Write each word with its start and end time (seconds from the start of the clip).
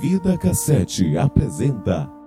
Vida 0.00 0.36
Cassete 0.36 1.16
apresenta. 1.16 2.21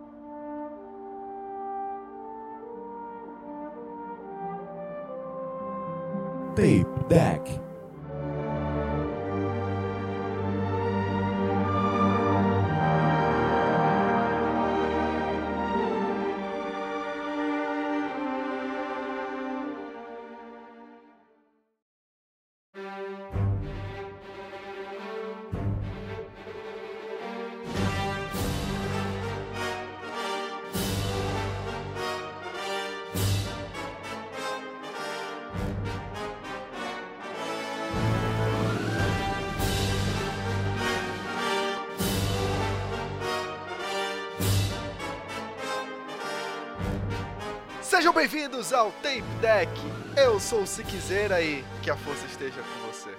Deck. 49.46 49.70
Eu 50.18 50.40
sou 50.40 50.64
o 50.64 50.66
Siquezeira 50.66 51.40
e 51.40 51.64
que 51.84 51.92
a 51.92 51.96
força 51.96 52.26
esteja 52.26 52.56
com 52.56 52.92
você. 52.92 53.12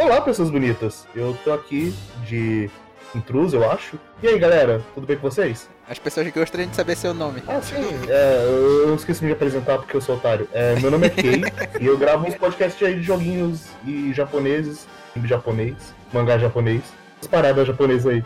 Olá, 0.00 0.20
pessoas 0.20 0.50
bonitas. 0.50 1.04
Eu 1.16 1.36
tô 1.42 1.52
aqui 1.52 1.92
de 2.24 2.70
intruso, 3.12 3.56
eu 3.56 3.68
acho. 3.68 3.98
E 4.22 4.28
aí, 4.28 4.38
galera, 4.38 4.80
tudo 4.94 5.04
bem 5.04 5.16
com 5.16 5.28
vocês? 5.28 5.68
As 5.88 5.98
pessoas 5.98 6.30
gostariam 6.30 6.70
de 6.70 6.76
saber 6.76 6.94
seu 6.94 7.12
nome. 7.12 7.42
Ah, 7.48 7.60
sim. 7.60 7.74
É, 8.08 8.44
eu 8.44 8.94
esqueci 8.94 9.18
de 9.18 9.26
me 9.26 9.32
apresentar 9.32 9.78
porque 9.78 9.96
eu 9.96 10.00
sou 10.00 10.14
otário. 10.14 10.48
É, 10.52 10.78
meu 10.78 10.92
nome 10.92 11.08
é 11.08 11.10
Kei 11.10 11.42
e 11.80 11.86
eu 11.86 11.98
gravo 11.98 12.28
uns 12.28 12.36
podcasts 12.36 12.80
aí 12.86 12.94
de 12.94 13.02
joguinhos 13.02 13.66
e 13.84 14.12
japoneses, 14.12 14.86
filme 15.12 15.26
japonês, 15.26 15.92
mangá 16.12 16.38
japonês, 16.38 16.84
as 17.20 17.26
paradas 17.26 17.66
japonesas 17.66 18.06
aí. 18.06 18.24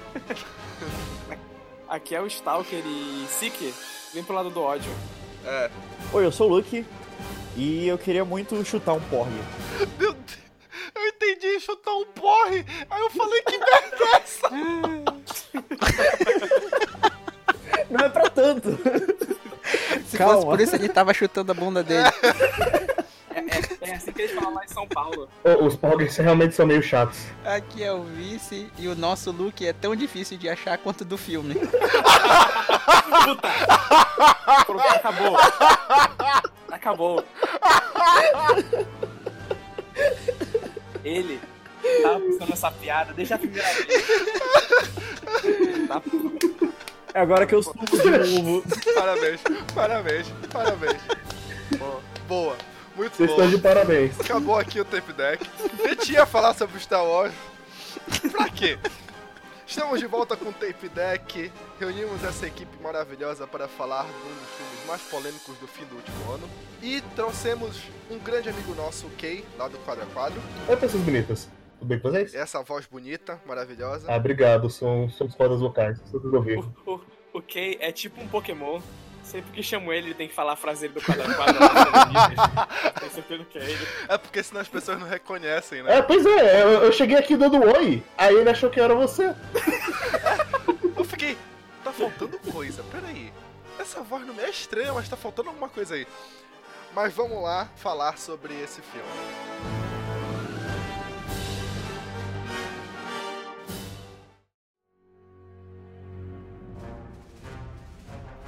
Aqui 1.89 2.15
é 2.15 2.21
o 2.21 2.27
Stalker 2.27 2.83
e 2.85 3.25
Seeker, 3.27 3.73
vem 4.13 4.23
pro 4.23 4.35
lado 4.35 4.51
do 4.51 4.61
ódio. 4.61 4.93
É. 5.47 5.71
Oi, 6.13 6.27
eu 6.27 6.31
sou 6.31 6.51
o 6.51 6.57
Luke 6.57 6.85
e 7.57 7.87
eu 7.89 7.99
queria 7.99 8.25
muito 8.25 8.63
chutar 8.65 8.93
um 8.95 9.01
porre. 9.01 9.31
Meu 9.99 10.13
Deus, 10.13 10.39
eu 10.95 11.07
entendi 11.09 11.61
chutar 11.61 11.93
um 11.93 12.05
porre. 12.07 12.65
Aí 12.91 13.01
eu 13.01 13.11
falei 13.11 13.43
que 13.43 13.59
merda 13.59 14.05
é 14.05 14.17
essa? 14.17 14.51
Não 17.91 18.05
é 18.05 18.09
pra 18.09 18.31
tanto. 18.31 18.79
Se 20.07 20.17
Calma. 20.19 20.35
fosse 20.35 20.47
por 20.47 20.61
isso, 20.61 20.75
ele 20.77 20.89
tava 20.89 21.13
chutando 21.15 21.53
a 21.53 21.55
bunda 21.55 21.83
dele. 21.83 22.09
É, 23.35 23.39
é- 23.39 23.91
é 23.91 23.95
assim 23.95 24.13
que 24.13 24.23
eles 24.23 24.35
falam 24.35 24.55
lá 24.55 24.65
em 24.65 24.69
São 24.69 24.87
Paulo. 24.87 25.29
Os 25.63 25.75
poggers 25.77 26.17
realmente 26.17 26.55
são 26.55 26.67
meio 26.67 26.83
chatos. 26.83 27.19
Aqui 27.45 27.83
é 27.83 27.93
o 27.93 28.03
vice 28.03 28.71
e 28.79 28.89
o 28.89 28.95
nosso 28.95 29.31
look 29.31 29.67
é 29.67 29.73
tão 29.73 29.97
difícil 29.97 30.37
de 30.37 30.49
achar 30.49 30.77
quanto 30.79 31.05
do 31.05 31.17
filme. 31.17 31.55
Pronto, 34.67 34.81
acabou. 34.89 35.37
Acabou. 36.71 37.25
Ele 41.05 41.41
tava 42.03 42.21
pensando 42.21 42.51
nessa 42.51 42.71
piada 42.71 43.13
desde 43.13 43.35
a 43.35 43.39
primeira 43.39 43.69
vez. 43.75 44.05
Tá? 45.89 46.03
É 47.15 47.21
agora 47.21 47.47
que 47.47 47.55
eu 47.55 47.63
subo 47.63 47.85
de 47.87 48.11
novo. 48.11 48.63
Parabéns, 48.95 49.41
parabéns, 49.75 50.27
parabéns. 50.51 51.01
Boa, 51.79 52.01
boa. 52.29 52.57
muito 52.97 53.17
Vocês 53.17 53.29
bom. 53.31 53.37
estão 53.37 53.51
de 53.51 53.59
parabéns. 53.59 54.19
Acabou 54.21 54.59
aqui 54.59 54.81
o 54.81 54.85
Tape 54.85 55.13
Deck. 55.13 55.47
Eu 55.81 55.97
tinha 55.97 56.25
falar 56.25 56.55
sobre 56.55 56.79
Star 56.81 57.05
Wars. 57.05 57.35
Pra 58.31 58.49
quê? 58.49 58.79
Estamos 59.67 60.01
de 60.01 60.07
volta 60.07 60.37
com 60.37 60.51
o 60.51 60.53
Tape 60.53 60.89
Deck. 60.89 61.53
Reunimos 61.81 62.23
essa 62.25 62.47
equipe 62.47 62.83
maravilhosa 62.83 63.47
para 63.47 63.67
falar 63.69 64.05
de 64.05 64.11
um 64.11 64.35
dos 64.35 64.51
filmes 64.57 64.72
mais 64.87 65.03
polêmicos 65.03 65.57
do 65.59 65.67
fim 65.67 65.85
do 65.85 65.97
último 65.97 66.33
ano. 66.33 66.49
E 66.83 67.01
trouxemos 67.15 67.81
um 68.11 68.19
grande 68.19 68.49
amigo 68.49 68.75
nosso, 68.75 69.07
o 69.07 69.11
Kay, 69.11 69.45
lá 69.59 69.69
do 69.69 69.79
Quadro 69.79 70.05
a 70.05 70.07
Quadro. 70.07 70.41
Oi, 70.69 70.77
pessoas 70.77 71.03
bonitas. 71.03 71.49
Tudo 71.79 71.89
bem 71.89 71.99
com 71.99 72.11
vocês? 72.11 72.35
Essa 72.35 72.63
voz 72.63 72.87
bonita, 72.87 73.41
maravilhosa. 73.47 74.07
Ah, 74.11 74.17
obrigado. 74.17 74.71
São, 74.71 75.09
são 75.11 75.27
os 75.27 75.35
cordas 75.35 75.61
vocais. 75.61 75.99
O, 76.13 76.91
o, 76.91 77.01
o 77.33 77.43
Kay 77.43 77.77
é 77.81 77.91
tipo 77.91 78.21
um 78.21 78.29
Pokémon. 78.29 78.81
Sempre 79.23 79.53
que 79.53 79.63
chamo 79.63 79.93
ele, 79.93 80.09
ele 80.09 80.15
tem 80.15 80.29
que 80.29 80.35
falar 80.35 80.55
a 80.55 80.57
frase 80.57 80.83
dele 80.83 80.95
do 80.95 81.01
quadrado 81.01 81.35
quadrado. 81.35 81.71
Tem 83.01 83.09
certeza 83.09 83.45
que 83.45 83.59
é 83.59 83.63
ele. 83.63 83.87
É 84.09 84.19
porque 84.19 84.43
senão 84.43 84.61
as 84.61 84.69
pessoas 84.69 84.99
não 84.99 85.07
reconhecem, 85.07 85.83
né? 85.83 85.99
É, 85.99 86.03
pois 86.03 86.27
é, 86.27 86.63
eu, 86.63 86.69
eu 86.83 86.93
cheguei 86.93 87.17
aqui 87.17 87.37
dando 87.37 87.63
oi, 87.63 88.03
aí 88.19 88.35
ele 88.35 88.51
achou 88.51 88.69
que 88.69 88.81
era 88.81 88.95
você. 88.95 89.33
Eu 90.97 91.05
fiquei. 91.05 91.39
Tá 91.85 91.93
faltando 91.93 92.37
coisa, 92.51 92.83
peraí. 92.91 93.33
Essa 93.79 94.01
voz 94.03 94.27
não 94.27 94.39
é 94.41 94.51
estranha, 94.51 94.93
mas 94.93 95.09
tá 95.09 95.17
faltando 95.17 95.49
alguma 95.49 95.69
coisa 95.69 95.95
aí. 95.95 96.07
Mas 96.95 97.13
vamos 97.15 97.43
lá 97.43 97.69
falar 97.77 98.19
sobre 98.19 98.55
esse 98.61 98.81
filme. 98.83 99.09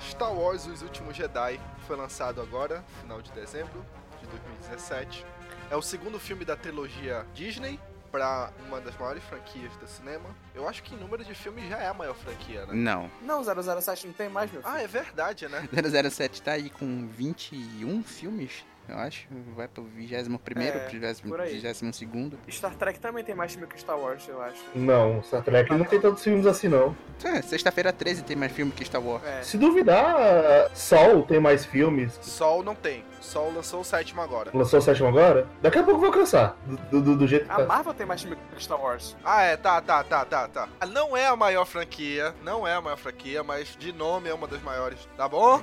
Star 0.00 0.32
Wars 0.32 0.66
Os 0.66 0.82
Últimos 0.82 1.16
Jedi 1.16 1.60
foi 1.86 1.96
lançado 1.96 2.40
agora, 2.40 2.84
final 3.00 3.20
de 3.20 3.32
dezembro 3.32 3.84
de 4.20 4.26
2017. 4.26 5.26
É 5.70 5.76
o 5.76 5.82
segundo 5.82 6.20
filme 6.20 6.44
da 6.44 6.54
trilogia 6.54 7.26
Disney 7.34 7.80
para 8.14 8.52
uma 8.68 8.80
das 8.80 8.96
maiores 8.96 9.24
franquias 9.24 9.74
do 9.78 9.88
cinema. 9.88 10.24
Eu 10.54 10.68
acho 10.68 10.84
que 10.84 10.94
em 10.94 10.98
número 10.98 11.24
de 11.24 11.34
filmes 11.34 11.68
já 11.68 11.78
é 11.78 11.88
a 11.88 11.94
maior 11.94 12.14
franquia, 12.14 12.64
né? 12.64 12.72
Não. 12.72 13.10
Não, 13.20 13.42
007 13.42 14.06
não 14.06 14.14
tem 14.14 14.28
mais, 14.28 14.52
meu 14.52 14.62
filho. 14.62 14.72
Ah, 14.72 14.80
é 14.80 14.86
verdade, 14.86 15.48
né? 15.48 15.68
007 16.08 16.40
tá 16.40 16.52
aí 16.52 16.70
com 16.70 17.08
21 17.08 18.04
filmes, 18.04 18.64
eu 18.88 18.98
acho. 18.98 19.26
Vai 19.56 19.68
pro 19.68 19.82
21 19.84 20.36
primeiro, 20.38 20.78
É, 20.78 20.84
22 20.84 21.20
por 21.20 21.40
aí. 21.40 21.52
22 21.60 21.96
segundo. 21.96 22.38
Star 22.50 22.74
Trek 22.74 22.98
também 23.00 23.24
tem 23.24 23.34
mais 23.34 23.52
filme 23.52 23.66
que 23.66 23.78
Star 23.80 23.98
Wars, 23.98 24.26
eu 24.28 24.40
acho. 24.42 24.60
Não, 24.74 25.22
Star 25.22 25.42
Trek 25.42 25.70
não 25.74 25.84
tem 25.84 26.00
tantos 26.00 26.22
filmes 26.22 26.46
assim, 26.46 26.68
não. 26.68 26.96
É, 27.22 27.40
sexta-feira 27.42 27.92
13 27.92 28.22
tem 28.24 28.36
mais 28.36 28.52
filme 28.52 28.72
que 28.72 28.84
Star 28.84 29.02
Wars. 29.02 29.24
É. 29.24 29.42
Se 29.42 29.56
duvidar, 29.56 30.70
Sol 30.74 31.22
tem 31.22 31.40
mais 31.40 31.64
filmes. 31.64 32.18
Sol 32.22 32.62
não 32.62 32.74
tem. 32.74 33.04
Sol 33.20 33.50
lançou 33.54 33.80
o 33.80 33.84
sétimo 33.84 34.20
agora. 34.20 34.50
Lançou 34.52 34.78
o 34.78 34.82
sétimo 34.82 35.08
agora? 35.08 35.46
Daqui 35.62 35.78
a 35.78 35.82
pouco 35.82 35.98
vai 36.00 36.08
alcançar. 36.10 36.56
Do, 36.90 37.00
do, 37.00 37.16
do 37.16 37.26
jeito 37.26 37.46
que 37.46 37.50
A 37.52 37.56
tá. 37.56 37.64
Marvel 37.64 37.94
tem 37.94 38.04
mais 38.06 38.20
filme 38.20 38.36
que 38.54 38.62
Star 38.62 38.78
Wars. 38.80 39.16
Ah, 39.24 39.42
é, 39.42 39.56
tá, 39.56 39.80
tá, 39.80 40.04
tá, 40.04 40.24
tá, 40.26 40.46
tá. 40.48 40.68
Ah, 40.78 40.84
Não 40.86 41.16
é 41.16 41.26
a 41.26 41.34
maior 41.34 41.64
franquia, 41.64 42.34
não 42.42 42.66
é 42.68 42.74
a 42.74 42.80
maior 42.82 42.96
franquia, 42.98 43.42
mas 43.42 43.74
de 43.78 43.92
nome 43.92 44.28
é 44.28 44.34
uma 44.34 44.46
das 44.46 44.60
maiores, 44.62 45.08
tá 45.16 45.26
bom? 45.26 45.62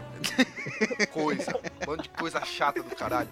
coisa. 1.11 1.51
Um 1.87 1.91
monte 1.91 2.03
de 2.03 2.09
coisa 2.09 2.41
chata 2.43 2.81
do 2.81 2.95
caralho. 3.11 3.29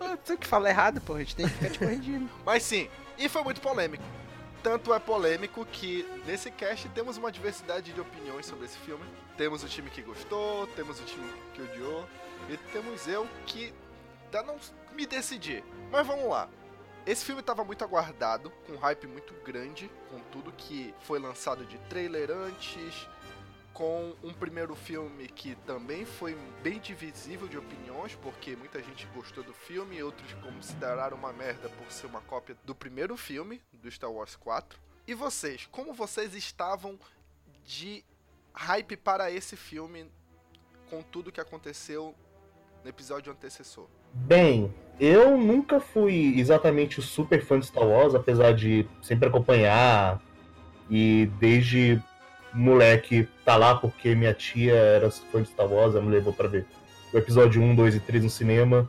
Ah, 0.00 0.16
Tu 0.24 0.38
que 0.38 0.46
fala 0.46 0.70
errado, 0.70 1.00
pô, 1.00 1.14
a 1.14 1.18
gente 1.18 1.36
tem 1.36 1.46
que 1.46 1.54
ficar 1.54 1.70
te 1.70 1.78
corrigindo. 1.78 2.30
Mas 2.44 2.62
sim, 2.62 2.88
e 3.18 3.28
foi 3.28 3.42
muito 3.42 3.60
polêmico. 3.60 4.04
Tanto 4.62 4.92
é 4.94 4.98
polêmico 4.98 5.64
que 5.66 6.06
nesse 6.26 6.50
cast 6.50 6.88
temos 6.90 7.16
uma 7.16 7.32
diversidade 7.32 7.92
de 7.92 8.00
opiniões 8.00 8.46
sobre 8.46 8.66
esse 8.66 8.78
filme. 8.78 9.04
Temos 9.36 9.64
o 9.64 9.68
time 9.68 9.90
que 9.90 10.02
gostou, 10.02 10.66
temos 10.68 11.00
o 11.00 11.04
time 11.04 11.30
que 11.54 11.62
odiou, 11.62 12.06
e 12.48 12.56
temos 12.72 13.06
eu 13.06 13.26
que 13.46 13.72
ainda 14.24 14.42
não 14.42 14.58
me 14.94 15.06
decidi. 15.06 15.64
Mas 15.90 16.06
vamos 16.06 16.28
lá. 16.28 16.48
Esse 17.06 17.24
filme 17.24 17.40
estava 17.40 17.64
muito 17.64 17.82
aguardado, 17.82 18.50
com 18.66 18.74
um 18.74 18.78
hype 18.78 19.06
muito 19.06 19.32
grande, 19.42 19.90
com 20.10 20.20
tudo 20.30 20.52
que 20.52 20.94
foi 21.00 21.18
lançado 21.18 21.64
de 21.64 21.78
trailer 21.88 22.30
antes, 22.30 23.08
com 23.72 24.14
um 24.22 24.32
primeiro 24.32 24.74
filme 24.74 25.26
que 25.28 25.54
também 25.66 26.04
foi 26.04 26.36
bem 26.62 26.78
divisível 26.78 27.48
de 27.48 27.56
opiniões, 27.56 28.14
porque 28.16 28.56
muita 28.56 28.82
gente 28.82 29.06
gostou 29.14 29.42
do 29.42 29.52
filme 29.52 29.96
e 29.96 30.02
outros 30.02 30.32
consideraram 30.34 31.16
uma 31.16 31.32
merda 31.32 31.68
por 31.68 31.90
ser 31.90 32.06
uma 32.06 32.20
cópia 32.20 32.56
do 32.64 32.74
primeiro 32.74 33.16
filme, 33.16 33.60
do 33.72 33.90
Star 33.90 34.10
Wars 34.10 34.36
4. 34.36 34.78
E 35.06 35.14
vocês, 35.14 35.66
como 35.70 35.92
vocês 35.92 36.34
estavam 36.34 36.98
de 37.64 38.04
hype 38.52 38.96
para 38.96 39.30
esse 39.30 39.56
filme 39.56 40.10
com 40.88 41.02
tudo 41.02 41.32
que 41.32 41.40
aconteceu 41.40 42.14
no 42.82 42.90
episódio 42.90 43.32
antecessor? 43.32 43.86
Bem, 44.12 44.74
eu 44.98 45.38
nunca 45.38 45.80
fui 45.80 46.38
exatamente 46.38 46.98
o 46.98 47.02
super 47.02 47.44
fã 47.44 47.58
de 47.58 47.66
Star 47.66 47.86
Wars, 47.86 48.14
apesar 48.14 48.52
de 48.52 48.86
sempre 49.02 49.28
acompanhar. 49.28 50.20
E 50.90 51.30
desde 51.38 52.02
moleque 52.52 53.28
tá 53.44 53.56
lá 53.56 53.74
porque 53.74 54.14
minha 54.14 54.34
tia 54.34 54.74
era 54.74 55.10
fã 55.10 55.42
de 55.42 55.48
Star 55.48 55.70
Wars, 55.70 55.94
ela 55.94 56.04
me 56.04 56.10
levou 56.10 56.32
pra 56.32 56.48
ver 56.48 56.66
o 57.12 57.18
episódio 57.18 57.60
1, 57.62 57.74
2 57.74 57.94
e 57.96 58.00
3 58.00 58.24
no 58.24 58.30
cinema. 58.30 58.88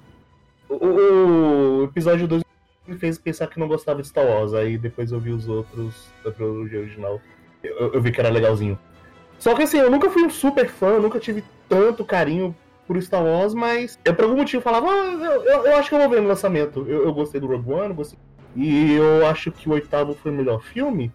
O, 0.69 0.75
o- 0.75 1.83
episódio 1.85 2.27
2 2.27 2.43
me 2.87 2.97
fez 2.97 3.17
pensar 3.17 3.47
que 3.47 3.59
não 3.59 3.67
gostava 3.67 4.01
de 4.01 4.07
Star 4.07 4.25
Wars, 4.25 4.53
aí 4.53 4.77
depois 4.77 5.11
eu 5.11 5.19
vi 5.19 5.31
os 5.31 5.47
outros 5.47 6.07
da 6.23 6.31
trilogia 6.31 6.79
original 6.79 7.19
eu, 7.63 7.93
eu 7.93 8.01
vi 8.01 8.11
que 8.11 8.19
era 8.19 8.29
legalzinho. 8.29 8.77
Só 9.37 9.53
que 9.55 9.63
assim, 9.63 9.77
eu 9.77 9.89
nunca 9.91 10.09
fui 10.09 10.23
um 10.23 10.29
super 10.31 10.67
fã, 10.67 10.97
nunca 10.99 11.19
tive 11.19 11.43
tanto 11.69 12.03
carinho 12.03 12.55
por 12.87 12.99
Star 13.01 13.23
Wars, 13.23 13.53
mas 13.53 13.99
eu 14.03 14.13
por 14.15 14.25
algum 14.25 14.37
motivo 14.37 14.63
falava, 14.63 14.87
ah, 14.87 15.13
eu, 15.13 15.43
eu, 15.43 15.65
eu 15.67 15.75
acho 15.77 15.87
que 15.89 15.95
eu 15.95 15.99
vou 15.99 16.09
ver 16.09 16.21
no 16.21 16.27
lançamento. 16.27 16.83
Eu, 16.87 17.03
eu 17.05 17.13
gostei 17.13 17.39
do 17.39 17.45
Rogue 17.47 17.71
One, 17.71 17.93
gostei. 17.93 18.17
E 18.55 18.93
eu 18.95 19.25
acho 19.27 19.51
que 19.51 19.69
o 19.69 19.73
oitavo 19.73 20.15
foi 20.15 20.31
o 20.31 20.33
melhor 20.35 20.61
filme, 20.63 21.11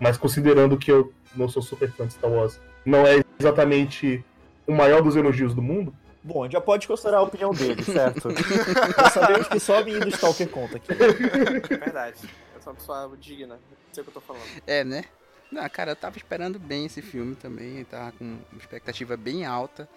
mas 0.00 0.16
considerando 0.18 0.76
que 0.76 0.90
eu 0.90 1.12
não 1.36 1.48
sou 1.48 1.62
super 1.62 1.90
fã 1.92 2.06
de 2.06 2.14
Star 2.14 2.30
Wars, 2.30 2.60
não 2.84 3.06
é 3.06 3.22
exatamente 3.38 4.24
o 4.66 4.72
maior 4.72 5.02
dos 5.02 5.16
elogios 5.16 5.54
do 5.54 5.62
mundo. 5.62 5.94
Bom, 6.22 6.42
a 6.42 6.46
gente 6.46 6.52
já 6.52 6.60
pode 6.60 6.86
considerar 6.86 7.18
a 7.18 7.22
opinião 7.22 7.52
dele, 7.52 7.82
certo? 7.84 8.28
Já 8.30 9.10
sabemos 9.10 9.48
que 9.48 9.60
só 9.60 9.78
a 9.78 9.84
menina 9.84 10.04
do 10.04 10.10
Stalker 10.10 10.48
conta 10.48 10.76
aqui. 10.76 10.92
Verdade. 10.94 12.16
Eu 12.54 12.60
sou 12.60 12.72
uma 12.72 12.78
pessoa 12.78 13.16
digna. 13.18 13.54
Não 13.54 13.94
sei 13.94 14.02
o 14.02 14.04
que 14.04 14.10
eu 14.10 14.14
tô 14.14 14.20
falando. 14.20 14.42
É, 14.66 14.84
né? 14.84 15.04
Não, 15.50 15.66
cara, 15.70 15.92
eu 15.92 15.96
tava 15.96 16.18
esperando 16.18 16.58
bem 16.58 16.84
esse 16.84 17.00
filme 17.00 17.34
também, 17.34 17.82
tava 17.84 18.12
com 18.12 18.24
uma 18.24 18.58
expectativa 18.58 19.16
bem 19.16 19.46
alta. 19.46 19.88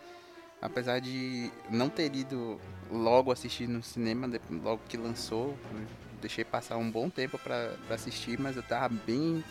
Apesar 0.62 1.00
de 1.00 1.52
não 1.70 1.90
ter 1.90 2.16
ido 2.16 2.60
logo 2.90 3.32
assistir 3.32 3.68
no 3.68 3.82
cinema, 3.82 4.30
logo 4.64 4.82
que 4.88 4.96
lançou, 4.96 5.58
eu 5.74 5.82
deixei 6.22 6.46
passar 6.46 6.78
um 6.78 6.90
bom 6.90 7.10
tempo 7.10 7.38
pra, 7.40 7.74
pra 7.88 7.96
assistir, 7.96 8.40
mas 8.40 8.56
eu 8.56 8.64
tava 8.64 8.94
bem. 9.06 9.44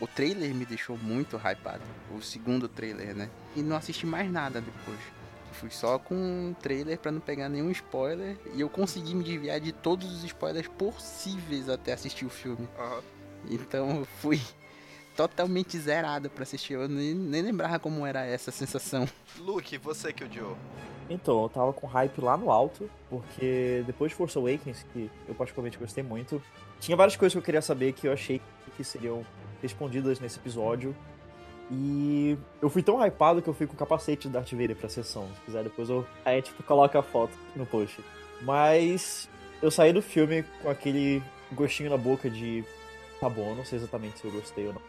O 0.00 0.06
trailer 0.06 0.54
me 0.54 0.66
deixou 0.66 0.98
muito 0.98 1.36
hypado, 1.36 1.82
o 2.14 2.20
segundo 2.20 2.68
trailer, 2.68 3.14
né? 3.14 3.30
E 3.54 3.62
não 3.62 3.76
assisti 3.76 4.04
mais 4.04 4.30
nada 4.30 4.60
depois. 4.60 4.98
Fui 5.52 5.70
só 5.70 5.98
com 5.98 6.14
um 6.14 6.54
trailer 6.60 6.98
pra 6.98 7.10
não 7.10 7.20
pegar 7.20 7.48
nenhum 7.48 7.70
spoiler 7.70 8.36
e 8.54 8.60
eu 8.60 8.68
consegui 8.68 9.14
me 9.14 9.24
desviar 9.24 9.58
de 9.58 9.72
todos 9.72 10.12
os 10.12 10.22
spoilers 10.22 10.68
possíveis 10.68 11.70
até 11.70 11.94
assistir 11.94 12.26
o 12.26 12.30
filme. 12.30 12.68
Aham. 12.78 13.02
Então 13.48 14.00
eu 14.00 14.04
fui 14.20 14.40
totalmente 15.16 15.78
zerado 15.78 16.28
pra 16.28 16.42
assistir. 16.42 16.74
Eu 16.74 16.88
nem, 16.88 17.14
nem 17.14 17.42
lembrava 17.42 17.78
como 17.78 18.04
era 18.04 18.24
essa 18.24 18.50
sensação. 18.50 19.08
Luke, 19.38 19.78
você 19.78 20.12
que 20.12 20.24
odiou. 20.24 20.56
Então, 21.08 21.42
eu 21.42 21.48
tava 21.48 21.72
com 21.72 21.86
hype 21.86 22.20
lá 22.20 22.36
no 22.36 22.50
alto, 22.50 22.90
porque 23.08 23.84
depois 23.86 24.10
de 24.10 24.16
Force 24.16 24.36
Awakens, 24.36 24.84
que 24.92 25.08
eu 25.28 25.34
particularmente 25.36 25.78
gostei 25.78 26.02
muito, 26.02 26.42
tinha 26.80 26.96
várias 26.96 27.16
coisas 27.16 27.32
que 27.32 27.38
eu 27.38 27.42
queria 27.42 27.62
saber 27.62 27.92
que 27.92 28.08
eu 28.08 28.12
achei 28.12 28.40
que 28.76 28.82
seriam 28.82 29.24
respondidas 29.62 30.20
nesse 30.20 30.38
episódio. 30.38 30.94
E 31.70 32.38
eu 32.62 32.70
fui 32.70 32.82
tão 32.82 33.04
hypado 33.04 33.42
que 33.42 33.48
eu 33.48 33.54
fui 33.54 33.66
com 33.66 33.74
o 33.74 33.76
capacete 33.76 34.28
do 34.28 34.32
Darth 34.32 34.52
Vader 34.52 34.76
pra 34.76 34.88
sessão. 34.88 35.28
Se 35.34 35.40
quiser, 35.42 35.64
depois 35.64 35.88
eu. 35.88 36.06
Aí, 36.24 36.40
tipo, 36.40 36.62
coloca 36.62 36.98
a 36.98 37.02
foto 37.02 37.36
no 37.56 37.66
post. 37.66 38.00
Mas 38.42 39.28
eu 39.60 39.70
saí 39.70 39.92
do 39.92 40.02
filme 40.02 40.44
com 40.62 40.70
aquele 40.70 41.22
gostinho 41.52 41.90
na 41.90 41.96
boca 41.96 42.30
de. 42.30 42.64
Tá 43.20 43.28
bom, 43.28 43.54
não 43.54 43.64
sei 43.64 43.78
exatamente 43.78 44.18
se 44.18 44.24
eu 44.26 44.30
gostei 44.30 44.66
ou 44.66 44.74
não. 44.74 44.82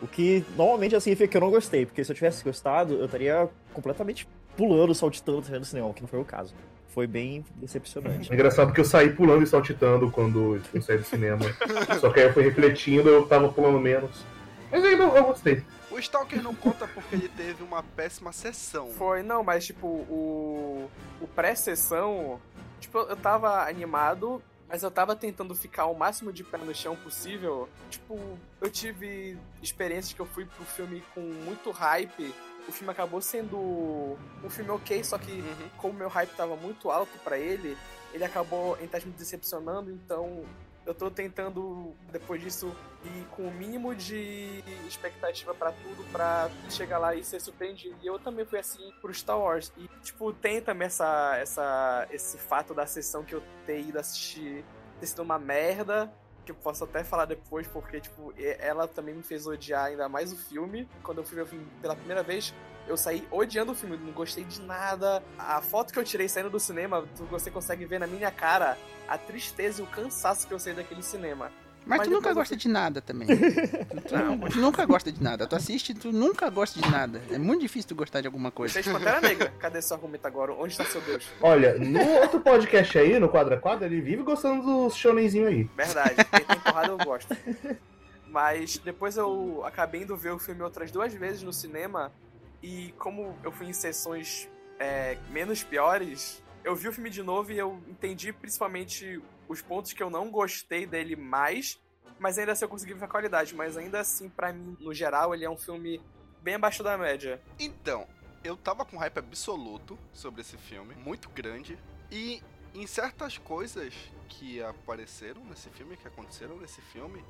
O 0.00 0.06
que 0.06 0.44
normalmente 0.56 0.94
assim 0.94 1.10
significa 1.10 1.28
que 1.28 1.36
eu 1.36 1.40
não 1.40 1.50
gostei, 1.50 1.84
porque 1.84 2.04
se 2.04 2.10
eu 2.12 2.14
tivesse 2.14 2.42
gostado, 2.44 2.94
eu 2.94 3.06
estaria 3.06 3.48
completamente 3.72 4.28
pulando, 4.56 4.94
saltitando, 4.94 5.42
saindo 5.42 5.60
do 5.60 5.66
cinema, 5.66 5.88
o 5.88 5.94
que 5.94 6.02
não 6.02 6.08
foi 6.08 6.20
o 6.20 6.24
caso. 6.24 6.54
Foi 6.88 7.06
bem 7.06 7.44
decepcionante. 7.56 8.30
É 8.30 8.34
engraçado 8.34 8.72
que 8.72 8.80
eu 8.80 8.84
saí 8.84 9.12
pulando 9.12 9.42
e 9.42 9.46
saltitando 9.46 10.10
quando 10.10 10.60
eu 10.72 10.82
saí 10.82 10.96
do 10.96 11.04
cinema. 11.04 11.44
Só 12.00 12.10
que 12.10 12.20
aí 12.20 12.26
eu 12.26 12.32
fui 12.32 12.42
refletindo, 12.42 13.08
eu 13.08 13.26
tava 13.26 13.52
pulando 13.52 13.78
menos. 13.78 14.24
Mas 14.70 14.82
ainda 14.82 15.04
eu 15.04 15.24
gostei. 15.24 15.62
O 15.90 15.98
Stalker 15.98 16.42
não 16.42 16.54
conta 16.54 16.86
porque 16.88 17.14
ele 17.14 17.28
teve 17.28 17.62
uma 17.62 17.82
péssima 17.82 18.32
sessão. 18.32 18.88
Foi, 18.88 19.22
não, 19.22 19.42
mas 19.42 19.66
tipo, 19.66 19.86
o. 19.86 20.90
O 21.20 21.26
pré-sessão. 21.28 22.40
Tipo, 22.80 22.98
eu 22.98 23.16
tava 23.16 23.66
animado, 23.66 24.42
mas 24.68 24.82
eu 24.82 24.90
tava 24.90 25.14
tentando 25.14 25.54
ficar 25.54 25.86
o 25.86 25.94
máximo 25.94 26.32
de 26.32 26.42
pé 26.44 26.58
no 26.58 26.74
chão 26.74 26.96
possível. 26.96 27.68
Tipo, 27.88 28.18
eu 28.60 28.70
tive 28.70 29.38
experiências 29.62 30.12
que 30.12 30.20
eu 30.20 30.26
fui 30.26 30.44
pro 30.44 30.64
filme 30.64 31.02
com 31.14 31.20
muito 31.20 31.70
hype. 31.70 32.34
O 32.68 32.72
filme 32.72 32.90
acabou 32.90 33.20
sendo 33.20 33.58
um 33.58 34.50
filme 34.50 34.70
ok, 34.70 35.02
só 35.04 35.18
que 35.18 35.32
Uhum. 35.32 35.68
como 35.78 35.94
meu 35.94 36.08
hype 36.08 36.30
tava 36.36 36.56
muito 36.56 36.90
alto 36.90 37.16
pra 37.20 37.38
ele, 37.38 37.76
ele 38.12 38.24
acabou 38.24 38.76
em 38.80 38.88
me 39.06 39.12
decepcionando, 39.12 39.90
então 39.90 40.44
eu 40.86 40.94
tô 40.94 41.10
tentando, 41.10 41.94
depois 42.12 42.40
disso, 42.40 42.74
ir 43.04 43.24
com 43.32 43.42
o 43.42 43.50
mínimo 43.50 43.92
de 43.94 44.62
expectativa 44.86 45.52
pra 45.52 45.72
tudo, 45.72 46.04
pra 46.12 46.48
chegar 46.70 46.98
lá 46.98 47.14
e 47.14 47.24
ser 47.24 47.40
surpreendido. 47.40 47.96
E 48.02 48.06
eu 48.06 48.18
também 48.20 48.44
fui 48.44 48.58
assim 48.60 48.92
pro 49.02 49.12
Star 49.12 49.38
Wars. 49.38 49.72
E, 49.76 49.88
tipo, 50.02 50.32
tem 50.32 50.62
também 50.62 50.86
essa, 50.86 51.36
essa, 51.38 52.06
esse 52.10 52.38
fato 52.38 52.72
da 52.72 52.86
sessão 52.86 53.24
que 53.24 53.34
eu 53.34 53.42
ter 53.66 53.80
ido 53.80 53.98
assistir 53.98 54.64
ter 55.00 55.06
sido 55.06 55.22
uma 55.22 55.38
merda. 55.38 56.10
Que 56.46 56.52
eu 56.52 56.56
posso 56.56 56.84
até 56.84 57.02
falar 57.02 57.24
depois, 57.24 57.66
porque, 57.66 58.00
tipo, 58.00 58.32
ela 58.38 58.86
também 58.86 59.12
me 59.12 59.22
fez 59.22 59.48
odiar 59.48 59.86
ainda 59.86 60.08
mais 60.08 60.32
o 60.32 60.36
filme. 60.36 60.88
Quando 61.02 61.18
eu 61.18 61.24
fui 61.24 61.34
ver 61.34 61.42
o 61.42 61.46
filme 61.46 61.66
pela 61.82 61.96
primeira 61.96 62.22
vez, 62.22 62.54
eu 62.86 62.96
saí 62.96 63.26
odiando 63.32 63.72
o 63.72 63.74
filme, 63.74 63.96
não 63.96 64.12
gostei 64.12 64.44
de 64.44 64.62
nada. 64.62 65.20
A 65.36 65.60
foto 65.60 65.92
que 65.92 65.98
eu 65.98 66.04
tirei 66.04 66.28
saindo 66.28 66.48
do 66.48 66.60
cinema, 66.60 67.04
você 67.28 67.50
consegue 67.50 67.84
ver 67.84 67.98
na 67.98 68.06
minha 68.06 68.30
cara 68.30 68.78
a 69.08 69.18
tristeza 69.18 69.82
e 69.82 69.84
o 69.84 69.88
cansaço 69.88 70.46
que 70.46 70.54
eu 70.54 70.58
saí 70.60 70.72
daquele 70.72 71.02
cinema. 71.02 71.50
Mas, 71.86 71.98
Mas 71.98 72.08
tu 72.08 72.14
nunca 72.14 72.30
eu 72.30 72.34
gosta 72.34 72.56
de 72.56 72.68
nada 72.68 73.00
também. 73.00 73.28
tu, 74.08 74.16
Não, 74.16 74.40
tu 74.40 74.58
nunca 74.58 74.84
gosta 74.84 75.12
de 75.12 75.22
nada. 75.22 75.46
Tu 75.46 75.54
assiste 75.54 75.90
e 75.90 75.94
tu 75.94 76.10
nunca 76.10 76.50
gosta 76.50 76.80
de 76.80 76.90
nada. 76.90 77.22
É 77.30 77.38
muito 77.38 77.60
difícil 77.60 77.88
tu 77.88 77.94
gostar 77.94 78.20
de 78.20 78.26
alguma 78.26 78.50
coisa. 78.50 78.74
Fez 78.74 78.88
Pantera 78.88 79.20
Negra. 79.20 79.54
Cadê 79.60 79.80
seu 79.80 79.94
argumento 79.94 80.26
agora? 80.26 80.52
Onde 80.52 80.72
está 80.72 80.84
seu 80.84 81.00
Deus? 81.00 81.28
Olha, 81.40 81.78
no 81.78 82.02
outro 82.20 82.40
podcast 82.40 82.98
aí, 82.98 83.20
no 83.20 83.28
Quadra 83.28 83.56
Quadra, 83.56 83.86
ele 83.86 84.00
vive 84.00 84.24
gostando 84.24 84.62
dos 84.62 84.96
shonenzinho 84.96 85.46
aí. 85.46 85.70
Verdade, 85.76 86.16
quem 86.16 86.44
tem 86.44 86.58
porrada 86.58 86.88
eu 86.88 86.98
gosto. 86.98 87.36
Mas 88.26 88.78
depois 88.78 89.16
eu 89.16 89.62
acabei 89.64 90.02
indo 90.02 90.16
ver 90.16 90.32
o 90.32 90.38
filme 90.40 90.62
outras 90.62 90.90
duas 90.90 91.14
vezes 91.14 91.44
no 91.44 91.52
cinema. 91.52 92.12
E 92.60 92.92
como 92.98 93.38
eu 93.44 93.52
fui 93.52 93.68
em 93.68 93.72
sessões 93.72 94.48
é, 94.80 95.16
menos 95.30 95.62
piores, 95.62 96.42
eu 96.64 96.74
vi 96.74 96.88
o 96.88 96.92
filme 96.92 97.10
de 97.10 97.22
novo 97.22 97.52
e 97.52 97.58
eu 97.58 97.80
entendi 97.88 98.32
principalmente 98.32 99.22
os 99.48 99.62
pontos 99.62 99.92
que 99.92 100.02
eu 100.02 100.10
não 100.10 100.30
gostei 100.30 100.86
dele 100.86 101.16
mais. 101.16 101.78
Mas 102.18 102.38
ainda 102.38 102.52
assim 102.52 102.64
eu 102.64 102.68
consegui 102.68 102.94
ver 102.94 103.04
a 103.04 103.08
qualidade. 103.08 103.54
Mas 103.54 103.76
ainda 103.76 104.00
assim, 104.00 104.28
pra 104.28 104.52
mim, 104.52 104.76
no 104.80 104.94
geral, 104.94 105.34
ele 105.34 105.44
é 105.44 105.50
um 105.50 105.56
filme 105.56 106.00
bem 106.42 106.54
abaixo 106.54 106.82
da 106.82 106.96
média. 106.96 107.42
Então, 107.58 108.06
eu 108.44 108.56
tava 108.56 108.84
com 108.84 108.96
hype 108.96 109.18
absoluto 109.18 109.98
sobre 110.12 110.40
esse 110.40 110.56
filme, 110.56 110.94
muito 110.94 111.28
grande, 111.30 111.76
e 112.10 112.40
em 112.72 112.86
certas 112.86 113.36
coisas 113.36 113.92
que 114.28 114.62
apareceram 114.62 115.44
nesse 115.44 115.68
filme, 115.70 115.96
que 115.96 116.06
aconteceram 116.06 116.56
nesse 116.56 116.80
filme, 116.80 117.24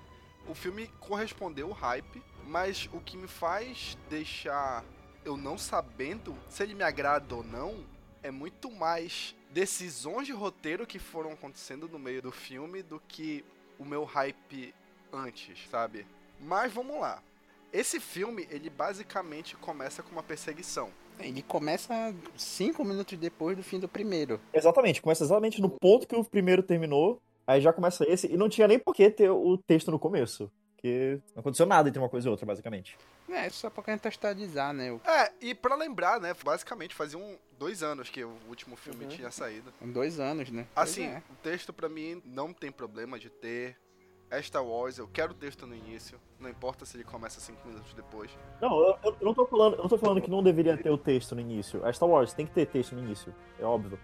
o 0.47 0.55
filme 0.55 0.88
correspondeu 1.00 1.69
ao 1.69 1.73
hype, 1.73 2.23
mas 2.45 2.88
o 2.93 3.00
que 3.00 3.17
me 3.17 3.26
faz 3.26 3.97
deixar 4.11 4.85
eu 5.25 5.37
não 5.37 5.57
sabendo 5.57 6.37
se 6.49 6.62
ele 6.62 6.75
me 6.75 6.85
agrada 6.85 7.35
ou 7.35 7.43
não 7.43 7.85
é 8.23 8.31
muito 8.31 8.71
mais 8.71 9.35
decisões 9.57 10.27
de 10.27 10.35
roteiro 10.35 10.87
que 10.87 10.99
foram 10.99 11.33
acontecendo 11.33 11.89
no 11.89 11.99
meio 11.99 12.21
do 12.21 12.31
filme 12.31 12.83
do 12.83 13.01
que 13.09 13.43
o 13.79 13.87
meu 13.87 14.05
hype 14.05 14.75
antes, 15.11 15.67
sabe? 15.71 16.07
Mas 16.39 16.71
vamos 16.71 17.01
lá. 17.01 17.23
Esse 17.73 17.99
filme, 17.99 18.47
ele 18.51 18.69
basicamente 18.69 19.57
começa 19.57 20.03
com 20.03 20.13
uma 20.13 20.23
perseguição. 20.23 20.91
Ele 21.19 21.41
começa 21.41 22.15
cinco 22.37 22.85
minutos 22.85 23.17
depois 23.17 23.57
do 23.57 23.63
fim 23.63 23.81
do 23.81 23.89
primeiro. 23.89 24.39
Exatamente, 24.53 25.01
começa 25.01 25.25
exatamente 25.25 25.63
no 25.63 25.71
ponto 25.71 26.07
que 26.07 26.15
o 26.15 26.23
primeiro 26.23 26.63
terminou, 26.63 27.19
aí 27.47 27.63
já 27.63 27.73
começa 27.73 28.05
esse, 28.07 28.31
e 28.31 28.37
não 28.37 28.51
tinha 28.51 28.69
nem 28.69 28.79
por 28.79 28.95
que 28.95 29.09
ter 29.09 29.31
o 29.31 29.57
texto 29.57 29.91
no 29.91 29.99
começo. 29.99 30.53
Porque 30.87 31.21
não 31.35 31.40
aconteceu 31.40 31.66
nada 31.66 31.88
entre 31.88 31.99
uma 31.99 32.09
coisa 32.09 32.28
e 32.28 32.31
outra, 32.31 32.47
basicamente. 32.47 32.97
É, 33.28 33.50
só 33.50 33.69
pra 33.69 33.83
contextualizar, 33.83 34.73
né? 34.73 34.93
O- 34.93 35.00
É, 35.05 35.33
e 35.40 35.55
pra 35.55 35.75
lembrar, 35.75 36.21
né, 36.21 36.33
basicamente 36.45 36.95
faziam 36.95 37.37
dois 37.59 37.83
anos 37.83 38.09
que 38.09 38.23
o 38.25 38.37
último 38.49 38.76
filme 38.76 39.02
Uhum. 39.05 39.11
tinha 39.11 39.31
saído. 39.33 39.73
Dois 39.81 40.21
anos, 40.21 40.50
né? 40.50 40.66
Assim, 40.76 41.07
é. 41.07 41.23
o 41.31 41.35
texto 41.43 41.73
pra 41.73 41.88
mim 41.88 42.23
não 42.25 42.52
tem 42.52 42.71
problema 42.71 43.19
de 43.19 43.28
ter. 43.28 43.76
É 44.28 44.43
Star 44.43 44.64
Wars, 44.64 44.99
eu 44.99 45.07
quero 45.07 45.31
o 45.31 45.35
texto 45.37 45.69
no 45.69 45.75
início, 45.75 46.19
não 46.40 46.50
importa 46.50 46.85
se 46.85 46.97
ele 46.97 47.05
começa 47.05 47.38
cinco 47.40 47.66
minutos 47.69 47.95
depois. 47.95 48.28
Não, 48.61 48.76
eu, 48.81 48.99
eu 49.05 49.16
não 49.21 49.33
tô 49.33 49.47
falando, 49.47 49.75
eu 49.75 49.83
não 49.83 49.88
tô 49.88 49.97
falando 49.97 50.21
que 50.21 50.28
não 50.28 50.43
deveria 50.43 50.76
ter 50.76 50.90
o 50.90 50.99
texto 50.99 51.37
no 51.37 51.40
início. 51.40 51.85
A 51.87 51.93
Star 51.93 52.09
Wars 52.09 52.33
tem 52.33 52.45
que 52.45 52.52
ter 52.52 52.66
texto 52.66 52.97
no 52.97 53.05
início, 53.05 53.33
é 53.57 53.64
óbvio. 53.64 53.97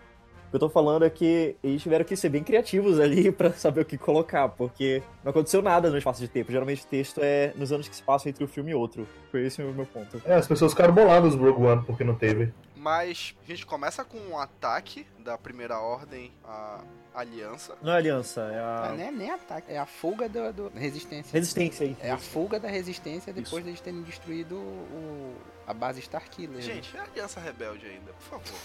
O 0.52 0.52
que 0.52 0.56
eu 0.56 0.60
tô 0.60 0.68
falando 0.68 1.02
é 1.02 1.08
que 1.08 1.56
eles 1.62 1.80
tiveram 1.80 2.04
que 2.04 2.14
ser 2.14 2.28
bem 2.28 2.44
criativos 2.44 3.00
ali 3.00 3.32
pra 3.32 3.54
saber 3.54 3.80
o 3.80 3.84
que 3.86 3.96
colocar, 3.96 4.50
porque 4.50 5.02
não 5.24 5.30
aconteceu 5.30 5.62
nada 5.62 5.88
no 5.88 5.96
espaço 5.96 6.20
de 6.20 6.28
tempo. 6.28 6.52
Geralmente 6.52 6.82
o 6.84 6.86
texto 6.86 7.20
é 7.22 7.54
nos 7.56 7.72
anos 7.72 7.88
que 7.88 7.96
se 7.96 8.02
passam 8.02 8.28
entre 8.28 8.44
um 8.44 8.46
filme 8.46 8.70
e 8.72 8.74
outro. 8.74 9.08
Foi 9.30 9.46
esse 9.46 9.62
o 9.62 9.72
meu 9.72 9.86
ponto. 9.86 10.20
É, 10.26 10.34
as 10.34 10.46
pessoas 10.46 10.72
ficaram 10.72 10.92
boladas 10.92 11.34
no 11.34 11.42
Rogue 11.50 11.64
One 11.66 11.82
porque 11.86 12.04
não 12.04 12.14
teve. 12.14 12.52
Mas 12.76 13.34
a 13.42 13.46
gente 13.50 13.64
começa 13.64 14.04
com 14.04 14.18
um 14.18 14.38
ataque 14.38 15.06
da 15.20 15.38
primeira 15.38 15.78
ordem 15.80 16.30
à 16.44 16.82
aliança. 17.14 17.74
Não 17.80 17.90
é 17.92 17.96
aliança, 17.96 18.42
é 18.42 18.58
a 18.58 18.94
não 18.94 19.04
é 19.04 19.10
nem 19.10 19.30
ataque, 19.30 19.72
é 19.72 19.78
a 19.78 19.86
fuga 19.86 20.28
do, 20.28 20.52
do- 20.52 20.68
da 20.70 20.78
resistência. 20.80 21.32
resistência 21.32 21.86
aí. 21.86 21.96
É 21.98 22.10
a 22.10 22.18
fuga 22.18 22.60
da 22.60 22.68
resistência 22.68 23.32
depois 23.32 23.54
Isso. 23.54 23.64
deles 23.64 23.80
terem 23.80 24.02
destruído 24.02 24.56
o, 24.56 25.34
a 25.66 25.72
base 25.72 26.00
Starkiller. 26.00 26.56
né? 26.56 26.60
Gente, 26.60 26.94
é 26.94 27.00
a 27.00 27.04
aliança 27.04 27.40
rebelde 27.40 27.86
ainda, 27.86 28.12
por 28.12 28.22
favor. 28.40 28.58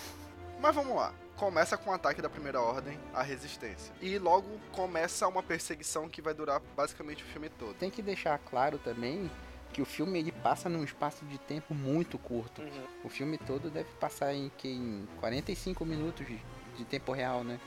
Mas 0.59 0.75
vamos 0.75 0.93
lá. 0.93 1.13
Começa 1.37 1.77
com 1.77 1.91
o 1.91 1.93
ataque 1.93 2.21
da 2.21 2.29
primeira 2.29 2.59
ordem 2.59 2.97
à 3.13 3.21
resistência. 3.21 3.93
E 4.01 4.17
logo 4.17 4.47
começa 4.71 5.27
uma 5.27 5.43
perseguição 5.43 6.09
que 6.09 6.21
vai 6.21 6.33
durar 6.33 6.59
basicamente 6.75 7.23
o 7.23 7.27
filme 7.27 7.47
todo. 7.49 7.75
Tem 7.75 7.91
que 7.91 8.01
deixar 8.01 8.37
claro 8.39 8.77
também 8.79 9.29
que 9.71 9.81
o 9.81 9.85
filme 9.85 10.17
ele 10.17 10.31
passa 10.31 10.67
num 10.67 10.83
espaço 10.83 11.23
de 11.25 11.37
tempo 11.37 11.75
muito 11.75 12.17
curto. 12.17 12.61
Uhum. 12.63 12.83
O 13.03 13.09
filme 13.09 13.37
todo 13.37 13.69
deve 13.69 13.89
passar 13.99 14.33
em 14.33 14.51
que 14.57 14.67
em 14.67 15.07
45 15.19 15.85
minutos 15.85 16.25
de, 16.25 16.41
de 16.75 16.85
tempo 16.85 17.11
real, 17.11 17.43
né? 17.43 17.59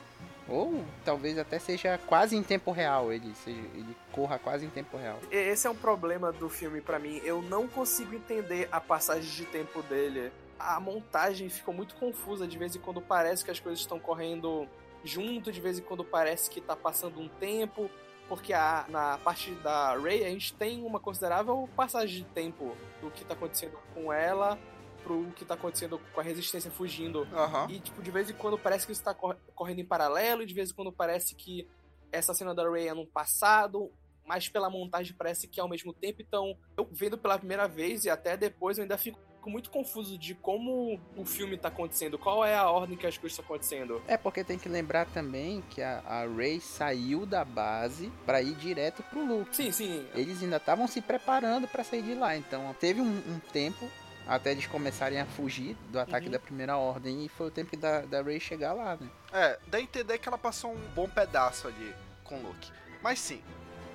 Ou 0.49 0.83
talvez 1.05 1.37
até 1.37 1.57
seja 1.57 1.97
quase 2.07 2.35
em 2.35 2.43
tempo 2.43 2.71
real, 2.71 3.13
ele 3.13 3.33
seja, 3.35 3.57
ele 3.73 3.95
corra 4.11 4.37
quase 4.37 4.65
em 4.65 4.69
tempo 4.69 4.97
real. 4.97 5.17
E- 5.31 5.35
Esse 5.35 5.65
é 5.65 5.69
um 5.69 5.75
problema 5.75 6.31
do 6.33 6.49
filme 6.49 6.81
pra 6.81 6.99
mim. 6.99 7.21
Eu 7.23 7.41
não 7.41 7.69
consigo 7.69 8.13
entender 8.15 8.67
a 8.69 8.81
passagem 8.81 9.29
de 9.31 9.45
tempo 9.45 9.81
dele. 9.83 10.29
A 10.75 10.79
montagem 10.79 11.49
ficou 11.49 11.73
muito 11.73 11.95
confusa. 11.95 12.47
De 12.47 12.57
vez 12.57 12.75
em 12.75 12.79
quando 12.79 13.01
parece 13.01 13.43
que 13.43 13.51
as 13.51 13.59
coisas 13.59 13.79
estão 13.79 13.99
correndo 13.99 14.67
junto, 15.03 15.51
de 15.51 15.59
vez 15.61 15.79
em 15.79 15.81
quando 15.81 16.03
parece 16.03 16.49
que 16.49 16.61
tá 16.61 16.75
passando 16.75 17.19
um 17.19 17.27
tempo. 17.27 17.89
Porque 18.29 18.53
a, 18.53 18.85
na 18.87 19.17
parte 19.17 19.51
da 19.55 19.93
Ray 19.97 20.23
a 20.23 20.29
gente 20.29 20.53
tem 20.53 20.85
uma 20.85 20.99
considerável 20.99 21.67
passagem 21.75 22.23
de 22.23 22.29
tempo 22.29 22.77
do 23.01 23.11
que 23.11 23.25
tá 23.25 23.33
acontecendo 23.33 23.77
com 23.93 24.11
ela 24.13 24.57
pro 25.03 25.25
que 25.35 25.43
tá 25.43 25.55
acontecendo 25.55 25.99
com 26.13 26.19
a 26.21 26.23
resistência 26.23 26.69
fugindo 26.69 27.27
Aham. 27.33 27.67
e, 27.71 27.79
tipo, 27.79 28.01
de 28.03 28.11
vez 28.11 28.29
em 28.29 28.33
quando 28.33 28.57
parece 28.57 28.85
que 28.85 28.91
isso 28.91 29.03
tá 29.03 29.13
cor- 29.15 29.35
correndo 29.55 29.79
em 29.79 29.85
paralelo, 29.85 30.43
e 30.43 30.45
de 30.45 30.53
vez 30.53 30.69
em 30.69 30.73
quando 30.75 30.91
parece 30.93 31.33
que 31.33 31.67
essa 32.11 32.33
cena 32.35 32.53
da 32.53 32.63
Ray 32.69 32.87
é 32.87 32.93
no 32.93 33.05
passado, 33.07 33.91
mas 34.27 34.47
pela 34.47 34.69
montagem 34.69 35.15
parece 35.17 35.47
que 35.47 35.59
é 35.59 35.63
ao 35.63 35.67
mesmo 35.67 35.91
tempo. 35.91 36.21
Então, 36.21 36.55
eu 36.77 36.87
vendo 36.91 37.17
pela 37.17 37.37
primeira 37.39 37.67
vez 37.67 38.05
e 38.05 38.11
até 38.11 38.37
depois, 38.37 38.77
eu 38.77 38.83
ainda 38.83 38.97
fico 38.97 39.17
muito 39.49 39.69
confuso 39.69 40.17
de 40.17 40.35
como 40.35 40.99
o 41.15 41.25
filme 41.25 41.57
tá 41.57 41.67
acontecendo, 41.69 42.17
qual 42.17 42.45
é 42.45 42.55
a 42.55 42.69
ordem 42.69 42.95
que 42.97 43.07
as 43.07 43.17
coisas 43.17 43.31
estão 43.37 43.45
acontecendo. 43.45 44.01
É 44.07 44.15
porque 44.17 44.43
tem 44.43 44.57
que 44.59 44.69
lembrar 44.69 45.05
também 45.07 45.63
que 45.69 45.81
a, 45.81 45.99
a 46.05 46.25
Ray 46.27 46.59
saiu 46.61 47.25
da 47.25 47.43
base 47.43 48.11
pra 48.25 48.41
ir 48.41 48.53
direto 48.55 49.01
pro 49.03 49.25
Luke. 49.25 49.55
Sim, 49.55 49.71
sim. 49.71 50.07
Eles 50.13 50.41
ainda 50.43 50.57
estavam 50.57 50.87
se 50.87 51.01
preparando 51.01 51.67
pra 51.67 51.83
sair 51.83 52.01
de 52.03 52.13
lá, 52.15 52.35
então 52.37 52.75
teve 52.79 53.01
um, 53.01 53.05
um 53.07 53.39
tempo 53.51 53.89
até 54.27 54.51
eles 54.51 54.67
começarem 54.67 55.19
a 55.19 55.25
fugir 55.25 55.75
do 55.89 55.99
ataque 55.99 56.27
Uhum. 56.27 56.31
da 56.33 56.39
primeira 56.39 56.77
ordem 56.77 57.25
e 57.25 57.29
foi 57.29 57.47
o 57.47 57.51
tempo 57.51 57.75
da, 57.75 58.01
da 58.01 58.21
Ray 58.21 58.39
chegar 58.39 58.71
lá, 58.73 58.95
né? 58.95 59.09
É, 59.33 59.59
dá 59.67 59.79
a 59.79 59.81
entender 59.81 60.17
que 60.19 60.27
ela 60.29 60.37
passou 60.37 60.71
um 60.71 60.79
bom 60.93 61.09
pedaço 61.09 61.67
ali 61.67 61.93
com 62.23 62.37
o 62.37 62.43
Luke. 62.43 62.71
Mas 63.01 63.19
sim, 63.19 63.41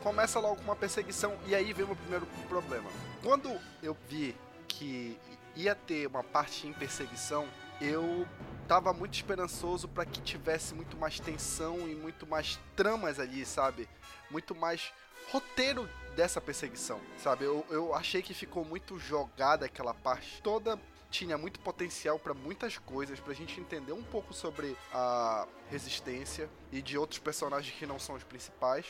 começa 0.03 0.41
logo 0.41 0.57
com 0.57 0.63
uma 0.63 0.77
perseguição 0.77 1.35
e 1.47 1.55
aí 1.55 1.73
vem 1.73 1.85
o 1.85 1.89
meu 1.89 1.97
primeiro 1.97 2.27
problema. 2.49 2.91
Quando 3.23 3.51
eu 3.83 3.97
vi 4.09 4.35
que 4.67 5.17
ia 5.57 5.75
ter 5.75 6.07
uma 6.07 6.23
parte 6.23 6.67
em 6.67 6.73
perseguição, 6.73 7.49
eu 7.81 8.27
tava 8.69 8.93
muito 8.93 9.15
esperançoso 9.15 9.89
para 9.89 10.05
que 10.05 10.21
tivesse 10.21 10.75
muito 10.75 10.97
mais 10.97 11.19
tensão 11.19 11.89
e 11.89 11.95
muito 11.95 12.27
mais 12.27 12.61
tramas 12.75 13.19
ali, 13.19 13.45
sabe? 13.45 13.89
Muito 14.31 14.55
mais 14.55 14.93
roteiro 15.33 15.89
dessa 16.15 16.41
perseguição, 16.41 17.01
sabe? 17.19 17.45
Eu, 17.45 17.67
eu 17.71 17.95
achei 17.95 18.23
que 18.23 18.35
ficou 18.35 18.65
muito 18.65 18.99
jogada 18.99 19.67
aquela 19.67 19.95
parte 19.95 20.41
toda 20.43 20.79
tinha 21.11 21.39
muito 21.39 21.61
potencial 21.61 22.19
para 22.19 22.35
muitas 22.35 22.79
coisas, 22.79 23.19
pra 23.21 23.33
gente 23.33 23.61
entender 23.61 23.93
um 23.93 24.03
pouco 24.03 24.35
sobre 24.35 24.77
a 24.93 25.47
resistência 25.71 26.49
e 26.71 26.83
de 26.83 26.99
outros 26.99 27.19
personagens 27.19 27.75
que 27.75 27.87
não 27.87 27.99
são 27.99 28.15
os 28.17 28.25
principais. 28.25 28.87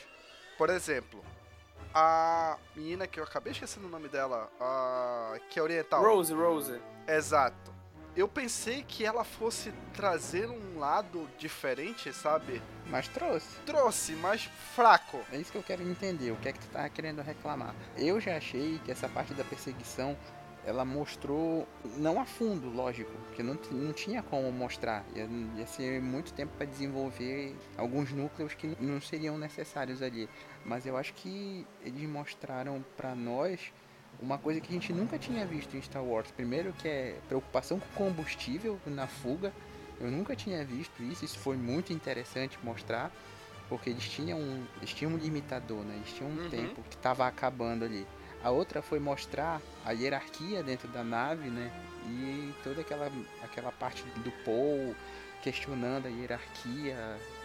Por 0.57 0.69
exemplo, 0.69 1.23
a 1.93 2.57
menina 2.75 3.07
que 3.07 3.19
eu 3.19 3.23
acabei 3.23 3.51
esquecendo 3.51 3.87
o 3.87 3.89
nome 3.89 4.07
dela, 4.07 4.49
a 4.59 5.37
que 5.49 5.59
é 5.59 5.63
oriental. 5.63 6.01
Rose, 6.03 6.33
Rose. 6.33 6.79
Exato. 7.07 7.75
Eu 8.15 8.27
pensei 8.27 8.83
que 8.83 9.05
ela 9.05 9.23
fosse 9.23 9.71
trazer 9.93 10.49
um 10.49 10.79
lado 10.79 11.29
diferente, 11.37 12.11
sabe? 12.11 12.63
Mas 12.87 13.07
trouxe. 13.07 13.59
Trouxe, 13.63 14.13
mas 14.13 14.49
fraco. 14.75 15.19
É 15.31 15.37
isso 15.37 15.51
que 15.51 15.57
eu 15.57 15.63
quero 15.63 15.83
entender. 15.83 16.31
O 16.31 16.35
que 16.37 16.49
é 16.49 16.53
que 16.53 16.59
tu 16.59 16.67
tá 16.69 16.89
querendo 16.89 17.21
reclamar? 17.21 17.75
Eu 17.95 18.19
já 18.19 18.35
achei 18.35 18.79
que 18.83 18.91
essa 18.91 19.07
parte 19.07 19.35
da 19.35 19.43
perseguição 19.43 20.17
ela 20.67 20.83
mostrou, 20.83 21.65
não 21.95 22.19
a 22.19 22.25
fundo, 22.25 22.69
lógico, 22.69 23.09
porque 23.27 23.41
não, 23.41 23.57
não 23.71 23.93
tinha 23.93 24.21
como 24.21 24.51
mostrar. 24.51 25.05
Ia, 25.15 25.25
ia 25.55 25.65
ser 25.65 26.01
muito 26.01 26.33
tempo 26.33 26.51
para 26.57 26.65
desenvolver 26.65 27.55
alguns 27.77 28.11
núcleos 28.11 28.53
que 28.53 28.75
não 28.77 28.99
seriam 28.99 29.37
necessários 29.37 30.01
ali. 30.01 30.27
Mas 30.65 30.85
eu 30.85 30.97
acho 30.97 31.13
que 31.13 31.65
eles 31.81 32.07
mostraram 32.09 32.83
para 32.97 33.15
nós 33.15 33.71
uma 34.21 34.37
coisa 34.37 34.59
que 34.59 34.67
a 34.69 34.73
gente 34.73 34.91
nunca 34.91 35.17
tinha 35.17 35.45
visto 35.45 35.77
em 35.77 35.81
Star 35.81 36.03
Wars. 36.03 36.29
Primeiro 36.31 36.73
que 36.73 36.87
é 36.87 37.17
preocupação 37.29 37.79
com 37.79 37.87
combustível 38.05 38.77
na 38.85 39.07
fuga. 39.07 39.53
Eu 40.01 40.11
nunca 40.11 40.35
tinha 40.35 40.65
visto 40.65 41.01
isso, 41.01 41.23
isso 41.23 41.39
foi 41.39 41.55
muito 41.55 41.93
interessante 41.93 42.59
mostrar. 42.61 43.09
Porque 43.69 43.89
eles 43.89 44.03
tinham 44.03 44.37
um, 44.39 44.65
eles 44.77 44.93
tinham 44.93 45.13
um 45.13 45.17
limitador, 45.17 45.83
né? 45.83 45.95
Eles 45.95 46.11
tinham 46.13 46.29
um 46.31 46.37
Uhum. 46.37 46.49
tempo 46.49 46.81
que 46.89 46.95
estava 46.95 47.25
acabando 47.27 47.83
ali. 47.85 48.05
A 48.43 48.49
outra 48.49 48.81
foi 48.81 48.99
mostrar 48.99 49.61
a 49.85 49.91
hierarquia 49.91 50.63
dentro 50.63 50.87
da 50.87 51.03
nave, 51.03 51.49
né? 51.49 51.71
E 52.07 52.53
toda 52.63 52.81
aquela, 52.81 53.11
aquela 53.43 53.71
parte 53.71 54.03
do 54.23 54.31
Paul 54.45 54.95
questionando 55.41 56.07
a 56.07 56.09
hierarquia 56.09 56.95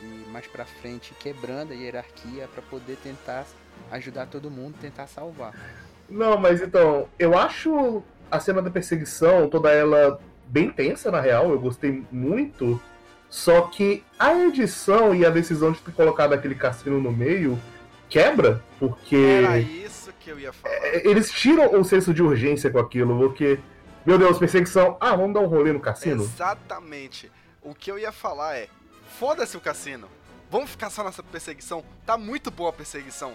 e 0.01 0.31
mais 0.31 0.47
pra 0.47 0.65
frente 0.65 1.15
quebrando 1.21 1.73
a 1.73 1.75
hierarquia 1.75 2.49
para 2.53 2.63
poder 2.63 2.97
tentar 3.03 3.45
ajudar 3.91 4.27
todo 4.27 4.51
mundo, 4.51 4.77
tentar 4.81 5.07
salvar. 5.07 5.55
Não, 6.09 6.37
mas 6.37 6.61
então, 6.61 7.09
eu 7.19 7.37
acho 7.37 8.03
a 8.31 8.41
cena 8.41 8.63
da 8.63 8.71
perseguição, 8.71 9.49
toda 9.49 9.71
ela 9.71 10.21
bem 10.47 10.71
tensa, 10.71 11.11
na 11.11 11.21
real, 11.21 11.51
eu 11.51 11.61
gostei 11.61 12.05
muito. 12.11 12.81
Só 13.29 13.63
que 13.63 14.05
a 14.19 14.35
edição 14.35 15.15
e 15.15 15.25
a 15.25 15.31
decisão 15.31 15.73
de 15.73 15.81
ter 15.81 15.93
colocado 15.93 16.33
aquele 16.35 16.55
cassino 16.55 17.01
no 17.01 17.11
meio 17.11 17.59
quebra, 18.09 18.63
porque 18.79 19.17
Era 19.17 19.59
isso 19.59 19.92
que 20.23 20.31
eu 20.31 20.39
ia 20.39 20.53
falar. 20.53 20.75
é, 20.77 21.07
eles 21.07 21.31
tiram 21.31 21.79
o 21.79 21.85
senso 21.85 22.15
de 22.15 22.23
urgência 22.23 22.71
com 22.71 22.79
aquilo, 22.79 23.19
porque, 23.19 23.59
meu 24.07 24.19
Deus, 24.19 24.39
perseguição, 24.39 24.97
ah, 25.01 25.17
vamos 25.17 25.35
dar 25.35 25.41
um 25.41 25.47
rolê 25.47 25.73
no 25.73 25.81
cassino? 25.81 26.23
Exatamente. 26.23 27.31
O 27.63 27.75
que 27.75 27.91
eu 27.91 27.99
ia 27.99 28.13
falar 28.13 28.57
é: 28.57 28.69
foda-se 29.19 29.57
o 29.57 29.61
cassino. 29.61 30.09
Vamos 30.51 30.71
ficar 30.71 30.91
só 30.91 31.03
nessa 31.03 31.23
perseguição. 31.23 31.85
Tá 32.05 32.17
muito 32.17 32.51
boa 32.51 32.71
a 32.71 32.73
perseguição. 32.73 33.35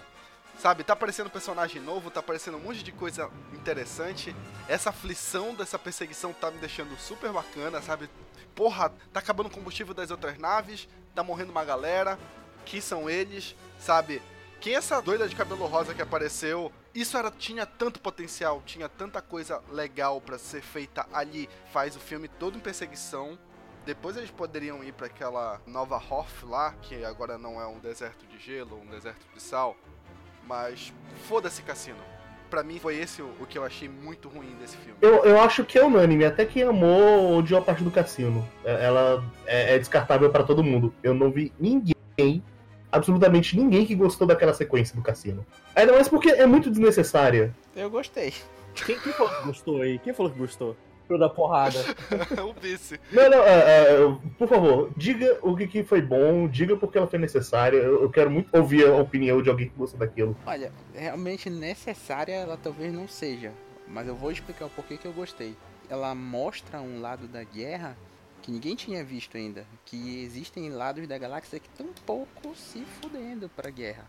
Sabe, 0.58 0.82
tá 0.82 0.92
aparecendo 0.92 1.30
personagem 1.30 1.80
novo, 1.80 2.10
tá 2.10 2.18
aparecendo 2.18 2.56
um 2.56 2.60
monte 2.60 2.82
de 2.82 2.90
coisa 2.90 3.30
interessante. 3.52 4.34
Essa 4.68 4.90
aflição 4.90 5.54
dessa 5.54 5.78
perseguição 5.78 6.32
tá 6.32 6.50
me 6.50 6.58
deixando 6.58 6.96
super 6.98 7.30
bacana, 7.32 7.80
sabe? 7.80 8.10
Porra, 8.56 8.92
tá 9.12 9.20
acabando 9.20 9.46
o 9.46 9.50
combustível 9.50 9.94
das 9.94 10.10
outras 10.10 10.36
naves, 10.36 10.88
tá 11.14 11.22
morrendo 11.22 11.52
uma 11.52 11.64
galera. 11.64 12.18
Que 12.64 12.80
são 12.80 13.08
eles, 13.08 13.56
sabe? 13.78 14.20
Quem 14.60 14.74
é 14.74 14.76
essa 14.78 15.00
doida 15.00 15.28
de 15.28 15.36
cabelo 15.36 15.66
rosa 15.66 15.94
que 15.94 16.02
apareceu? 16.02 16.72
Isso 16.94 17.16
era 17.16 17.30
tinha 17.30 17.64
tanto 17.64 18.00
potencial, 18.00 18.60
tinha 18.66 18.88
tanta 18.88 19.22
coisa 19.22 19.62
legal 19.70 20.20
pra 20.20 20.36
ser 20.36 20.60
feita 20.62 21.06
ali. 21.12 21.48
Faz 21.72 21.94
o 21.94 22.00
filme 22.00 22.26
todo 22.26 22.56
em 22.56 22.60
perseguição. 22.60 23.38
Depois 23.86 24.16
eles 24.16 24.30
poderiam 24.30 24.82
ir 24.82 24.92
pra 24.92 25.06
aquela 25.06 25.60
nova 25.66 25.96
Hoth 25.96 26.42
lá, 26.42 26.74
que 26.82 27.04
agora 27.04 27.38
não 27.38 27.60
é 27.60 27.66
um 27.66 27.78
deserto 27.78 28.26
de 28.26 28.38
gelo, 28.38 28.80
um 28.82 28.86
deserto 28.90 29.24
de 29.32 29.40
sal. 29.40 29.76
Mas 30.46 30.92
foda-se 31.28 31.62
cassino. 31.62 31.98
Pra 32.50 32.62
mim 32.62 32.78
foi 32.78 32.96
esse 32.96 33.22
o, 33.22 33.46
que 33.48 33.58
eu 33.58 33.64
achei 33.64 33.88
muito 33.88 34.28
ruim 34.28 34.56
desse 34.60 34.76
filme. 34.78 34.98
Eu, 35.00 35.24
eu 35.24 35.40
acho 35.40 35.64
que 35.64 35.78
é 35.78 35.84
unânime, 35.84 36.24
até 36.24 36.44
quem 36.46 36.62
amou 36.62 37.36
odiou 37.36 37.60
a 37.60 37.64
parte 37.64 37.84
do 37.84 37.90
cassino. 37.90 38.46
É- 38.64 38.86
Ela 38.86 39.22
é, 39.46 39.74
é 39.74 39.78
descartável 39.78 40.30
pra 40.30 40.42
todo 40.42 40.64
mundo. 40.64 40.92
Eu 41.02 41.14
não 41.14 41.30
vi 41.30 41.52
ninguém, 41.60 42.42
absolutamente 42.90 43.56
ninguém, 43.56 43.86
que 43.86 43.94
gostou 43.94 44.26
daquela 44.26 44.54
sequência 44.54 44.96
do 44.96 45.02
cassino. 45.02 45.44
Ainda 45.74 45.92
mais 45.92 46.08
porque 46.08 46.30
é 46.30 46.46
muito 46.46 46.70
desnecessária. 46.70 47.54
Eu 47.74 47.90
gostei. 47.90 48.32
Quem, 48.74 48.98
quem 48.98 49.12
falou 49.12 49.32
que 49.32 49.46
gostou 49.46 49.82
aí? 49.82 49.98
Quem 49.98 50.12
falou 50.12 50.30
que 50.32 50.38
gostou? 50.38 50.76
Pra 51.06 51.16
eu 51.16 51.20
dar 51.20 51.30
porrada. 51.30 51.78
o 52.44 52.52
vice. 52.60 53.00
Não, 53.10 53.30
não, 53.30 53.42
é, 53.42 53.58
é, 53.58 54.16
por 54.38 54.46
favor, 54.46 54.90
diga 54.94 55.38
o 55.42 55.56
que, 55.56 55.66
que 55.66 55.82
foi 55.82 56.02
bom, 56.02 56.46
diga 56.46 56.76
porque 56.76 56.98
ela 56.98 57.06
foi 57.06 57.18
necessária. 57.18 57.78
Eu, 57.78 58.02
eu 58.02 58.10
quero 58.10 58.30
muito 58.30 58.54
ouvir 58.54 58.86
a 58.86 58.94
opinião 58.96 59.40
de 59.40 59.48
alguém 59.48 59.68
que 59.68 59.74
gostou 59.74 59.98
daquilo. 59.98 60.36
Olha, 60.46 60.70
realmente 60.94 61.48
necessária 61.48 62.34
ela 62.34 62.58
talvez 62.62 62.92
não 62.92 63.08
seja, 63.08 63.52
mas 63.86 64.06
eu 64.06 64.14
vou 64.14 64.30
explicar 64.30 64.66
o 64.66 64.70
porquê 64.70 64.98
que 64.98 65.06
eu 65.06 65.12
gostei. 65.12 65.56
Ela 65.88 66.14
mostra 66.14 66.78
um 66.78 67.00
lado 67.00 67.26
da 67.26 67.42
guerra 67.42 67.96
que 68.42 68.50
ninguém 68.50 68.74
tinha 68.74 69.04
visto 69.04 69.36
ainda, 69.36 69.66
que 69.84 70.20
existem 70.22 70.70
lados 70.70 71.06
da 71.06 71.18
galáxia 71.18 71.58
que 71.58 71.68
estão 71.68 71.86
um 71.86 71.92
pouco 72.06 72.54
se 72.56 72.80
fudendo 73.00 73.48
pra 73.48 73.70
guerra. 73.70 74.06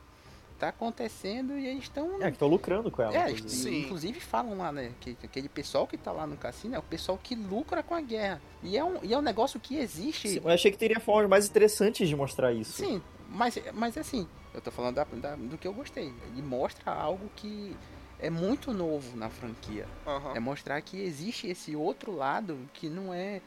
Tá 0.57 0.67
acontecendo 0.69 1.57
e 1.57 1.65
eles 1.67 1.83
estão 1.83 2.17
É, 2.21 2.25
que 2.25 2.31
estão 2.31 2.47
lucrando 2.49 2.91
com 2.91 3.01
ela. 3.01 3.15
é, 3.15 3.31
inclusive. 3.31 3.49
Sim. 3.75 3.79
inclusive 3.85 4.19
falam 4.19 4.57
lá, 4.57 4.71
né, 4.73 4.91
que 4.99 5.15
aquele 5.23 5.47
pessoal 5.47 5.87
que 5.87 5.97
tá 5.97 6.11
lá 6.11 6.27
no 6.27 6.35
cassino 6.35 6.75
é 6.75 6.79
o 6.79 6.83
pessoal 6.83 7.17
que 7.21 7.33
lucra 7.33 7.81
com 7.81 7.95
a 7.95 8.01
guerra. 8.01 8.41
E 8.61 8.77
é 8.77 8.83
um, 8.83 8.99
e 9.03 9.13
é 9.13 9.17
um 9.17 9.21
negócio 9.21 9.57
que 9.59 9.77
existe. 9.77 10.27
Sim, 10.27 10.41
eu 10.43 10.49
achei 10.49 10.69
que 10.69 10.77
teria 10.77 10.99
formas 10.99 11.29
mais 11.29 11.47
interessantes 11.47 12.09
de 12.09 12.15
mostrar 12.15 12.51
isso. 12.51 12.73
Sim, 12.73 13.01
mas, 13.29 13.57
mas 13.73 13.97
assim, 13.97 14.27
eu 14.53 14.59
tô 14.59 14.69
falando 14.69 14.95
da- 14.95 15.05
da- 15.05 15.35
do 15.37 15.57
que 15.57 15.65
eu 15.65 15.73
gostei. 15.73 16.13
Ele 16.33 16.41
mostra 16.41 16.91
algo 16.91 17.29
que 17.37 17.73
é 18.19 18.29
muito 18.29 18.73
novo 18.73 19.15
na 19.15 19.29
franquia. 19.29 19.87
Aham. 20.05 20.33
É 20.35 20.41
mostrar 20.41 20.81
que 20.81 20.99
existe 21.01 21.47
esse 21.47 21.73
outro 21.73 22.13
lado 22.13 22.57
que 22.73 22.89
não 22.89 23.13
é 23.13 23.39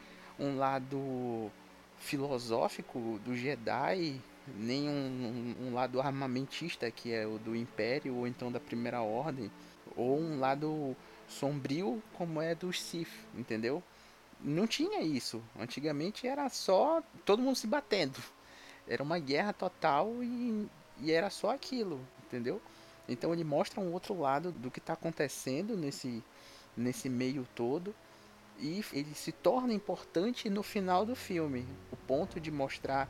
um 0.43 0.57
lado 0.57 1.51
filosófico 1.97 3.19
do 3.25 3.35
Jedi, 3.35 4.19
nem 4.57 4.89
um, 4.89 5.55
um- 5.69 5.73
lado 5.73 6.01
armamentista 6.01 6.89
que 6.91 7.13
é 7.13 7.25
o 7.25 7.37
do 7.39 7.55
Império 7.55 8.15
ou 8.15 8.27
então 8.27 8.51
da 8.51 8.59
Primeira 8.59 9.01
Ordem. 9.01 9.49
ou 9.95 10.19
um 10.19 10.39
lado 10.39 10.95
sombrio 11.27 12.01
como 12.13 12.41
é 12.41 12.55
dos 12.55 12.81
Sith, 12.81 13.09
entendeu? 13.35 13.81
Não 14.41 14.67
tinha 14.67 15.01
isso. 15.01 15.41
Antigamente 15.59 16.27
era 16.27 16.49
só 16.49 17.01
todo 17.25 17.41
mundo 17.43 17.55
se 17.55 17.67
batendo. 17.67 18.19
Era 18.87 19.03
uma 19.03 19.19
guerra 19.19 19.53
total 19.53 20.11
e, 20.23 20.67
e 20.99 21.11
era 21.11 21.29
só 21.29 21.51
aquilo, 21.51 21.99
entendeu? 22.25 22.61
Então 23.07 23.33
ele 23.33 23.43
mostra 23.43 23.79
um 23.81 23.93
outro 23.93 24.19
lado 24.19 24.51
do 24.51 24.71
que 24.71 24.79
está 24.79 24.93
acontecendo 24.93 25.75
nesse, 25.77 26.23
nesse 26.75 27.09
meio 27.09 27.47
todo 27.55 27.93
e 28.59 28.83
ele 28.93 29.13
se 29.13 29.31
torna 29.31 29.73
importante 29.73 30.49
no 30.49 30.63
final 30.63 31.05
do 31.05 31.15
filme, 31.15 31.65
o 31.91 31.95
ponto 31.95 32.39
de 32.39 32.51
mostrar 32.51 33.09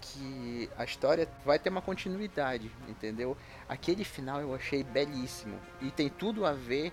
que 0.00 0.68
a 0.76 0.84
história 0.84 1.28
vai 1.44 1.58
ter 1.58 1.68
uma 1.68 1.82
continuidade, 1.82 2.70
entendeu? 2.88 3.36
Aquele 3.68 4.04
final 4.04 4.40
eu 4.40 4.54
achei 4.54 4.82
belíssimo 4.82 5.58
e 5.80 5.90
tem 5.90 6.08
tudo 6.08 6.44
a 6.44 6.52
ver 6.52 6.92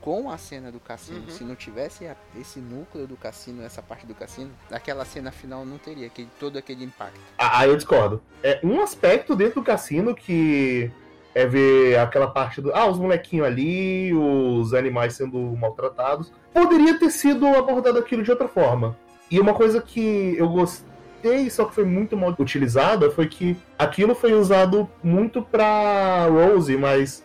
com 0.00 0.30
a 0.30 0.38
cena 0.38 0.70
do 0.70 0.78
cassino. 0.78 1.22
Uhum. 1.22 1.30
Se 1.30 1.44
não 1.44 1.56
tivesse 1.56 2.08
esse 2.38 2.60
núcleo 2.60 3.06
do 3.06 3.16
cassino, 3.16 3.64
essa 3.64 3.82
parte 3.82 4.06
do 4.06 4.14
cassino, 4.14 4.52
aquela 4.70 5.04
cena 5.04 5.32
final 5.32 5.64
não 5.64 5.78
teria 5.78 6.06
aquele, 6.06 6.28
todo 6.38 6.56
aquele 6.56 6.84
impacto. 6.84 7.20
Ah, 7.36 7.66
eu 7.66 7.74
discordo. 7.76 8.22
É 8.42 8.60
um 8.62 8.80
aspecto 8.80 9.34
dentro 9.34 9.60
do 9.60 9.64
cassino 9.64 10.14
que 10.14 10.90
é 11.34 11.44
ver 11.44 11.98
aquela 11.98 12.28
parte 12.28 12.60
do. 12.60 12.72
Ah, 12.72 12.86
os 12.86 12.98
molequinhos 12.98 13.46
ali, 13.46 14.14
os 14.14 14.72
animais 14.72 15.14
sendo 15.14 15.38
maltratados. 15.56 16.32
Poderia 16.56 16.98
ter 16.98 17.10
sido 17.10 17.46
abordado 17.48 17.98
aquilo 17.98 18.22
de 18.22 18.30
outra 18.30 18.48
forma. 18.48 18.96
E 19.30 19.38
uma 19.38 19.52
coisa 19.52 19.82
que 19.82 20.34
eu 20.38 20.48
gostei, 20.48 21.50
só 21.50 21.66
que 21.66 21.74
foi 21.74 21.84
muito 21.84 22.16
mal 22.16 22.34
utilizada, 22.38 23.10
foi 23.10 23.26
que 23.26 23.54
aquilo 23.78 24.14
foi 24.14 24.32
usado 24.32 24.88
muito 25.02 25.42
pra 25.42 26.26
Rose, 26.26 26.74
mas 26.78 27.22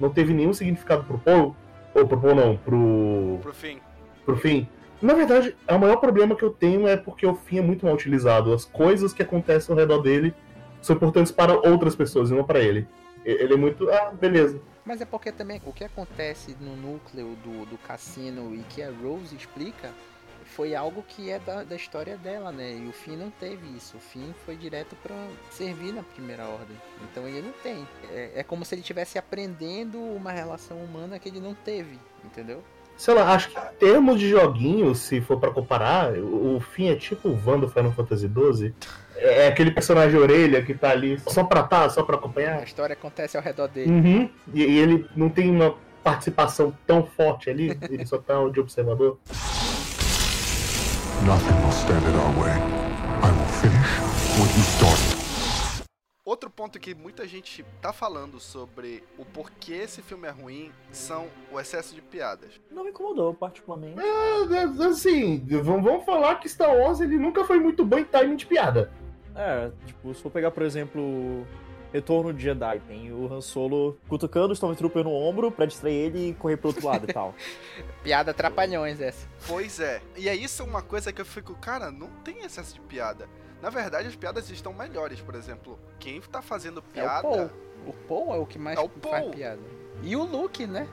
não 0.00 0.08
teve 0.08 0.32
nenhum 0.32 0.54
significado 0.54 1.04
pro 1.04 1.18
Paul. 1.18 1.54
Ou 1.94 2.08
pro 2.08 2.18
Paul 2.18 2.34
não, 2.34 2.56
pro 2.56 3.38
Pro 3.42 3.52
fim. 3.52 3.78
pro 4.24 4.36
fim. 4.38 4.66
Na 5.02 5.12
verdade, 5.12 5.54
o 5.68 5.78
maior 5.78 5.96
problema 5.96 6.34
que 6.34 6.42
eu 6.42 6.50
tenho 6.50 6.88
é 6.88 6.96
porque 6.96 7.26
o 7.26 7.34
fim 7.34 7.58
é 7.58 7.62
muito 7.62 7.84
mal 7.84 7.94
utilizado. 7.94 8.50
As 8.50 8.64
coisas 8.64 9.12
que 9.12 9.20
acontecem 9.22 9.74
ao 9.74 9.78
redor 9.78 9.98
dele 9.98 10.32
são 10.80 10.96
importantes 10.96 11.30
para 11.30 11.52
outras 11.52 11.94
pessoas 11.94 12.30
e 12.30 12.34
não 12.34 12.44
para 12.44 12.60
ele. 12.60 12.88
Ele 13.26 13.52
é 13.52 13.56
muito. 13.58 13.90
Ah, 13.90 14.10
beleza. 14.18 14.58
Mas 14.84 15.00
é 15.00 15.04
porque 15.04 15.30
também 15.30 15.60
o 15.64 15.72
que 15.72 15.84
acontece 15.84 16.56
no 16.60 16.76
núcleo 16.76 17.36
do, 17.36 17.66
do 17.66 17.78
cassino 17.78 18.54
e 18.54 18.62
que 18.64 18.82
a 18.82 18.90
Rose 18.90 19.34
explica 19.34 19.90
foi 20.44 20.74
algo 20.74 21.04
que 21.06 21.30
é 21.30 21.38
da, 21.38 21.62
da 21.62 21.76
história 21.76 22.16
dela, 22.16 22.50
né? 22.50 22.76
E 22.76 22.88
o 22.88 22.92
Finn 22.92 23.16
não 23.16 23.30
teve 23.30 23.66
isso. 23.76 23.96
O 23.96 24.00
Finn 24.00 24.32
foi 24.44 24.56
direto 24.56 24.96
pra 25.02 25.14
servir 25.50 25.92
na 25.92 26.02
primeira 26.02 26.44
ordem. 26.48 26.76
Então 27.04 27.26
ele 27.26 27.42
não 27.42 27.52
tem. 27.62 27.86
É, 28.10 28.32
é 28.36 28.42
como 28.42 28.64
se 28.64 28.74
ele 28.74 28.80
estivesse 28.80 29.18
aprendendo 29.18 29.98
uma 29.98 30.32
relação 30.32 30.78
humana 30.78 31.18
que 31.18 31.28
ele 31.28 31.40
não 31.40 31.54
teve, 31.54 31.98
entendeu? 32.24 32.62
Sei 32.96 33.14
lá, 33.14 33.32
acho 33.32 33.48
que 33.48 33.58
em 33.58 33.74
termos 33.78 34.20
de 34.20 34.28
joguinho, 34.28 34.94
se 34.94 35.20
for 35.20 35.38
pra 35.40 35.50
comparar, 35.50 36.12
o 36.12 36.40
o 36.56 36.60
fim 36.60 36.88
é 36.88 36.96
tipo 36.96 37.28
o 37.28 37.36
Van 37.36 37.58
do 37.58 37.68
Final 37.68 37.92
Fantasy 37.92 38.28
XII. 38.28 38.74
É 39.22 39.48
aquele 39.48 39.70
personagem 39.70 40.18
orelha 40.18 40.62
que 40.62 40.72
tá 40.72 40.90
ali 40.90 41.20
só 41.28 41.44
pra 41.44 41.62
tá, 41.62 41.88
só 41.90 42.02
pra 42.02 42.16
A 42.16 42.18
acompanhar. 42.18 42.62
história 42.64 42.94
acontece 42.94 43.36
ao 43.36 43.42
redor 43.42 43.68
dele. 43.68 43.90
Uhum. 43.90 44.30
E, 44.54 44.62
e 44.62 44.78
ele 44.78 45.06
não 45.14 45.28
tem 45.28 45.50
uma 45.50 45.74
participação 46.02 46.74
tão 46.86 47.04
forte 47.04 47.50
ali, 47.50 47.78
ele 47.90 48.06
só 48.06 48.16
tá 48.16 48.34
de 48.48 48.58
observador. 48.58 49.18
Nothing 51.26 51.54
will 51.62 51.72
stand 51.72 52.00
in 52.08 52.16
our 52.16 52.32
way. 52.42 52.56
I 53.22 53.30
will 53.30 53.46
finish 53.60 54.00
what 54.38 54.50
you 54.56 54.62
started. 54.62 55.20
Outro 56.24 56.48
ponto 56.48 56.78
que 56.78 56.94
muita 56.94 57.26
gente 57.26 57.64
tá 57.82 57.92
falando 57.92 58.38
sobre 58.38 59.02
o 59.18 59.24
porquê 59.24 59.72
esse 59.74 60.00
filme 60.00 60.28
é 60.28 60.30
ruim 60.30 60.70
são 60.92 61.26
o 61.52 61.58
excesso 61.58 61.94
de 61.94 62.00
piadas. 62.00 62.52
Não 62.70 62.84
me 62.84 62.90
incomodou, 62.90 63.34
particularmente. 63.34 63.98
É, 63.98 64.84
assim, 64.86 65.44
vamos 65.62 65.82
vamos 65.84 66.04
falar 66.04 66.36
que 66.36 66.48
Star 66.48 66.74
Wars 66.74 67.00
ele 67.00 67.18
nunca 67.18 67.44
foi 67.44 67.58
muito 67.58 67.84
bom 67.84 67.98
em 67.98 68.04
timing 68.04 68.36
de 68.36 68.46
piada. 68.46 68.90
É, 69.34 69.70
tipo, 69.86 70.14
se 70.14 70.22
for 70.22 70.30
pegar, 70.30 70.50
por 70.50 70.62
exemplo, 70.62 71.46
Retorno 71.92 72.32
de 72.32 72.42
Jedi, 72.42 72.80
tem 72.86 73.12
o 73.12 73.32
Han 73.32 73.40
Solo 73.40 73.98
cutucando 74.08 74.50
o 74.50 74.52
Stormtrooper 74.52 75.04
no 75.04 75.12
ombro 75.12 75.50
pra 75.50 75.66
distrair 75.66 75.94
ele 75.94 76.28
e 76.30 76.34
correr 76.34 76.56
pro 76.56 76.68
outro 76.68 76.86
lado 76.86 77.08
e 77.08 77.12
tal. 77.12 77.34
Piada 78.02 78.32
trapalhões 78.34 79.00
essa. 79.00 79.26
Pois 79.46 79.80
é. 79.80 80.00
E 80.16 80.28
é 80.28 80.34
isso 80.34 80.62
uma 80.64 80.82
coisa 80.82 81.12
que 81.12 81.20
eu 81.20 81.24
fico, 81.26 81.54
cara, 81.56 81.90
não 81.90 82.08
tem 82.24 82.38
excesso 82.44 82.74
de 82.74 82.80
piada. 82.80 83.28
Na 83.62 83.68
verdade, 83.70 84.08
as 84.08 84.16
piadas 84.16 84.48
estão 84.50 84.72
melhores, 84.72 85.20
por 85.20 85.34
exemplo. 85.34 85.78
Quem 85.98 86.20
tá 86.20 86.40
fazendo 86.40 86.78
É 86.78 86.80
o 86.80 86.82
piada. 86.82 87.22
Paul. 87.22 87.50
O 87.86 87.92
Paul 87.92 88.34
é 88.34 88.38
o 88.38 88.46
que 88.46 88.58
mais 88.58 88.78
É 88.78 88.82
o 88.82 88.88
faz 88.88 89.22
Paul. 89.24 89.30
piada. 89.32 89.60
E 90.02 90.16
o 90.16 90.22
Luke, 90.22 90.66
né? 90.66 90.88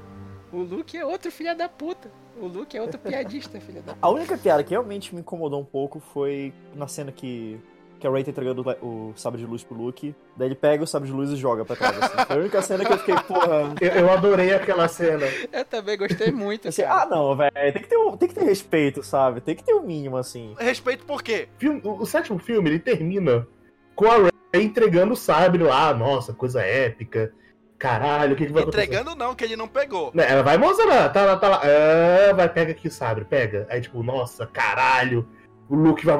O 0.52 0.58
Luke 0.58 0.98
é 0.98 1.06
outro 1.06 1.32
filho 1.32 1.56
da 1.56 1.70
puta. 1.70 2.10
O 2.40 2.46
Luke 2.48 2.76
é 2.78 2.82
outro 2.82 3.00
piadista, 3.00 3.60
filho 3.60 3.82
da 3.82 3.96
A 4.02 4.10
única 4.10 4.38
piada 4.38 4.64
que 4.64 4.72
realmente 4.72 5.14
me 5.14 5.22
incomodou 5.22 5.62
um 5.62 5.66
pouco 5.66 6.00
foi 6.00 6.54
na 6.76 6.88
cena 6.88 7.12
que, 7.12 7.60
que 7.98 8.08
a 8.08 8.12
Rey 8.12 8.24
tá 8.24 8.32
entregando 8.32 8.64
o, 8.82 9.14
sabre 9.16 9.40
de 9.40 9.46
luz 9.46 9.64
pro 9.64 9.76
Luke. 9.76 10.16
Daí 10.36 10.48
ele 10.48 10.56
pega 10.56 10.84
o 10.84 10.88
sabre 10.88 11.08
de 11.10 11.14
luz 11.14 11.32
e 11.32 11.36
joga 11.36 11.66
pra 11.66 11.76
trás. 11.76 11.98
Assim. 12.02 12.26
Foi 12.26 12.36
a 12.36 12.40
única 12.40 12.62
cena 12.62 12.86
que 12.86 12.94
eu 12.94 12.98
fiquei, 12.98 13.16
porra. 13.16 13.76
Eu, 13.82 13.92
eu 13.92 14.12
adorei 14.12 14.54
aquela 14.54 14.88
cena. 14.88 15.26
Eu 15.52 15.66
também 15.66 15.98
gostei 15.98 16.32
muito, 16.32 16.68
Assim, 16.68 16.84
ah, 16.84 17.08
não, 17.10 17.36
velho. 17.36 17.52
Tem, 17.54 17.82
que 17.82 17.88
ter 17.88 17.98
um- 17.98 18.18
tem 18.18 18.30
que 18.30 18.36
ter 18.36 18.44
respeito, 18.44 19.04
sabe? 19.04 19.42
Tem 19.42 19.56
que 19.56 19.64
ter 19.64 19.74
o 19.74 19.80
um 19.80 19.86
mínimo, 19.86 20.18
assim. 20.18 20.56
Respeito 20.60 21.06
por 21.06 21.22
quê? 21.24 21.50
Filme- 21.58 21.82
o, 21.84 22.02
o 22.02 22.06
sétimo 22.06 22.40
filme 22.40 22.70
ele 22.70 22.80
termina 22.80 23.48
com 23.96 24.06
a 24.06 24.18
Rey 24.18 24.64
entregando 24.64 25.14
o 25.14 25.18
sabre 25.18 25.64
lá, 25.64 25.94
nossa, 25.94 26.34
coisa 26.34 26.62
épica. 26.62 27.34
Caralho, 27.78 28.34
o 28.34 28.36
que, 28.36 28.48
que 28.48 28.52
vai 28.52 28.64
acontecer? 28.64 28.86
Entregando 28.86 29.16
não, 29.16 29.36
que 29.36 29.44
ele 29.44 29.56
não 29.56 29.68
pegou. 29.68 30.12
Né, 30.14 30.26
Ela 30.28 30.42
vai 30.42 30.58
mostrar, 30.58 31.10
tá 31.10 31.26
lá, 31.26 31.38
tá 31.38 31.48
lá. 31.48 31.62
Ah, 31.64 32.34
vai, 32.34 32.50
pega 32.50 32.72
aqui 32.72 32.88
o 32.88 32.92
sabre, 32.92 33.24
pega. 33.26 33.68
Aí, 33.70 33.80
tipo, 33.82 34.02
nossa, 34.02 34.48
caralho, 34.48 35.28
o 35.70 35.76
Luke 35.76 36.06
vai. 36.06 36.18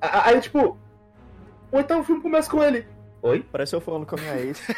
Aí, 0.00 0.40
tipo, 0.40 0.76
o 1.72 1.76
oitavo 1.76 2.02
filme 2.04 2.20
começa 2.22 2.50
com 2.50 2.62
ele. 2.62 2.86
Oi? 3.20 3.44
Parece 3.50 3.74
eu 3.74 3.80
falando 3.80 4.06
com 4.06 4.14
a 4.14 4.18
minha 4.20 4.36
ex. 4.38 4.60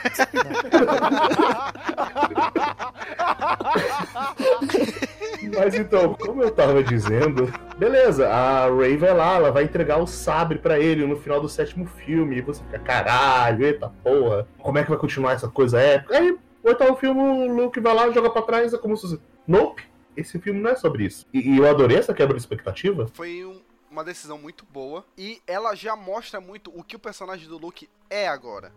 Mas 5.56 5.74
então, 5.74 6.14
como 6.14 6.42
eu 6.42 6.50
tava 6.50 6.82
dizendo, 6.82 7.52
beleza, 7.78 8.28
a 8.28 8.68
Ray 8.68 8.96
vai 8.96 9.14
lá, 9.14 9.34
ela 9.36 9.50
vai 9.50 9.64
entregar 9.64 9.98
o 9.98 10.06
sabre 10.06 10.58
pra 10.58 10.78
ele 10.78 11.06
no 11.06 11.16
final 11.16 11.40
do 11.40 11.48
sétimo 11.48 11.86
filme, 11.86 12.36
e 12.38 12.40
você 12.40 12.62
fica, 12.64 12.78
caralho, 12.78 13.64
eita 13.64 13.88
porra, 14.02 14.46
como 14.58 14.78
é 14.78 14.82
que 14.84 14.90
vai 14.90 14.98
continuar 14.98 15.32
essa 15.32 15.48
coisa 15.48 15.80
épica? 15.80 16.16
Aí, 16.18 16.32
o 16.62 16.68
oitavo 16.68 16.96
filme, 16.96 17.20
o 17.20 17.52
Luke 17.54 17.80
vai 17.80 17.94
lá, 17.94 18.10
joga 18.10 18.30
pra 18.30 18.42
trás, 18.42 18.72
é 18.72 18.78
como 18.78 18.96
se 18.96 19.02
fosse, 19.02 19.20
nope, 19.46 19.82
esse 20.16 20.38
filme 20.38 20.60
não 20.60 20.70
é 20.70 20.76
sobre 20.76 21.04
isso. 21.04 21.26
E, 21.32 21.54
e 21.54 21.58
eu 21.58 21.68
adorei 21.68 21.96
essa 21.98 22.14
quebra 22.14 22.34
de 22.34 22.40
expectativa. 22.40 23.06
Foi 23.14 23.44
um- 23.44 23.60
uma 23.90 24.04
decisão 24.04 24.38
muito 24.38 24.64
boa. 24.64 25.04
E 25.18 25.42
ela 25.46 25.74
já 25.74 25.96
mostra 25.96 26.40
muito 26.40 26.70
o 26.78 26.84
que 26.84 26.96
o 26.96 27.00
personagem 27.00 27.48
do 27.48 27.58
Luke 27.58 27.88
é 28.08 28.28
agora. 28.28 28.72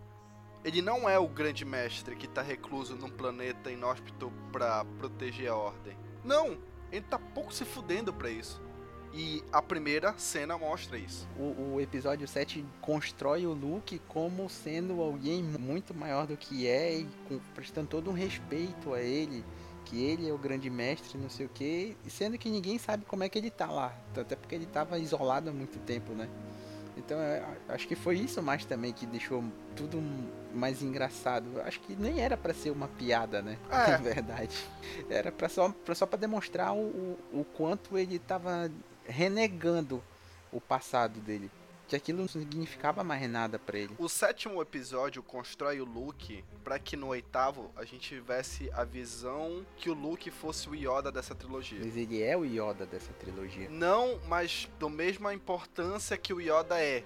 Ele 0.63 0.81
não 0.81 1.09
é 1.09 1.19
o 1.19 1.27
grande 1.27 1.65
mestre 1.65 2.15
que 2.15 2.27
tá 2.27 2.41
recluso 2.41 2.95
num 2.95 3.09
planeta 3.09 3.69
inóspito 3.69 4.31
pra 4.51 4.85
proteger 4.97 5.49
a 5.51 5.55
ordem. 5.55 5.97
Não, 6.23 6.57
ele 6.91 7.05
tá 7.09 7.19
pouco 7.19 7.53
se 7.53 7.65
fudendo 7.65 8.13
pra 8.13 8.29
isso. 8.29 8.61
E 9.15 9.43
a 9.51 9.61
primeira 9.61 10.17
cena 10.17 10.57
mostra 10.57 10.97
isso. 10.97 11.27
O, 11.37 11.73
o 11.75 11.81
episódio 11.81 12.27
7 12.27 12.65
constrói 12.81 13.45
o 13.45 13.53
Luke 13.53 13.99
como 14.07 14.49
sendo 14.49 15.01
alguém 15.01 15.43
muito 15.43 15.93
maior 15.93 16.25
do 16.25 16.35
que 16.35 16.65
é 16.67 16.95
e 17.01 17.07
com- 17.27 17.37
prestando 17.53 17.87
todo 17.89 18.09
um 18.09 18.13
respeito 18.13 18.91
a 18.93 19.01
ele. 19.01 19.45
Que 19.85 20.01
ele 20.03 20.29
é 20.29 20.33
o 20.33 20.37
grande 20.37 20.69
mestre, 20.69 21.17
não 21.17 21.29
sei 21.29 21.45
o 21.45 21.49
que, 21.49 21.95
sendo 22.09 22.37
que 22.37 22.49
ninguém 22.49 22.77
sabe 22.77 23.05
como 23.05 23.23
é 23.23 23.29
que 23.29 23.37
ele 23.37 23.51
tá 23.51 23.67
lá. 23.67 23.93
Até 24.15 24.35
porque 24.35 24.55
ele 24.55 24.65
tava 24.65 24.97
isolado 24.97 25.49
há 25.49 25.53
muito 25.53 25.79
tempo, 25.79 26.13
né? 26.13 26.29
Então 26.95 27.19
é, 27.19 27.43
acho 27.69 27.87
que 27.87 27.95
foi 27.95 28.17
isso 28.17 28.41
mais 28.41 28.65
também 28.65 28.93
que 28.93 29.05
deixou 29.05 29.43
tudo 29.75 30.01
mais 30.53 30.81
engraçado. 30.81 31.59
Acho 31.61 31.79
que 31.81 31.95
nem 31.95 32.19
era 32.19 32.37
pra 32.37 32.53
ser 32.53 32.69
uma 32.69 32.87
piada, 32.87 33.41
né? 33.41 33.57
É. 33.69 33.91
Na 33.91 33.97
verdade. 33.97 34.57
Era 35.09 35.31
pra 35.31 35.49
só, 35.49 35.69
pra, 35.69 35.95
só 35.95 36.05
pra 36.05 36.17
demonstrar 36.17 36.73
o, 36.73 36.79
o, 36.79 37.39
o 37.41 37.43
quanto 37.43 37.97
ele 37.97 38.19
tava 38.19 38.71
renegando 39.05 40.01
o 40.51 40.61
passado 40.61 41.19
dele. 41.19 41.49
Que 41.87 41.95
aquilo 41.95 42.19
não 42.19 42.27
significava 42.27 43.03
mais 43.03 43.29
nada 43.29 43.59
pra 43.59 43.77
ele. 43.77 43.93
O 43.99 44.07
sétimo 44.07 44.61
episódio 44.61 45.21
constrói 45.21 45.81
o 45.81 45.85
Luke 45.85 46.43
pra 46.63 46.79
que 46.79 46.95
no 46.95 47.07
oitavo 47.07 47.71
a 47.75 47.83
gente 47.83 48.09
tivesse 48.09 48.71
a 48.73 48.83
visão 48.83 49.65
que 49.75 49.89
o 49.89 49.93
Luke 49.93 50.31
fosse 50.31 50.69
o 50.69 50.75
Yoda 50.75 51.11
dessa 51.11 51.35
trilogia. 51.35 51.79
Mas 51.83 51.97
ele 51.97 52.21
é 52.21 52.35
o 52.37 52.45
Yoda 52.45 52.85
dessa 52.85 53.11
trilogia. 53.13 53.69
Não, 53.69 54.19
mas 54.27 54.69
da 54.79 54.89
mesma 54.89 55.33
importância 55.33 56.17
que 56.17 56.33
o 56.33 56.39
Yoda 56.39 56.79
é. 56.79 57.03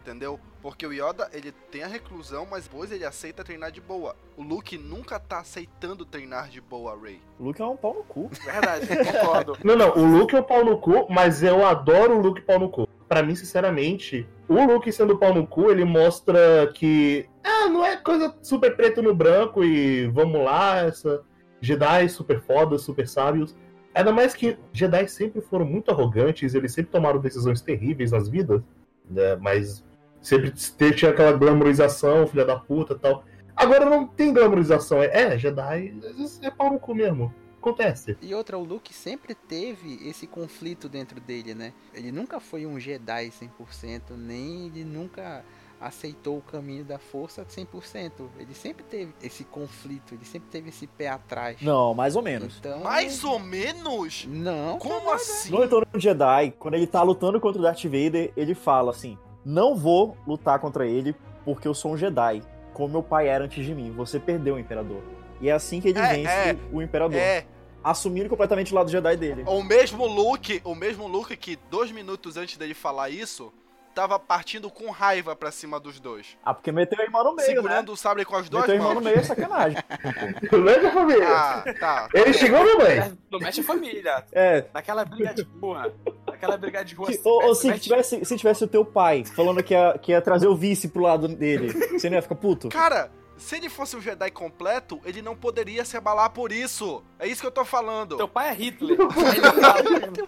Entendeu? 0.00 0.40
Porque 0.62 0.86
o 0.86 0.92
Yoda, 0.92 1.28
ele 1.32 1.52
tem 1.70 1.82
a 1.82 1.86
reclusão, 1.86 2.46
mas 2.50 2.64
depois 2.64 2.90
ele 2.90 3.04
aceita 3.04 3.44
treinar 3.44 3.70
de 3.70 3.80
boa. 3.80 4.16
O 4.36 4.42
Luke 4.42 4.78
nunca 4.78 5.18
tá 5.20 5.40
aceitando 5.40 6.04
treinar 6.04 6.48
de 6.48 6.60
boa, 6.60 6.98
Rey. 6.98 7.20
O 7.38 7.44
Luke 7.44 7.60
é 7.60 7.64
um 7.64 7.76
pau 7.76 7.92
no 7.94 8.04
cu. 8.04 8.28
Verdade, 8.28 8.86
concordo. 8.86 9.58
Não, 9.62 9.76
não, 9.76 9.90
o 9.90 10.18
Luke 10.18 10.34
é 10.34 10.40
o 10.40 10.42
pau 10.42 10.64
no 10.64 10.78
cu, 10.78 11.06
mas 11.12 11.42
eu 11.42 11.66
adoro 11.66 12.16
o 12.16 12.22
Luke 12.22 12.40
pau 12.40 12.58
no 12.58 12.70
cu. 12.70 12.87
Pra 13.08 13.22
mim, 13.22 13.34
sinceramente, 13.34 14.28
o 14.46 14.54
Luke 14.66 14.92
sendo 14.92 15.16
pau 15.16 15.34
no 15.34 15.46
cu, 15.46 15.70
ele 15.70 15.84
mostra 15.84 16.70
que. 16.74 17.26
Ah, 17.42 17.68
não 17.68 17.84
é 17.84 17.96
coisa 17.96 18.34
super 18.42 18.76
preto 18.76 19.02
no 19.02 19.14
branco 19.14 19.64
e 19.64 20.06
vamos 20.08 20.44
lá, 20.44 20.80
essa. 20.80 21.22
Jedi 21.60 22.08
super 22.08 22.40
fodas, 22.40 22.82
super 22.82 23.08
sábios. 23.08 23.56
Ainda 23.94 24.12
mais 24.12 24.34
que 24.34 24.58
Jedi 24.72 25.08
sempre 25.08 25.40
foram 25.40 25.64
muito 25.64 25.90
arrogantes, 25.90 26.54
eles 26.54 26.72
sempre 26.72 26.92
tomaram 26.92 27.18
decisões 27.18 27.60
terríveis 27.60 28.12
nas 28.12 28.28
vidas, 28.28 28.62
né? 29.10 29.34
Mas 29.36 29.84
sempre 30.20 30.52
tinha 30.94 31.10
aquela 31.10 31.32
glamorização, 31.32 32.26
filha 32.26 32.44
da 32.44 32.56
puta 32.56 32.94
tal. 32.94 33.24
Agora 33.56 33.86
não 33.86 34.06
tem 34.06 34.32
glamorização, 34.32 35.02
é, 35.02 35.10
é 35.34 35.38
Jedi, 35.38 35.94
é 36.42 36.50
pau 36.50 36.72
no 36.72 36.78
cu 36.78 36.94
mesmo. 36.94 37.34
Acontece. 37.68 38.16
E 38.20 38.34
outra, 38.34 38.58
o 38.58 38.64
Luke 38.64 38.92
sempre 38.94 39.34
teve 39.34 40.08
esse 40.08 40.26
conflito 40.26 40.88
dentro 40.88 41.20
dele, 41.20 41.54
né? 41.54 41.72
Ele 41.94 42.10
nunca 42.12 42.40
foi 42.40 42.66
um 42.66 42.78
Jedi 42.78 43.30
100%, 43.30 44.16
nem 44.16 44.66
ele 44.66 44.84
nunca 44.84 45.44
aceitou 45.80 46.38
o 46.38 46.42
caminho 46.42 46.84
da 46.84 46.98
força 46.98 47.44
100%. 47.44 48.10
Ele 48.38 48.52
sempre 48.54 48.82
teve 48.84 49.12
esse 49.22 49.44
conflito, 49.44 50.12
ele 50.14 50.24
sempre 50.24 50.48
teve 50.50 50.70
esse 50.70 50.86
pé 50.86 51.08
atrás. 51.08 51.62
Não, 51.62 51.94
mais 51.94 52.16
ou 52.16 52.22
menos. 52.22 52.56
Então, 52.58 52.80
Mais 52.80 53.22
ou 53.22 53.38
menos? 53.38 54.26
não. 54.28 54.78
Como 54.78 55.10
assim? 55.12 55.52
No 55.52 55.60
Retorno 55.60 55.86
do 55.92 56.00
Jedi, 56.00 56.52
quando 56.58 56.74
ele 56.74 56.86
tá 56.86 57.02
lutando 57.02 57.40
contra 57.40 57.60
o 57.60 57.62
Darth 57.62 57.84
Vader, 57.84 58.32
ele 58.36 58.54
fala 58.54 58.90
assim: 58.90 59.16
Não 59.44 59.76
vou 59.76 60.16
lutar 60.26 60.58
contra 60.58 60.86
ele 60.86 61.14
porque 61.44 61.68
eu 61.68 61.74
sou 61.74 61.92
um 61.92 61.96
Jedi, 61.96 62.42
como 62.74 62.88
meu 62.94 63.02
pai 63.02 63.28
era 63.28 63.44
antes 63.44 63.64
de 63.64 63.72
mim. 63.74 63.92
Você 63.92 64.18
perdeu 64.18 64.56
o 64.56 64.58
Imperador. 64.58 65.00
E 65.40 65.48
é 65.48 65.52
assim 65.52 65.80
que 65.80 65.88
ele 65.90 65.98
É, 66.00 66.08
vence 66.14 66.28
é, 66.28 66.56
o 66.72 66.82
Imperador. 66.82 67.16
É, 67.16 67.46
Assumindo 67.90 68.28
completamente 68.28 68.72
o 68.72 68.76
lado 68.76 68.90
Jedi 68.90 69.16
dele. 69.16 69.44
o 69.46 69.62
mesmo 69.62 70.06
Luke, 70.06 70.60
o 70.64 70.74
mesmo 70.74 71.06
Luke 71.06 71.36
que 71.36 71.56
dois 71.70 71.90
minutos 71.90 72.36
antes 72.36 72.56
dele 72.56 72.74
falar 72.74 73.08
isso, 73.10 73.52
tava 73.94 74.18
partindo 74.18 74.70
com 74.70 74.90
raiva 74.90 75.34
pra 75.34 75.50
cima 75.50 75.80
dos 75.80 75.98
dois. 75.98 76.36
Ah, 76.44 76.52
porque 76.54 76.70
meteu 76.70 77.00
a 77.00 77.02
irmã 77.04 77.24
no 77.24 77.34
meio, 77.34 77.48
segurando 77.48 77.88
né? 77.88 77.92
o 77.92 77.96
sabre 77.96 78.24
com 78.24 78.36
as 78.36 78.48
duas 78.48 78.62
Meteu 78.62 78.74
a 78.74 78.76
irmã 78.76 78.88
mãos. 78.94 78.94
no 78.96 79.00
meio 79.08 79.18
é 79.18 79.22
sacanagem. 79.22 79.78
Beleza, 80.50 80.90
família? 80.92 81.28
Ah, 81.28 81.64
tá. 81.80 82.08
Ele 82.14 82.32
chegou, 82.32 82.62
minha 82.62 82.76
mãe? 82.76 83.18
Não 83.30 83.38
mexe 83.40 83.60
a 83.60 83.64
família. 83.64 84.24
É. 84.32 84.66
Naquela 84.72 85.04
briga 85.04 85.34
de 85.34 85.42
rua. 85.60 85.92
Naquela 86.26 86.56
briga 86.56 86.84
de 86.84 86.94
rua. 86.94 87.10
Se, 87.12 87.20
ou, 87.24 87.42
ou 87.46 87.54
se, 87.54 87.68
mexe- 87.68 87.80
tivesse, 87.80 88.24
se 88.24 88.36
tivesse 88.36 88.62
o 88.62 88.68
teu 88.68 88.84
pai 88.84 89.24
falando 89.24 89.62
que 89.62 89.74
ia, 89.74 89.98
que 89.98 90.12
ia 90.12 90.20
trazer 90.22 90.46
o 90.46 90.54
vice 90.56 90.88
pro 90.88 91.02
lado 91.02 91.26
dele, 91.26 91.72
você 91.98 92.08
não 92.08 92.16
ia 92.16 92.22
ficar 92.22 92.36
puto? 92.36 92.68
Cara, 92.68 93.10
se 93.38 93.56
ele 93.56 93.68
fosse 93.68 93.96
um 93.96 94.00
Jedi 94.00 94.30
completo, 94.30 95.00
ele 95.04 95.22
não 95.22 95.36
poderia 95.36 95.84
se 95.84 95.96
abalar 95.96 96.30
por 96.30 96.52
isso. 96.52 97.02
É 97.18 97.26
isso 97.26 97.40
que 97.40 97.46
eu 97.46 97.52
tô 97.52 97.64
falando. 97.64 98.16
Teu 98.16 98.28
pai 98.28 98.50
é 98.50 98.52
Hitler. 98.52 98.96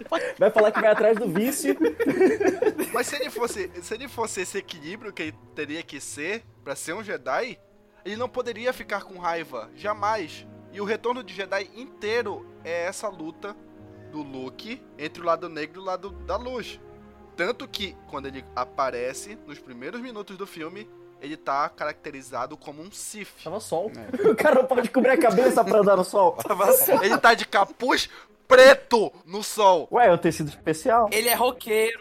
Fala, 0.08 0.22
Vai 0.38 0.50
falar 0.50 0.72
que 0.72 0.80
vai 0.80 0.90
atrás 0.90 1.18
do 1.18 1.28
vice. 1.28 1.76
Mas 2.92 3.06
se 3.06 3.16
ele 3.16 3.30
fosse, 3.30 3.70
se 3.82 3.94
ele 3.94 4.08
fosse 4.08 4.40
esse 4.42 4.58
equilíbrio 4.58 5.12
que 5.12 5.22
ele 5.22 5.34
teria 5.54 5.82
que 5.82 6.00
ser 6.00 6.44
pra 6.62 6.74
ser 6.74 6.94
um 6.94 7.02
Jedi, 7.02 7.58
ele 8.04 8.16
não 8.16 8.28
poderia 8.28 8.72
ficar 8.72 9.02
com 9.02 9.18
raiva, 9.18 9.70
jamais. 9.74 10.46
E 10.72 10.80
o 10.80 10.84
retorno 10.84 11.22
de 11.22 11.34
Jedi 11.34 11.70
inteiro 11.74 12.46
é 12.64 12.86
essa 12.86 13.08
luta 13.08 13.56
do 14.10 14.22
Luke 14.22 14.82
entre 14.98 15.22
o 15.22 15.26
lado 15.26 15.48
negro 15.48 15.80
e 15.80 15.82
o 15.82 15.84
lado 15.84 16.10
da 16.10 16.36
luz. 16.36 16.80
Tanto 17.36 17.66
que 17.66 17.96
quando 18.08 18.26
ele 18.26 18.44
aparece 18.54 19.38
nos 19.46 19.58
primeiros 19.58 20.00
minutos 20.00 20.36
do 20.36 20.46
filme, 20.46 20.88
ele 21.20 21.36
tá 21.36 21.68
caracterizado 21.68 22.56
como 22.56 22.82
um 22.82 22.90
Sith. 22.90 23.28
Tava 23.42 23.60
sol. 23.60 23.90
O 24.30 24.34
cara 24.34 24.56
não 24.56 24.66
pode 24.66 24.90
cobrir 24.90 25.10
a 25.10 25.18
cabeça 25.18 25.64
pra 25.64 25.80
andar 25.80 25.96
no 25.96 26.04
sol. 26.04 26.36
Ele 27.02 27.18
tá 27.18 27.34
de 27.34 27.46
capuz 27.46 28.08
preto 28.50 29.12
no 29.24 29.42
sol. 29.42 29.88
Ué, 29.92 30.08
é 30.08 30.12
um 30.12 30.18
tecido 30.18 30.48
especial? 30.48 31.08
Ele 31.12 31.28
é 31.28 31.34
roqueiro. 31.34 31.98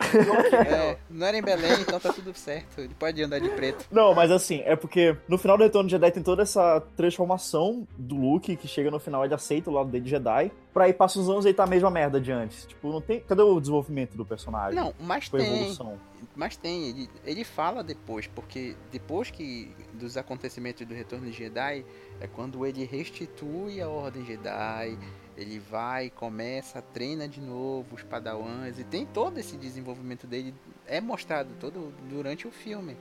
É, 0.70 0.98
não 1.10 1.28
era 1.28 1.38
em 1.38 1.42
Belém, 1.42 1.82
então 1.82 2.00
tá 2.00 2.12
tudo 2.12 2.34
certo. 2.36 2.82
Ele 2.82 2.94
pode 2.98 3.22
andar 3.22 3.40
de 3.40 3.50
preto. 3.50 3.86
Não, 3.92 4.14
mas 4.14 4.32
assim, 4.32 4.62
é 4.66 4.76
porque 4.76 5.16
no 5.28 5.38
final 5.38 5.58
do 5.58 5.64
Retorno 5.64 5.88
de 5.88 5.92
Jedi 5.92 6.12
tem 6.12 6.24
toda 6.24 6.42
essa 6.42 6.82
transformação 6.98 7.88
do 7.98 8.16
Luke, 8.16 8.56
que 8.56 8.68
chega 8.68 8.90
no 8.90 9.00
final 9.00 9.24
ele 9.24 9.34
aceita 9.34 9.70
o 9.70 9.74
lado 9.74 9.90
dele 9.90 10.04
de 10.04 10.10
Jedi, 10.10 10.52
pra 10.74 10.86
aí 10.86 10.94
passa 10.94 11.20
os 11.20 11.30
anos 11.30 11.46
e 11.46 11.54
tá 11.54 11.64
a 11.64 11.68
mesma 11.68 11.90
merda 11.92 12.20
de 12.20 12.32
antes. 12.32 12.66
Tipo, 12.66 12.92
não 12.92 13.02
tem. 13.02 13.20
Cadê 13.22 13.42
o 13.42 13.60
desenvolvimento 13.60 14.18
do 14.18 14.26
personagem? 14.26 14.76
Não, 14.76 14.94
mas 15.00 15.30
a 15.34 15.38
tem. 15.38 15.56
evolução. 15.56 16.00
Mas 16.36 16.56
tem, 16.56 16.90
ele, 16.90 17.10
ele 17.26 17.44
fala 17.44 17.84
depois, 17.84 18.28
porque 18.28 18.76
depois 18.92 19.30
que 19.30 19.72
dos 19.94 20.18
acontecimentos 20.18 20.86
do 20.86 20.94
Retorno 20.94 21.26
de 21.26 21.34
Jedi, 21.34 21.86
é 22.20 22.28
quando 22.28 22.66
ele 22.66 22.86
restitui 22.86 23.82
a 23.82 23.90
Ordem 23.90 24.26
Jedi, 24.26 24.98
ele 25.40 25.58
vai, 25.60 26.10
começa, 26.10 26.82
treina 26.82 27.28
de 27.28 27.40
novo 27.42 27.96
os 27.96 28.04
padawans, 28.04 28.78
e 28.78 28.84
tem 28.84 29.06
todo 29.06 29.38
esse 29.40 29.56
desenvolvimento 29.56 30.28
dele, 30.28 30.54
é 30.86 31.00
mostrado 31.00 31.50
todo 31.60 31.94
durante 32.10 32.48
o 32.48 32.52
filme. 32.52 32.98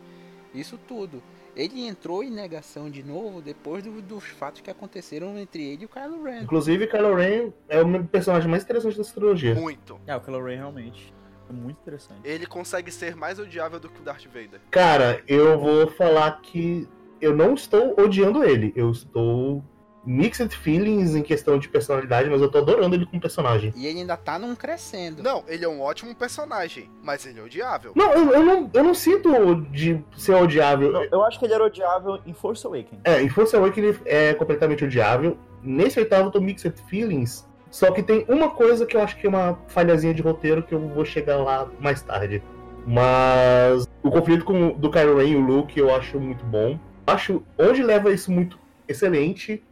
Isso 0.54 0.78
tudo. 0.88 1.22
Ele 1.56 1.86
entrou 1.86 2.22
em 2.22 2.30
negação 2.30 2.88
de 2.88 3.02
novo 3.02 3.42
depois 3.42 3.82
do- 3.82 4.00
dos 4.00 4.24
fatos 4.24 4.60
que 4.60 4.70
aconteceram 4.70 5.36
entre 5.38 5.62
ele 5.62 5.82
e 5.82 5.86
o 5.86 5.88
Kylo 5.88 6.22
Ren. 6.22 6.42
Inclusive, 6.42 6.86
Kylo 6.86 7.14
Ren 7.16 7.52
é 7.68 7.80
o 7.82 8.04
personagem 8.04 8.48
mais 8.48 8.62
interessante 8.62 8.96
dessa 8.96 9.12
trilogia. 9.12 9.54
Muito. 9.54 10.00
É, 10.06 10.14
o 10.16 10.20
Kylo 10.20 10.42
Ren 10.44 10.56
realmente 10.56 11.12
é 11.50 11.52
muito 11.52 11.78
interessante. 11.80 12.20
Ele 12.24 12.46
consegue 12.46 12.90
ser 12.92 13.16
mais 13.16 13.38
odiável 13.38 13.80
do 13.80 13.88
que 13.90 14.00
o 14.00 14.04
Darth 14.04 14.24
Vader. 14.26 14.60
Cara, 14.70 15.22
eu 15.26 15.58
vou 15.58 15.88
falar 15.88 16.40
que 16.40 16.88
eu 17.20 17.34
não 17.34 17.54
estou 17.54 17.98
odiando 18.00 18.44
ele. 18.44 18.72
Eu 18.76 18.90
estou 18.90 19.62
mixed 20.08 20.56
feelings 20.56 21.14
em 21.14 21.22
questão 21.22 21.58
de 21.58 21.68
personalidade, 21.68 22.30
mas 22.30 22.40
eu 22.40 22.50
tô 22.50 22.58
adorando 22.58 22.96
ele 22.96 23.04
como 23.04 23.20
personagem. 23.20 23.74
E 23.76 23.86
ele 23.86 24.00
ainda 24.00 24.16
tá 24.16 24.38
num 24.38 24.56
crescendo. 24.56 25.22
Não, 25.22 25.44
ele 25.46 25.66
é 25.66 25.68
um 25.68 25.82
ótimo 25.82 26.14
personagem, 26.14 26.90
mas 27.02 27.26
ele 27.26 27.38
é 27.38 27.42
odiável. 27.42 27.92
Não, 27.94 28.12
eu, 28.14 28.32
eu 28.32 28.42
não, 28.42 28.70
eu 28.72 28.82
não 28.82 28.94
sinto 28.94 29.28
de 29.70 30.02
ser 30.16 30.32
odiável. 30.32 30.94
Eu, 30.94 31.08
eu 31.12 31.24
acho 31.24 31.38
que 31.38 31.44
ele 31.44 31.52
era 31.52 31.62
odiável 31.62 32.18
em 32.24 32.32
Force 32.32 32.66
Awakens. 32.66 33.02
É, 33.04 33.20
em 33.20 33.28
Force 33.28 33.54
Awakens 33.54 33.86
ele 33.86 34.00
é 34.06 34.32
completamente 34.32 34.82
odiável. 34.82 35.36
Nesse 35.62 35.98
oitavo 35.98 36.28
eu 36.28 36.30
tô 36.30 36.40
mixed 36.40 36.74
feelings. 36.88 37.46
Só 37.70 37.90
que 37.90 38.02
tem 38.02 38.24
uma 38.28 38.48
coisa 38.48 38.86
que 38.86 38.96
eu 38.96 39.02
acho 39.02 39.14
que 39.18 39.26
é 39.26 39.28
uma 39.28 39.58
falhazinha 39.66 40.14
de 40.14 40.22
roteiro 40.22 40.62
que 40.62 40.74
eu 40.74 40.80
vou 40.88 41.04
chegar 41.04 41.36
lá 41.36 41.68
mais 41.78 42.00
tarde. 42.00 42.42
Mas 42.86 43.86
o 44.02 44.10
conflito 44.10 44.46
com, 44.46 44.70
do 44.70 44.90
Kylo 44.90 45.18
Ren 45.18 45.28
e 45.28 45.36
o 45.36 45.40
Luke 45.40 45.78
eu 45.78 45.94
acho 45.94 46.18
muito 46.18 46.42
bom. 46.46 46.78
Acho 47.06 47.42
onde 47.58 47.82
leva 47.82 48.10
isso 48.10 48.32
muito 48.32 48.58
excelente. 48.88 49.62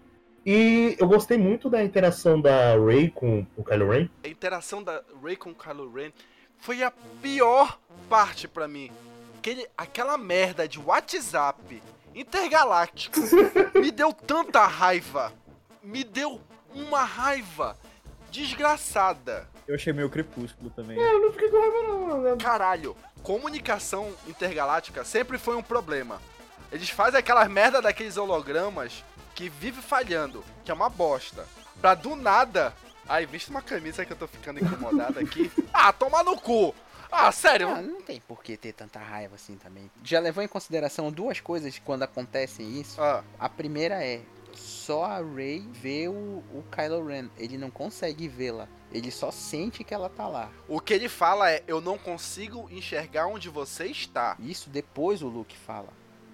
E 0.47 0.95
eu 1.01 1.09
gostei 1.09 1.37
muito 1.37 1.69
da 1.69 1.83
interação 1.83 2.41
da 2.41 2.79
Rey 2.79 3.11
com 3.11 3.45
o 3.57 3.65
Kylo 3.65 3.91
Ren. 3.91 4.09
A 4.23 4.29
interação 4.29 4.81
da 4.81 5.03
Rey 5.21 5.35
com 5.35 5.51
o 5.51 5.55
Kylo 5.57 5.93
Ren 5.93 6.13
foi 6.57 6.85
a 6.85 6.93
pior 7.21 7.77
parte 8.09 8.47
pra 8.47 8.69
mim. 8.69 8.93
Aquele, 9.39 9.67
aquela 9.77 10.17
merda 10.17 10.69
de 10.69 10.79
WhatsApp 10.79 11.83
intergaláctico 12.15 13.19
me 13.75 13.91
deu 13.91 14.13
tanta 14.13 14.65
raiva. 14.67 15.33
Me 15.83 16.05
deu 16.05 16.41
uma 16.73 17.03
raiva 17.03 17.77
desgraçada. 18.31 19.49
Eu 19.67 19.75
achei 19.75 19.93
meio 19.93 20.09
crepúsculo 20.09 20.71
também. 20.71 20.97
Eu 20.97 21.23
não 21.23 21.33
fiquei 21.33 21.49
com 21.49 21.59
raiva, 21.59 21.83
não. 21.83 22.23
né? 22.23 22.37
Caralho, 22.41 22.97
comunicação 23.21 24.15
intergaláctica 24.29 25.05
sempre 25.05 25.39
foi 25.39 25.57
um 25.57 25.63
problema. 25.63 26.23
Eles 26.71 26.89
fazem 26.89 27.19
aquelas 27.19 27.49
merda 27.49 27.83
daqueles 27.83 28.17
hologramas 28.17 29.03
que 29.37 29.49
vive 29.51 29.81
falhando, 29.83 30.43
que 30.65 30.71
é 30.71 30.75
uma 30.75 30.89
bosta. 30.89 31.47
Pra 31.81 31.95
do 31.95 32.17
nada. 32.17 32.75
Ai, 33.09 33.27
viste 33.27 33.51
uma 33.51 33.63
camisa 33.63 34.05
que 34.05 34.13
eu 34.13 34.17
tô 34.17 34.27
ficando 34.27 34.59
incomodado 34.65 35.21
aqui. 35.21 35.53
Ah, 35.73 35.93
toma 35.93 36.23
no 36.25 36.37
cu! 36.41 36.75
Ah, 37.13 37.31
sério? 37.31 37.69
Ah, 37.69 37.81
não 37.83 38.01
tem 38.03 38.19
por 38.21 38.43
que 38.43 38.57
ter 38.57 38.73
tanta 38.73 38.99
raiva 38.99 39.35
assim 39.37 39.57
também. 39.57 39.89
Já 40.03 40.19
levou 40.19 40.43
em 40.43 40.49
consideração 40.49 41.13
duas 41.13 41.39
coisas 41.39 41.79
quando 41.79 42.03
acontecem 42.03 42.81
isso? 42.81 43.01
Ah, 43.01 43.23
A 43.39 43.49
primeira 43.49 44.03
é 44.03 44.23
só 44.55 45.05
a 45.05 45.19
Rey 45.19 45.61
vê 45.71 46.09
o, 46.09 46.13
o 46.53 46.65
Kylo 46.73 47.07
Ren. 47.07 47.29
Ele 47.37 47.59
não 47.59 47.71
consegue 47.71 48.27
vê-la. 48.27 48.67
Ele 48.91 49.11
só 49.11 49.31
sente 49.31 49.85
que 49.85 49.93
ela 49.93 50.09
tá 50.09 50.27
lá. 50.27 50.51
o 50.67 50.81
que 50.81 50.95
ele 50.95 51.09
fala 51.11 51.51
é: 51.51 51.63
eu 51.69 51.81
não 51.81 51.99
consigo 51.99 52.69
enxergar 52.71 53.27
onde 53.27 53.51
você 53.51 53.87
está. 53.87 54.35
Isso 54.41 54.71
depois 54.71 55.23
o 55.23 55.29
Luke 55.29 55.57
fala. 55.57 55.91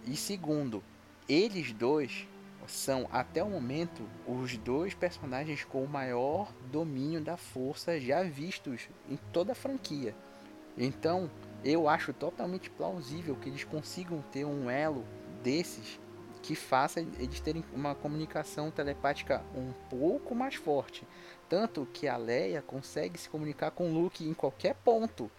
E 0.06 0.16
segundo, 0.16 0.82
eles 1.28 1.72
dois 1.72 2.26
são 2.66 3.08
até 3.12 3.42
o 3.42 3.48
momento 3.48 4.08
os 4.26 4.56
dois 4.56 4.94
personagens 4.94 5.64
com 5.64 5.82
o 5.82 5.88
maior 5.88 6.52
domínio 6.70 7.20
da 7.20 7.36
força 7.36 8.00
já 8.00 8.22
vistos 8.22 8.88
em 9.08 9.16
toda 9.32 9.52
a 9.52 9.56
franquia. 9.56 10.14
Então, 10.76 11.30
eu 11.64 11.88
acho 11.88 12.12
totalmente 12.12 12.70
plausível 12.70 13.36
que 13.36 13.48
eles 13.48 13.64
consigam 13.64 14.22
ter 14.32 14.44
um 14.44 14.70
elo 14.70 15.04
desses 15.42 16.00
que 16.42 16.56
faça 16.56 17.00
eles 17.00 17.40
terem 17.40 17.64
uma 17.72 17.94
comunicação 17.94 18.70
telepática 18.70 19.44
um 19.54 19.72
pouco 19.88 20.34
mais 20.34 20.56
forte. 20.56 21.06
Tanto 21.48 21.86
que 21.92 22.08
a 22.08 22.16
Leia 22.16 22.60
consegue 22.60 23.16
se 23.16 23.28
comunicar 23.28 23.70
com 23.70 23.90
o 23.90 23.94
Luke 23.94 24.26
em 24.26 24.34
qualquer 24.34 24.74
ponto. 24.74 25.30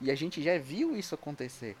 E 0.00 0.10
a 0.10 0.14
gente 0.14 0.42
já 0.42 0.58
viu 0.58 0.96
isso 0.96 1.14
acontecer. 1.14 1.76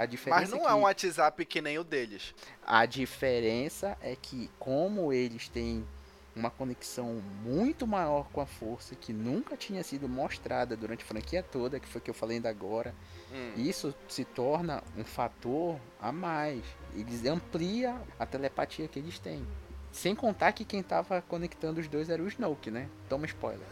A 0.00 0.06
diferença 0.06 0.40
Mas 0.40 0.50
não 0.50 0.60
que... 0.60 0.66
é 0.66 0.74
um 0.74 0.80
WhatsApp 0.80 1.44
que 1.44 1.60
nem 1.60 1.78
o 1.78 1.84
deles. 1.84 2.34
A 2.66 2.86
diferença 2.86 3.98
é 4.00 4.16
que, 4.16 4.48
como 4.58 5.12
eles 5.12 5.46
têm 5.46 5.86
uma 6.34 6.48
conexão 6.50 7.20
muito 7.44 7.86
maior 7.86 8.26
com 8.32 8.40
a 8.40 8.46
força, 8.46 8.94
que 8.94 9.12
nunca 9.12 9.58
tinha 9.58 9.82
sido 9.82 10.08
mostrada 10.08 10.74
durante 10.74 11.04
a 11.04 11.06
franquia 11.06 11.42
toda, 11.42 11.78
que 11.78 11.86
foi 11.86 12.00
o 12.00 12.02
que 12.04 12.08
eu 12.08 12.14
falei 12.14 12.38
ainda 12.38 12.48
agora, 12.48 12.94
Hum. 13.30 13.52
isso 13.56 13.94
se 14.08 14.24
torna 14.24 14.82
um 14.96 15.04
fator 15.04 15.78
a 16.00 16.10
mais. 16.10 16.62
Eles 16.96 17.26
ampliam 17.26 18.00
a 18.18 18.24
telepatia 18.24 18.88
que 18.88 18.98
eles 18.98 19.18
têm. 19.18 19.46
Sem 19.92 20.14
contar 20.14 20.52
que 20.52 20.64
quem 20.64 20.82
tava 20.82 21.20
conectando 21.20 21.78
os 21.78 21.88
dois 21.88 22.08
era 22.08 22.22
o 22.22 22.26
Snoke, 22.26 22.70
né? 22.70 22.88
Toma 23.06 23.26
spoiler. 23.26 23.66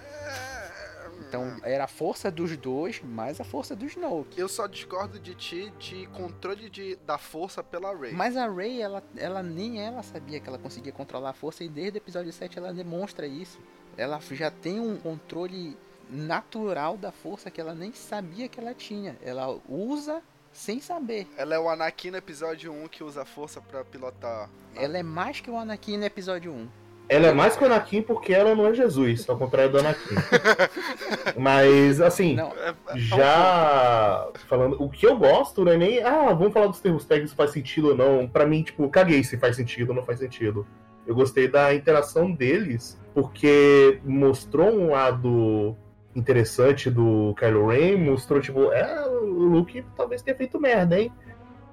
Então 1.28 1.56
era 1.62 1.84
a 1.84 1.88
força 1.88 2.30
dos 2.30 2.56
dois 2.56 3.02
mais 3.02 3.40
a 3.40 3.44
força 3.44 3.76
do 3.76 3.84
Snoke. 3.84 4.40
Eu 4.40 4.48
só 4.48 4.66
discordo 4.66 5.18
de 5.20 5.34
ti 5.34 5.72
de 5.78 6.06
controle 6.08 6.70
de, 6.70 6.96
da 6.96 7.18
força 7.18 7.62
pela 7.62 7.94
Rey. 7.94 8.12
Mas 8.12 8.36
a 8.36 8.48
Rey, 8.48 8.80
ela, 8.80 9.02
ela 9.16 9.42
nem 9.42 9.80
ela 9.80 10.02
sabia 10.02 10.40
que 10.40 10.48
ela 10.48 10.58
conseguia 10.58 10.92
controlar 10.92 11.30
a 11.30 11.34
força 11.34 11.62
e 11.62 11.68
desde 11.68 11.98
o 11.98 12.00
episódio 12.00 12.32
7 12.32 12.58
ela 12.58 12.72
demonstra 12.72 13.26
isso. 13.26 13.60
Ela 13.96 14.18
já 14.32 14.50
tem 14.50 14.80
um 14.80 14.96
controle 14.96 15.76
natural 16.08 16.96
da 16.96 17.12
força 17.12 17.50
que 17.50 17.60
ela 17.60 17.74
nem 17.74 17.92
sabia 17.92 18.48
que 18.48 18.58
ela 18.58 18.72
tinha. 18.72 19.16
Ela 19.20 19.58
usa 19.68 20.22
sem 20.52 20.80
saber. 20.80 21.26
Ela 21.36 21.54
é 21.54 21.58
o 21.58 21.68
Anakin 21.68 22.10
no 22.12 22.16
episódio 22.16 22.72
1 22.72 22.88
que 22.88 23.04
usa 23.04 23.22
a 23.22 23.26
força 23.26 23.60
pra 23.60 23.84
pilotar. 23.84 24.48
Ela 24.74 24.98
é 24.98 25.02
mais 25.02 25.40
que 25.40 25.50
o 25.50 25.56
Anakin 25.56 25.98
no 25.98 26.04
episódio 26.04 26.52
1. 26.52 26.68
Ela 27.08 27.28
é 27.28 27.32
mais 27.32 27.56
que 27.56 27.62
o 27.62 27.66
Anakin 27.66 28.02
porque 28.02 28.34
ela 28.34 28.54
não 28.54 28.66
é 28.66 28.74
Jesus, 28.74 29.28
ao 29.28 29.36
contrário 29.38 29.72
do 29.72 29.78
Anakin. 29.78 30.14
Mas, 31.36 32.00
assim, 32.00 32.34
Não, 32.36 32.52
É- 32.52 32.74
é- 32.94 32.98
já 32.98 34.28
falando, 34.46 34.76
o 34.82 34.88
que 34.88 35.06
eu 35.06 35.16
gosto 35.16 35.64
não 35.64 35.72
é 35.72 35.76
nem, 35.76 36.02
ah, 36.02 36.32
vamos 36.34 36.52
falar 36.52 36.66
dos 36.66 36.80
termos 36.80 37.04
técnicos, 37.04 37.32
faz 37.34 37.50
sentido 37.50 37.88
ou 37.88 37.96
não. 37.96 38.26
Pra 38.28 38.46
mim, 38.46 38.62
tipo, 38.62 38.88
caguei 38.88 39.22
se 39.24 39.36
faz 39.38 39.56
sentido 39.56 39.90
ou 39.90 39.94
não 39.96 40.02
faz 40.04 40.18
sentido. 40.18 40.66
Eu 41.06 41.14
gostei 41.14 41.48
da 41.48 41.74
interação 41.74 42.30
deles, 42.30 43.00
porque 43.14 44.00
mostrou 44.04 44.68
um 44.68 44.90
lado 44.90 45.74
interessante 46.14 46.90
do 46.90 47.34
Kylo 47.38 47.68
Ren, 47.68 47.96
mostrou, 47.96 48.40
tipo, 48.40 48.70
é, 48.72 49.06
o 49.06 49.24
Luke 49.24 49.84
talvez 49.96 50.20
tenha 50.20 50.36
feito 50.36 50.60
merda, 50.60 51.00
hein? 51.00 51.10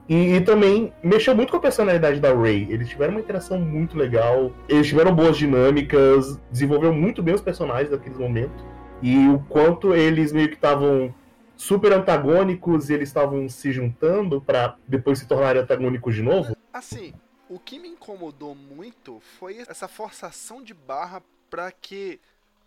E, 0.07 0.35
e 0.35 0.41
também 0.41 0.93
mexeu 1.03 1.35
muito 1.35 1.51
com 1.51 1.57
a 1.57 1.59
personalidade 1.59 2.19
da 2.19 2.33
Rey. 2.33 2.67
Eles 2.69 2.89
tiveram 2.89 3.13
uma 3.13 3.19
interação 3.19 3.59
muito 3.59 3.97
legal, 3.97 4.51
eles 4.69 4.87
tiveram 4.87 5.13
boas 5.13 5.37
dinâmicas, 5.37 6.39
desenvolveu 6.51 6.93
muito 6.93 7.23
bem 7.23 7.33
os 7.33 7.41
personagens 7.41 7.89
naqueles 7.89 8.17
momentos. 8.17 8.63
E 9.01 9.27
o 9.27 9.39
quanto 9.49 9.93
eles 9.93 10.31
meio 10.31 10.47
que 10.49 10.55
estavam 10.55 11.13
super 11.55 11.93
antagônicos 11.93 12.89
e 12.89 12.93
eles 12.93 13.09
estavam 13.09 13.47
se 13.49 13.71
juntando 13.71 14.41
pra 14.41 14.77
depois 14.87 15.19
se 15.19 15.27
tornarem 15.27 15.61
antagônicos 15.61 16.13
de 16.13 16.21
novo. 16.21 16.55
Assim, 16.71 17.13
o 17.49 17.59
que 17.59 17.79
me 17.79 17.87
incomodou 17.87 18.55
muito 18.55 19.19
foi 19.37 19.57
essa 19.67 19.87
forçação 19.87 20.61
de 20.61 20.73
barra 20.73 21.21
pra 21.49 21.71
que 21.71 22.19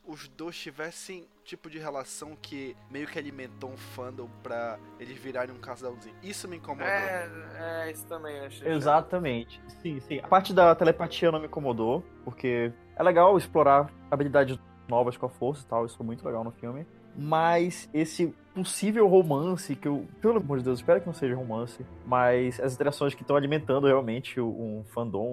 os 0.08 0.26
dois 0.26 0.56
tivessem 0.56 1.28
tipo 1.44 1.68
de 1.68 1.78
relação 1.78 2.34
que 2.40 2.74
meio 2.90 3.06
que 3.06 3.18
alimentou 3.18 3.70
um 3.70 3.76
fandom 3.76 4.28
pra 4.42 4.78
eles 4.98 5.18
virarem 5.18 5.54
um 5.54 5.58
casalzinho. 5.60 6.14
Isso 6.22 6.48
me 6.48 6.56
incomodou. 6.56 6.88
É, 6.88 7.30
é, 7.58 7.90
isso 7.92 8.06
também 8.06 8.36
eu 8.36 8.46
achei. 8.46 8.58
chato. 8.60 8.72
Exatamente. 8.76 9.62
Sim, 9.82 10.00
sim. 10.00 10.18
A 10.20 10.26
parte 10.26 10.54
da 10.54 10.74
telepatia 10.74 11.30
não 11.30 11.38
me 11.38 11.46
incomodou, 11.46 12.02
porque 12.24 12.72
é 12.96 13.02
legal 13.02 13.36
explorar 13.36 13.92
habilidades 14.10 14.58
novas 14.88 15.18
com 15.18 15.26
a 15.26 15.28
força 15.28 15.62
e 15.62 15.66
tal, 15.66 15.84
isso 15.84 15.96
foi 15.96 16.06
muito 16.06 16.24
legal 16.24 16.42
no 16.42 16.52
filme. 16.52 16.86
Mas 17.14 17.88
esse 17.92 18.34
possível 18.54 19.06
romance, 19.06 19.76
que 19.76 19.86
eu, 19.86 20.06
pelo 20.20 20.38
amor 20.38 20.58
de 20.58 20.64
Deus, 20.64 20.80
espero 20.80 21.00
que 21.00 21.06
não 21.06 21.14
seja 21.14 21.34
romance, 21.34 21.84
mas 22.06 22.58
as 22.60 22.74
interações 22.74 23.14
que 23.14 23.22
estão 23.22 23.36
alimentando 23.36 23.86
realmente 23.86 24.40
um 24.40 24.84
fandom, 24.92 25.24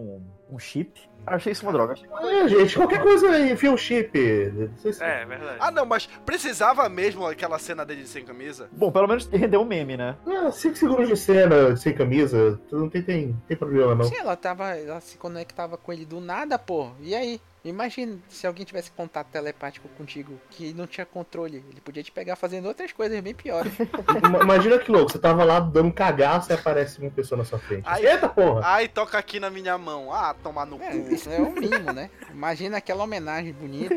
um, 0.50 0.56
um 0.56 0.60
chip, 0.60 0.92
achei 1.26 1.52
isso 1.52 1.64
uma 1.66 1.72
droga. 1.72 1.96
É, 2.22 2.48
gente, 2.48 2.76
qualquer 2.76 3.02
coisa 3.02 3.40
enfia 3.50 3.72
um 3.72 3.78
chip. 3.78 4.18
Não 4.54 4.78
sei 4.78 4.94
se- 4.94 5.04
É, 5.04 5.22
é 5.24 5.26
verdade. 5.26 5.58
Ah, 5.60 5.72
não, 5.72 5.86
mas 5.86 6.06
precisava 6.26 6.88
mesmo 6.88 7.26
aquela 7.26 7.58
cena 7.58 7.84
dele 7.86 8.06
sem 8.06 8.24
camisa? 8.24 8.70
Bom, 8.72 8.92
pelo 8.92 9.08
menos 9.08 9.26
rendeu 9.28 9.62
um 9.62 9.66
meme, 9.66 9.98
né? 9.98 10.16
Ah, 10.28 10.52
cinco 10.52 10.76
segundos 10.78 11.08
de 11.08 11.18
cena 11.18 11.76
sem 11.76 11.94
camisa, 11.94 12.60
não 12.72 12.90
tem, 12.90 13.02
tem, 13.02 13.36
tem 13.48 13.58
problema 13.58 13.96
não. 13.96 14.04
Sim, 14.06 14.18
ela 14.18 14.36
tava. 14.36 14.76
Ela 14.78 15.02
se 15.02 15.18
conectava 15.18 15.78
com 15.78 15.92
ele 15.92 16.06
do 16.06 16.20
nada, 16.20 16.60
pô. 16.60 16.92
E 17.02 17.16
aí? 17.16 17.42
Imagina 17.64 18.20
se 18.30 18.46
alguém 18.46 18.64
tivesse 18.64 18.92
contato 18.92 19.26
telepático 19.32 19.90
contigo 19.98 20.40
que 20.52 20.72
não 20.76 20.86
tinha 20.86 21.04
controle. 21.04 21.66
Ele 21.72 21.82
podia 21.82 22.04
te 22.04 22.12
pegar 22.12 22.36
fazendo 22.36 22.68
outras 22.68 22.92
coisas 22.92 23.05
bem 23.22 23.34
piores. 23.34 23.72
Ima- 24.24 24.44
Imagina 24.44 24.78
que 24.80 24.92
louco, 24.92 25.12
você 25.12 25.20
tava 25.20 25.44
lá 25.44 25.60
dando 25.60 25.92
cagaço 25.94 26.52
e 26.52 26.54
aparece 26.56 27.00
uma 27.00 27.10
pessoa 27.12 27.38
na 27.38 27.46
sua 27.46 27.60
frente. 27.60 27.84
Ai. 27.86 28.06
Eita 28.06 28.28
porra! 28.30 28.62
Ai, 28.64 28.88
toca 28.88 29.18
aqui 29.18 29.40
na 29.40 29.50
minha 29.50 29.78
mão. 29.78 30.12
Ah, 30.14 30.34
tomar 30.44 30.66
no 30.66 30.82
É, 30.82 30.90
cu. 30.92 31.14
isso 31.14 31.30
é 31.30 31.40
o 31.40 31.52
mínimo, 31.52 31.92
né? 31.94 32.10
Imagina 32.32 32.78
aquela 32.78 33.04
homenagem 33.04 33.54
bonita. 33.54 33.96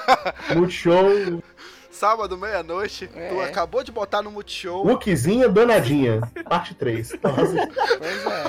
Multishow, 0.54 1.42
Sábado, 1.90 2.38
meia-noite, 2.38 3.10
É. 3.16 3.28
tu 3.30 3.40
acabou 3.40 3.82
de 3.82 3.90
botar 3.90 4.22
no 4.22 4.30
Multishow. 4.30 4.86
Lukezinha 4.86 5.48
danadinha, 5.48 6.20
parte 6.48 6.72
3. 6.74 7.12
Nossa, 7.20 7.68
Pois 7.98 8.26
é. 8.26 8.44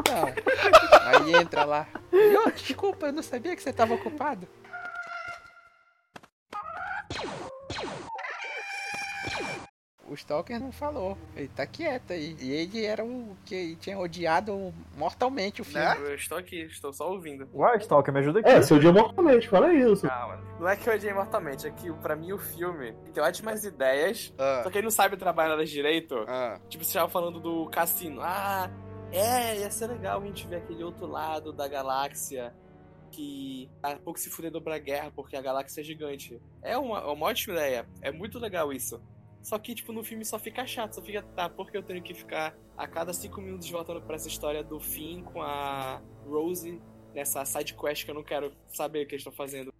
Então. 0.00 0.34
Aí 1.06 1.34
entra 1.36 1.64
lá. 1.64 1.86
Desculpa, 2.56 3.06
eu 3.06 3.12
não 3.12 3.22
sabia 3.22 3.54
que 3.54 3.62
você 3.62 3.72
tava 3.72 3.94
ocupado. 3.94 4.46
O 10.08 10.14
Stalker 10.14 10.58
não 10.58 10.72
falou. 10.72 11.16
Ele 11.36 11.46
tá 11.46 11.64
quieto 11.64 12.12
aí. 12.12 12.36
E 12.40 12.50
ele 12.50 12.84
era 12.84 13.04
o 13.04 13.36
que 13.44 13.76
tinha 13.76 13.96
odiado 13.96 14.74
mortalmente 14.96 15.62
o 15.62 15.64
filme. 15.64 15.84
Né? 15.84 15.96
Eu 16.00 16.14
estou 16.16 16.36
aqui, 16.36 16.62
estou 16.62 16.92
só 16.92 17.08
ouvindo. 17.12 17.48
Uai, 17.54 17.76
Stalker, 17.78 18.12
me 18.12 18.18
ajuda 18.18 18.40
aqui. 18.40 18.48
é, 18.48 18.60
seu 18.60 18.80
dia 18.80 18.90
mortalmente, 18.92 19.48
fala 19.48 19.72
isso. 19.72 20.08
Calma. 20.08 20.40
Não 20.58 20.68
é 20.68 20.74
que 20.76 20.88
eu 20.88 20.94
odiei 20.94 21.12
mortalmente, 21.14 21.64
é 21.66 21.70
que 21.70 21.92
pra 21.92 22.16
mim 22.16 22.32
o 22.32 22.38
filme 22.38 22.92
tem 23.14 23.22
ótimas 23.22 23.62
ideias, 23.64 24.34
Ah, 24.36 24.62
só 24.64 24.70
que 24.70 24.78
ele 24.78 24.86
não 24.86 24.90
sabe 24.90 25.16
trabalhar 25.16 25.52
elas 25.52 25.70
direito. 25.70 26.16
ah. 26.26 26.58
Tipo, 26.68 26.82
você 26.84 26.94
tava 26.98 27.08
falando 27.08 27.38
do 27.38 27.66
cassino. 27.70 28.20
Ah, 28.20 28.68
é, 29.12 29.60
ia 29.60 29.70
ser 29.70 29.86
legal 29.86 30.20
a 30.20 30.24
gente 30.26 30.44
ver 30.48 30.56
aquele 30.56 30.82
outro 30.82 31.06
lado 31.06 31.52
da 31.52 31.68
galáxia 31.68 32.52
que 33.12 33.68
há 33.82 33.96
pouco 33.96 34.18
se 34.20 34.28
fudendo 34.30 34.60
pra 34.62 34.78
guerra 34.78 35.10
porque 35.14 35.36
a 35.36 35.40
galáxia 35.42 35.80
é 35.80 35.84
gigante. 35.84 36.40
É 36.62 36.76
uma, 36.76 36.98
é 36.98 37.06
uma 37.06 37.26
ótima 37.26 37.54
ideia. 37.54 37.86
É 38.02 38.10
muito 38.10 38.38
legal 38.40 38.72
isso. 38.72 39.00
Só 39.42 39.58
que, 39.58 39.74
tipo, 39.74 39.92
no 39.92 40.04
filme 40.04 40.24
só 40.24 40.38
fica 40.38 40.66
chato, 40.66 40.94
só 40.94 41.02
fica, 41.02 41.22
tá, 41.22 41.48
porque 41.48 41.76
eu 41.76 41.82
tenho 41.82 42.02
que 42.02 42.12
ficar 42.12 42.56
a 42.76 42.86
cada 42.86 43.12
cinco 43.12 43.40
minutos 43.40 43.70
voltando 43.70 44.02
pra 44.02 44.16
essa 44.16 44.28
história 44.28 44.62
do 44.62 44.78
Finn 44.78 45.22
com 45.22 45.40
a 45.42 46.02
Rose 46.26 46.80
nessa 47.14 47.44
side 47.44 47.74
quest 47.74 48.04
que 48.04 48.10
eu 48.10 48.14
não 48.14 48.22
quero 48.22 48.52
saber 48.66 49.04
o 49.04 49.06
que 49.06 49.14
eles 49.14 49.20
estão 49.20 49.32
fazendo. 49.32 49.72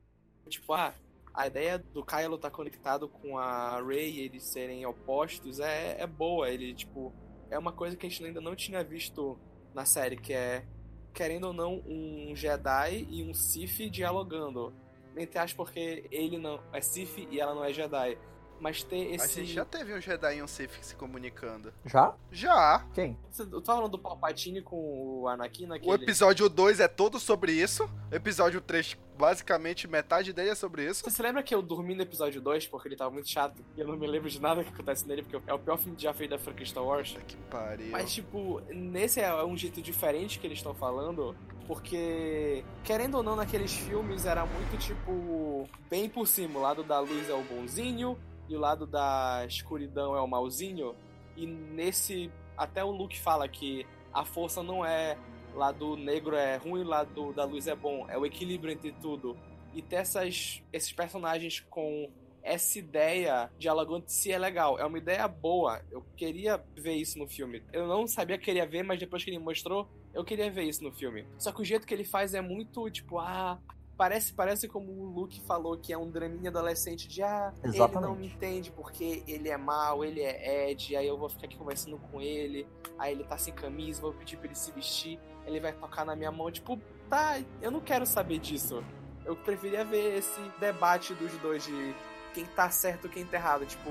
Tipo, 0.48 0.72
ah, 0.72 0.94
a 1.32 1.46
ideia 1.46 1.78
do 1.78 2.04
Kylo 2.04 2.36
estar 2.36 2.50
conectado 2.50 3.08
com 3.08 3.38
a 3.38 3.80
Rey, 3.82 4.20
eles 4.20 4.44
serem 4.44 4.84
opostos, 4.84 5.60
é, 5.60 6.00
é 6.00 6.06
boa. 6.06 6.50
Ele, 6.50 6.74
tipo, 6.74 7.12
é 7.50 7.58
uma 7.58 7.72
coisa 7.72 7.96
que 7.96 8.06
a 8.06 8.08
gente 8.08 8.24
ainda 8.24 8.40
não 8.40 8.56
tinha 8.56 8.82
visto 8.82 9.38
na 9.74 9.84
série, 9.84 10.16
que 10.16 10.32
é, 10.32 10.66
querendo 11.14 11.48
ou 11.48 11.52
não, 11.52 11.82
um 11.86 12.34
Jedi 12.34 13.06
e 13.08 13.22
um 13.22 13.32
Sith 13.32 13.90
dialogando. 13.90 14.74
Entre 15.16 15.38
aspas, 15.38 15.54
porque 15.54 16.06
ele 16.10 16.38
não 16.38 16.60
é 16.72 16.80
Sith 16.80 17.26
e 17.30 17.40
ela 17.40 17.54
não 17.54 17.64
é 17.64 17.72
Jedi. 17.72 18.18
Mas 18.60 18.82
ter 18.82 19.12
A 19.12 19.14
esse. 19.14 19.40
gente 19.42 19.54
já 19.54 19.64
teve 19.64 19.94
um 19.94 20.00
Jedi 20.00 20.36
e 20.36 20.42
um 20.42 20.46
Sith 20.46 20.70
se 20.82 20.94
comunicando. 20.94 21.72
Já? 21.86 22.14
Já. 22.30 22.86
Quem? 22.94 23.16
Você- 23.30 23.42
Eu 23.42 23.60
tô 23.62 23.62
falando 23.62 23.88
do 23.92 23.98
Palpatine 23.98 24.60
com 24.60 24.76
o 25.22 25.28
Anakin 25.28 25.66
naquele. 25.66 25.90
O 25.90 25.94
episódio 25.94 26.48
2 26.48 26.78
é 26.78 26.86
todo 26.86 27.18
sobre 27.18 27.52
isso. 27.52 27.88
O 28.12 28.14
episódio 28.14 28.60
3, 28.60 28.96
basicamente, 29.18 29.88
metade 29.88 30.32
dele 30.32 30.50
é 30.50 30.54
sobre 30.54 30.84
isso. 30.86 31.02
Você 31.02 31.10
se 31.10 31.22
lembra 31.22 31.42
que 31.42 31.54
eu 31.54 31.62
dormi 31.62 31.94
no 31.94 32.02
episódio 32.02 32.40
2 32.40 32.66
porque 32.66 32.88
ele 32.88 32.96
tava 32.96 33.10
muito 33.10 33.28
chato 33.30 33.62
e 33.76 33.80
eu 33.80 33.86
não 33.86 33.96
me 33.96 34.06
lembro 34.06 34.28
de 34.28 34.40
nada 34.40 34.62
que 34.62 34.70
acontece 34.70 35.06
nele, 35.08 35.22
porque 35.22 35.50
é 35.50 35.54
o 35.54 35.58
pior 35.58 35.78
filme 35.78 35.96
já 35.98 36.12
feito 36.12 36.30
da 36.32 36.38
franquia 36.38 36.66
Star 36.66 36.84
Wars? 36.84 37.12
Puta 37.12 37.24
que 37.24 37.36
pariu. 37.50 37.90
Mas, 37.92 38.12
tipo, 38.12 38.60
nesse 38.68 39.20
é 39.20 39.42
um 39.42 39.56
jeito 39.56 39.80
diferente 39.80 40.38
que 40.38 40.46
eles 40.46 40.58
estão 40.58 40.74
falando, 40.74 41.34
porque, 41.66 42.62
querendo 42.84 43.16
ou 43.16 43.22
não, 43.22 43.36
naqueles 43.36 43.72
filmes 43.72 44.26
era 44.26 44.44
muito, 44.44 44.76
tipo, 44.78 45.68
bem 45.88 46.08
por 46.08 46.26
cima. 46.26 46.58
O 46.58 46.62
lado 46.62 46.82
da 46.82 47.00
luz 47.00 47.28
é 47.30 47.32
o 47.34 47.42
bonzinho 47.42 48.18
e 48.50 48.56
o 48.56 48.58
lado 48.58 48.84
da 48.84 49.44
escuridão 49.46 50.16
é 50.16 50.20
o 50.20 50.26
malzinho. 50.26 50.96
E 51.36 51.46
nesse, 51.46 52.30
até 52.56 52.84
o 52.84 52.90
Luke 52.90 53.18
fala 53.18 53.48
que 53.48 53.86
a 54.12 54.24
força 54.24 54.60
não 54.60 54.84
é 54.84 55.16
lado 55.54 55.96
negro 55.96 56.34
é 56.34 56.56
ruim, 56.56 56.82
lado 56.82 57.32
da 57.32 57.44
luz 57.44 57.68
é 57.68 57.76
bom. 57.76 58.06
É 58.10 58.18
o 58.18 58.26
equilíbrio 58.26 58.72
entre 58.72 58.90
tudo. 58.92 59.36
E 59.72 59.80
ter 59.80 59.96
essas, 59.96 60.60
esses 60.72 60.92
personagens 60.92 61.60
com 61.70 62.10
essa 62.42 62.78
ideia 62.78 63.50
dialogando 63.56 63.98
entre 63.98 64.12
si 64.12 64.32
é 64.32 64.38
legal. 64.38 64.78
É 64.80 64.84
uma 64.84 64.98
ideia 64.98 65.28
boa. 65.28 65.80
Eu 65.88 66.04
queria 66.16 66.60
ver 66.74 66.94
isso 66.94 67.20
no 67.20 67.28
filme. 67.28 67.62
Eu 67.72 67.86
não 67.86 68.04
sabia 68.08 68.36
que 68.36 68.46
queria 68.46 68.66
ver, 68.66 68.82
mas 68.82 68.98
depois 68.98 69.22
que 69.22 69.30
ele 69.30 69.38
mostrou, 69.38 69.88
eu 70.12 70.24
queria 70.24 70.50
ver 70.50 70.64
isso 70.64 70.82
no 70.82 70.92
filme. 70.92 71.24
Só 71.38 71.52
que 71.52 71.62
o 71.62 71.64
jeito 71.64 71.86
que 71.86 71.94
ele 71.94 72.04
faz 72.04 72.34
é 72.34 72.40
muito 72.40 72.90
tipo, 72.90 73.18
ah. 73.20 73.60
Parece, 74.00 74.32
parece 74.32 74.66
como 74.66 74.90
o 74.90 75.04
Luke 75.04 75.42
falou 75.42 75.76
que 75.76 75.92
é 75.92 75.98
um 75.98 76.10
draminha 76.10 76.48
adolescente 76.48 77.06
de 77.06 77.22
ah, 77.22 77.52
ele 77.62 77.76
não 77.76 77.84
Exatamente. 77.84 78.18
me 78.18 78.26
entende 78.28 78.72
porque 78.72 79.22
ele 79.28 79.50
é 79.50 79.58
mal, 79.58 80.02
ele 80.02 80.22
é 80.22 80.70
Ed, 80.70 80.96
aí 80.96 81.06
eu 81.06 81.18
vou 81.18 81.28
ficar 81.28 81.44
aqui 81.44 81.58
conversando 81.58 81.98
com 82.10 82.18
ele, 82.18 82.66
aí 82.98 83.12
ele 83.12 83.24
tá 83.24 83.36
sem 83.36 83.52
camisa, 83.52 84.00
vou 84.00 84.14
pedir 84.14 84.38
pra 84.38 84.46
ele 84.46 84.54
se 84.54 84.72
vestir, 84.72 85.20
ele 85.44 85.60
vai 85.60 85.74
tocar 85.74 86.06
na 86.06 86.16
minha 86.16 86.32
mão, 86.32 86.50
tipo, 86.50 86.80
tá, 87.10 87.42
eu 87.60 87.70
não 87.70 87.80
quero 87.82 88.06
saber 88.06 88.38
disso. 88.38 88.82
Eu 89.22 89.36
preferia 89.36 89.84
ver 89.84 90.16
esse 90.16 90.40
debate 90.58 91.12
dos 91.12 91.32
dois 91.32 91.62
de 91.62 91.94
quem 92.32 92.46
tá 92.46 92.70
certo 92.70 93.06
e 93.06 93.10
quem 93.10 93.26
tá 93.26 93.36
errado. 93.36 93.66
Tipo, 93.66 93.90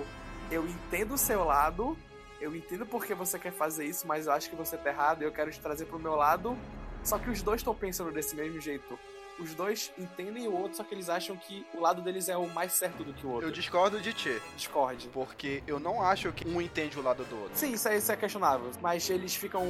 eu 0.49 0.67
entendo 0.67 1.13
o 1.13 1.17
seu 1.19 1.43
lado, 1.43 1.95
eu 2.41 2.55
entendo 2.55 2.83
porque 2.83 3.13
você 3.13 3.37
quer 3.37 3.53
fazer 3.53 3.85
isso, 3.85 4.07
mas 4.07 4.25
eu 4.25 4.33
acho 4.33 4.49
que 4.49 4.55
você 4.55 4.75
tá 4.75 4.89
errado 4.89 5.21
e 5.21 5.25
eu 5.25 5.31
quero 5.31 5.51
te 5.51 5.59
trazer 5.59 5.85
pro 5.85 5.99
meu 5.99 6.15
lado. 6.15 6.57
Só 7.03 7.19
que 7.19 7.29
os 7.29 7.43
dois 7.43 7.61
estão 7.61 7.75
pensando 7.75 8.11
desse 8.11 8.35
mesmo 8.35 8.59
jeito. 8.59 8.97
Os 9.39 9.53
dois 9.53 9.91
entendem 9.97 10.47
o 10.47 10.53
outro, 10.53 10.77
só 10.77 10.83
que 10.83 10.93
eles 10.93 11.09
acham 11.09 11.35
que 11.37 11.65
o 11.73 11.79
lado 11.79 12.01
deles 12.01 12.29
é 12.29 12.37
o 12.37 12.47
mais 12.49 12.73
certo 12.73 13.03
do 13.03 13.13
que 13.13 13.25
o 13.25 13.31
outro. 13.31 13.47
Eu 13.47 13.51
discordo 13.51 13.99
de 13.99 14.13
ti, 14.13 14.41
Discord. 14.55 15.09
porque 15.13 15.63
eu 15.65 15.79
não 15.79 16.01
acho 16.01 16.31
que 16.31 16.47
um 16.47 16.61
entende 16.61 16.99
o 16.99 17.01
lado 17.01 17.23
do 17.25 17.39
outro. 17.41 17.57
Sim, 17.57 17.73
isso, 17.73 17.87
é, 17.87 17.97
isso 17.97 18.11
é 18.11 18.15
questionável. 18.15 18.69
Mas 18.81 19.09
eles 19.09 19.35
ficam 19.35 19.65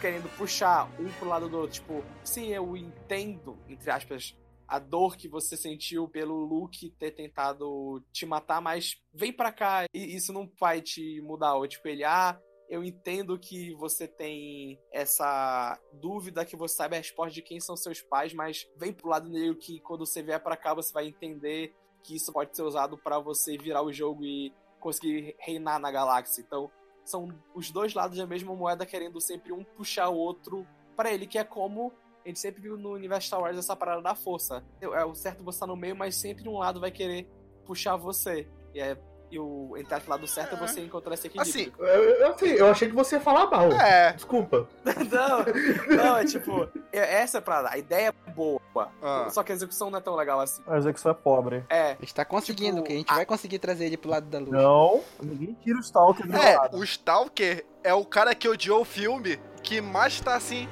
querendo 0.00 0.28
puxar 0.36 0.88
um 0.98 1.08
pro 1.18 1.28
lado 1.28 1.48
do 1.48 1.58
outro. 1.58 1.74
Tipo, 1.74 2.04
sim, 2.24 2.48
eu 2.48 2.76
entendo, 2.76 3.58
entre 3.68 3.90
aspas, 3.90 4.36
a 4.66 4.78
dor 4.78 5.16
que 5.16 5.28
você 5.28 5.56
sentiu 5.56 6.08
pelo 6.08 6.34
Luke 6.44 6.90
ter 6.98 7.10
tentado 7.10 8.02
te 8.12 8.24
matar, 8.24 8.60
mas 8.60 8.96
vem 9.12 9.32
pra 9.32 9.52
cá 9.52 9.84
e 9.92 10.16
isso 10.16 10.32
não 10.32 10.50
vai 10.58 10.80
te 10.80 11.20
mudar. 11.20 11.54
Ou 11.54 11.68
tipo, 11.68 11.86
ele, 11.88 12.04
ah, 12.04 12.38
eu 12.72 12.82
entendo 12.82 13.38
que 13.38 13.74
você 13.74 14.08
tem 14.08 14.80
essa 14.90 15.78
dúvida 15.92 16.42
que 16.42 16.56
você 16.56 16.76
sabe 16.76 16.96
a 16.96 16.98
resposta 16.98 17.34
de 17.34 17.42
quem 17.42 17.60
são 17.60 17.76
seus 17.76 18.00
pais, 18.00 18.32
mas 18.32 18.66
vem 18.78 18.94
pro 18.94 19.10
lado 19.10 19.28
negro 19.28 19.54
que 19.56 19.78
quando 19.80 20.06
você 20.06 20.22
vier 20.22 20.42
pra 20.42 20.56
cá 20.56 20.72
você 20.72 20.90
vai 20.90 21.06
entender 21.06 21.76
que 22.02 22.16
isso 22.16 22.32
pode 22.32 22.56
ser 22.56 22.62
usado 22.62 22.96
pra 22.96 23.18
você 23.18 23.58
virar 23.58 23.82
o 23.82 23.92
jogo 23.92 24.24
e 24.24 24.54
conseguir 24.80 25.36
reinar 25.38 25.78
na 25.78 25.90
galáxia. 25.90 26.40
Então, 26.40 26.70
são 27.04 27.28
os 27.54 27.70
dois 27.70 27.92
lados 27.92 28.16
da 28.16 28.26
mesma 28.26 28.56
moeda 28.56 28.86
querendo 28.86 29.20
sempre 29.20 29.52
um 29.52 29.62
puxar 29.62 30.08
o 30.08 30.16
outro 30.16 30.66
pra 30.96 31.12
ele, 31.12 31.26
que 31.26 31.36
é 31.36 31.44
como 31.44 31.92
a 32.24 32.28
gente 32.28 32.40
sempre 32.40 32.62
viu 32.62 32.78
no 32.78 32.94
universo 32.94 33.26
Star 33.26 33.42
Wars 33.42 33.58
essa 33.58 33.76
parada 33.76 34.00
da 34.00 34.14
força. 34.14 34.64
É 34.80 35.04
o 35.04 35.14
certo 35.14 35.44
você 35.44 35.56
estar 35.56 35.66
no 35.66 35.76
meio, 35.76 35.94
mas 35.94 36.16
sempre 36.16 36.48
um 36.48 36.56
lado 36.56 36.80
vai 36.80 36.90
querer 36.90 37.28
puxar 37.66 37.96
você. 37.96 38.48
E, 38.72 38.80
é, 38.80 38.98
e 39.32 39.38
o 39.38 39.74
entrar 39.78 39.98
pro 40.00 40.10
lado 40.10 40.26
certo 40.26 40.54
é 40.54 40.58
você 40.58 40.82
encontrar 40.82 41.14
esse 41.14 41.26
equilíbrio. 41.26 41.50
Assim, 41.50 41.72
Eu, 41.78 42.26
assim, 42.32 42.46
eu 42.50 42.66
achei 42.70 42.88
que 42.88 42.94
você 42.94 43.16
ia 43.16 43.20
falar 43.20 43.46
mal. 43.50 43.72
é. 43.72 44.12
Desculpa. 44.12 44.68
não, 44.84 45.96
não, 45.96 46.16
é 46.18 46.24
tipo, 46.26 46.68
é- 46.92 47.22
essa 47.22 47.38
é 47.38 47.40
a 47.40 47.42
parada. 47.42 47.70
A 47.70 47.78
ideia 47.78 48.08
é 48.26 48.30
boa, 48.32 48.60
Ah. 49.02 49.28
só 49.30 49.42
que 49.42 49.50
a 49.50 49.54
execução 49.54 49.90
não 49.90 49.98
é 49.98 50.02
tão 50.02 50.14
legal 50.14 50.38
assim. 50.38 50.62
A 50.66 50.76
execução 50.76 51.10
é 51.12 51.14
pobre. 51.14 51.64
É, 51.70 51.92
A 51.92 51.96
gente 52.00 52.14
tá 52.14 52.24
conseguindo, 52.26 52.76
Tipo, 52.76 52.86
que 52.88 52.92
a 52.92 52.96
gente 52.96 53.10
a- 53.10 53.14
vai 53.16 53.24
conseguir 53.26 53.58
trazer 53.58 53.86
ele 53.86 53.96
pro 53.96 54.10
lado 54.10 54.26
da 54.26 54.38
luz. 54.38 54.50
Não, 54.50 55.00
ninguém 55.22 55.56
tira 55.64 55.78
o 55.78 55.80
Stalker 55.80 56.26
do 56.26 56.36
É, 56.36 56.56
lado. 56.56 56.76
o 56.76 56.84
Stalker 56.84 57.64
é 57.82 57.94
o 57.94 58.04
cara 58.04 58.34
que 58.34 58.46
odiou 58.46 58.82
o 58.82 58.84
filme, 58.84 59.40
que 59.62 59.80
mais 59.80 60.20
tá 60.20 60.34
assim. 60.34 60.68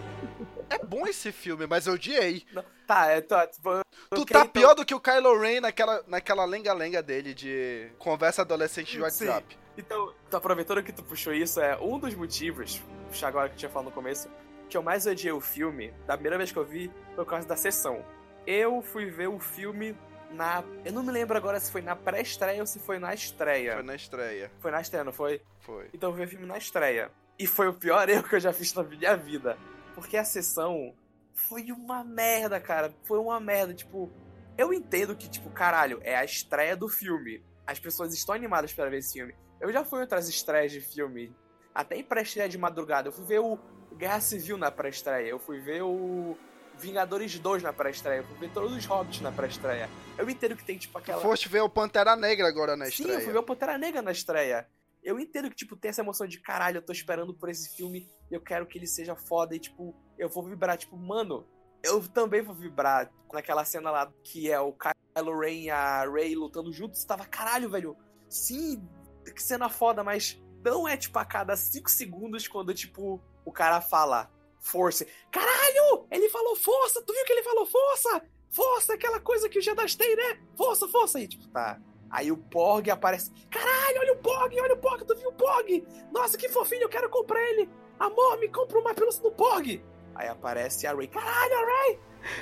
É 0.70 0.78
bom 0.78 1.06
esse 1.06 1.32
filme, 1.32 1.66
mas 1.66 1.86
eu 1.86 1.94
odiei. 1.94 2.46
tá, 2.86 3.06
é, 3.06 3.20
tá, 3.20 3.46
tipo, 3.46 3.68
eu- 3.70 3.82
Tu 4.10 4.24
tá 4.24 4.40
então- 4.40 4.46
pior 4.48 4.74
do 4.74 4.84
que 4.84 4.94
o 4.94 5.00
Kylo 5.00 5.38
Ren 5.38 5.60
naquela, 5.60 6.02
naquela 6.06 6.44
lenga-lenga 6.44 7.02
dele 7.02 7.34
de 7.34 7.90
conversa 7.98 8.42
adolescente 8.42 8.92
de 8.92 9.00
WhatsApp. 9.00 9.58
Então, 9.76 10.14
tu 10.30 10.36
aproveitando 10.36 10.82
que 10.82 10.92
tu 10.92 11.02
puxou 11.02 11.32
isso, 11.32 11.60
é 11.60 11.76
um 11.78 11.98
dos 11.98 12.14
motivos, 12.14 12.80
puxar 13.08 13.28
agora 13.28 13.48
que 13.48 13.54
eu 13.54 13.58
tinha 13.58 13.70
falado 13.70 13.86
no 13.86 13.92
começo, 13.92 14.28
que 14.68 14.76
eu 14.76 14.82
mais 14.82 15.06
odiei 15.06 15.32
o 15.32 15.40
filme, 15.40 15.92
da 16.06 16.14
primeira 16.14 16.36
vez 16.38 16.52
que 16.52 16.58
eu 16.58 16.64
vi, 16.64 16.90
foi 17.14 17.24
por 17.24 17.30
causa 17.30 17.46
da 17.46 17.56
sessão. 17.56 18.04
Eu 18.46 18.80
fui 18.82 19.06
ver 19.06 19.28
o 19.28 19.38
filme 19.38 19.96
na. 20.32 20.62
Eu 20.84 20.92
não 20.92 21.02
me 21.02 21.10
lembro 21.12 21.36
agora 21.36 21.58
se 21.60 21.70
foi 21.70 21.82
na 21.82 21.94
pré-estreia 21.96 22.60
ou 22.60 22.66
se 22.66 22.78
foi 22.78 22.98
na 22.98 23.12
estreia. 23.14 23.74
Foi 23.74 23.82
na 23.82 23.94
estreia. 23.94 24.50
Foi 24.60 24.70
na 24.70 24.80
estreia, 24.80 25.04
não 25.04 25.12
foi? 25.12 25.40
Foi. 25.60 25.88
Então 25.92 26.10
eu 26.10 26.16
vi 26.16 26.24
o 26.24 26.28
filme 26.28 26.46
na 26.46 26.56
estreia. 26.58 27.10
E 27.38 27.46
foi 27.46 27.68
o 27.68 27.74
pior 27.74 28.08
erro 28.10 28.22
que 28.28 28.34
eu 28.36 28.40
já 28.40 28.52
fiz 28.52 28.72
na 28.74 28.82
minha 28.82 29.16
vida. 29.16 29.56
Porque 29.94 30.16
a 30.16 30.24
sessão 30.24 30.94
foi 31.34 31.72
uma 31.72 32.04
merda, 32.04 32.60
cara. 32.60 32.94
Foi 33.04 33.18
uma 33.18 33.40
merda. 33.40 33.74
Tipo, 33.74 34.10
eu 34.56 34.72
entendo 34.72 35.16
que, 35.16 35.28
tipo, 35.28 35.50
caralho, 35.50 36.00
é 36.02 36.16
a 36.16 36.24
estreia 36.24 36.76
do 36.76 36.88
filme. 36.88 37.42
As 37.66 37.78
pessoas 37.78 38.12
estão 38.14 38.34
animadas 38.34 38.72
para 38.72 38.90
ver 38.90 38.98
esse 38.98 39.14
filme. 39.14 39.34
Eu 39.60 39.72
já 39.72 39.84
fui 39.84 39.98
em 39.98 40.02
outras 40.02 40.28
estreias 40.28 40.72
de 40.72 40.80
filme. 40.80 41.34
Até 41.74 41.96
em 41.96 42.04
pré-estreia 42.04 42.48
de 42.48 42.58
madrugada. 42.58 43.08
Eu 43.08 43.12
fui 43.12 43.24
ver 43.24 43.40
o 43.40 43.58
Guerra 43.96 44.20
Civil 44.20 44.56
na 44.56 44.70
pré-estreia. 44.70 45.28
Eu 45.28 45.38
fui 45.38 45.60
ver 45.60 45.82
o 45.82 46.36
Vingadores 46.78 47.38
2 47.38 47.62
na 47.62 47.72
pré-estreia. 47.72 48.20
Eu 48.20 48.24
fui 48.24 48.38
ver 48.38 48.50
todos 48.52 48.74
os 48.74 48.84
Hobbits 48.86 49.20
na 49.20 49.30
pré-estreia. 49.30 49.88
Eu 50.18 50.28
entendo 50.28 50.56
que 50.56 50.64
tem, 50.64 50.78
tipo, 50.78 50.96
aquela. 50.98 51.20
Foste 51.20 51.48
ver 51.48 51.60
o 51.60 51.68
Pantera 51.68 52.16
Negra 52.16 52.48
agora 52.48 52.76
na 52.76 52.86
Sim, 52.86 52.90
estreia. 52.90 53.16
eu 53.18 53.20
fui 53.20 53.32
ver 53.32 53.38
o 53.38 53.42
Pantera 53.42 53.78
Negra 53.78 54.02
na 54.02 54.12
estreia. 54.12 54.66
Eu 55.02 55.18
entendo 55.18 55.48
que, 55.48 55.56
tipo, 55.56 55.76
tem 55.76 55.88
essa 55.88 56.02
emoção 56.02 56.26
de 56.26 56.40
caralho, 56.40 56.78
eu 56.78 56.84
tô 56.84 56.92
esperando 56.92 57.34
por 57.34 57.48
esse 57.48 57.74
filme, 57.74 58.06
eu 58.30 58.40
quero 58.40 58.66
que 58.66 58.78
ele 58.78 58.86
seja 58.86 59.16
foda 59.16 59.56
e, 59.56 59.58
tipo, 59.58 59.94
eu 60.18 60.28
vou 60.28 60.44
vibrar. 60.44 60.76
Tipo, 60.76 60.96
mano, 60.96 61.46
eu 61.82 62.06
também 62.08 62.42
vou 62.42 62.54
vibrar 62.54 63.10
naquela 63.32 63.64
cena 63.64 63.90
lá 63.90 64.12
que 64.22 64.50
é 64.50 64.60
o 64.60 64.72
Kylo 64.72 65.38
Ren 65.38 65.62
e 65.62 65.70
a 65.70 66.04
Rey 66.10 66.34
lutando 66.34 66.72
juntos. 66.72 67.04
Tava, 67.04 67.24
caralho, 67.24 67.70
velho. 67.70 67.96
Sim, 68.28 68.86
que 69.34 69.42
cena 69.42 69.68
foda, 69.68 70.04
mas 70.04 70.40
não 70.64 70.86
é, 70.86 70.96
tipo, 70.96 71.18
a 71.18 71.24
cada 71.24 71.56
5 71.56 71.90
segundos 71.90 72.46
quando, 72.46 72.74
tipo, 72.74 73.22
o 73.44 73.52
cara 73.52 73.80
fala 73.80 74.30
força. 74.60 75.06
Caralho! 75.30 76.06
Ele 76.10 76.28
falou 76.28 76.54
força! 76.56 77.02
Tu 77.02 77.12
viu 77.12 77.24
que 77.24 77.32
ele 77.32 77.42
falou 77.42 77.66
força? 77.66 78.22
Força, 78.50 78.94
aquela 78.94 79.20
coisa 79.20 79.48
que 79.48 79.58
o 79.58 79.62
Jedi 79.62 79.96
tem, 79.96 80.16
né? 80.16 80.40
Força, 80.56 80.86
força! 80.88 81.20
E, 81.20 81.26
tipo, 81.26 81.48
tá. 81.48 81.80
Aí 82.10 82.32
o 82.32 82.36
Porg 82.36 82.90
aparece. 82.90 83.30
Caralho, 83.50 84.00
olha 84.00 84.12
o 84.14 84.16
Porg, 84.16 84.60
olha 84.60 84.74
o 84.74 84.78
Porg, 84.78 85.04
tu 85.04 85.14
viu 85.16 85.28
o 85.28 85.32
Porg? 85.32 85.86
Nossa, 86.12 86.36
que 86.36 86.48
fofinho, 86.48 86.82
eu 86.82 86.88
quero 86.88 87.08
comprar 87.08 87.40
ele. 87.50 87.68
Amor, 87.98 88.38
me 88.38 88.48
compra 88.48 88.78
uma 88.78 88.92
pelúcia 88.92 89.22
do 89.22 89.30
Porg. 89.30 89.80
Aí 90.14 90.28
aparece 90.28 90.86
a 90.86 90.92
Ray. 90.92 91.06
Caralho, 91.06 91.54
a 91.54 91.64
Ray! 91.64 91.98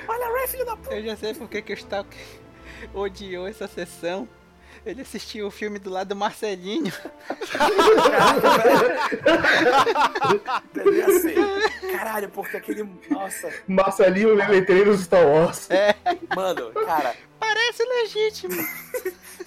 Olha 0.08 0.26
a 0.26 0.32
Ray, 0.32 0.48
filho 0.48 0.64
da 0.64 0.76
puta! 0.76 0.94
Eu 0.94 1.04
já 1.04 1.16
sei 1.16 1.34
porque 1.34 1.60
que 1.60 1.72
o 1.72 1.76
Stalker 1.76 2.18
odiou 2.94 3.46
essa 3.46 3.68
sessão. 3.68 4.28
Ele 4.86 5.02
assistiu 5.02 5.46
o 5.48 5.50
filme 5.50 5.78
do 5.78 5.90
lado 5.90 6.08
do 6.08 6.16
Marcelinho. 6.16 6.92
Devia 10.72 11.20
ser. 11.20 11.36
Caralho, 11.92 12.28
porque 12.30 12.56
aquele. 12.56 12.88
Nossa, 13.10 13.52
Marcelinho 13.66 14.34
Leletreiro 14.34 14.92
dos 14.92 15.02
Star 15.02 15.26
Wars. 15.26 15.68
mano, 16.34 16.72
cara, 16.72 17.14
Parece 17.38 17.82
legítimo. 17.84 18.54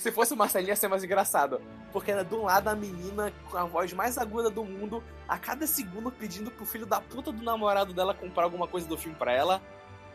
Se 0.01 0.11
fosse 0.11 0.33
o 0.33 0.37
Marcelinho 0.37 0.69
ia 0.69 0.75
ser 0.75 0.87
mais 0.87 1.03
engraçado. 1.03 1.61
Porque 1.91 2.11
era 2.11 2.25
de 2.25 2.33
um 2.33 2.45
lado 2.45 2.67
a 2.67 2.75
menina 2.75 3.31
com 3.51 3.55
a 3.55 3.65
voz 3.65 3.93
mais 3.93 4.17
aguda 4.17 4.49
do 4.49 4.65
mundo, 4.65 5.03
a 5.27 5.37
cada 5.37 5.67
segundo 5.67 6.11
pedindo 6.11 6.49
pro 6.49 6.65
filho 6.65 6.87
da 6.87 6.99
puta 6.99 7.31
do 7.31 7.43
namorado 7.43 7.93
dela 7.93 8.15
comprar 8.15 8.45
alguma 8.45 8.67
coisa 8.67 8.87
do 8.87 8.97
filme 8.97 9.15
pra 9.15 9.31
ela. 9.31 9.61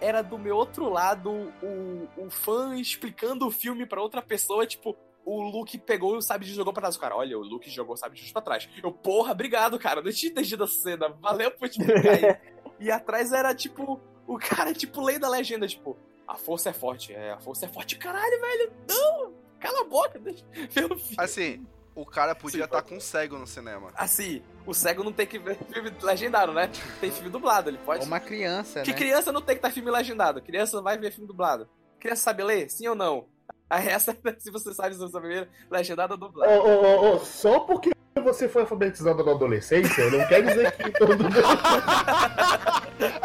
Era 0.01 0.23
do 0.23 0.37
meu 0.39 0.57
outro 0.57 0.89
lado 0.89 1.31
o, 1.63 2.09
o 2.17 2.29
fã 2.29 2.77
explicando 2.77 3.47
o 3.47 3.51
filme 3.51 3.87
pra 3.87 4.03
outra 4.03 4.21
pessoa, 4.21 4.67
tipo, 4.67 4.97
o 5.25 5.41
Luke 5.41 5.79
pegou 5.79 6.17
e 6.17 6.19
o 6.19 6.21
sabre 6.23 6.49
de 6.49 6.53
jogou 6.53 6.73
pra 6.73 6.83
trás. 6.83 6.97
O 6.97 7.01
cara, 7.01 7.15
olha, 7.15 7.39
o 7.39 7.43
Luke 7.43 7.71
jogou 7.71 7.95
o 7.95 7.97
sabre 7.97 8.21
de 8.21 8.33
pra 8.33 8.43
trás. 8.43 8.69
Eu, 8.83 8.91
porra, 8.91 9.31
obrigado, 9.31 9.79
cara. 9.79 10.03
Não 10.03 10.11
tinha 10.11 10.33
entendido 10.33 10.65
a 10.65 10.67
cena. 10.67 11.11
Valeu 11.21 11.53
por 11.53 11.69
explicar 11.69 12.11
aí. 12.11 12.57
E 12.79 12.91
atrás 12.91 13.33
era 13.33 13.55
tipo, 13.55 13.99
o 14.27 14.37
cara, 14.37 14.75
tipo, 14.75 15.01
lei 15.01 15.19
da 15.19 15.31
legenda, 15.31 15.67
tipo, 15.67 15.97
a 16.29 16.35
força 16.35 16.69
é 16.69 16.73
forte. 16.75 17.15
É, 17.15 17.31
a 17.31 17.39
força 17.39 17.65
é 17.65 17.69
forte. 17.69 17.97
Caralho, 17.97 18.39
velho. 18.39 18.73
Não! 18.87 19.46
Cala 19.67 19.81
a 19.81 19.85
boca, 19.85 20.19
deixa 20.19 20.45
eu 20.77 20.89
ver 20.89 20.95
o 20.95 20.99
filme. 20.99 21.17
Assim, 21.19 21.67
o 21.95 22.05
cara 22.07 22.35
podia 22.35 22.65
estar 22.65 22.83
com 22.83 23.01
cego 23.01 23.39
no 23.39 23.47
cinema. 23.47 23.91
Assim, 23.97 24.43
o 24.67 24.75
cego 24.75 25.03
não 25.03 25.13
tem 25.13 25.27
que 25.27 25.39
ver 25.39 25.57
filme 25.73 25.91
legendado, 26.03 26.53
né? 26.53 26.71
Tem 27.01 27.11
filme 27.11 27.31
dublado, 27.31 27.71
ele 27.71 27.79
pode. 27.79 28.01
Ou 28.01 28.07
uma 28.07 28.21
criança, 28.21 28.83
Que 28.83 28.91
né? 28.93 28.97
criança 28.97 29.33
não 29.33 29.41
tem 29.41 29.57
que 29.57 29.61
estar 29.61 29.71
filme 29.73 29.91
legendado. 29.91 30.43
Criança 30.43 30.81
vai 30.83 30.99
ver 30.99 31.11
filme 31.11 31.27
dublado. 31.27 31.69
Criança 31.99 32.23
sabe 32.23 32.43
ler? 32.45 32.71
Sim 32.71 32.89
ou 32.89 32.95
não? 32.95 33.27
Aí 33.69 33.89
essa, 33.89 34.15
se 34.39 34.51
você 34.51 34.73
sabe 34.75 34.95
se 34.95 35.01
você 35.01 35.13
sabe 35.13 35.29
ler, 35.29 35.49
legendado 35.71 36.15
ou 36.15 36.21
Ô, 36.21 36.27
dublado. 36.29 36.53
ô, 36.53 36.67
ô, 36.67 37.15
ô, 37.15 37.19
só 37.19 37.61
porque 37.61 37.91
você 38.23 38.49
foi 38.49 38.63
alfabetizado 38.63 39.25
na 39.25 39.33
adolescência, 39.33 40.11
não 40.11 40.27
quer 40.29 40.43
dizer 40.43 40.73
que 40.77 40.91
todo 40.93 41.17
mundo. 41.23 41.37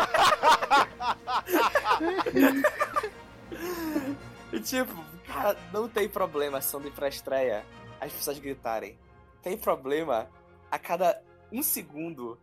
E 4.53 4.59
tipo, 4.59 4.93
cara, 5.31 5.57
não 5.71 5.87
tem 5.87 6.07
problema 6.09 6.57
a 6.57 6.61
sessão 6.61 6.81
de 6.81 6.91
pré-estreia 6.91 7.65
as 7.99 8.11
pessoas 8.11 8.39
gritarem. 8.39 8.97
Tem 9.43 9.57
problema 9.57 10.27
a 10.71 10.79
cada 10.79 11.21
um 11.51 11.61
segundo 11.61 12.39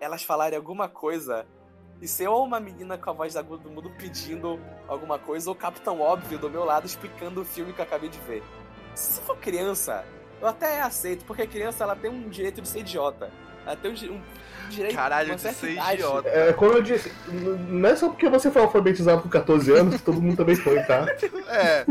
elas 0.00 0.22
falarem 0.22 0.56
alguma 0.56 0.88
coisa 0.88 1.46
e 2.00 2.08
ser 2.08 2.28
ou 2.28 2.44
uma 2.44 2.60
menina 2.60 2.98
com 2.98 3.08
a 3.08 3.12
voz 3.12 3.36
aguda 3.36 3.62
do 3.62 3.70
mundo 3.70 3.90
pedindo 3.98 4.60
alguma 4.86 5.18
coisa, 5.18 5.48
ou 5.48 5.56
o 5.56 5.58
Capitão 5.58 6.00
Óbvio 6.00 6.38
do 6.38 6.50
meu 6.50 6.64
lado 6.64 6.86
explicando 6.86 7.40
o 7.40 7.44
filme 7.44 7.72
que 7.72 7.80
eu 7.80 7.84
acabei 7.84 8.08
de 8.10 8.18
ver. 8.20 8.42
Se 8.94 9.20
for 9.22 9.36
criança, 9.38 10.04
eu 10.40 10.48
até 10.48 10.82
aceito, 10.82 11.24
porque 11.24 11.42
a 11.42 11.46
criança 11.46 11.84
ela 11.84 11.96
tem 11.96 12.10
um 12.10 12.28
direito 12.28 12.60
de 12.60 12.68
ser 12.68 12.80
idiota. 12.80 13.30
Ela 13.64 13.76
tem 13.76 13.90
um, 13.90 14.14
um 14.14 14.68
direito 14.68 14.94
Caralho, 14.94 15.34
de 15.34 15.40
ser 15.40 15.72
idade. 15.72 15.94
idiota. 15.94 16.28
É, 16.28 16.52
como 16.52 16.72
eu 16.72 16.82
disse, 16.82 17.12
não 17.68 17.88
é 17.88 17.96
só 17.96 18.08
porque 18.08 18.28
você 18.28 18.50
foi 18.50 18.62
alfabetizado 18.62 19.22
com 19.22 19.28
14 19.28 19.72
anos, 19.72 20.00
todo 20.02 20.20
mundo 20.20 20.36
também 20.36 20.56
foi, 20.56 20.82
tá? 20.82 21.06
É, 21.48 21.86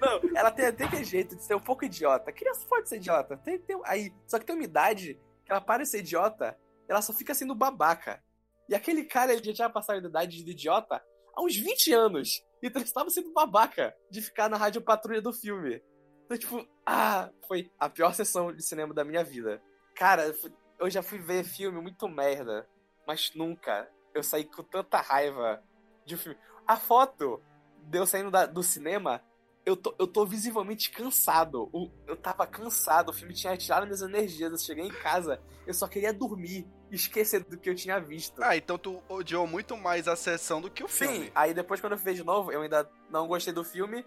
Não, 0.00 0.36
ela 0.36 0.50
tem 0.50 0.66
até 0.66 0.88
que 0.88 1.04
jeito 1.04 1.36
de 1.36 1.42
ser 1.42 1.54
um 1.54 1.60
pouco 1.60 1.84
idiota. 1.84 2.30
A 2.30 2.32
criança 2.32 2.66
pode 2.68 2.88
ser 2.88 2.96
idiota. 2.96 3.36
Tem, 3.38 3.58
tem, 3.58 3.80
aí, 3.84 4.12
só 4.26 4.38
que 4.38 4.46
tem 4.46 4.54
uma 4.54 4.64
idade 4.64 5.20
que 5.44 5.52
ela 5.52 5.60
para 5.60 5.82
de 5.82 5.88
ser 5.88 5.98
idiota, 5.98 6.58
ela 6.88 7.02
só 7.02 7.12
fica 7.12 7.34
sendo 7.34 7.54
babaca. 7.54 8.22
E 8.68 8.74
aquele 8.74 9.04
cara, 9.04 9.32
ele 9.32 9.44
já 9.44 9.52
tinha 9.52 9.70
passado 9.70 10.00
da 10.02 10.08
idade 10.08 10.42
de 10.42 10.50
idiota 10.50 11.02
há 11.34 11.42
uns 11.42 11.56
20 11.56 11.92
anos. 11.92 12.44
Então 12.62 12.80
ele 12.80 12.88
estava 12.88 13.10
sendo 13.10 13.32
babaca 13.32 13.94
de 14.10 14.22
ficar 14.22 14.48
na 14.48 14.56
rádio 14.56 14.80
patrulha 14.80 15.20
do 15.20 15.32
filme. 15.32 15.82
Então, 16.24 16.38
tipo, 16.38 16.66
ah, 16.86 17.30
foi 17.46 17.70
a 17.78 17.88
pior 17.88 18.14
sessão 18.14 18.54
de 18.54 18.62
cinema 18.62 18.94
da 18.94 19.04
minha 19.04 19.22
vida. 19.22 19.62
Cara, 19.94 20.34
eu 20.78 20.88
já 20.88 21.02
fui 21.02 21.18
ver 21.18 21.44
filme 21.44 21.80
muito 21.80 22.08
merda, 22.08 22.66
mas 23.06 23.32
nunca 23.34 23.88
eu 24.14 24.22
saí 24.22 24.44
com 24.44 24.62
tanta 24.62 25.00
raiva 25.00 25.62
de 26.06 26.14
um 26.14 26.18
filme. 26.18 26.38
A 26.66 26.76
foto 26.76 27.42
de 27.88 27.98
eu 27.98 28.06
saindo 28.06 28.30
da- 28.30 28.46
do 28.46 28.62
cinema, 28.62 29.20
eu 29.66 29.76
tô, 29.76 29.94
eu 29.98 30.06
tô 30.06 30.26
visivelmente 30.26 30.90
cansado. 30.90 31.68
O- 31.72 31.90
eu 32.06 32.16
tava 32.16 32.46
cansado, 32.46 33.08
o 33.10 33.12
filme 33.12 33.32
tinha 33.34 33.56
tirado 33.56 33.84
minhas 33.84 34.02
energias. 34.02 34.52
Eu 34.52 34.58
cheguei 34.58 34.84
em 34.84 34.90
casa, 34.92 35.40
eu 35.66 35.72
só 35.74 35.86
queria 35.88 36.12
dormir, 36.12 36.66
esquecer 36.90 37.42
do 37.44 37.56
que 37.56 37.70
eu 37.70 37.74
tinha 37.74 37.98
visto. 37.98 38.42
Ah, 38.42 38.56
então 38.56 38.76
tu 38.78 39.02
odiou 39.08 39.46
muito 39.46 39.76
mais 39.76 40.06
a 40.06 40.14
sessão 40.16 40.60
do 40.60 40.70
que 40.70 40.84
o 40.84 40.88
Sim, 40.88 41.06
filme. 41.08 41.32
aí 41.34 41.54
depois 41.54 41.80
quando 41.80 41.92
eu 41.92 41.98
fui 41.98 42.12
ver 42.12 42.14
de 42.16 42.24
novo, 42.24 42.52
eu 42.52 42.60
ainda 42.62 42.88
não 43.10 43.26
gostei 43.26 43.52
do 43.52 43.64
filme. 43.64 44.04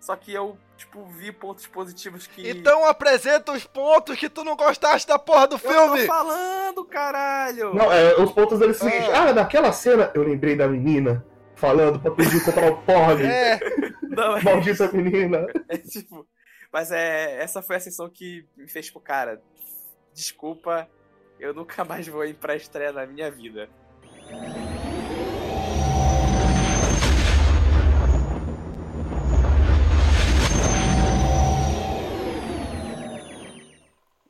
Só 0.00 0.16
que 0.16 0.32
eu, 0.32 0.58
tipo, 0.76 1.04
vi 1.06 1.30
pontos 1.30 1.64
positivos 1.68 2.26
que. 2.26 2.48
Então 2.50 2.84
apresenta 2.86 3.52
os 3.52 3.64
pontos 3.64 4.18
que 4.18 4.28
tu 4.28 4.42
não 4.42 4.56
gostaste 4.56 5.06
da 5.06 5.16
porra 5.16 5.46
do 5.46 5.54
eu 5.54 5.58
filme! 5.60 6.00
tô 6.00 6.06
falando, 6.08 6.84
caralho! 6.84 7.72
Não, 7.72 7.92
é, 7.92 8.12
os 8.20 8.32
pontos 8.32 8.58
deles 8.58 8.78
são 8.78 8.88
o 8.88 8.90
seguinte. 8.90 9.10
Ah. 9.12 9.28
Ah, 9.28 9.32
naquela 9.32 9.70
cena 9.72 10.10
eu 10.12 10.24
lembrei 10.24 10.56
da 10.56 10.66
menina 10.66 11.24
falando 11.62 12.00
pra 12.00 12.10
pedir 12.10 12.44
comprar 12.44 12.72
o 12.72 12.82
porre. 12.82 13.24
É, 13.24 13.60
Não, 14.02 14.36
é, 14.36 14.42
Maldita 14.42 14.90
menina. 14.90 15.46
é 15.68 15.78
tipo. 15.78 16.26
Mas 16.72 16.90
é. 16.90 17.40
Essa 17.40 17.62
foi 17.62 17.76
a 17.76 17.80
sessão 17.80 18.10
que 18.10 18.44
me 18.56 18.68
fez, 18.68 18.86
tipo, 18.86 18.98
cara, 18.98 19.40
desculpa, 20.12 20.88
eu 21.38 21.54
nunca 21.54 21.84
mais 21.84 22.08
vou 22.08 22.24
ir 22.24 22.34
pra 22.34 22.56
estreia 22.56 22.90
na 22.90 23.06
minha 23.06 23.30
vida. 23.30 23.68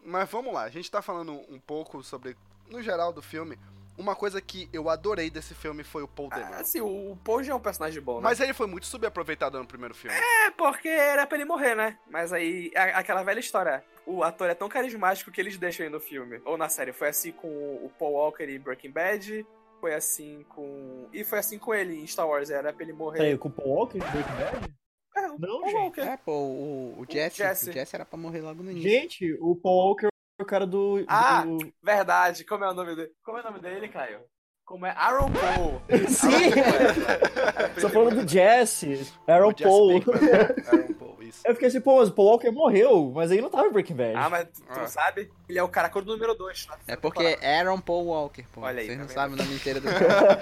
mas 0.04 0.30
vamos 0.30 0.52
lá, 0.52 0.64
a 0.64 0.68
gente 0.68 0.90
tá 0.90 1.00
falando 1.00 1.32
um 1.48 1.58
pouco 1.58 2.02
sobre, 2.02 2.36
no 2.68 2.82
geral 2.82 3.14
do 3.14 3.22
filme. 3.22 3.58
Uma 4.02 4.16
coisa 4.16 4.40
que 4.40 4.68
eu 4.72 4.88
adorei 4.88 5.30
desse 5.30 5.54
filme 5.54 5.84
foi 5.84 6.02
o 6.02 6.08
Paul 6.08 6.28
Dameron. 6.28 6.54
Ah, 6.54 6.60
assim, 6.60 6.80
o 6.80 7.16
Paul 7.22 7.40
já 7.44 7.52
é 7.52 7.54
um 7.56 7.60
personagem 7.60 8.02
bom, 8.02 8.16
né? 8.16 8.22
Mas 8.24 8.40
ele 8.40 8.52
foi 8.52 8.66
muito 8.66 8.84
subaproveitado 8.86 9.56
no 9.60 9.64
primeiro 9.66 9.94
filme. 9.94 10.16
É 10.16 10.50
porque 10.50 10.88
era 10.88 11.24
pra 11.24 11.36
ele 11.38 11.44
morrer, 11.44 11.76
né? 11.76 11.96
Mas 12.10 12.32
aí, 12.32 12.72
a- 12.74 12.98
aquela 12.98 13.22
velha 13.22 13.38
história. 13.38 13.84
O 14.04 14.24
ator 14.24 14.50
é 14.50 14.54
tão 14.54 14.68
carismático 14.68 15.30
que 15.30 15.40
eles 15.40 15.56
deixam 15.56 15.86
ele 15.86 15.94
no 15.94 16.00
filme. 16.00 16.40
Ou 16.44 16.56
na 16.58 16.68
série. 16.68 16.92
Foi 16.92 17.08
assim 17.10 17.30
com 17.30 17.46
o 17.46 17.88
Paul 17.96 18.14
Walker 18.14 18.42
em 18.42 18.58
Breaking 18.58 18.90
Bad. 18.90 19.46
Foi 19.80 19.94
assim 19.94 20.44
com. 20.48 21.06
E 21.12 21.22
foi 21.22 21.38
assim 21.38 21.56
com 21.58 21.72
ele 21.72 22.00
em 22.00 22.06
Star 22.08 22.26
Wars. 22.26 22.50
Era 22.50 22.72
pra 22.72 22.82
ele 22.82 22.92
morrer. 22.92 23.18
Peraí, 23.18 23.38
com 23.38 23.48
o 23.48 23.52
Paul 23.52 23.68
Walker 23.68 23.98
de 24.00 24.10
Breaking 24.10 24.34
Bad? 24.34 24.74
É, 25.14 25.26
o 25.30 25.38
Não, 25.38 25.60
Paul 25.60 25.64
gente. 25.66 25.74
Walker. 25.76 26.00
É, 26.00 26.16
pô, 26.16 26.32
o, 26.32 27.00
o 27.00 27.06
Jesse, 27.08 27.36
Jesse. 27.36 27.70
o 27.70 27.72
Jesse 27.72 27.94
era 27.94 28.04
pra 28.04 28.18
morrer 28.18 28.40
logo 28.40 28.62
no 28.64 28.70
início. 28.72 28.90
Gente, 28.90 29.32
o 29.40 29.54
Paul 29.54 29.76
Walker 29.88 30.08
o 30.42 30.46
cara 30.46 30.66
do. 30.66 31.04
Ah! 31.08 31.44
do- 31.44 31.72
Verdade. 31.82 32.44
Como 32.44 32.64
é 32.64 32.70
o 32.70 32.74
nome 32.74 32.94
dele? 32.96 33.10
Como 33.24 33.38
é 33.38 33.40
o 33.40 33.44
nome 33.44 33.60
dele, 33.60 33.88
Caio? 33.88 34.20
Como 34.64 34.86
é? 34.86 34.90
Aaron 34.96 35.30
Paul. 35.32 35.82
Sim! 36.08 36.52
Aaron 36.60 37.74
Tô 37.80 37.88
falando 37.88 38.24
do 38.24 38.28
Jesse, 38.30 39.12
Aaron 39.26 39.52
Paul. 39.52 39.88
Pinkman. 40.00 40.20
Aaron 40.72 40.94
Paul, 40.94 41.16
isso. 41.22 41.40
Eu 41.44 41.54
fiquei 41.54 41.68
assim, 41.68 41.80
pô, 41.80 41.98
mas 41.98 42.08
o 42.08 42.12
Paul 42.12 42.28
Walker 42.28 42.50
morreu, 42.50 43.12
mas 43.14 43.30
aí 43.32 43.40
não 43.40 43.50
tava 43.50 43.66
em 43.66 43.72
Breaking 43.72 43.96
Bad. 43.96 44.14
Ah, 44.16 44.30
mas 44.30 44.44
tu, 44.48 44.62
tu 44.62 44.80
Ah. 44.80 44.86
sabe? 44.86 45.30
Ele 45.48 45.58
é 45.58 45.62
o 45.62 45.68
cara 45.68 45.88
cor 45.90 46.02
do 46.04 46.12
número 46.12 46.34
2. 46.34 46.68
É 46.86 46.94
porque 46.96 47.38
Aaron 47.42 47.80
Paul 47.80 48.06
Walker, 48.06 48.44
pô. 48.52 48.60
Olha 48.62 48.80
aí, 48.80 48.86
Vocês 48.86 48.98
tá 48.98 49.02
não 49.04 49.10
sabem 49.10 49.34
o 49.34 49.38
nome 49.38 49.54
inteiro 49.54 49.80
do 49.80 49.88
cara. 49.92 50.40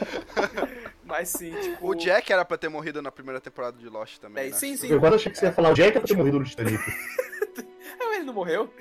Mas 1.05 1.31
sim, 1.31 1.53
tipo. 1.53 1.89
O 1.89 1.95
Jack 1.95 2.31
era 2.33 2.45
pra 2.45 2.59
ter 2.59 2.69
morrido 2.69 3.01
na 3.03 3.11
primeira 3.11 3.41
temporada 3.41 3.77
de 3.79 3.89
Lost 3.89 4.19
também, 4.19 4.45
É, 4.49 4.51
né? 4.51 4.53
sim, 4.57 4.77
sim. 4.77 4.89
Eu 4.93 5.01
quase 5.01 5.17
achei 5.17 5.33
que 5.33 5.39
você 5.39 5.47
ia 5.47 5.53
falar 5.53 5.71
o 5.71 5.75
Jack 5.75 5.99
pra 5.99 6.07
ter 6.07 6.17
morrido 6.17 6.39
no 6.39 6.45
Titanic. 6.45 6.79
Não, 7.99 8.15
ele 8.15 8.25
não 8.25 8.35
morreu. 8.35 8.73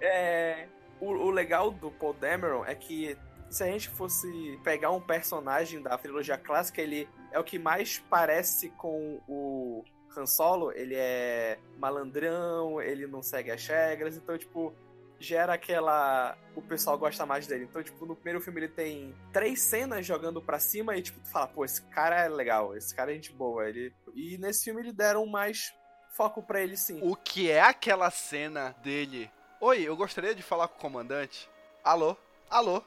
É, 0.00 0.68
o, 1.00 1.06
o 1.06 1.30
legal 1.30 1.70
do 1.70 1.90
Paul 1.90 2.14
Dameron 2.14 2.64
é 2.64 2.74
que 2.74 3.16
se 3.50 3.64
a 3.64 3.66
gente 3.66 3.88
fosse 3.88 4.60
pegar 4.62 4.90
um 4.90 5.00
personagem 5.00 5.80
da 5.80 5.96
trilogia 5.96 6.36
clássica, 6.36 6.82
ele 6.82 7.08
é 7.32 7.38
o 7.38 7.44
que 7.44 7.58
mais 7.58 7.98
parece 8.10 8.70
com 8.70 9.20
o 9.26 9.84
Han 10.16 10.26
Solo. 10.26 10.72
Ele 10.72 10.94
é 10.96 11.58
malandrão, 11.78 12.80
ele 12.80 13.06
não 13.06 13.22
segue 13.22 13.50
as 13.50 13.66
regras, 13.66 14.16
então, 14.16 14.36
tipo, 14.36 14.74
gera 15.18 15.54
aquela. 15.54 16.36
O 16.54 16.62
pessoal 16.62 16.98
gosta 16.98 17.24
mais 17.24 17.46
dele. 17.46 17.64
Então, 17.64 17.82
tipo, 17.82 18.04
no 18.04 18.14
primeiro 18.14 18.40
filme 18.40 18.60
ele 18.60 18.68
tem 18.68 19.14
três 19.32 19.62
cenas 19.62 20.04
jogando 20.04 20.42
pra 20.42 20.58
cima 20.58 20.96
e, 20.96 21.02
tipo, 21.02 21.20
tu 21.20 21.30
fala, 21.30 21.46
pô, 21.46 21.64
esse 21.64 21.82
cara 21.86 22.24
é 22.24 22.28
legal, 22.28 22.76
esse 22.76 22.94
cara 22.94 23.12
é 23.12 23.14
gente 23.14 23.32
boa. 23.32 23.68
Ele... 23.68 23.92
E 24.14 24.36
nesse 24.38 24.64
filme 24.64 24.82
eles 24.82 24.94
deram 24.94 25.24
mais 25.26 25.74
foco 26.10 26.42
pra 26.42 26.60
ele, 26.60 26.76
sim. 26.76 27.00
O 27.02 27.16
que 27.16 27.50
é 27.50 27.60
aquela 27.60 28.10
cena 28.10 28.74
dele? 28.82 29.30
Oi, 29.60 29.82
eu 29.82 29.96
gostaria 29.96 30.34
de 30.34 30.42
falar 30.42 30.68
com 30.68 30.76
o 30.76 30.80
comandante. 30.80 31.48
Alô? 31.82 32.16
Alô? 32.48 32.82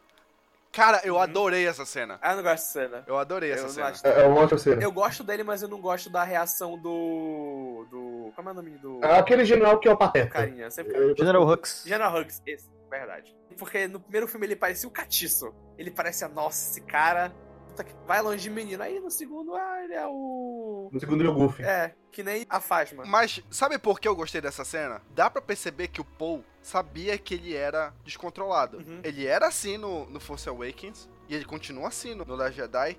Cara, 0.72 1.01
eu 1.03 1.15
Uhum. 1.15 1.22
adorei 1.22 1.67
essa 1.67 1.86
cena. 1.86 2.17
Ah, 2.22 2.32
eu 2.32 2.38
não 2.38 2.43
gosto 2.43 2.55
dessa 2.63 2.72
cena. 2.72 3.03
Eu 3.05 3.17
adorei 3.17 3.49
Eu 3.51 3.55
essa 3.55 3.63
não 3.63 3.69
cena. 3.72 3.88
acho- 3.89 4.07
É, 4.07 4.22
é 4.24 4.28
uma 4.28 4.41
ótima 4.41 4.57
cena. 4.57 4.82
Eu 4.82 4.91
gosto 4.91 5.22
dele, 5.24 5.43
mas 5.43 5.61
eu 5.61 5.67
não 5.67 5.82
gosto 5.82 6.09
da 6.09 6.24
reação 6.24 6.78
do. 6.78 7.86
do. 7.91 8.32
Como 8.36 8.47
é 8.47 8.51
o 8.53 8.55
nome 8.55 8.72
do. 8.78 8.99
Aquele 9.03 9.43
general 9.43 9.80
que 9.80 9.89
é 9.89 9.91
o 9.91 9.97
Pateta. 9.97 10.30
carinha? 10.30 10.65
Eu 10.65 10.72
Sempre... 10.72 10.95
Eu- 10.95 11.15
General 11.17 11.45
Hux. 11.45 11.84
General 11.86 12.17
Hux, 12.22 12.41
esse, 12.47 12.69
verdade. 12.89 13.36
Porque 13.57 13.86
no 13.89 13.99
primeiro 13.99 14.30
filme 14.30 14.47
ele 14.47 14.55
parecia 14.55 14.88
o 14.88 14.91
Catiço. 14.91 15.53
Ele 15.78 15.91
parecia, 15.91 16.30
nossa, 16.30 16.72
esse 16.72 16.80
cara. 16.82 17.34
Puta 17.72 17.86
que 17.86 17.93
vai 18.05 18.22
longe 18.22 18.43
de 18.43 18.49
menino. 18.49 18.84
Aí 18.84 18.99
no 18.99 19.09
segundo, 19.09 19.55
ah, 19.55 19.84
ele 19.84 19.93
é 19.93 20.05
o. 20.05 20.89
No 20.91 20.99
segundo 20.99 21.22
ele 21.22 21.30
é 21.30 21.32
o 21.32 21.36
Goofy. 21.36 21.63
É, 21.63 21.95
que 22.11 22.22
nem 22.22 22.45
a 22.49 22.59
Fasma. 22.59 23.05
Mas 23.05 23.41
sabe 23.49 23.80
por 23.80 23.99
que 23.99 24.07
eu 24.07 24.15
gostei 24.15 24.41
dessa 24.41 24.65
cena? 24.65 25.01
Dá 25.15 25.30
pra 25.30 25.41
perceber 25.41 25.88
que 25.88 26.01
o 26.01 26.05
Paul 26.05 26.43
sabia 26.61 27.17
que 27.17 27.34
ele 27.34 27.55
era 27.55 27.93
descontrolado. 28.03 28.78
Uhum. 28.78 28.99
Ele 29.03 29.26
era 29.26 29.47
assim 29.47 29.78
no, 29.78 30.05
no 30.09 30.19
Force 30.19 30.47
Awakens, 30.49 31.09
e 31.30 31.36
ele 31.36 31.45
continua 31.45 31.88
assim 31.88 32.13
no, 32.13 32.26
no 32.26 32.36
Last 32.36 32.55
Jedi. 32.55 32.97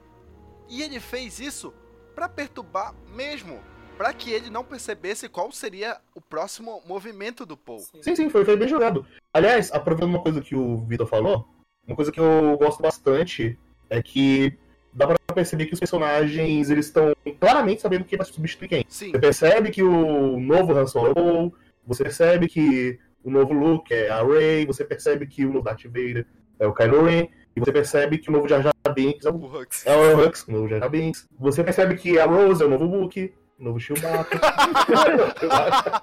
E 0.68 0.82
ele 0.82 0.98
fez 1.00 1.38
isso 1.38 1.72
pra 2.14 2.28
perturbar 2.28 2.94
mesmo. 3.14 3.60
Pra 3.98 4.14
que 4.14 4.32
ele 4.32 4.48
não 4.48 4.64
percebesse 4.64 5.28
qual 5.28 5.52
seria 5.52 6.00
o 6.14 6.20
próximo 6.20 6.82
movimento 6.86 7.44
do 7.44 7.58
Paul. 7.58 7.80
Sim. 7.80 8.02
Sim, 8.02 8.16
sim, 8.16 8.30
foi, 8.30 8.42
foi 8.42 8.56
bem 8.56 8.66
jogado. 8.66 9.06
Aliás, 9.34 9.70
aproveitando 9.70 10.10
uma 10.10 10.22
coisa 10.22 10.40
que 10.40 10.56
o 10.56 10.78
Vitor 10.86 11.06
falou, 11.06 11.46
uma 11.86 11.94
coisa 11.94 12.10
que 12.10 12.18
eu 12.18 12.56
gosto 12.56 12.80
bastante 12.80 13.58
é 13.90 14.02
que 14.02 14.58
dá 14.92 15.06
pra 15.06 15.16
perceber 15.34 15.66
que 15.66 15.74
os 15.74 15.80
personagens 15.80 16.70
eles 16.70 16.86
estão 16.86 17.14
claramente 17.40 17.80
sabendo 17.82 18.04
quem 18.04 18.16
vai 18.18 18.26
substituir 18.26 18.68
quem. 18.68 18.84
Sim, 18.88 19.10
Você 19.12 19.18
percebe 19.18 19.70
que 19.70 19.82
o 19.82 20.38
novo 20.38 20.76
Han 20.76 20.86
Solo 20.86 21.08
é 21.08 21.10
o 21.10 21.14
Paul, 21.14 21.54
você 21.86 22.02
percebe 22.04 22.48
que 22.48 22.98
o 23.24 23.30
novo 23.30 23.52
Luke 23.52 23.92
é 23.94 24.10
a 24.10 24.22
Rey, 24.22 24.66
você 24.66 24.84
percebe 24.84 25.26
que 25.26 25.44
o 25.46 25.52
novo 25.52 25.64
Darth 25.64 25.84
Vader 25.84 26.26
é 26.58 26.66
o 26.66 26.74
Kylo 26.74 27.04
Ren, 27.04 27.28
e 27.56 27.60
você 27.60 27.72
percebe 27.72 28.18
que 28.18 28.28
o 28.28 28.32
novo 28.32 28.48
Jar 28.48 28.62
Jar 28.62 28.72
Binks 28.94 29.24
é 29.26 29.30
o, 29.30 29.34
o 29.34 29.46
Hux. 29.60 29.86
é 29.86 29.96
o 29.96 30.18
Hux, 30.26 30.46
o 30.48 30.52
novo 30.52 30.68
Jar 30.68 30.80
Jar 30.80 30.90
Binks. 30.90 31.28
Você 31.38 31.62
percebe 31.64 31.94
que 31.96 32.18
a 32.18 32.24
Rose 32.26 32.62
é 32.62 32.66
o 32.66 32.68
novo 32.70 32.84
Wookiee, 32.86 33.32
o 33.58 33.64
novo 33.64 33.78
Chewbacca. 33.80 34.40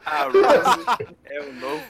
A 0.06 0.24
Rose 0.26 1.08
é 1.26 1.42
o 1.42 1.54
novo. 1.54 1.84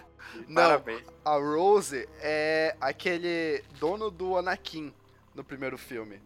Não, 0.47 0.55
Parabéns. 0.63 1.01
a 1.25 1.35
Rose 1.37 2.07
é 2.21 2.75
aquele 2.79 3.61
dono 3.79 4.09
do 4.09 4.37
Anakin 4.37 4.93
no 5.35 5.43
primeiro 5.43 5.77
filme. 5.77 6.19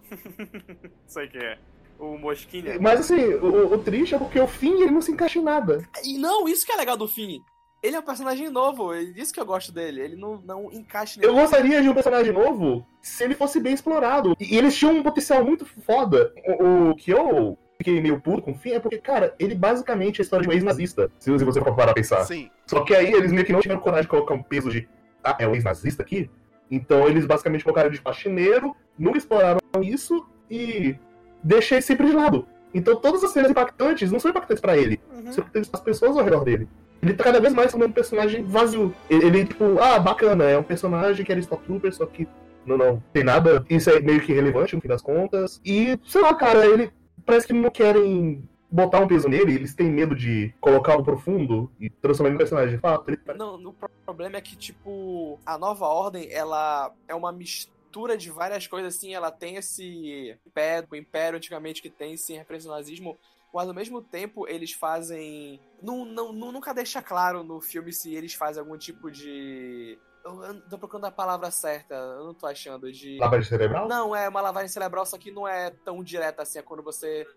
Sei 1.07 1.27
que 1.27 1.37
é. 1.37 1.57
O 1.99 2.17
Mosquinha. 2.17 2.77
Mas 2.79 3.01
assim, 3.01 3.33
o, 3.35 3.73
o 3.73 3.77
triste 3.77 4.15
é 4.15 4.17
porque 4.17 4.39
o 4.39 4.47
fim 4.47 4.81
ele 4.81 4.91
não 4.91 5.01
se 5.01 5.11
encaixa 5.11 5.39
em 5.39 5.43
nada. 5.43 5.87
E 6.03 6.17
não, 6.17 6.47
isso 6.47 6.65
que 6.65 6.71
é 6.71 6.75
legal 6.75 6.97
do 6.97 7.07
Finn. 7.07 7.39
Ele 7.83 7.97
é 7.97 7.99
um 7.99 8.03
personagem 8.03 8.49
novo, 8.49 8.93
é 8.93 9.01
isso 9.01 9.33
que 9.33 9.39
eu 9.39 9.45
gosto 9.45 9.71
dele. 9.73 9.99
Ele 9.99 10.15
não, 10.15 10.41
não 10.41 10.71
encaixa 10.71 11.19
Eu 11.21 11.33
gostaria 11.33 11.81
de 11.81 11.89
um 11.89 11.93
personagem 11.93 12.31
novo 12.31 12.87
se 13.01 13.25
ele 13.25 13.35
fosse 13.35 13.59
bem 13.59 13.73
explorado. 13.73 14.35
E, 14.39 14.57
eles 14.57 14.75
tinham 14.75 14.95
um 14.95 15.03
potencial 15.03 15.43
muito 15.43 15.65
foda. 15.65 16.33
O, 16.47 16.91
o 16.91 16.95
que 16.95 17.11
eu 17.11 17.57
fiquei 17.77 17.99
meio 17.99 18.21
puto 18.21 18.41
com 18.41 18.51
o 18.51 18.55
Finn 18.55 18.75
é 18.75 18.79
porque, 18.79 18.97
cara, 18.97 19.35
ele 19.37 19.53
basicamente 19.53 20.19
é 20.19 20.21
a 20.21 20.23
história 20.23 20.43
de 20.43 20.49
um 20.49 20.53
ex-nazista. 20.53 21.11
Se 21.19 21.29
você 21.29 21.59
for 21.59 21.75
parar 21.75 21.87
pra 21.87 21.95
pensar. 21.95 22.23
Sim. 22.23 22.49
Só 22.65 22.85
que 22.85 22.95
aí 22.95 23.11
eles 23.11 23.33
meio 23.33 23.45
que 23.45 23.51
não 23.51 23.59
tiveram 23.59 23.81
coragem 23.81 24.03
de 24.03 24.09
colocar 24.09 24.33
um 24.33 24.41
peso 24.41 24.71
de. 24.71 24.87
Ah, 25.21 25.35
é 25.37 25.45
um 25.45 25.53
ex-nazista 25.53 26.01
aqui? 26.01 26.29
Então 26.71 27.07
eles 27.07 27.25
basicamente 27.25 27.65
colocaram 27.65 27.89
ele 27.89 27.97
de 27.97 28.01
faxineiro, 28.01 28.73
nunca 28.97 29.17
exploraram 29.17 29.59
isso 29.81 30.25
e 30.49 30.95
deixei 31.43 31.81
sempre 31.81 32.07
de 32.07 32.13
lado. 32.13 32.47
Então 32.73 32.95
todas 32.95 33.23
as 33.23 33.31
cenas 33.31 33.51
impactantes 33.51 34.11
não 34.11 34.19
são 34.19 34.31
impactantes 34.31 34.61
pra 34.61 34.77
ele, 34.77 34.99
Uhum. 35.11 35.31
são 35.31 35.41
impactantes 35.43 35.69
pras 35.69 35.83
pessoas 35.83 36.17
ao 36.17 36.23
redor 36.23 36.43
dele. 36.43 36.67
Ele 37.01 37.13
tá 37.13 37.23
cada 37.25 37.39
vez 37.41 37.53
mais 37.53 37.69
sendo 37.71 37.85
um 37.85 37.91
personagem 37.91 38.43
vazio. 38.43 38.95
Ele, 39.09 39.25
ele, 39.25 39.45
tipo, 39.45 39.77
ah, 39.79 39.99
bacana, 39.99 40.45
é 40.45 40.57
um 40.57 40.63
personagem 40.63 41.25
que 41.25 41.31
era 41.31 41.39
Stormtrooper, 41.41 41.93
só 41.93 42.05
que 42.05 42.25
não, 42.65 42.77
não 42.77 43.03
tem 43.11 43.23
nada. 43.25 43.65
Isso 43.69 43.89
é 43.89 43.99
meio 43.99 44.21
que 44.21 44.31
irrelevante 44.31 44.73
no 44.73 44.81
fim 44.81 44.87
das 44.87 45.01
contas. 45.01 45.59
E, 45.65 45.99
sei 46.07 46.21
lá, 46.21 46.33
cara, 46.33 46.65
ele 46.65 46.91
parece 47.25 47.47
que 47.47 47.51
não 47.53 47.69
querem 47.69 48.47
botar 48.71 49.01
um 49.01 49.07
peso 49.07 49.27
nele, 49.27 49.53
eles 49.53 49.75
têm 49.75 49.89
medo 49.91 50.15
de 50.15 50.53
colocar 50.61 50.95
o 50.97 51.03
profundo 51.03 51.69
e 51.79 51.89
transformar 51.89 52.29
ele 52.29 52.35
em 52.35 52.37
personagem 52.37 52.75
de 52.75 52.81
fato. 52.81 53.07
Ele 53.09 53.19
Não, 53.37 53.73
pro- 53.73 53.89
problema 54.05 54.37
é 54.37 54.41
que, 54.41 54.55
tipo, 54.55 55.37
a 55.45 55.57
nova 55.57 55.85
ordem, 55.85 56.31
ela 56.31 56.91
é 57.07 57.13
uma 57.13 57.31
mistura 57.33 57.72
de 58.17 58.29
várias 58.31 58.67
coisas, 58.67 58.95
assim, 58.95 59.13
ela 59.13 59.31
tem 59.31 59.55
esse 59.55 60.37
império, 60.45 60.87
o 60.91 60.95
império 60.95 61.37
antigamente 61.37 61.81
que 61.81 61.89
tem, 61.89 62.17
sim, 62.17 62.37
referência 62.37 62.69
ao 62.69 62.75
nazismo, 62.75 63.17
mas 63.53 63.67
ao 63.67 63.73
mesmo 63.73 64.01
tempo 64.01 64.47
eles 64.47 64.73
fazem... 64.73 65.59
Não, 65.81 66.03
não, 66.05 66.33
não- 66.33 66.51
nunca 66.51 66.73
deixa 66.73 67.01
claro 67.01 67.43
no 67.43 67.61
filme 67.61 67.93
se 67.93 68.13
eles 68.13 68.33
fazem 68.33 68.59
algum 68.61 68.77
tipo 68.77 69.09
de 69.11 69.97
eu 70.25 70.61
tô 70.69 70.77
procurando 70.77 71.05
a 71.05 71.11
palavra 71.11 71.51
certa, 71.51 71.95
eu 71.95 72.23
não 72.23 72.33
tô 72.33 72.47
achando 72.47 72.89
de. 72.91 73.17
Lavagem 73.17 73.49
cerebral? 73.49 73.87
Não, 73.89 74.15
é 74.15 74.29
uma 74.29 74.39
lavagem 74.39 74.69
cerebral, 74.69 75.05
só 75.05 75.17
que 75.17 75.31
não 75.31 75.45
é 75.45 75.71
tão 75.83 76.01
direta 76.01 76.43
assim, 76.43 76.59
é 76.59 76.61
quando 76.61 76.81
você. 76.81 77.27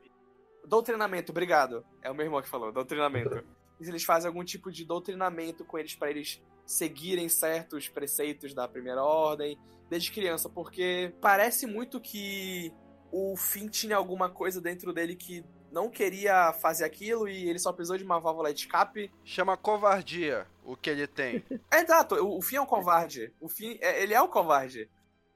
Doutrinamento, 0.65 1.33
obrigado. 1.33 1.85
É 2.03 2.11
o 2.11 2.15
meu 2.15 2.27
irmão 2.27 2.41
que 2.41 2.49
falou, 2.49 2.73
doutrinamento. 2.73 3.45
Eles 3.81 4.05
fazem 4.05 4.29
algum 4.29 4.45
tipo 4.45 4.70
de 4.72 4.85
doutrinamento 4.85 5.64
com 5.64 5.79
eles 5.79 5.95
pra 5.95 6.11
eles 6.11 6.43
seguirem 6.64 7.29
certos 7.29 7.89
preceitos 7.89 8.55
da 8.55 8.66
primeira 8.66 9.03
ordem 9.03 9.59
desde 9.89 10.11
criança, 10.11 10.49
porque 10.49 11.14
parece 11.20 11.66
muito 11.66 12.01
que 12.01 12.72
o 13.12 13.37
Finn 13.37 13.68
tinha 13.68 13.97
alguma 13.97 14.29
coisa 14.29 14.61
dentro 14.61 14.93
dele 14.93 15.14
que 15.14 15.45
não 15.70 15.89
queria 15.91 16.53
fazer 16.55 16.85
aquilo 16.85 17.29
e 17.29 17.49
ele 17.49 17.59
só 17.59 17.72
precisou 17.72 17.97
de 17.97 18.05
uma 18.05 18.18
válvula 18.18 18.53
de 18.53 18.61
escape. 18.61 19.12
Chama 19.24 19.57
covardia 19.57 20.47
o 20.64 20.77
que 20.77 20.91
ele 20.91 21.07
tem. 21.07 21.45
É, 21.70 21.83
exato, 21.83 22.14
o, 22.16 22.39
o 22.39 22.43
Finn 22.43 22.57
é 22.59 22.61
um 22.61 22.66
covarde. 22.66 23.33
O 23.41 23.49
Finn, 23.49 23.77
é- 23.81 24.03
ele 24.03 24.14
é 24.14 24.20
um 24.20 24.29
covarde. 24.29 24.91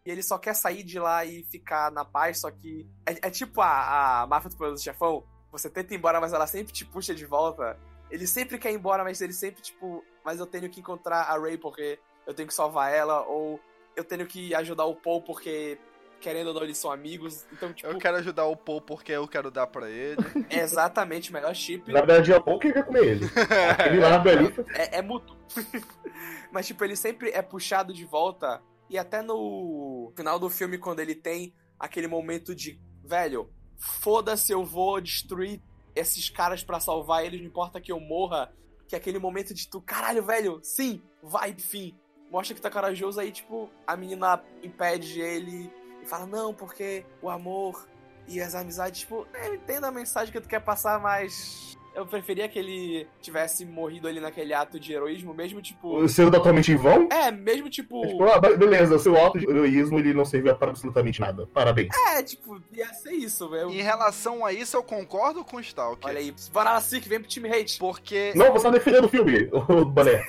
E 0.04 0.10
ele 0.10 0.22
só 0.22 0.38
quer 0.38 0.54
sair 0.54 0.82
de 0.82 0.98
lá 0.98 1.24
e 1.24 1.44
ficar 1.44 1.92
na 1.92 2.04
paz, 2.04 2.40
só 2.40 2.50
que. 2.50 2.88
É, 3.06 3.28
é 3.28 3.30
tipo 3.30 3.60
a, 3.60 4.22
a 4.22 4.26
máfia 4.26 4.48
do 4.50 4.56
poder 4.56 4.72
do 4.72 4.80
chefão. 4.80 5.22
Você 5.52 5.68
tenta 5.68 5.92
ir 5.92 5.98
embora, 5.98 6.20
mas 6.20 6.32
ela 6.32 6.46
sempre 6.46 6.72
te 6.72 6.84
puxa 6.86 7.14
de 7.14 7.26
volta. 7.26 7.78
Ele 8.10 8.26
sempre 8.26 8.58
quer 8.58 8.72
ir 8.72 8.74
embora, 8.74 9.04
mas 9.04 9.20
ele 9.20 9.32
sempre, 9.32 9.62
tipo, 9.62 10.04
mas 10.24 10.40
eu 10.40 10.46
tenho 10.46 10.68
que 10.68 10.80
encontrar 10.80 11.22
a 11.22 11.38
Ray 11.38 11.56
porque 11.56 11.98
eu 12.26 12.34
tenho 12.34 12.48
que 12.48 12.54
salvar 12.54 12.92
ela, 12.92 13.22
ou 13.26 13.60
eu 13.96 14.04
tenho 14.04 14.26
que 14.26 14.54
ajudar 14.54 14.84
o 14.84 14.94
Paul 14.94 15.22
porque, 15.22 15.78
querendo 16.20 16.48
ou 16.48 16.54
não, 16.54 16.62
eles 16.62 16.78
são 16.78 16.90
amigos. 16.90 17.46
Então, 17.52 17.72
tipo, 17.72 17.88
Eu 17.88 17.98
quero 17.98 18.16
ajudar 18.18 18.46
o 18.46 18.56
Paul 18.56 18.80
porque 18.80 19.12
eu 19.12 19.26
quero 19.28 19.50
dar 19.50 19.66
pra 19.66 19.88
ele. 19.88 20.16
é 20.50 20.60
exatamente 20.60 21.30
o 21.30 21.32
melhor 21.32 21.54
chip. 21.54 21.90
Na 21.92 22.00
verdade, 22.00 22.32
é 22.32 22.36
o 22.36 22.58
que 22.58 22.72
quer 22.72 22.84
comer 22.84 23.06
ele. 23.06 23.26
Aquele 23.70 23.98
lá 24.00 24.22
foi 24.22 24.64
É, 24.74 24.98
é 24.98 25.02
mútuo. 25.02 25.36
Mas, 26.52 26.66
tipo, 26.66 26.84
ele 26.84 26.96
sempre 26.96 27.30
é 27.30 27.42
puxado 27.42 27.92
de 27.92 28.04
volta. 28.04 28.60
E 28.88 28.98
até 28.98 29.22
no 29.22 30.12
final 30.16 30.38
do 30.38 30.50
filme, 30.50 30.76
quando 30.76 31.00
ele 31.00 31.14
tem 31.14 31.54
aquele 31.78 32.08
momento 32.08 32.54
de, 32.54 32.80
velho, 33.04 33.50
foda-se, 33.78 34.52
eu 34.52 34.64
vou 34.64 35.00
destruir 35.00 35.62
esses 35.94 36.28
caras 36.30 36.62
pra 36.62 36.80
salvar 36.80 37.24
eles, 37.24 37.40
não 37.40 37.46
importa 37.46 37.80
que 37.80 37.92
eu 37.92 38.00
morra. 38.00 38.52
Que 38.88 38.96
é 38.96 38.98
aquele 38.98 39.20
momento 39.20 39.54
de 39.54 39.68
tu, 39.68 39.80
caralho, 39.80 40.24
velho, 40.24 40.58
sim, 40.62 41.00
vai, 41.22 41.50
enfim. 41.50 41.96
Mostra 42.30 42.54
que 42.54 42.60
tá 42.60 42.70
corajoso, 42.70 43.20
aí, 43.20 43.30
tipo, 43.30 43.70
a 43.86 43.96
menina 43.96 44.42
impede 44.62 45.20
ele 45.20 45.70
e 46.02 46.06
fala, 46.06 46.26
não, 46.26 46.52
porque 46.52 47.04
o 47.22 47.28
amor 47.28 47.88
e 48.26 48.40
as 48.40 48.54
amizades, 48.54 49.00
tipo, 49.00 49.26
eu 49.34 49.54
entendo 49.54 49.84
a 49.84 49.90
mensagem 49.90 50.32
que 50.32 50.40
tu 50.40 50.48
quer 50.48 50.60
passar, 50.60 51.00
mas. 51.00 51.76
Eu 51.94 52.06
preferia 52.06 52.48
que 52.48 52.58
ele 52.58 53.06
tivesse 53.20 53.64
morrido 53.64 54.06
ali 54.06 54.20
naquele 54.20 54.54
ato 54.54 54.78
de 54.78 54.92
heroísmo, 54.92 55.34
mesmo 55.34 55.60
tipo. 55.60 56.08
sendo 56.08 56.30
totalmente 56.30 56.70
em 56.72 56.76
vão. 56.76 57.08
É, 57.10 57.30
mesmo 57.30 57.68
tipo. 57.68 58.04
É 58.04 58.08
tipo, 58.08 58.24
ah, 58.24 58.38
be- 58.40 58.56
beleza, 58.56 58.98
seu 58.98 59.16
auto 59.16 59.38
de 59.38 59.48
heroísmo 59.48 59.98
ele 59.98 60.14
não 60.14 60.24
serviu 60.24 60.54
para 60.56 60.70
absolutamente 60.70 61.20
nada. 61.20 61.46
Parabéns. 61.48 61.88
É, 62.08 62.22
tipo, 62.22 62.62
ia 62.72 62.92
ser 62.94 63.12
isso, 63.12 63.48
velho. 63.48 63.70
Em 63.70 63.82
relação 63.82 64.44
a 64.46 64.52
isso, 64.52 64.76
eu 64.76 64.82
concordo 64.82 65.44
com 65.44 65.56
o 65.56 65.60
Stalker. 65.60 66.08
Olha 66.08 66.18
aí, 66.20 66.34
Banana 66.52 66.80
Sick, 66.80 67.08
vem 67.08 67.20
pro 67.20 67.28
time 67.28 67.48
hate. 67.52 67.78
Porque. 67.78 68.32
Não, 68.36 68.52
você 68.52 68.64
tá 68.64 68.70
defendendo 68.70 69.04
o 69.06 69.08
filme, 69.08 69.48
o 69.52 69.84
Boné. 69.84 70.24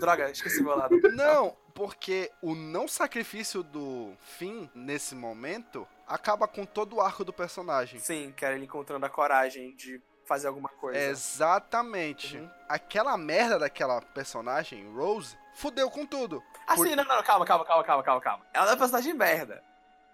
Droga, 0.00 0.30
esqueci 0.30 0.62
meu 0.62 0.76
lado. 0.76 0.98
Não, 1.14 1.54
porque 1.74 2.30
o 2.42 2.54
não 2.54 2.88
sacrifício 2.88 3.62
do 3.62 4.12
Finn 4.38 4.66
nesse 4.74 5.14
momento 5.14 5.86
acaba 6.08 6.48
com 6.48 6.64
todo 6.66 6.96
o 6.96 7.00
arco 7.00 7.24
do 7.24 7.32
personagem. 7.32 8.00
Sim, 8.00 8.32
quero 8.36 8.56
ele 8.56 8.64
encontrando 8.64 9.04
a 9.06 9.08
coragem 9.08 9.74
de 9.76 10.00
fazer 10.32 10.48
alguma 10.48 10.70
coisa. 10.70 10.98
Exatamente. 10.98 12.38
Uhum. 12.38 12.50
Aquela 12.68 13.18
merda 13.18 13.58
daquela 13.58 14.00
personagem, 14.00 14.90
Rose, 14.94 15.36
fudeu 15.54 15.90
com 15.90 16.06
tudo. 16.06 16.42
Assim, 16.66 16.88
Por- 16.88 16.96
não, 16.96 17.04
não, 17.04 17.22
calma, 17.22 17.44
calma, 17.44 17.64
calma, 17.66 17.84
calma, 17.84 18.02
calma, 18.02 18.20
calma. 18.20 18.46
Ela 18.54 18.66
é 18.66 18.70
uma 18.70 18.78
personagem 18.78 19.12
merda. 19.12 19.62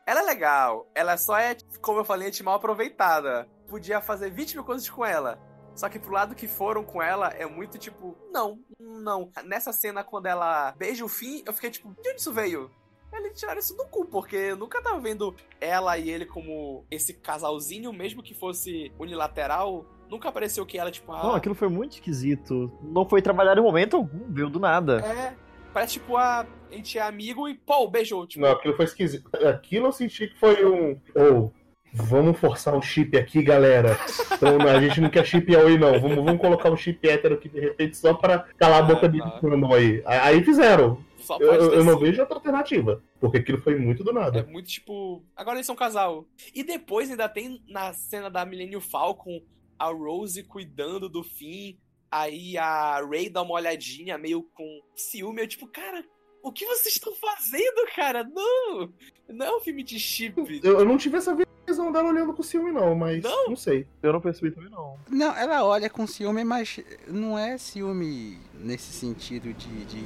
Ela 0.05 0.21
é 0.21 0.25
legal. 0.25 0.89
Ela 0.93 1.17
só 1.17 1.39
é, 1.39 1.57
como 1.81 2.01
eu 2.01 2.05
falei, 2.05 2.33
mal 2.43 2.55
aproveitada. 2.57 3.49
Podia 3.69 4.01
fazer 4.01 4.31
20 4.31 4.55
mil 4.55 4.65
coisas 4.65 4.89
com 4.89 5.05
ela. 5.05 5.39
Só 5.77 5.89
que 5.89 6.01
pro 6.01 6.11
lado 6.13 6.35
que 6.35 6.49
foram 6.49 6.83
com 6.83 7.01
ela, 7.01 7.29
é 7.29 7.47
muito 7.47 7.79
tipo, 7.79 8.17
não, 8.33 8.59
não. 8.81 9.31
Nessa 9.45 9.73
cena, 9.73 10.03
quando 10.03 10.27
ela 10.27 10.73
beija 10.73 11.05
o 11.05 11.09
fim, 11.09 11.45
eu 11.47 11.53
fiquei 11.53 11.71
tipo, 11.71 11.95
de 12.03 12.11
onde 12.11 12.21
isso 12.21 12.33
veio? 12.33 12.69
Eles 13.13 13.39
tiraram 13.39 13.59
isso 13.59 13.77
do 13.77 13.87
cu, 13.87 14.05
porque 14.05 14.37
eu 14.37 14.57
nunca 14.57 14.83
tava 14.83 14.99
vendo 15.01 15.35
ela 15.61 15.97
e 15.97 16.11
ele 16.11 16.27
como 16.27 16.85
esse 16.91 17.15
casalzinho, 17.15 17.93
mesmo 17.93 18.23
que 18.23 18.35
fosse 18.35 18.93
unilateral. 18.99 19.87
Nunca 20.11 20.29
apareceu 20.29 20.65
que 20.65 20.79
ela, 20.79 20.91
tipo, 20.91 21.13
ah, 21.13 21.23
Não, 21.23 21.35
aquilo 21.35 21.55
foi 21.55 21.69
muito 21.69 21.93
esquisito. 21.95 22.73
Não 22.83 23.05
foi 23.09 23.21
trabalhado 23.23 23.61
em 23.61 23.63
momento 23.63 23.97
algum, 23.97 24.33
veio 24.33 24.49
do 24.49 24.59
nada. 24.59 25.01
é. 25.05 25.35
Parece 25.73 25.95
tipo, 25.95 26.17
ah, 26.17 26.47
a 26.71 26.75
gente 26.75 26.99
é 26.99 27.03
amigo 27.03 27.47
e, 27.47 27.55
pô, 27.55 27.87
beijou. 27.89 28.27
Tipo, 28.27 28.43
Não, 28.45 28.53
aquilo 28.53 28.75
foi 28.75 28.87
esquisito. 28.87 29.29
Aquilo 29.47 29.87
eu 29.87 29.93
senti 29.93 30.27
que 30.29 30.39
foi 30.39 30.65
um. 30.65 30.99
Ou, 31.15 31.53
vamos 31.93 32.39
forçar 32.39 32.75
um 32.75 32.81
chip 32.81 33.17
aqui, 33.19 33.43
galera. 33.43 33.97
Então, 34.33 34.59
a 34.67 34.81
gente 34.81 34.99
não 35.01 35.11
quer 35.11 35.27
chip 35.27 35.55
Aoi, 35.55 35.77
não. 35.79 36.01
Vamos, 36.01 36.17
vamos 36.25 36.41
colocar 36.41 36.71
um 36.71 36.77
chip 36.77 37.07
hétero 37.07 37.35
aqui 37.35 37.49
de 37.51 37.61
repente 37.61 37.97
só 37.99 38.15
pra 38.15 38.47
calar 38.57 38.81
a 38.83 38.87
boca 38.87 39.07
É, 39.07 39.09
de 39.11 39.19
tá. 39.19 39.39
fandom 39.41 39.73
aí. 39.75 40.03
Aí 40.07 40.43
fizeram. 40.43 40.99
Eu, 41.39 41.73
eu- 41.75 41.85
não 41.85 41.99
vejo 41.99 42.23
outra 42.23 42.37
alternativa. 42.37 43.03
Porque 43.21 43.37
aquilo 43.37 43.61
foi 43.61 43.77
muito 43.79 44.03
do 44.03 44.11
É 44.11 44.15
nada. 44.15 44.43
muito 44.51 44.69
tipo. 44.71 45.23
Agora 45.37 45.59
eles 45.59 45.67
são 45.67 45.75
um 45.75 45.79
casal. 45.79 46.25
E 46.55 46.65
depois 46.65 47.11
ainda 47.11 47.29
tem 47.29 47.63
na 47.69 47.93
cena 47.93 48.31
da 48.31 48.45
Millennium 48.47 48.81
Falcon 48.81 49.41
a 49.79 49.87
Rose 49.87 50.43
cuidando 50.45 51.09
do 51.09 51.23
Finn. 51.23 51.77
Aí 52.11 52.57
a 52.57 53.01
Ray 53.05 53.29
dá 53.29 53.43
uma 53.43 53.55
olhadinha 53.55 54.17
meio 54.17 54.43
com 54.55 54.81
ciúme. 54.97 55.43
Eu, 55.43 55.49
tipo, 55.49 55.67
cara, 55.69 56.05
o 56.43 56.51
que 56.51 56.65
vocês 56.65 56.95
estão 56.95 57.15
fazendo, 57.15 57.87
cara? 57.95 58.25
Não! 58.25 58.93
Não 59.29 59.47
é 59.47 59.57
um 59.57 59.61
filme 59.61 59.83
de 59.83 59.99
chip. 59.99 60.61
Eu, 60.63 60.81
eu 60.81 60.85
não 60.85 60.97
tive 60.97 61.19
essa 61.19 61.37
visão 61.67 61.93
dela 61.93 62.09
olhando 62.09 62.33
com 62.33 62.43
ciúme, 62.43 62.73
não, 62.73 62.95
mas 62.95 63.23
Não? 63.23 63.49
não 63.51 63.57
sei. 63.57 63.87
Eu 64.03 64.13
não 64.13 64.21
percebi 64.21 64.51
também, 64.51 64.71
não. 64.71 64.99
Não, 65.09 65.37
ela 65.37 65.65
olha 65.65 65.91
com 65.91 66.07
ciúme, 66.07 66.45
mas 66.45 66.81
não 67.07 67.39
é 67.39 67.59
ciúme 67.59 68.39
nesse 68.55 68.93
sentido 68.93 69.53
de, 69.53 69.85
de 69.85 70.03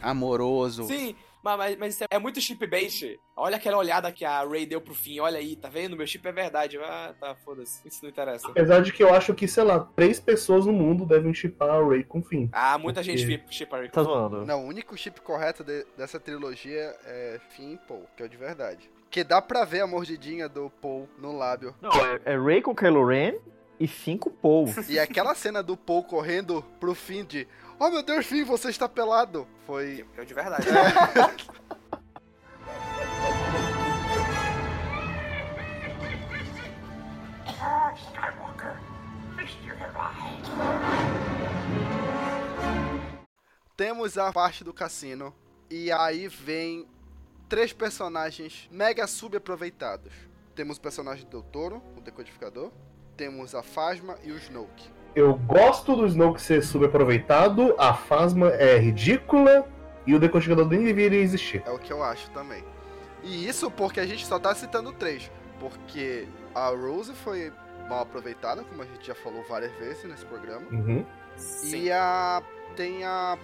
amoroso. 0.00 0.84
Sim, 0.84 1.14
mas, 1.42 1.56
mas, 1.58 1.76
mas 1.76 1.94
isso 1.94 2.04
é, 2.04 2.06
é 2.10 2.18
muito 2.18 2.40
chip 2.40 2.66
bait. 2.66 3.18
Olha 3.36 3.56
aquela 3.56 3.78
olhada 3.78 4.10
que 4.12 4.24
a 4.24 4.42
Ray 4.44 4.66
deu 4.66 4.80
pro 4.80 4.94
Finn. 4.94 5.20
Olha 5.20 5.38
aí, 5.38 5.56
tá 5.56 5.68
vendo? 5.68 5.96
Meu 5.96 6.06
chip 6.06 6.26
é 6.28 6.32
verdade. 6.32 6.78
Ah, 6.78 7.14
tá, 7.18 7.34
foda-se. 7.36 7.86
Isso 7.86 8.00
não 8.02 8.10
interessa. 8.10 8.48
Apesar 8.48 8.80
de 8.82 8.92
que 8.92 9.02
eu 9.02 9.12
acho 9.14 9.34
que, 9.34 9.48
sei 9.48 9.64
lá, 9.64 9.80
três 9.96 10.20
pessoas 10.20 10.66
no 10.66 10.72
mundo 10.72 11.06
devem 11.06 11.32
chipar 11.32 11.70
a 11.70 11.82
Ray 11.86 12.04
com 12.04 12.18
o 12.18 12.22
Finn. 12.22 12.48
Ah, 12.52 12.76
muita 12.78 13.00
Porque- 13.02 13.16
gente 13.16 13.42
chipa 13.54 13.76
a 13.76 13.78
Ray. 13.80 13.88
Tá 13.88 14.02
zoando. 14.02 14.44
Não, 14.44 14.64
o 14.64 14.68
único 14.68 14.96
chip 14.96 15.20
correto 15.22 15.64
de- 15.64 15.86
dessa 15.96 16.20
trilogia 16.20 16.94
é 17.04 17.40
Finn 17.50 17.74
e 17.74 17.78
Paul, 17.78 18.06
que 18.16 18.22
é 18.22 18.26
o 18.26 18.28
de 18.28 18.36
verdade. 18.36 18.90
Que 19.10 19.24
dá 19.24 19.40
pra 19.42 19.64
ver 19.64 19.80
a 19.80 19.86
mordidinha 19.86 20.48
do 20.48 20.70
Paul 20.80 21.08
no 21.18 21.36
lábio. 21.36 21.74
Não, 21.80 21.90
é, 21.90 22.20
é 22.24 22.36
Ray 22.38 22.62
com 22.62 22.74
Kylo 22.74 23.04
Ren 23.06 23.34
e 23.78 23.88
Finn 23.88 24.16
com 24.18 24.30
Paul. 24.30 24.66
E 24.88 24.98
aquela 24.98 25.34
cena 25.34 25.62
do 25.62 25.76
Paul 25.76 26.04
correndo 26.04 26.62
pro 26.78 26.94
Finn 26.94 27.24
de 27.24 27.48
Oh 27.82 27.88
meu 27.88 28.02
Deus, 28.02 28.26
Finn, 28.26 28.44
você 28.44 28.68
está 28.68 28.86
pelado. 28.86 29.48
Foi. 29.66 30.06
É 30.14 30.20
o 30.20 30.26
de 30.26 30.34
verdade. 30.34 30.68
Eye. 30.68 31.50
Temos 43.74 44.18
a 44.18 44.30
parte 44.30 44.62
do 44.62 44.74
cassino. 44.74 45.34
E 45.70 45.90
aí 45.90 46.28
vem 46.28 46.86
três 47.48 47.72
personagens 47.72 48.68
mega 48.70 49.06
subaproveitados. 49.06 50.12
Temos 50.54 50.76
o 50.76 50.80
personagem 50.82 51.26
do 51.30 51.42
Toro, 51.42 51.82
o 51.96 52.02
decodificador. 52.02 52.70
Temos 53.16 53.54
a 53.54 53.62
Fasma 53.62 54.18
e 54.22 54.32
o 54.32 54.36
Snoke. 54.36 54.99
Eu 55.14 55.34
gosto 55.34 55.96
do 55.96 56.06
Snoke 56.06 56.40
ser 56.40 56.62
subaproveitado, 56.62 57.74
a 57.78 57.94
Fasma 57.94 58.48
é 58.50 58.78
ridícula 58.78 59.66
e 60.06 60.14
o 60.14 60.20
decodificador 60.20 60.66
nem 60.66 60.84
deveria 60.84 61.20
existir. 61.20 61.62
É 61.66 61.70
o 61.70 61.78
que 61.78 61.92
eu 61.92 62.02
acho 62.02 62.30
também. 62.30 62.64
E 63.22 63.46
isso 63.46 63.70
porque 63.70 64.00
a 64.00 64.06
gente 64.06 64.24
só 64.26 64.38
tá 64.38 64.54
citando 64.54 64.92
três. 64.92 65.30
Porque 65.58 66.26
a 66.54 66.68
Rose 66.68 67.12
foi 67.12 67.52
mal 67.88 68.00
aproveitada, 68.00 68.62
como 68.62 68.82
a 68.82 68.86
gente 68.86 69.06
já 69.06 69.14
falou 69.14 69.44
várias 69.48 69.72
vezes 69.72 70.04
nesse 70.04 70.24
programa. 70.24 70.66
Uhum. 70.70 71.04
Sim. 71.36 71.84
E 71.84 71.92
a. 71.92 72.42
tem 72.76 73.04
a 73.04 73.36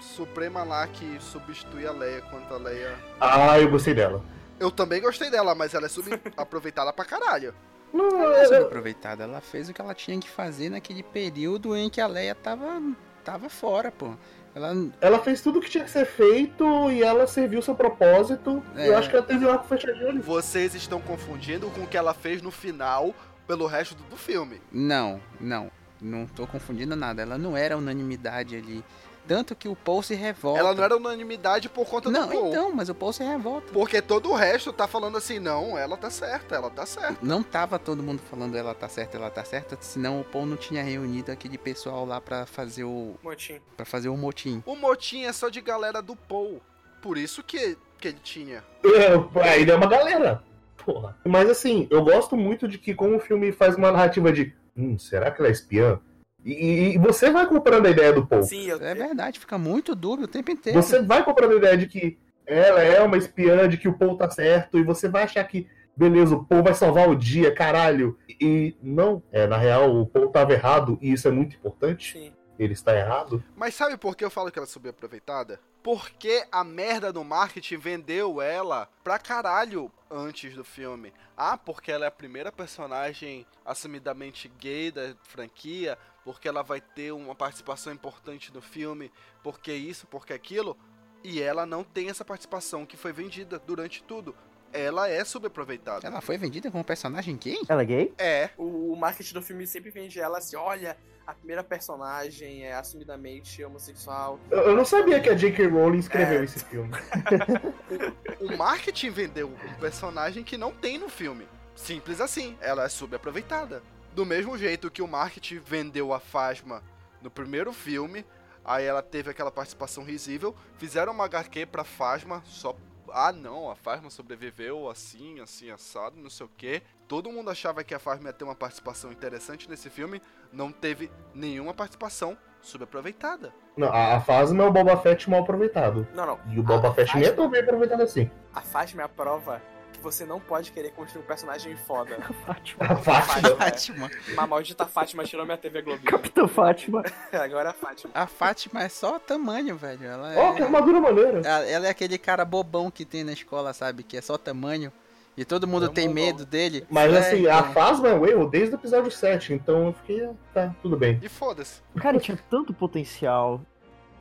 Suprema 0.00 0.62
lá 0.62 0.86
que 0.86 1.16
substitui 1.20 1.86
a 1.86 1.92
Leia 1.92 2.20
quanto 2.22 2.52
a 2.52 2.58
Leia. 2.58 2.94
Ah, 3.18 3.58
eu 3.58 3.70
gostei 3.70 3.94
dela. 3.94 4.22
Eu 4.60 4.70
também 4.70 5.00
gostei 5.00 5.30
dela, 5.30 5.54
mas 5.54 5.72
ela 5.72 5.86
é 5.86 5.88
subaproveitada 5.88 6.92
pra 6.92 7.04
caralho. 7.04 7.54
Não, 7.92 8.22
Ela 8.22 8.38
é 8.38 8.42
é- 8.42 8.44
subaproveitada. 8.46 9.24
Ela 9.24 9.40
fez 9.40 9.68
o 9.68 9.72
que 9.72 9.80
ela 9.80 9.94
tinha 9.94 10.18
que 10.20 10.28
fazer 10.28 10.70
naquele 10.70 11.02
período 11.02 11.76
em 11.76 11.88
que 11.88 12.00
a 12.00 12.06
Leia 12.06 12.34
tava, 12.34 12.82
tava 13.24 13.48
fora, 13.48 13.90
pô. 13.90 14.14
Ela 14.54 14.74
ela 15.02 15.18
fez 15.18 15.42
tudo 15.42 15.58
o 15.58 15.62
que 15.62 15.68
tinha 15.68 15.84
que 15.84 15.90
ser 15.90 16.06
feito 16.06 16.90
e 16.90 17.02
ela 17.02 17.26
serviu 17.26 17.60
seu 17.60 17.74
propósito. 17.74 18.62
É. 18.74 18.88
Eu 18.88 18.96
acho 18.96 19.10
que 19.10 19.16
ela 19.16 19.24
teve 19.24 19.44
o 19.44 19.50
arco 19.50 19.66
fechadinho 19.68 20.08
ali. 20.08 20.18
Vocês 20.18 20.74
estão 20.74 20.98
confundindo 21.00 21.68
com 21.70 21.82
o 21.82 21.86
que 21.86 21.96
ela 21.96 22.14
fez 22.14 22.40
no 22.40 22.50
final 22.50 23.14
pelo 23.46 23.66
resto 23.66 23.94
do, 23.94 24.04
do 24.04 24.16
filme. 24.16 24.60
Não, 24.72 25.20
não. 25.38 25.70
Não 26.00 26.26
tô 26.26 26.46
confundindo 26.46 26.96
nada. 26.96 27.20
Ela 27.22 27.36
não 27.38 27.56
era 27.56 27.76
unanimidade 27.76 28.56
ali. 28.56 28.82
Tanto 29.26 29.54
que 29.56 29.68
o 29.68 29.74
Paul 29.74 30.02
se 30.02 30.14
revolta. 30.14 30.60
Ela 30.60 30.74
não 30.74 30.84
era 30.84 30.96
unanimidade 30.96 31.68
por 31.68 31.86
conta 31.86 32.10
Não, 32.10 32.26
do 32.28 32.32
Paul. 32.32 32.48
então, 32.48 32.72
mas 32.74 32.88
o 32.88 32.94
Paul 32.94 33.12
se 33.12 33.24
revolta. 33.24 33.72
Porque 33.72 34.00
todo 34.00 34.30
o 34.30 34.34
resto 34.34 34.72
tá 34.72 34.86
falando 34.86 35.16
assim, 35.18 35.38
não, 35.38 35.76
ela 35.76 35.96
tá 35.96 36.10
certa, 36.10 36.54
ela 36.54 36.70
tá 36.70 36.86
certa. 36.86 37.18
Não 37.22 37.42
tava 37.42 37.78
todo 37.78 38.02
mundo 38.02 38.20
falando 38.30 38.56
ela 38.56 38.74
tá 38.74 38.88
certa, 38.88 39.16
ela 39.16 39.30
tá 39.30 39.44
certa, 39.44 39.76
senão 39.80 40.20
o 40.20 40.24
Paul 40.24 40.46
não 40.46 40.56
tinha 40.56 40.82
reunido 40.82 41.32
aquele 41.32 41.58
pessoal 41.58 42.04
lá 42.04 42.20
pra 42.20 42.46
fazer 42.46 42.84
o 42.84 43.16
Motim. 43.22 43.60
para 43.76 43.84
fazer 43.86 44.08
o 44.08 44.16
motim. 44.16 44.62
O 44.64 44.76
motim 44.76 45.24
é 45.24 45.32
só 45.32 45.48
de 45.48 45.60
galera 45.60 46.00
do 46.00 46.14
Paul. 46.14 46.60
Por 47.02 47.18
isso 47.18 47.42
que, 47.42 47.76
que 47.98 48.08
ele 48.08 48.18
tinha. 48.22 48.64
É, 48.84 49.50
Aí 49.50 49.68
é 49.68 49.74
uma 49.74 49.86
galera. 49.86 50.42
Porra. 50.84 51.16
Mas 51.24 51.50
assim, 51.50 51.86
eu 51.90 52.02
gosto 52.04 52.36
muito 52.36 52.68
de 52.68 52.78
que 52.78 52.94
como 52.94 53.16
o 53.16 53.20
filme 53.20 53.50
faz 53.52 53.74
uma 53.74 53.90
narrativa 53.90 54.32
de 54.32 54.54
hum, 54.76 54.96
será 54.98 55.30
que 55.30 55.40
ela 55.40 55.48
é 55.48 55.52
espiã? 55.52 55.98
E, 56.46 56.94
e 56.94 56.98
você 56.98 57.28
vai 57.28 57.44
comprando 57.46 57.86
a 57.86 57.90
ideia 57.90 58.12
do 58.12 58.24
Paul. 58.24 58.44
Sim, 58.44 58.66
eu, 58.66 58.80
É 58.80 58.94
verdade, 58.94 59.40
fica 59.40 59.58
muito 59.58 59.96
dúbio 59.96 60.26
o 60.26 60.28
tempo 60.28 60.52
inteiro. 60.52 60.80
Você 60.80 61.02
vai 61.02 61.24
comprando 61.24 61.54
a 61.54 61.56
ideia 61.56 61.76
de 61.76 61.88
que 61.88 62.16
ela 62.46 62.80
é 62.80 63.02
uma 63.02 63.16
espiã, 63.16 63.68
de 63.68 63.76
que 63.76 63.88
o 63.88 63.98
Paul 63.98 64.16
tá 64.16 64.30
certo, 64.30 64.78
e 64.78 64.84
você 64.84 65.08
vai 65.08 65.24
achar 65.24 65.42
que, 65.42 65.66
beleza, 65.96 66.36
o 66.36 66.44
Paul 66.44 66.62
vai 66.62 66.72
salvar 66.72 67.08
o 67.08 67.16
dia, 67.16 67.52
caralho. 67.52 68.16
E 68.40 68.76
não, 68.80 69.20
é, 69.32 69.44
na 69.48 69.56
real, 69.56 69.92
o 70.00 70.06
Paul 70.06 70.28
tava 70.28 70.52
errado, 70.52 70.96
e 71.02 71.12
isso 71.12 71.26
é 71.26 71.32
muito 71.32 71.56
importante. 71.56 72.12
sim. 72.12 72.32
Ele 72.58 72.72
está 72.72 72.96
errado. 72.96 73.44
Mas 73.54 73.74
sabe 73.74 73.98
por 73.98 74.16
que 74.16 74.24
eu 74.24 74.30
falo 74.30 74.50
que 74.50 74.58
ela 74.58 74.64
é 74.66 74.70
subaproveitada? 74.70 75.60
Porque 75.82 76.42
a 76.50 76.64
merda 76.64 77.12
do 77.12 77.22
marketing 77.22 77.76
vendeu 77.76 78.40
ela 78.40 78.88
pra 79.04 79.18
caralho 79.18 79.92
antes 80.10 80.54
do 80.54 80.64
filme. 80.64 81.12
Ah, 81.36 81.58
porque 81.58 81.92
ela 81.92 82.06
é 82.06 82.08
a 82.08 82.10
primeira 82.10 82.50
personagem 82.50 83.46
assumidamente 83.62 84.50
gay 84.58 84.90
da 84.90 85.14
franquia, 85.24 85.98
porque 86.26 86.48
ela 86.48 86.60
vai 86.60 86.80
ter 86.80 87.12
uma 87.12 87.36
participação 87.36 87.92
importante 87.92 88.52
no 88.52 88.60
filme, 88.60 89.12
porque 89.44 89.72
isso, 89.72 90.08
porque 90.08 90.32
aquilo. 90.32 90.76
E 91.22 91.40
ela 91.40 91.64
não 91.64 91.84
tem 91.84 92.10
essa 92.10 92.24
participação 92.24 92.84
que 92.84 92.96
foi 92.96 93.12
vendida 93.12 93.60
durante 93.60 94.02
tudo. 94.02 94.34
Ela 94.72 95.08
é 95.08 95.24
subaproveitada. 95.24 96.04
Ela 96.04 96.20
foi 96.20 96.36
vendida 96.36 96.68
como 96.68 96.82
personagem 96.82 97.36
gay? 97.36 97.60
Ela 97.68 97.82
é 97.82 97.84
gay? 97.84 98.14
É. 98.18 98.50
O, 98.58 98.92
o 98.92 98.96
marketing 98.96 99.34
do 99.34 99.40
filme 99.40 99.68
sempre 99.68 99.90
vende 99.92 100.18
ela 100.18 100.38
assim, 100.38 100.56
olha, 100.56 100.96
a 101.24 101.32
primeira 101.32 101.62
personagem 101.62 102.64
é 102.64 102.74
assumidamente 102.74 103.62
homossexual. 103.62 104.40
Eu, 104.50 104.58
eu 104.70 104.76
não 104.76 104.84
sabia 104.84 105.20
que 105.20 105.30
a 105.30 105.34
J.K. 105.34 105.68
Rowling 105.68 105.98
escreveu 106.00 106.40
É. 106.40 106.44
esse 106.44 106.58
filme. 106.64 106.90
O 108.40 108.56
marketing 108.56 109.10
vendeu 109.10 109.48
um 109.48 109.80
personagem 109.80 110.42
que 110.42 110.58
não 110.58 110.72
tem 110.72 110.98
no 110.98 111.08
filme. 111.08 111.46
Simples 111.76 112.20
assim. 112.20 112.56
Ela 112.60 112.84
é 112.84 112.88
subaproveitada. 112.88 113.80
Do 114.16 114.24
mesmo 114.24 114.56
jeito 114.56 114.90
que 114.90 115.02
o 115.02 115.06
marketing 115.06 115.58
vendeu 115.58 116.10
a 116.10 116.18
Fasma 116.18 116.82
no 117.20 117.30
primeiro 117.30 117.70
filme, 117.70 118.24
aí 118.64 118.82
ela 118.82 119.02
teve 119.02 119.28
aquela 119.30 119.50
participação 119.50 120.02
risível, 120.02 120.56
fizeram 120.78 121.12
uma 121.12 121.26
HQ 121.26 121.66
pra 121.66 121.84
Fasma 121.84 122.42
só. 122.46 122.74
Ah 123.10 123.30
não, 123.30 123.70
a 123.70 123.76
Fasma 123.76 124.08
sobreviveu 124.08 124.88
assim, 124.88 125.38
assim, 125.40 125.70
assado, 125.70 126.16
não 126.16 126.30
sei 126.30 126.46
o 126.46 126.50
que. 126.56 126.82
Todo 127.06 127.30
mundo 127.30 127.50
achava 127.50 127.84
que 127.84 127.94
a 127.94 127.98
Fasma 127.98 128.30
ia 128.30 128.32
ter 128.32 128.44
uma 128.44 128.54
participação 128.54 129.12
interessante 129.12 129.68
nesse 129.68 129.90
filme, 129.90 130.22
não 130.50 130.72
teve 130.72 131.10
nenhuma 131.34 131.74
participação 131.74 132.38
subaproveitada. 132.62 133.52
Não, 133.76 133.88
a, 133.88 134.16
a 134.16 134.20
Phasma 134.22 134.64
é 134.64 134.66
o 134.66 134.72
Boba 134.72 134.96
Fett 134.96 135.28
mal 135.28 135.42
aproveitado. 135.42 136.08
Não, 136.14 136.24
não. 136.24 136.40
E 136.48 136.58
o 136.58 136.62
Boba 136.62 136.88
A 136.88 136.94
Fett 136.94 137.14
nem 137.14 137.26
é 137.26 137.32
tão 137.32 137.50
bem 137.50 137.60
aproveitado 137.60 138.00
assim. 138.00 138.30
A 138.54 138.62
Fasma 138.62 139.02
é 139.02 139.04
a 139.04 139.10
prova 139.10 139.60
que 139.96 140.02
você 140.02 140.24
não 140.24 140.38
pode 140.40 140.70
querer 140.72 140.90
construir 140.92 141.22
um 141.22 141.26
personagem 141.26 141.76
foda. 141.76 142.16
Fátima. 142.46 142.84
A 142.84 142.96
Fátima. 142.96 143.56
Fátima. 143.56 144.10
Uma 144.32 144.46
maldita 144.46 144.86
Fátima 144.86 145.24
tirou 145.24 145.44
minha 145.44 145.58
TV 145.58 145.82
Globinho. 145.82 146.06
Capitã 146.10 146.46
Fátima. 146.46 147.02
Agora 147.32 147.68
é 147.68 147.70
a 147.70 147.74
Fátima. 147.74 148.10
A 148.14 148.26
Fátima 148.26 148.82
é 148.82 148.88
só 148.88 149.18
tamanho, 149.18 149.76
velho. 149.76 150.04
Ela 150.04 150.34
é. 150.34 150.38
Ó, 150.38 150.52
que 150.54 150.62
armadura 150.62 151.00
maneira. 151.00 151.38
Ela 151.44 151.66
ela 151.66 151.86
é 151.86 151.90
aquele 151.90 152.18
cara 152.18 152.44
bobão 152.44 152.90
que 152.90 153.04
tem 153.04 153.24
na 153.24 153.32
escola, 153.32 153.72
sabe? 153.72 154.02
Que 154.02 154.16
é 154.16 154.20
só 154.20 154.36
tamanho. 154.38 154.92
E 155.36 155.44
todo 155.44 155.66
mundo 155.66 155.86
É 155.86 155.88
um 155.90 155.92
tem 155.92 156.08
bobão. 156.08 156.24
medo 156.24 156.46
dele. 156.46 156.86
Mas 156.88 157.12
É, 157.12 157.18
assim, 157.18 157.46
a 157.46 157.58
então. 157.58 157.72
Phasma 157.74 158.08
é 158.08 158.14
o 158.14 158.24
erro 158.26 158.46
desde 158.48 158.74
o 158.74 158.78
episódio 158.78 159.10
7, 159.10 159.52
então 159.52 159.88
eu 159.88 159.92
fiquei, 159.92 160.30
tá, 160.54 160.74
tudo 160.80 160.96
bem. 160.96 161.18
E 161.22 161.28
foda-se. 161.28 161.82
Cara, 161.98 162.18
tinha 162.18 162.38
tanto 162.48 162.72
potencial. 162.72 163.60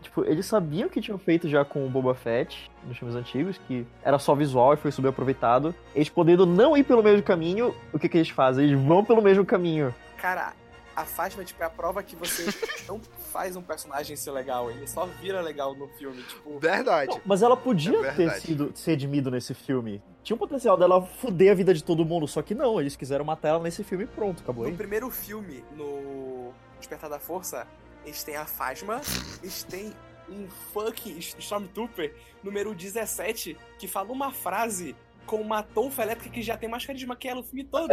Tipo, 0.05 0.23
eles 0.23 0.45
sabiam 0.45 0.87
que 0.87 1.01
tinham 1.01 1.17
feito 1.17 1.49
já 1.49 1.65
com 1.65 1.83
o 1.83 1.89
Boba 1.89 2.13
Fett 2.13 2.69
nos 2.87 2.95
filmes 2.95 3.15
antigos, 3.15 3.57
que 3.67 3.85
era 4.03 4.19
só 4.19 4.35
visual 4.35 4.75
e 4.75 4.77
foi 4.77 4.91
subaproveitado. 4.91 5.73
Eles 5.95 6.09
podendo 6.09 6.45
não 6.45 6.77
ir 6.77 6.83
pelo 6.83 7.01
mesmo 7.01 7.23
caminho, 7.23 7.73
o 7.91 7.97
que, 7.97 8.07
que 8.07 8.17
eles 8.17 8.29
fazem? 8.29 8.65
Eles 8.65 8.79
vão 8.79 9.03
pelo 9.03 9.19
mesmo 9.19 9.43
caminho. 9.43 9.93
Cara, 10.21 10.53
a 10.95 11.05
Fátima 11.05 11.43
tipo, 11.43 11.61
é 11.63 11.65
a 11.65 11.69
prova 11.71 12.03
que 12.03 12.15
você 12.15 12.45
não 12.87 13.01
faz 13.33 13.55
um 13.55 13.63
personagem 13.63 14.15
ser 14.15 14.29
legal, 14.29 14.69
ele 14.69 14.85
só 14.85 15.07
vira 15.19 15.41
legal 15.41 15.73
no 15.73 15.87
filme. 15.87 16.21
Tipo, 16.21 16.59
Verdade. 16.59 17.09
Não, 17.09 17.21
mas 17.25 17.41
ela 17.41 17.57
podia 17.57 17.97
É 18.05 18.11
ter 18.11 18.29
sido 18.33 18.71
ser 18.75 18.91
redimido 18.91 19.31
nesse 19.31 19.55
filme. 19.55 20.03
Tinha 20.23 20.35
o 20.35 20.39
potencial 20.39 20.77
dela 20.77 21.01
fuder 21.01 21.51
a 21.51 21.55
vida 21.55 21.73
de 21.73 21.83
todo 21.83 22.05
mundo, 22.05 22.27
só 22.27 22.43
que 22.43 22.53
não, 22.53 22.79
eles 22.79 22.95
quiseram 22.95 23.25
matar 23.25 23.49
ela 23.49 23.59
nesse 23.59 23.83
filme 23.83 24.03
e 24.03 24.07
pronto, 24.07 24.43
acabou 24.43 24.65
no 24.65 24.69
aí. 24.69 24.77
primeiro 24.77 25.09
filme, 25.09 25.63
no 25.75 26.53
Despertar 26.79 27.09
da 27.09 27.19
Força, 27.19 27.65
eles 28.05 28.23
têm 28.23 28.35
a 28.35 28.45
Fasma, 28.45 29.01
eles 29.41 29.63
têm 29.63 29.91
um 30.29 30.47
fucking 30.73 31.17
Stormtrooper 31.17 32.13
número 32.43 32.73
17 32.73 33.57
que 33.77 33.87
fala 33.87 34.11
uma 34.11 34.31
frase 34.31 34.95
com 35.25 35.37
uma 35.37 35.63
tonfa 35.63 36.03
elétrica 36.03 36.29
que 36.29 36.41
já 36.41 36.55
tem 36.55 36.69
mais 36.69 36.85
carisma 36.85 37.15
que 37.15 37.27
ela 37.27 37.39
o 37.39 37.43
filme 37.43 37.63
todo. 37.63 37.89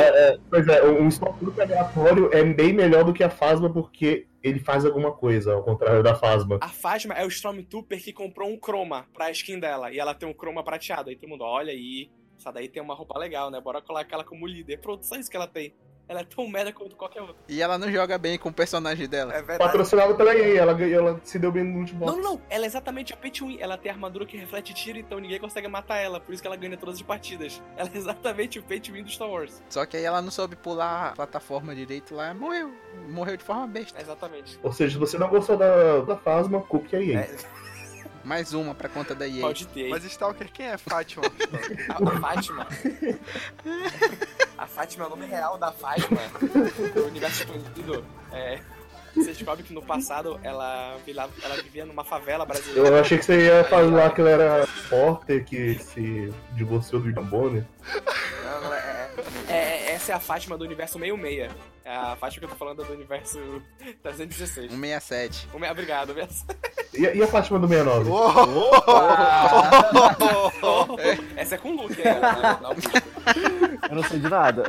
Pois 0.50 0.68
é, 0.68 0.84
um 0.84 1.08
Stormtrooper 1.08 1.64
aleatório 1.64 2.30
é 2.32 2.44
bem 2.44 2.72
melhor 2.72 3.04
do 3.04 3.12
que 3.12 3.24
a 3.24 3.30
Phasma 3.30 3.72
porque 3.72 4.26
ele 4.42 4.58
faz 4.58 4.84
alguma 4.84 5.12
coisa, 5.12 5.54
ao 5.54 5.62
contrário 5.62 6.02
da 6.02 6.14
Phasma. 6.14 6.58
A 6.60 6.68
Fasma 6.68 7.14
é 7.14 7.24
o 7.24 7.28
Stormtrooper 7.28 8.02
que 8.02 8.12
comprou 8.12 8.50
um 8.50 8.58
croma 8.58 9.06
pra 9.14 9.30
skin 9.30 9.58
dela. 9.58 9.90
E 9.90 9.98
ela 9.98 10.14
tem 10.14 10.28
um 10.28 10.34
croma 10.34 10.62
prateado. 10.62 11.08
Aí 11.10 11.16
todo 11.16 11.30
mundo, 11.30 11.44
olha 11.44 11.72
aí, 11.72 12.10
essa 12.38 12.50
daí 12.50 12.68
tem 12.68 12.82
uma 12.82 12.94
roupa 12.94 13.18
legal, 13.18 13.50
né? 13.50 13.60
Bora 13.60 13.80
colocar 13.80 14.16
ela 14.16 14.24
como 14.24 14.46
líder. 14.46 14.78
Pronto, 14.80 15.06
só 15.06 15.16
isso 15.16 15.30
que 15.30 15.36
ela 15.36 15.46
tem. 15.46 15.72
Ela 16.08 16.20
é 16.20 16.24
tão 16.24 16.46
merda 16.48 16.72
quanto 16.72 16.94
qualquer 16.96 17.20
outra. 17.22 17.36
E 17.48 17.62
ela 17.62 17.78
não 17.78 17.90
joga 17.90 18.18
bem 18.18 18.36
com 18.38 18.48
o 18.50 18.52
personagem 18.52 19.08
dela. 19.08 19.32
É 19.32 19.36
verdade. 19.36 19.58
Patrocinado 19.58 20.14
pela 20.14 20.34
EA, 20.36 20.60
ela, 20.60 20.74
ganhou- 20.74 21.08
ela 21.08 21.20
se 21.24 21.38
deu 21.38 21.50
bem 21.50 21.64
no 21.64 21.78
último 21.78 22.04
Não, 22.04 22.16
não, 22.16 22.22
não. 22.22 22.42
Ela 22.50 22.64
é 22.64 22.66
exatamente 22.66 23.12
a 23.12 23.16
to 23.16 23.46
Win. 23.46 23.58
Ela 23.60 23.78
tem 23.78 23.90
armadura 23.90 24.26
que 24.26 24.36
reflete 24.36 24.74
tiro, 24.74 24.98
então 24.98 25.18
ninguém 25.18 25.38
consegue 25.38 25.68
matar 25.68 25.96
ela. 25.98 26.20
Por 26.20 26.32
isso 26.32 26.42
que 26.42 26.46
ela 26.46 26.56
ganha 26.56 26.76
todas 26.76 26.96
as 26.96 27.02
partidas. 27.02 27.62
Ela 27.76 27.88
é 27.94 27.96
exatamente 27.96 28.58
o 28.58 28.62
to 28.62 28.92
Win 28.92 29.04
do 29.04 29.10
Star 29.10 29.28
Wars. 29.30 29.62
Só 29.70 29.86
que 29.86 29.96
aí 29.96 30.04
ela 30.04 30.20
não 30.20 30.30
soube 30.30 30.56
pular 30.56 31.08
a 31.08 31.12
plataforma 31.12 31.74
direito 31.74 32.14
lá. 32.14 32.34
Morreu. 32.34 32.72
Morreu 33.08 33.36
de 33.36 33.44
forma 33.44 33.66
besta. 33.66 33.98
É 33.98 34.02
exatamente. 34.02 34.58
Ou 34.62 34.72
seja, 34.72 34.92
se 34.94 34.98
você 34.98 35.16
não 35.16 35.28
gostou 35.28 35.56
da, 35.56 36.00
da 36.00 36.16
Phasma, 36.16 36.60
culpe 36.60 36.94
a 36.96 37.00
EA. 37.00 37.20
É, 37.20 37.36
Mais 38.24 38.52
uma 38.54 38.74
pra 38.74 38.88
conta 38.88 39.14
da 39.14 39.26
EA. 39.26 39.40
pode 39.40 39.66
ter. 39.68 39.88
Mas 39.88 40.04
Stalker, 40.04 40.50
quem 40.52 40.66
é 40.66 40.78
Fátima? 40.78 41.24
A, 41.88 41.94
a 42.16 42.20
Fátima. 42.20 42.66
a 44.56 44.66
Fátima 44.66 45.04
é 45.04 45.06
o 45.06 45.10
nome 45.10 45.26
real 45.26 45.58
da 45.58 45.72
Fátima. 45.72 46.20
Do 46.94 47.06
universo 47.06 47.42
expandido. 47.42 48.04
É. 48.32 48.60
Você 49.14 49.32
descobre 49.32 49.62
que 49.62 49.74
no 49.74 49.82
passado 49.82 50.40
ela, 50.42 50.96
ela 51.42 51.56
vivia 51.62 51.84
numa 51.84 52.02
favela 52.02 52.46
brasileira. 52.46 52.88
Eu 52.88 52.98
achei 53.00 53.18
que 53.18 53.24
você 53.26 53.46
ia 53.46 53.64
falar 53.64 54.10
que 54.14 54.20
ela 54.22 54.30
era 54.30 54.66
Porter, 54.88 55.44
que 55.44 55.74
se 55.74 56.32
divorciou 56.52 57.02
do. 57.02 57.10
Não, 57.10 58.60
não, 58.62 58.72
é, 58.74 59.10
é- 59.48 59.52
é- 59.54 59.81
essa 60.02 60.12
é 60.12 60.14
a 60.16 60.20
Fátima 60.20 60.58
do 60.58 60.64
universo 60.64 60.98
66. 60.98 61.50
É 61.84 61.96
a 61.96 62.16
Fátima 62.16 62.40
que 62.40 62.44
eu 62.44 62.48
tô 62.50 62.56
falando 62.56 62.82
é 62.82 62.86
do 62.86 62.92
universo 62.92 63.38
316. 64.02 64.70
167. 64.70 65.48
Um, 65.54 65.70
obrigado, 65.70 66.14
minha- 66.14 66.28
E, 66.94 67.06
a- 67.06 67.14
e 67.14 67.22
a 67.22 67.26
Fátima 67.26 67.58
do 67.58 67.66
69? 67.68 68.10
Essa 71.36 71.54
é 71.54 71.58
com 71.58 71.70
o 71.70 71.82
Luke, 71.82 71.96
né? 72.02 72.20
Eu 73.88 73.96
não 73.96 74.02
sei 74.04 74.18
de 74.18 74.28
nada. 74.28 74.64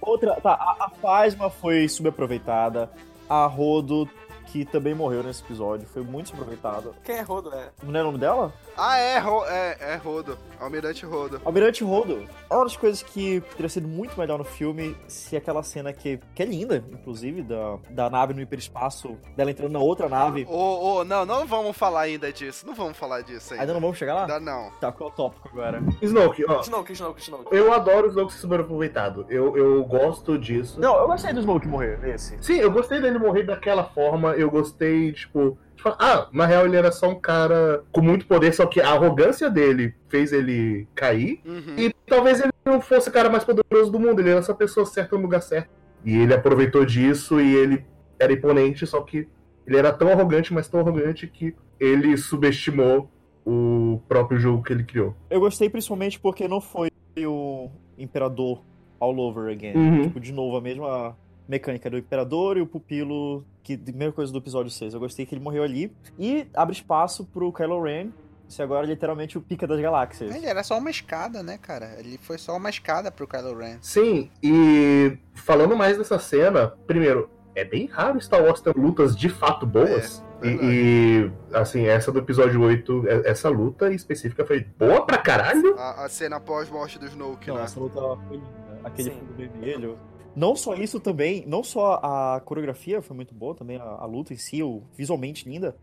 Outra, 0.00 0.34
tá, 0.40 0.52
a, 0.52 0.86
a 0.86 0.90
Phasma 1.00 1.50
foi 1.50 1.88
subaproveitada. 1.88 2.90
A 3.28 3.46
Rodo, 3.46 4.08
que 4.52 4.66
também 4.66 4.94
morreu 4.94 5.22
nesse 5.22 5.42
episódio, 5.42 5.88
foi 5.88 6.02
muito 6.02 6.28
subaproveitada. 6.28 6.90
Quem 7.02 7.16
é 7.16 7.22
Rodo, 7.22 7.50
é? 7.54 7.70
Não 7.82 7.98
é 7.98 8.02
o 8.02 8.06
nome 8.06 8.18
dela? 8.18 8.52
ah, 8.76 8.98
é, 8.98 9.18
Ro 9.18 9.44
é, 9.46 9.76
é 9.80 9.96
Rodo. 9.96 10.36
Almirante 10.60 11.06
Rodo. 11.06 11.40
Almirante 11.44 11.82
Rodo. 11.82 12.28
É 12.50 12.54
uma 12.54 12.64
das 12.64 12.76
coisas 12.76 13.02
que 13.02 13.42
teria 13.56 13.68
sido 13.68 13.88
muito 13.88 14.18
melhor 14.18 14.38
no 14.38 14.44
filme 14.44 14.94
se 15.08 15.36
aquela 15.36 15.62
cena 15.62 15.92
que, 15.92 16.20
que 16.34 16.42
é 16.42 16.46
linda, 16.46 16.84
inclusive, 16.92 17.42
da, 17.42 17.78
da 17.90 18.10
nave 18.10 18.34
no 18.34 18.42
hiperespaço, 18.42 19.16
dela 19.34 19.50
entrando 19.50 19.72
na 19.72 19.78
outra 19.78 20.08
nave. 20.08 20.46
Ô, 20.48 20.98
ô, 20.98 21.04
não, 21.04 21.24
não 21.24 21.46
vamos 21.46 21.74
falar 21.76 22.02
ainda 22.02 22.30
disso. 22.30 22.66
Não 22.66 22.74
vamos 22.74 22.96
falar 22.96 23.22
disso 23.22 23.54
ainda. 23.54 23.62
Ainda 23.62 23.72
não 23.72 23.80
vamos 23.80 23.96
chegar 23.96 24.14
lá? 24.14 24.22
Ainda 24.22 24.38
não. 24.38 24.70
Tá, 24.80 24.92
qual 24.92 25.08
é 25.08 25.12
o 25.12 25.16
tópico 25.16 25.48
agora? 25.48 25.82
Snoke, 26.02 26.44
ó. 26.46 26.60
Snoke, 26.60 26.92
Snoke, 26.92 27.22
Snoke. 27.22 27.46
Eu 27.50 27.72
adoro 27.72 28.06
o 28.06 28.10
Snoke 28.10 28.32
ser 28.32 28.40
superaproveitado. 28.40 29.24
Eu, 29.30 29.56
eu 29.56 29.82
gosto 29.84 30.38
disso. 30.38 30.78
Não, 30.78 30.96
eu 30.98 31.06
gostei 31.06 31.32
do 31.32 31.40
Smoke 31.40 31.66
morrer, 31.66 31.98
esse. 32.04 32.36
Sim, 32.42 32.58
eu 32.58 32.70
gostei 32.70 33.00
dele 33.00 33.18
morrer 33.18 33.44
daquela 33.44 33.84
forma. 33.84 34.34
Eu 34.42 34.50
gostei, 34.50 35.12
tipo. 35.12 35.58
tipo, 35.76 35.88
ah, 35.98 36.28
na 36.32 36.46
real 36.46 36.66
ele 36.66 36.76
era 36.76 36.92
só 36.92 37.08
um 37.08 37.18
cara 37.18 37.84
com 37.92 38.00
muito 38.00 38.26
poder, 38.26 38.52
só 38.52 38.66
que 38.66 38.80
a 38.80 38.90
arrogância 38.90 39.50
dele 39.50 39.94
fez 40.08 40.32
ele 40.32 40.86
cair. 40.94 41.40
Uhum. 41.44 41.74
E 41.76 41.94
talvez 42.06 42.40
ele 42.40 42.52
não 42.64 42.80
fosse 42.80 43.08
o 43.08 43.12
cara 43.12 43.30
mais 43.30 43.44
poderoso 43.44 43.90
do 43.90 43.98
mundo, 43.98 44.20
ele 44.20 44.30
era 44.30 44.42
só 44.42 44.52
a 44.52 44.56
pessoa 44.56 44.86
certa 44.86 45.16
no 45.16 45.22
lugar 45.22 45.42
certo. 45.42 45.70
E 46.04 46.16
ele 46.16 46.34
aproveitou 46.34 46.84
disso 46.84 47.40
e 47.40 47.54
ele 47.54 47.84
era 48.18 48.32
imponente, 48.32 48.86
só 48.86 49.00
que 49.00 49.28
Ele 49.66 49.76
era 49.76 49.92
tão 49.92 50.08
arrogante, 50.08 50.52
mas 50.52 50.68
tão 50.68 50.80
arrogante 50.80 51.28
que 51.28 51.54
ele 51.78 52.16
subestimou 52.16 53.08
o 53.46 54.00
próprio 54.08 54.38
jogo 54.38 54.62
que 54.62 54.72
ele 54.72 54.82
criou. 54.82 55.14
Eu 55.30 55.40
gostei 55.40 55.68
principalmente 55.68 56.18
porque 56.18 56.48
não 56.48 56.60
foi 56.60 56.90
o 57.18 57.70
Imperador 57.96 58.60
all 58.98 59.16
over 59.18 59.52
again. 59.52 59.76
Uhum. 59.76 60.02
Tipo, 60.02 60.20
de 60.20 60.32
novo, 60.32 60.56
a 60.56 60.60
mesma 60.60 61.16
mecânica 61.52 61.90
do 61.90 61.98
Imperador 61.98 62.56
e 62.56 62.62
o 62.62 62.66
Pupilo, 62.66 63.44
que 63.62 63.74
a 63.74 63.92
mesma 63.92 64.12
coisa 64.12 64.32
do 64.32 64.38
episódio 64.38 64.70
6. 64.70 64.94
Eu 64.94 65.00
gostei 65.00 65.26
que 65.26 65.34
ele 65.34 65.42
morreu 65.42 65.62
ali. 65.62 65.92
E 66.18 66.46
abre 66.54 66.74
espaço 66.74 67.24
pro 67.26 67.52
Kylo 67.52 67.82
Ren 67.82 68.08
ser 68.48 68.62
agora 68.62 68.86
literalmente 68.86 69.38
o 69.38 69.40
pica 69.40 69.66
das 69.66 69.80
galáxias. 69.80 70.34
Ele 70.34 70.46
era 70.46 70.62
só 70.62 70.76
uma 70.78 70.90
escada, 70.90 71.42
né, 71.42 71.58
cara? 71.60 71.94
Ele 71.98 72.18
foi 72.18 72.36
só 72.36 72.54
uma 72.56 72.68
escada 72.68 73.10
pro 73.10 73.26
Kylo 73.26 73.56
Ren. 73.56 73.78
Sim, 73.80 74.30
e 74.42 75.16
falando 75.34 75.74
mais 75.76 75.96
dessa 75.96 76.18
cena, 76.18 76.74
primeiro, 76.86 77.30
é 77.54 77.64
bem 77.64 77.86
raro 77.86 78.20
Star 78.20 78.42
Wars 78.42 78.60
ter 78.60 78.74
lutas 78.76 79.16
de 79.16 79.28
fato 79.30 79.64
boas. 79.66 80.22
É, 80.42 80.48
e, 80.48 80.58
e, 80.60 81.32
assim, 81.54 81.86
essa 81.86 82.10
do 82.12 82.18
episódio 82.18 82.60
8, 82.60 83.04
é- 83.08 83.30
essa 83.30 83.48
luta 83.48 83.90
específica 83.92 84.44
foi 84.44 84.60
boa 84.78 85.06
pra 85.06 85.16
caralho. 85.18 85.74
A, 85.78 86.04
a 86.04 86.08
cena 86.08 86.38
pós-morte 86.40 86.98
do 86.98 87.06
Snoke, 87.06 87.48
Não, 87.48 87.56
né? 87.56 87.62
essa 87.64 87.78
luta 87.80 88.00
foi 88.28 88.36
linda. 88.38 88.80
Aquele 88.84 89.10
Sim. 89.10 89.16
fundo 89.18 89.34
vermelho. 89.34 89.98
Não 90.34 90.56
só 90.56 90.74
isso 90.74 90.98
também, 90.98 91.44
não 91.46 91.62
só 91.62 92.00
a 92.02 92.40
coreografia 92.44 93.02
foi 93.02 93.14
muito 93.14 93.34
boa, 93.34 93.54
também 93.54 93.76
a, 93.76 93.82
a 93.82 94.06
luta 94.06 94.32
em 94.32 94.36
si, 94.36 94.62
o, 94.62 94.82
visualmente 94.96 95.48
linda, 95.48 95.76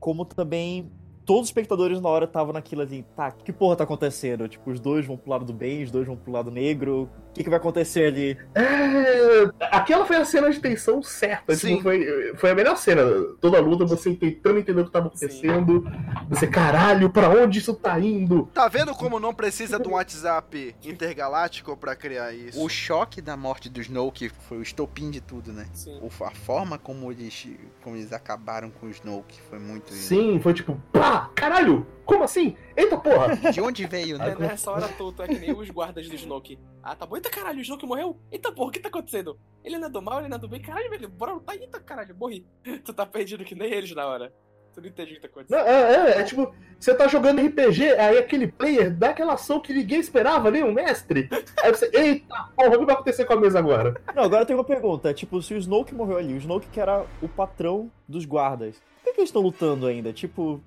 como 0.00 0.24
também 0.24 0.90
todos 1.24 1.42
os 1.42 1.48
espectadores 1.48 2.00
na 2.00 2.08
hora 2.08 2.24
estavam 2.24 2.52
naquilo 2.52 2.82
ali, 2.82 3.04
tá, 3.14 3.30
que 3.30 3.52
porra 3.52 3.76
tá 3.76 3.84
acontecendo? 3.84 4.48
Tipo, 4.48 4.70
os 4.70 4.80
dois 4.80 5.06
vão 5.06 5.16
pro 5.16 5.30
lado 5.30 5.44
do 5.44 5.52
bem, 5.52 5.82
os 5.82 5.90
dois 5.90 6.06
vão 6.06 6.16
pro 6.16 6.32
lado 6.32 6.50
negro, 6.50 7.08
o 7.32 7.34
que, 7.34 7.42
que 7.44 7.48
vai 7.50 7.58
acontecer 7.58 8.04
ali? 8.08 8.36
É, 8.54 9.50
aquela 9.74 10.04
foi 10.04 10.16
a 10.16 10.24
cena 10.24 10.50
de 10.50 10.60
tensão 10.60 11.02
certa. 11.02 11.54
Sim. 11.56 11.70
Tipo, 11.76 11.82
foi, 11.84 12.32
foi 12.36 12.50
a 12.50 12.54
melhor 12.54 12.76
cena. 12.76 13.02
Toda 13.40 13.56
a 13.56 13.60
luta, 13.60 13.86
você 13.86 14.14
tentando 14.14 14.58
entender 14.58 14.82
o 14.82 14.84
que 14.84 14.90
tava 14.90 15.06
acontecendo. 15.06 15.82
Você, 16.28 16.46
caralho, 16.46 17.08
pra 17.10 17.30
onde 17.30 17.58
isso 17.58 17.72
tá 17.74 17.98
indo? 17.98 18.50
Tá 18.52 18.68
vendo 18.68 18.94
como 18.94 19.18
não 19.18 19.32
precisa 19.32 19.78
de 19.78 19.88
um 19.88 19.92
WhatsApp 19.92 20.74
intergaláctico 20.84 21.76
pra 21.76 21.96
criar 21.96 22.32
isso? 22.34 22.62
O 22.62 22.68
choque 22.68 23.20
da 23.22 23.36
morte 23.36 23.68
do 23.68 23.80
Snoke 23.80 24.30
foi 24.48 24.58
o 24.58 24.62
estopim 24.62 25.10
de 25.10 25.20
tudo, 25.20 25.52
né? 25.52 25.66
Sim. 25.72 25.98
O- 26.02 26.24
A 26.24 26.30
forma 26.30 26.78
como 26.78 27.10
eles, 27.10 27.48
como 27.82 27.96
eles 27.96 28.12
acabaram 28.12 28.70
com 28.70 28.86
o 28.86 28.90
Snoke 28.90 29.40
foi 29.50 29.58
muito. 29.58 29.92
Sim, 29.92 30.38
foi 30.40 30.54
tipo, 30.54 30.80
pá, 30.92 31.30
caralho, 31.34 31.84
como 32.04 32.24
assim? 32.24 32.56
Eita 32.76 32.96
porra! 32.96 33.36
De 33.52 33.60
onde 33.60 33.86
veio, 33.86 34.18
né? 34.18 34.34
Nessa 34.38 34.70
hora 34.70 34.88
tu, 34.88 35.12
tu 35.12 35.22
é 35.22 35.28
que 35.28 35.38
nem 35.38 35.52
os 35.52 35.70
guardas 35.70 36.08
do 36.08 36.14
Snoke. 36.14 36.58
Ah, 36.82 36.94
tá 36.96 37.06
bom. 37.06 37.16
Eita 37.16 37.30
caralho, 37.30 37.58
o 37.58 37.62
Snoke 37.62 37.86
morreu? 37.86 38.18
Eita 38.30 38.50
porra, 38.52 38.68
o 38.68 38.72
que 38.72 38.80
tá 38.80 38.88
acontecendo? 38.88 39.38
Ele 39.64 39.78
não 39.78 39.88
é 39.88 39.90
do 39.90 40.02
mal, 40.02 40.20
ele 40.20 40.28
não 40.28 40.36
é 40.36 40.40
do 40.40 40.48
bem. 40.48 40.60
Caralho, 40.60 40.90
velho, 40.90 41.08
bora 41.08 41.32
lutar. 41.34 41.56
Eita 41.56 41.80
caralho, 41.80 42.14
morri. 42.16 42.46
Tu 42.84 42.92
tá 42.92 43.06
perdido 43.06 43.44
que 43.44 43.54
nem 43.54 43.72
eles 43.72 43.94
na 43.94 44.06
hora. 44.06 44.32
Tu 44.74 44.80
não 44.80 44.88
entende 44.88 45.12
o 45.12 45.20
que 45.20 45.20
tá 45.20 45.28
Não, 45.28 45.58
acontecendo. 45.58 45.68
é, 45.68 46.12
é, 46.16 46.20
é 46.20 46.24
tipo, 46.24 46.54
você 46.80 46.94
tá 46.94 47.06
jogando 47.06 47.42
RPG, 47.46 47.90
aí 47.90 48.16
aquele 48.16 48.46
player 48.50 48.90
dá 48.90 49.10
aquela 49.10 49.34
ação 49.34 49.60
que 49.60 49.70
ninguém 49.70 50.00
esperava 50.00 50.48
ali, 50.48 50.62
um 50.62 50.72
mestre. 50.72 51.28
Aí 51.62 51.70
você, 51.70 51.90
eita 51.92 52.34
porra, 52.56 52.76
o 52.76 52.78
que 52.78 52.86
vai 52.86 52.94
acontecer 52.94 53.26
com 53.26 53.34
a 53.34 53.36
mesa 53.36 53.58
agora? 53.58 54.00
Não, 54.14 54.22
agora 54.22 54.46
tem 54.46 54.56
uma 54.56 54.64
pergunta, 54.64 55.12
tipo, 55.12 55.42
se 55.42 55.52
o 55.52 55.58
Snoke 55.58 55.94
morreu 55.94 56.16
ali, 56.16 56.32
o 56.32 56.38
Snoke 56.38 56.68
que 56.68 56.80
era 56.80 57.04
o 57.20 57.28
patrão 57.28 57.90
dos 58.08 58.24
guardas, 58.24 58.76
por 58.76 59.04
que, 59.04 59.12
que 59.12 59.20
eles 59.20 59.28
estão 59.28 59.42
lutando 59.42 59.86
ainda? 59.86 60.10
Tipo, 60.10 60.62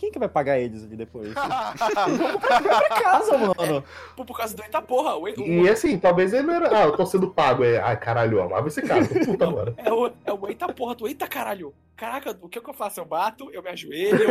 quem 0.00 0.10
que 0.10 0.18
vai 0.18 0.28
pagar 0.30 0.58
eles 0.58 0.82
ali 0.82 0.96
depois? 0.96 1.32
Vai 1.36 2.64
pra 2.64 3.02
casa, 3.02 3.36
mano. 3.36 3.84
Pô, 4.16 4.24
por 4.24 4.34
causa 4.34 4.56
do 4.56 4.62
eita 4.62 4.80
porra. 4.80 5.14
O, 5.16 5.24
o, 5.24 5.28
E 5.28 5.68
assim, 5.68 5.98
talvez 5.98 6.32
ele 6.32 6.44
não 6.44 6.54
era. 6.54 6.74
Ah, 6.74 6.84
eu 6.84 6.96
tô 6.96 7.04
sendo 7.04 7.28
pago. 7.28 7.62
É, 7.62 7.78
ai 7.78 7.98
caralho, 7.98 8.38
eu 8.38 8.42
amava 8.42 8.66
esse 8.68 8.80
cara, 8.80 9.04
puta 9.06 9.46
agora. 9.46 9.74
é, 9.76 9.92
o, 9.92 10.10
é 10.24 10.32
o 10.32 10.48
eita 10.48 10.72
porra 10.72 10.94
do 10.94 11.06
eita 11.06 11.28
caralho. 11.28 11.74
Caraca, 11.94 12.34
o 12.40 12.48
que, 12.48 12.58
que 12.58 12.70
eu 12.70 12.72
faço? 12.72 12.98
Eu 12.98 13.04
bato, 13.04 13.50
eu 13.52 13.62
me 13.62 13.68
ajoelho, 13.68 14.24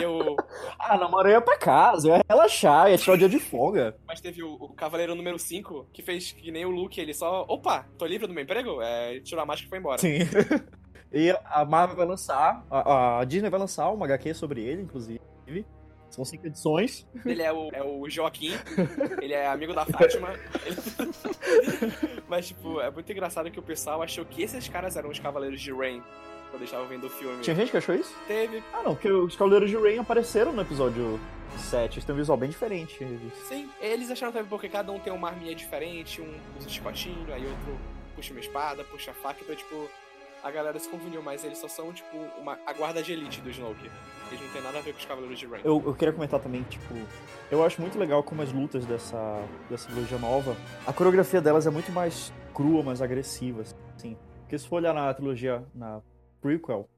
eu. 0.00 0.36
Ah, 0.78 0.96
na 0.96 1.08
moral, 1.08 1.32
eu 1.32 1.38
ia 1.38 1.40
pra 1.40 1.58
casa, 1.58 2.06
eu 2.08 2.14
ia 2.14 2.24
relaxar, 2.28 2.88
ia 2.88 2.96
tirar 2.96 3.14
o 3.14 3.18
dia 3.18 3.28
de 3.28 3.40
folga. 3.40 3.96
Mas 4.06 4.20
teve 4.20 4.44
o, 4.44 4.52
o 4.52 4.68
Cavaleiro 4.74 5.12
número 5.16 5.36
5, 5.36 5.88
que 5.92 6.02
fez 6.02 6.30
que 6.30 6.52
nem 6.52 6.64
o 6.64 6.70
Luke, 6.70 7.00
ele 7.00 7.12
só. 7.12 7.44
Opa, 7.48 7.84
tô 7.98 8.06
livre 8.06 8.28
do 8.28 8.32
meu 8.32 8.44
emprego? 8.44 8.80
É, 8.80 9.18
tirou 9.18 9.42
a 9.42 9.46
máscara 9.46 9.66
e 9.66 9.70
foi 9.70 9.78
embora. 9.80 9.98
Sim. 9.98 10.18
E 11.12 11.30
a 11.44 11.64
Marvel 11.64 11.96
vai 11.96 12.06
lançar, 12.06 12.64
a, 12.70 13.20
a 13.20 13.24
Disney 13.24 13.48
vai 13.48 13.60
lançar 13.60 13.90
uma 13.90 14.04
HQ 14.06 14.34
sobre 14.34 14.62
ele, 14.62 14.82
inclusive. 14.82 15.20
São 16.10 16.24
cinco 16.24 16.46
edições. 16.46 17.06
Ele 17.24 17.42
é 17.42 17.52
o, 17.52 17.68
é 17.72 17.82
o 17.82 18.08
Joaquim, 18.08 18.52
ele 19.20 19.34
é 19.34 19.46
amigo 19.48 19.74
da 19.74 19.84
Fátima. 19.84 20.32
ele- 20.64 20.76
Mas, 22.28 22.48
tipo, 22.48 22.80
é 22.80 22.90
muito 22.90 23.10
engraçado 23.10 23.50
que 23.50 23.58
o 23.58 23.62
pessoal 23.62 24.02
achou 24.02 24.24
que 24.24 24.42
esses 24.42 24.68
caras 24.68 24.96
eram 24.96 25.10
os 25.10 25.18
Cavaleiros 25.18 25.60
de 25.60 25.72
Rain 25.72 26.00
quando 26.50 26.62
eles 26.62 26.68
estavam 26.68 26.86
vendo 26.88 27.06
o 27.06 27.10
filme. 27.10 27.40
Tinha 27.42 27.56
gente 27.56 27.70
que 27.70 27.76
achou 27.76 27.94
isso? 27.94 28.14
Teve. 28.26 28.62
Ah, 28.72 28.82
não, 28.82 28.94
porque 28.94 29.10
os 29.10 29.34
Cavaleiros 29.36 29.68
de 29.70 29.76
Rain 29.76 29.98
apareceram 29.98 30.52
no 30.52 30.62
episódio 30.62 31.18
7. 31.58 31.94
Eles 31.94 32.04
têm 32.04 32.14
um 32.14 32.18
visual 32.18 32.38
bem 32.38 32.48
diferente. 32.50 32.98
Sim, 33.48 33.68
eles 33.80 34.10
acharam 34.10 34.32
também 34.32 34.48
porque 34.48 34.68
cada 34.68 34.90
um 34.92 34.98
tem 34.98 35.12
uma 35.12 35.28
arminha 35.28 35.54
diferente, 35.54 36.20
um 36.20 36.34
usa 36.58 36.68
chicotinho, 36.68 37.32
aí 37.32 37.44
outro 37.44 37.78
puxa 38.14 38.32
uma 38.32 38.40
espada, 38.40 38.84
puxa 38.84 39.10
a 39.10 39.14
faca, 39.14 39.40
então, 39.42 39.54
tipo, 39.54 39.88
a 40.42 40.50
galera 40.50 40.78
se 40.78 40.88
confundiu, 40.88 41.22
mas 41.22 41.44
eles 41.44 41.58
só 41.58 41.68
são, 41.68 41.92
tipo, 41.92 42.16
uma, 42.38 42.58
a 42.66 42.72
guarda 42.72 43.02
de 43.02 43.12
elite 43.12 43.40
do 43.40 43.50
Snoke. 43.50 43.90
Eles 44.28 44.40
não 44.40 44.52
tem 44.52 44.62
nada 44.62 44.78
a 44.78 44.80
ver 44.80 44.92
com 44.92 44.98
os 44.98 45.04
Cavaleiros 45.04 45.38
de 45.38 45.46
Rain. 45.46 45.60
Eu, 45.64 45.82
eu 45.84 45.94
queria 45.94 46.12
comentar 46.12 46.40
também, 46.40 46.62
tipo, 46.64 46.94
eu 47.50 47.64
acho 47.64 47.80
muito 47.80 47.98
legal 47.98 48.22
como 48.22 48.42
as 48.42 48.52
lutas 48.52 48.84
dessa, 48.86 49.42
dessa 49.70 49.86
trilogia 49.88 50.18
nova, 50.18 50.56
a 50.86 50.92
coreografia 50.92 51.40
delas 51.40 51.66
é 51.66 51.70
muito 51.70 51.92
mais 51.92 52.32
crua, 52.54 52.82
mais 52.82 53.02
agressiva, 53.02 53.62
assim. 53.96 54.16
Porque 54.40 54.58
se 54.58 54.68
for 54.68 54.76
olhar 54.76 54.94
na 54.94 55.12
trilogia, 55.12 55.64
na 55.74 56.00
prequel, 56.40 56.88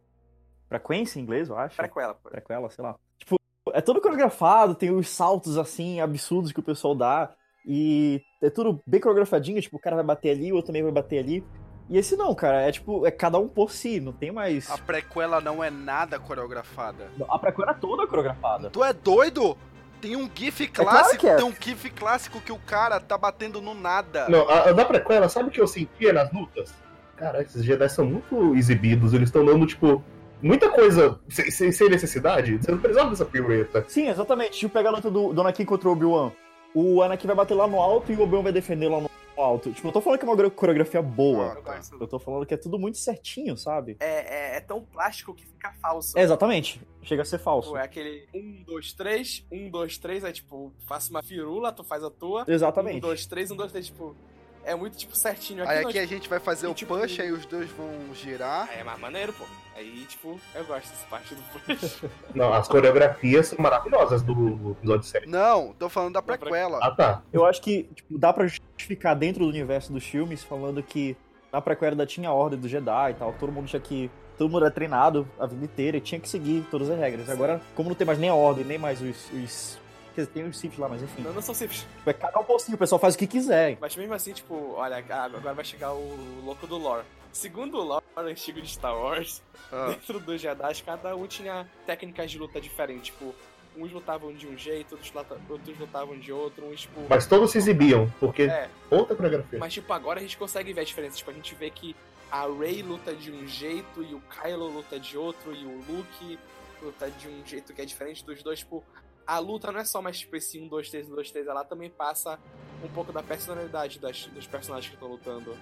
frequência 0.68 1.18
em 1.18 1.22
inglês, 1.22 1.48
eu 1.48 1.56
acho. 1.56 1.76
Prequela, 1.76 2.14
pô. 2.14 2.28
prequela, 2.28 2.70
sei 2.70 2.84
lá. 2.84 2.96
Tipo, 3.18 3.36
é 3.72 3.80
todo 3.80 4.00
coreografado, 4.00 4.74
tem 4.74 4.90
os 4.90 5.08
saltos 5.08 5.56
assim, 5.56 6.00
absurdos 6.00 6.52
que 6.52 6.60
o 6.60 6.62
pessoal 6.62 6.94
dá. 6.94 7.34
E 7.66 8.22
é 8.42 8.48
tudo 8.50 8.80
bem 8.86 9.00
coreografadinho, 9.00 9.60
tipo, 9.60 9.76
o 9.76 9.80
cara 9.80 9.96
vai 9.96 10.04
bater 10.04 10.30
ali, 10.30 10.52
o 10.52 10.56
outro 10.56 10.68
também 10.68 10.82
vai 10.82 10.92
bater 10.92 11.18
ali. 11.18 11.44
E 11.90 11.96
esse 11.96 12.16
não, 12.16 12.34
cara, 12.34 12.62
é 12.62 12.72
tipo, 12.72 13.06
é 13.06 13.10
cada 13.10 13.38
um 13.38 13.48
por 13.48 13.70
si, 13.70 13.98
não 13.98 14.12
tem 14.12 14.30
mais. 14.30 14.70
A 14.70 14.76
prequela 14.76 15.40
não 15.40 15.64
é 15.64 15.70
nada 15.70 16.18
coreografada. 16.18 17.10
A 17.28 17.38
prequela 17.38 17.70
é 17.70 17.74
toda 17.74 18.06
coreografada. 18.06 18.68
Tu 18.68 18.84
é 18.84 18.92
doido? 18.92 19.56
Tem 20.00 20.14
um 20.14 20.30
GIF 20.32 20.68
claro 20.68 20.90
clássico, 20.90 21.18
que 21.18 21.28
é. 21.28 21.36
tem 21.36 21.44
um 21.44 21.52
GIF 21.52 21.90
clássico 21.90 22.40
que 22.40 22.52
o 22.52 22.58
cara 22.58 23.00
tá 23.00 23.16
batendo 23.16 23.60
no 23.60 23.74
nada. 23.74 24.28
Não, 24.28 24.48
a, 24.48 24.68
a 24.68 24.72
da 24.72 24.84
prequela, 24.84 25.28
sabe 25.28 25.48
o 25.48 25.50
que 25.50 25.60
eu 25.60 25.66
sentia 25.66 26.12
nas 26.12 26.32
lutas? 26.32 26.72
Cara, 27.16 27.42
esses 27.42 27.64
Jedi 27.64 27.88
são 27.88 28.04
muito 28.04 28.54
exibidos, 28.54 29.12
eles 29.12 29.28
estão 29.28 29.44
dando, 29.44 29.66
tipo, 29.66 30.04
muita 30.40 30.70
coisa 30.70 31.18
sem, 31.28 31.50
sem, 31.50 31.72
sem 31.72 31.88
necessidade. 31.88 32.58
Você 32.58 32.70
não 32.70 32.78
precisava 32.78 33.10
dessa 33.10 33.24
pirueta. 33.24 33.84
Sim, 33.88 34.08
exatamente. 34.08 34.58
Tipo, 34.58 34.74
pega 34.74 34.88
a 34.88 34.92
luta 34.92 35.10
do, 35.10 35.32
do 35.32 35.40
Anakin 35.40 35.64
contra 35.64 35.88
o 35.88 35.92
Obi-Wan. 35.92 36.30
O 36.74 37.02
Anakin 37.02 37.26
vai 37.26 37.36
bater 37.36 37.54
lá 37.54 37.66
no 37.66 37.80
alto 37.80 38.12
e 38.12 38.14
o 38.14 38.22
Obi-Wan 38.22 38.42
vai 38.42 38.52
defender 38.52 38.88
lá 38.88 39.00
no 39.00 39.10
alto. 39.42 39.72
Tipo, 39.72 39.88
eu 39.88 39.92
tô 39.92 40.00
falando 40.00 40.18
que 40.18 40.24
é 40.24 40.28
uma 40.28 40.50
coreografia 40.50 41.02
boa. 41.02 41.52
Ah, 41.52 41.56
Eu 41.56 41.62
tá. 41.62 41.80
Eu 42.00 42.06
tô 42.06 42.18
falando 42.18 42.46
que 42.46 42.54
é 42.54 42.56
tudo 42.56 42.78
muito 42.78 42.98
certinho, 42.98 43.56
sabe? 43.56 43.96
É, 44.00 44.54
é, 44.54 44.56
é 44.56 44.60
tão 44.60 44.82
plástico 44.82 45.34
que 45.34 45.46
fica 45.46 45.72
falso. 45.80 46.18
É, 46.18 46.22
exatamente. 46.22 46.80
Chega 47.02 47.22
a 47.22 47.24
ser 47.24 47.38
falso. 47.38 47.68
Tipo, 47.68 47.78
é 47.78 47.84
aquele 47.84 48.28
1, 48.34 48.64
2, 48.64 48.92
3, 48.92 49.46
1, 49.50 49.70
2, 49.70 49.98
3, 49.98 50.24
aí 50.24 50.32
tipo, 50.32 50.72
faço 50.86 51.10
uma 51.10 51.22
firula, 51.22 51.72
tu 51.72 51.82
faz 51.84 52.02
a 52.04 52.10
tua. 52.10 52.44
1, 52.48 52.52
Exatamente. 52.52 53.00
2, 53.00 53.26
3, 53.26 53.50
1, 53.50 53.56
2, 53.56 53.72
3, 53.72 53.86
tipo. 53.86 54.16
É 54.64 54.74
muito 54.74 54.96
tipo 54.96 55.16
certinho 55.16 55.66
Aí 55.66 55.82
não, 55.82 55.88
aqui 55.88 55.98
a 55.98 56.06
gente 56.06 56.28
vai 56.28 56.38
fazer 56.38 56.66
e 56.66 56.70
o 56.70 56.74
tipo- 56.74 56.96
push, 56.98 57.20
aí 57.20 57.32
os 57.32 57.46
dois 57.46 57.70
vão 57.70 57.88
girar. 58.14 58.68
Aí 58.70 58.80
é 58.80 58.84
mais 58.84 58.98
maneiro, 58.98 59.32
pô. 59.32 59.44
Aí, 59.74 60.04
tipo, 60.08 60.40
eu 60.54 60.64
gosto 60.64 60.88
dessa 60.88 61.06
parte 61.08 61.34
do 61.36 61.42
push. 61.42 62.02
Não, 62.34 62.52
as 62.52 62.66
coreografias 62.66 63.46
são 63.46 63.58
maravilhosas 63.60 64.22
do, 64.22 64.34
do 64.34 64.70
episódio 64.72 65.04
7. 65.04 65.28
Não, 65.28 65.72
tô 65.78 65.88
falando 65.88 66.14
da 66.14 66.22
prequela. 66.22 66.80
Ah, 66.82 66.90
tá. 66.90 67.22
Eu 67.32 67.46
acho 67.46 67.62
que 67.62 67.84
tipo, 67.94 68.18
dá 68.18 68.32
pra 68.32 68.46
justificar 68.48 69.14
dentro 69.14 69.44
do 69.44 69.48
universo 69.48 69.92
dos 69.92 70.02
filmes 70.04 70.42
falando 70.42 70.82
que 70.82 71.16
na 71.52 71.60
prequela 71.60 71.92
ainda 71.92 72.04
tinha 72.06 72.28
a 72.28 72.32
ordem 72.32 72.58
do 72.58 72.68
Jedi 72.68 73.12
e 73.12 73.14
tal, 73.14 73.32
todo 73.34 73.52
mundo 73.52 73.68
tinha 73.68 73.80
que. 73.80 74.10
Todo 74.36 74.50
mundo 74.50 74.64
era 74.64 74.74
treinado 74.74 75.28
a 75.38 75.46
vida 75.46 75.64
inteira 75.64 75.96
e 75.96 76.00
tinha 76.00 76.20
que 76.20 76.28
seguir 76.28 76.66
todas 76.70 76.90
as 76.90 76.98
regras. 76.98 77.28
Agora, 77.30 77.60
como 77.74 77.88
não 77.88 77.96
tem 77.96 78.06
mais 78.06 78.18
nem 78.18 78.28
a 78.30 78.34
ordem, 78.34 78.64
nem 78.64 78.78
mais 78.78 79.00
os. 79.00 79.30
os 79.32 79.78
quer 80.18 80.22
dizer, 80.22 80.32
tem 80.32 80.44
os 80.48 80.58
Sith 80.58 80.76
lá, 80.78 80.88
mas 80.88 81.02
enfim. 81.02 81.22
não, 81.22 81.32
não 81.32 81.40
são 81.42 81.54
simples. 81.54 81.86
Tipo, 81.98 82.10
é 82.10 82.12
cada 82.12 82.38
um 82.40 82.44
pocinho, 82.44 82.74
o 82.74 82.78
pessoal 82.78 82.98
faz 82.98 83.14
o 83.14 83.18
que 83.18 83.26
quiser. 83.26 83.78
Mas 83.80 83.94
mesmo 83.94 84.14
assim, 84.14 84.32
tipo, 84.32 84.72
olha, 84.74 84.96
agora 84.98 85.54
vai 85.54 85.64
chegar 85.64 85.92
o 85.92 86.40
louco 86.44 86.66
do 86.66 86.76
lore. 86.76 87.04
Segundo 87.32 87.78
o 87.78 87.84
lore 87.84 88.04
antigo 88.16 88.60
de 88.60 88.68
Star 88.68 88.96
Wars, 88.96 89.42
Ah, 89.70 89.88
dentro 89.90 90.18
dos 90.18 90.40
Jedi, 90.40 90.82
cada 90.84 91.14
um 91.14 91.26
tinha 91.26 91.68
técnicas 91.86 92.30
de 92.30 92.38
luta 92.38 92.60
diferentes. 92.60 93.06
Tipo, 93.12 93.32
uns 93.76 93.92
lutavam 93.92 94.32
de 94.32 94.46
um 94.48 94.56
jeito, 94.56 94.92
outros, 94.96 95.12
outros 95.48 95.78
lutavam 95.78 96.18
de 96.18 96.32
outro, 96.32 96.66
uns, 96.66 96.80
tipo. 96.80 97.00
Mas 97.08 97.26
todos 97.26 97.52
se 97.52 97.58
exibiam, 97.58 98.10
porque 98.18 98.42
É, 98.42 98.68
outra 98.90 99.14
coreografia. 99.14 99.58
mas 99.58 99.72
tipo, 99.72 99.92
agora 99.92 100.18
a 100.18 100.22
gente 100.22 100.36
consegue 100.36 100.72
ver 100.72 100.80
a 100.80 100.84
diferença. 100.84 101.16
Tipo, 101.16 101.30
a 101.30 101.34
gente 101.34 101.54
vê 101.54 101.70
que 101.70 101.94
a 102.30 102.46
Rey 102.46 102.82
luta 102.82 103.14
de 103.14 103.30
um 103.30 103.46
jeito 103.46 104.02
e 104.02 104.14
o 104.14 104.20
Kylo 104.22 104.66
luta 104.68 104.98
de 104.98 105.16
outro 105.16 105.54
e 105.54 105.64
o 105.64 105.80
Luke 105.88 106.38
luta 106.82 107.10
de 107.10 107.28
um 107.28 107.44
jeito 107.46 107.72
que 107.72 107.80
é 107.80 107.84
diferente 107.84 108.24
dos 108.24 108.42
dois. 108.42 108.58
Tipo, 108.60 108.82
a 109.28 109.38
luta 109.38 109.70
não 109.70 109.78
é 109.78 109.84
só 109.84 110.00
mais 110.00 110.18
tipo 110.18 110.34
esse 110.36 110.58
1, 110.58 110.66
2, 110.68 110.88
3, 110.90 111.06
1, 111.10 111.14
2, 111.14 111.30
3, 111.30 111.46
ela 111.46 111.62
também 111.62 111.90
passa 111.90 112.38
um 112.82 112.88
pouco 112.88 113.12
da 113.12 113.22
personalidade 113.22 113.98
das, 113.98 114.24
dos 114.26 114.46
personagens 114.46 114.88
que 114.88 114.94
estão 114.94 115.06
lutando. 115.08 115.54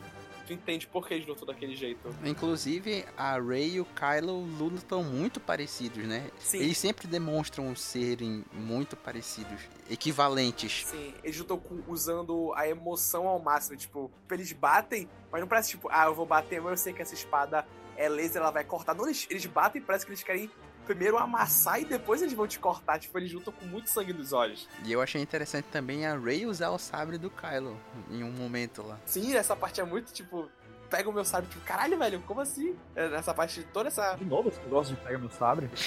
Tu 0.46 0.52
entende 0.52 0.86
por 0.86 1.08
que 1.08 1.14
eles 1.14 1.26
lutam 1.26 1.44
daquele 1.44 1.74
jeito. 1.74 2.08
Inclusive, 2.24 3.04
a 3.16 3.36
Rey 3.40 3.74
e 3.74 3.80
o 3.80 3.84
Kylo 3.84 4.38
lutam 4.56 5.02
muito 5.02 5.40
parecidos, 5.40 6.06
né? 6.06 6.30
Sim. 6.38 6.58
Eles 6.60 6.78
sempre 6.78 7.08
demonstram 7.08 7.74
serem 7.74 8.44
muito 8.52 8.96
parecidos, 8.96 9.62
equivalentes. 9.90 10.84
Sim, 10.86 11.12
eles 11.24 11.36
lutam 11.36 11.58
com- 11.58 11.82
usando 11.88 12.52
a 12.54 12.68
emoção 12.68 13.26
ao 13.26 13.40
máximo. 13.40 13.76
Tipo, 13.76 14.08
eles 14.30 14.52
batem, 14.52 15.08
mas 15.32 15.40
não 15.40 15.48
parece 15.48 15.70
tipo, 15.70 15.88
ah, 15.90 16.04
eu 16.04 16.14
vou 16.14 16.24
bater, 16.24 16.60
mas 16.60 16.70
eu 16.70 16.76
sei 16.76 16.92
que 16.92 17.02
essa 17.02 17.14
espada 17.14 17.66
é 17.96 18.08
laser, 18.08 18.40
ela 18.40 18.52
vai 18.52 18.62
cortar. 18.62 18.94
Não, 18.94 19.06
eles, 19.06 19.26
eles 19.28 19.44
batem 19.46 19.82
e 19.82 19.84
parece 19.84 20.06
que 20.06 20.12
eles 20.12 20.22
querem 20.22 20.48
primeiro 20.86 21.18
amassar 21.18 21.80
e 21.80 21.84
depois 21.84 22.22
eles 22.22 22.34
vão 22.34 22.46
te 22.46 22.58
cortar. 22.58 22.98
Tipo, 22.98 23.18
eles 23.18 23.32
lutam 23.32 23.52
com 23.52 23.66
muito 23.66 23.90
sangue 23.90 24.12
nos 24.12 24.32
olhos. 24.32 24.68
E 24.84 24.92
eu 24.92 25.00
achei 25.02 25.20
interessante 25.20 25.66
também 25.70 26.06
a 26.06 26.16
Rey 26.16 26.46
usar 26.46 26.70
o 26.70 26.78
sabre 26.78 27.18
do 27.18 27.28
Kylo 27.30 27.76
em 28.10 28.22
um 28.22 28.30
momento 28.30 28.82
lá. 28.82 28.98
Sim, 29.04 29.34
essa 29.36 29.54
parte 29.56 29.80
é 29.80 29.84
muito, 29.84 30.12
tipo, 30.12 30.48
pega 30.88 31.08
o 31.08 31.12
meu 31.12 31.24
sabre, 31.24 31.48
tipo, 31.50 31.64
caralho, 31.64 31.98
velho, 31.98 32.20
como 32.20 32.40
assim? 32.40 32.76
É, 32.94 33.08
Nessa 33.08 33.34
parte, 33.34 33.62
toda 33.72 33.88
essa. 33.88 34.14
De 34.14 34.24
novo 34.24 34.48
esse 34.48 34.60
negócio 34.60 34.94
de 34.94 35.00
pegar 35.02 35.18
meu 35.18 35.30
sabre. 35.30 35.68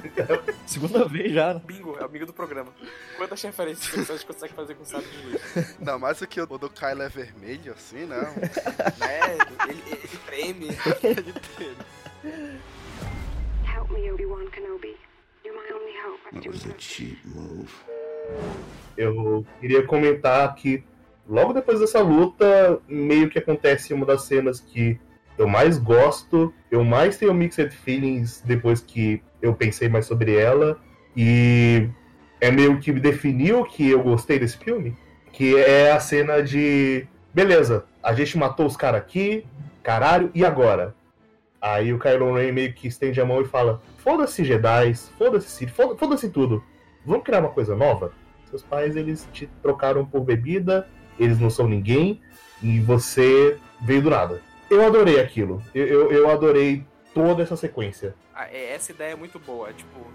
Segunda 0.66 1.06
vez 1.06 1.32
já, 1.32 1.54
né? 1.54 1.62
Bingo, 1.64 1.96
é 1.98 2.02
o 2.02 2.04
amigo 2.06 2.26
do 2.26 2.32
programa. 2.32 2.72
Quantas 3.16 3.42
referências 3.42 4.06
vocês 4.06 4.24
conseguem 4.24 4.54
fazer 4.56 4.74
com 4.74 4.84
sabre 4.84 5.06
de 5.08 5.26
luz? 5.26 5.42
Ainda 5.78 5.98
mais 5.98 6.20
o 6.20 6.26
que 6.26 6.40
o 6.40 6.46
do 6.46 6.70
Kylo 6.70 7.02
é 7.02 7.08
vermelho, 7.08 7.72
assim, 7.72 8.06
né? 8.06 8.20
né? 8.98 9.20
Ele, 9.68 9.82
ele 9.86 10.08
treme. 10.26 10.68
Ele 11.02 11.32
tem- 11.56 11.76
Eu 18.96 19.44
queria 19.60 19.82
comentar 19.86 20.54
que 20.54 20.84
logo 21.28 21.52
depois 21.52 21.80
dessa 21.80 22.00
luta, 22.00 22.80
meio 22.88 23.28
que 23.28 23.38
acontece 23.38 23.92
uma 23.94 24.06
das 24.06 24.22
cenas 24.22 24.60
que 24.60 24.98
eu 25.38 25.48
mais 25.48 25.78
gosto, 25.78 26.52
eu 26.70 26.84
mais 26.84 27.16
tenho 27.16 27.32
mixed 27.32 27.70
feelings 27.70 28.42
depois 28.44 28.80
que 28.80 29.22
eu 29.40 29.54
pensei 29.54 29.88
mais 29.88 30.06
sobre 30.06 30.36
ela, 30.36 30.78
e 31.16 31.88
é 32.40 32.50
meio 32.50 32.78
que 32.78 32.92
definiu 32.92 33.64
que 33.64 33.88
eu 33.90 34.02
gostei 34.02 34.38
desse 34.38 34.58
filme, 34.58 34.96
que 35.32 35.56
é 35.56 35.92
a 35.92 36.00
cena 36.00 36.42
de 36.42 37.06
beleza, 37.32 37.86
a 38.02 38.12
gente 38.12 38.36
matou 38.36 38.66
os 38.66 38.76
caras 38.76 39.00
aqui, 39.00 39.46
caralho, 39.82 40.30
e 40.34 40.44
agora? 40.44 40.94
Aí 41.60 41.92
o 41.92 41.98
Kylo 41.98 42.34
Ren 42.34 42.52
meio 42.52 42.72
que 42.72 42.88
estende 42.88 43.20
a 43.20 43.24
mão 43.24 43.42
e 43.42 43.44
fala: 43.44 43.82
Foda-se 43.98 44.44
Jedi, 44.44 44.94
foda-se 45.18 45.66
foda-se 45.66 46.30
tudo. 46.30 46.64
Vamos 47.04 47.24
criar 47.24 47.40
uma 47.40 47.50
coisa 47.50 47.76
nova? 47.76 48.12
Seus 48.48 48.62
pais, 48.62 48.96
eles 48.96 49.28
te 49.32 49.46
trocaram 49.62 50.04
por 50.04 50.22
bebida, 50.22 50.88
eles 51.18 51.38
não 51.38 51.50
são 51.50 51.68
ninguém, 51.68 52.20
e 52.62 52.80
você 52.80 53.58
veio 53.80 54.02
do 54.02 54.10
nada. 54.10 54.42
Eu 54.68 54.84
adorei 54.84 55.20
aquilo. 55.20 55.62
Eu, 55.74 55.86
eu, 55.86 56.12
eu 56.12 56.30
adorei 56.30 56.84
toda 57.14 57.42
essa 57.42 57.56
sequência. 57.56 58.14
Ah, 58.34 58.48
é, 58.50 58.72
essa 58.72 58.92
ideia 58.92 59.12
é 59.12 59.16
muito 59.16 59.38
boa. 59.38 59.72
Tipo, 59.72 60.06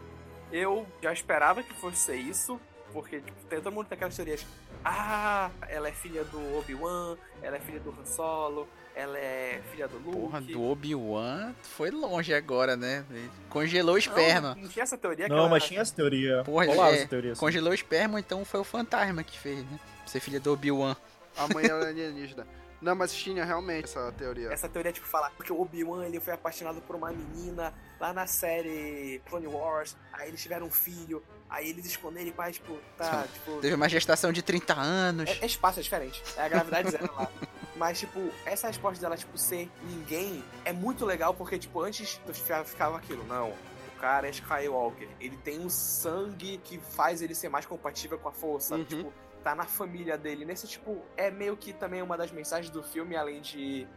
eu 0.51 0.85
já 1.01 1.13
esperava 1.13 1.61
que 1.61 1.73
fosse 1.73 2.15
isso, 2.15 2.59
porque 2.91 3.19
tipo, 3.19 3.45
tem 3.49 3.61
todo 3.61 3.73
mundo 3.73 3.87
tem 3.87 3.95
aquelas 3.95 4.15
teorias. 4.15 4.45
Ah, 4.83 5.49
ela 5.67 5.87
é 5.87 5.91
filha 5.91 6.23
do 6.25 6.57
Obi-Wan, 6.57 7.17
ela 7.41 7.57
é 7.57 7.59
filha 7.59 7.79
do 7.79 7.89
Han 7.89 8.05
Solo, 8.05 8.67
ela 8.95 9.17
é 9.17 9.61
filha 9.71 9.87
do 9.87 9.97
Luke. 9.97 10.17
Porra, 10.17 10.41
do 10.41 10.63
Obi-Wan 10.63 11.53
foi 11.61 11.91
longe 11.91 12.33
agora, 12.33 12.77
né? 12.77 13.05
Ele 13.09 13.29
congelou 13.49 13.91
o 13.91 13.93
Não, 13.93 13.97
esperma. 13.97 14.55
Não, 14.55 14.67
tinha 14.69 14.83
essa 14.83 14.97
teoria 14.97 15.25
que 15.25 15.31
Não, 15.31 15.49
mas 15.49 15.65
tinha 15.65 15.81
essa 15.81 15.93
teoria. 15.93 16.43
Porra, 16.45 16.65
Rolava 16.65 16.91
é, 16.91 16.99
essa 16.99 17.07
teoria. 17.07 17.31
assim. 17.33 17.39
Congelou 17.39 17.71
o 17.71 17.75
esperma, 17.75 18.19
então 18.19 18.45
foi 18.45 18.59
o 18.61 18.63
fantasma 18.63 19.21
que 19.23 19.37
fez, 19.37 19.59
né? 19.59 19.79
Ser 20.05 20.21
filha 20.21 20.39
do 20.39 20.53
Obi-Wan. 20.53 20.95
A 21.37 21.53
mãe 21.53 21.65
era 21.65 21.89
alienígena. 21.89 22.47
Não, 22.81 22.95
mas 22.95 23.13
tinha 23.13 23.43
realmente 23.43 23.85
essa 23.85 24.11
teoria. 24.11 24.49
Essa 24.51 24.69
teoria, 24.69 24.91
tipo, 24.91 25.07
fala 25.07 25.31
que 25.43 25.51
o 25.51 25.59
Obi-Wan 25.59 26.05
ele 26.05 26.19
foi 26.19 26.33
apaixonado 26.33 26.81
por 26.81 26.95
uma 26.95 27.09
menina 27.09 27.73
lá 27.99 28.13
na 28.13 28.27
série 28.27 29.21
Clone 29.27 29.47
Wars, 29.47 29.97
aí 30.13 30.27
eles 30.27 30.41
tiveram 30.41 30.67
um 30.67 30.71
filho, 30.71 31.23
aí 31.49 31.69
eles 31.69 31.85
escondem 31.85 32.21
ele 32.21 32.31
pra, 32.31 32.51
tipo, 32.51 32.77
tá, 32.97 33.25
tipo. 33.33 33.59
Teve 33.59 33.73
uma 33.73 33.89
gestação 33.89 34.31
de 34.31 34.41
30 34.41 34.73
anos. 34.73 35.29
É, 35.29 35.39
é 35.41 35.45
espaço, 35.45 35.79
é 35.79 35.83
diferente. 35.83 36.21
É 36.37 36.43
a 36.43 36.47
gravidade 36.47 36.91
zero 36.91 37.09
lá. 37.15 37.29
Mas, 37.75 37.99
tipo, 37.99 38.19
essa 38.45 38.67
resposta 38.67 39.01
dela, 39.01 39.17
tipo, 39.17 39.37
ser 39.37 39.69
ninguém 39.83 40.43
é 40.63 40.71
muito 40.71 41.05
legal 41.05 41.33
porque, 41.33 41.57
tipo, 41.57 41.81
antes 41.81 42.19
ficava 42.65 42.97
aquilo, 42.97 43.25
não. 43.25 43.49
O 43.49 43.99
cara 43.99 44.27
é 44.27 44.29
Skywalker. 44.31 45.09
Ele 45.19 45.37
tem 45.37 45.59
um 45.59 45.69
sangue 45.69 46.57
que 46.63 46.79
faz 46.79 47.21
ele 47.21 47.35
ser 47.35 47.49
mais 47.49 47.65
compatível 47.65 48.17
com 48.17 48.29
a 48.29 48.31
força. 48.31 48.75
Uhum. 48.75 48.85
Tipo, 48.85 49.13
tá 49.43 49.53
na 49.53 49.65
família 49.65 50.17
dele. 50.17 50.45
Nesse, 50.45 50.67
tipo, 50.67 51.01
é 51.17 51.29
meio 51.29 51.57
que 51.57 51.73
também 51.73 52.01
uma 52.01 52.17
das 52.17 52.31
mensagens 52.31 52.71
do 52.71 52.81
filme, 52.81 53.15
além 53.15 53.41
de 53.41 53.87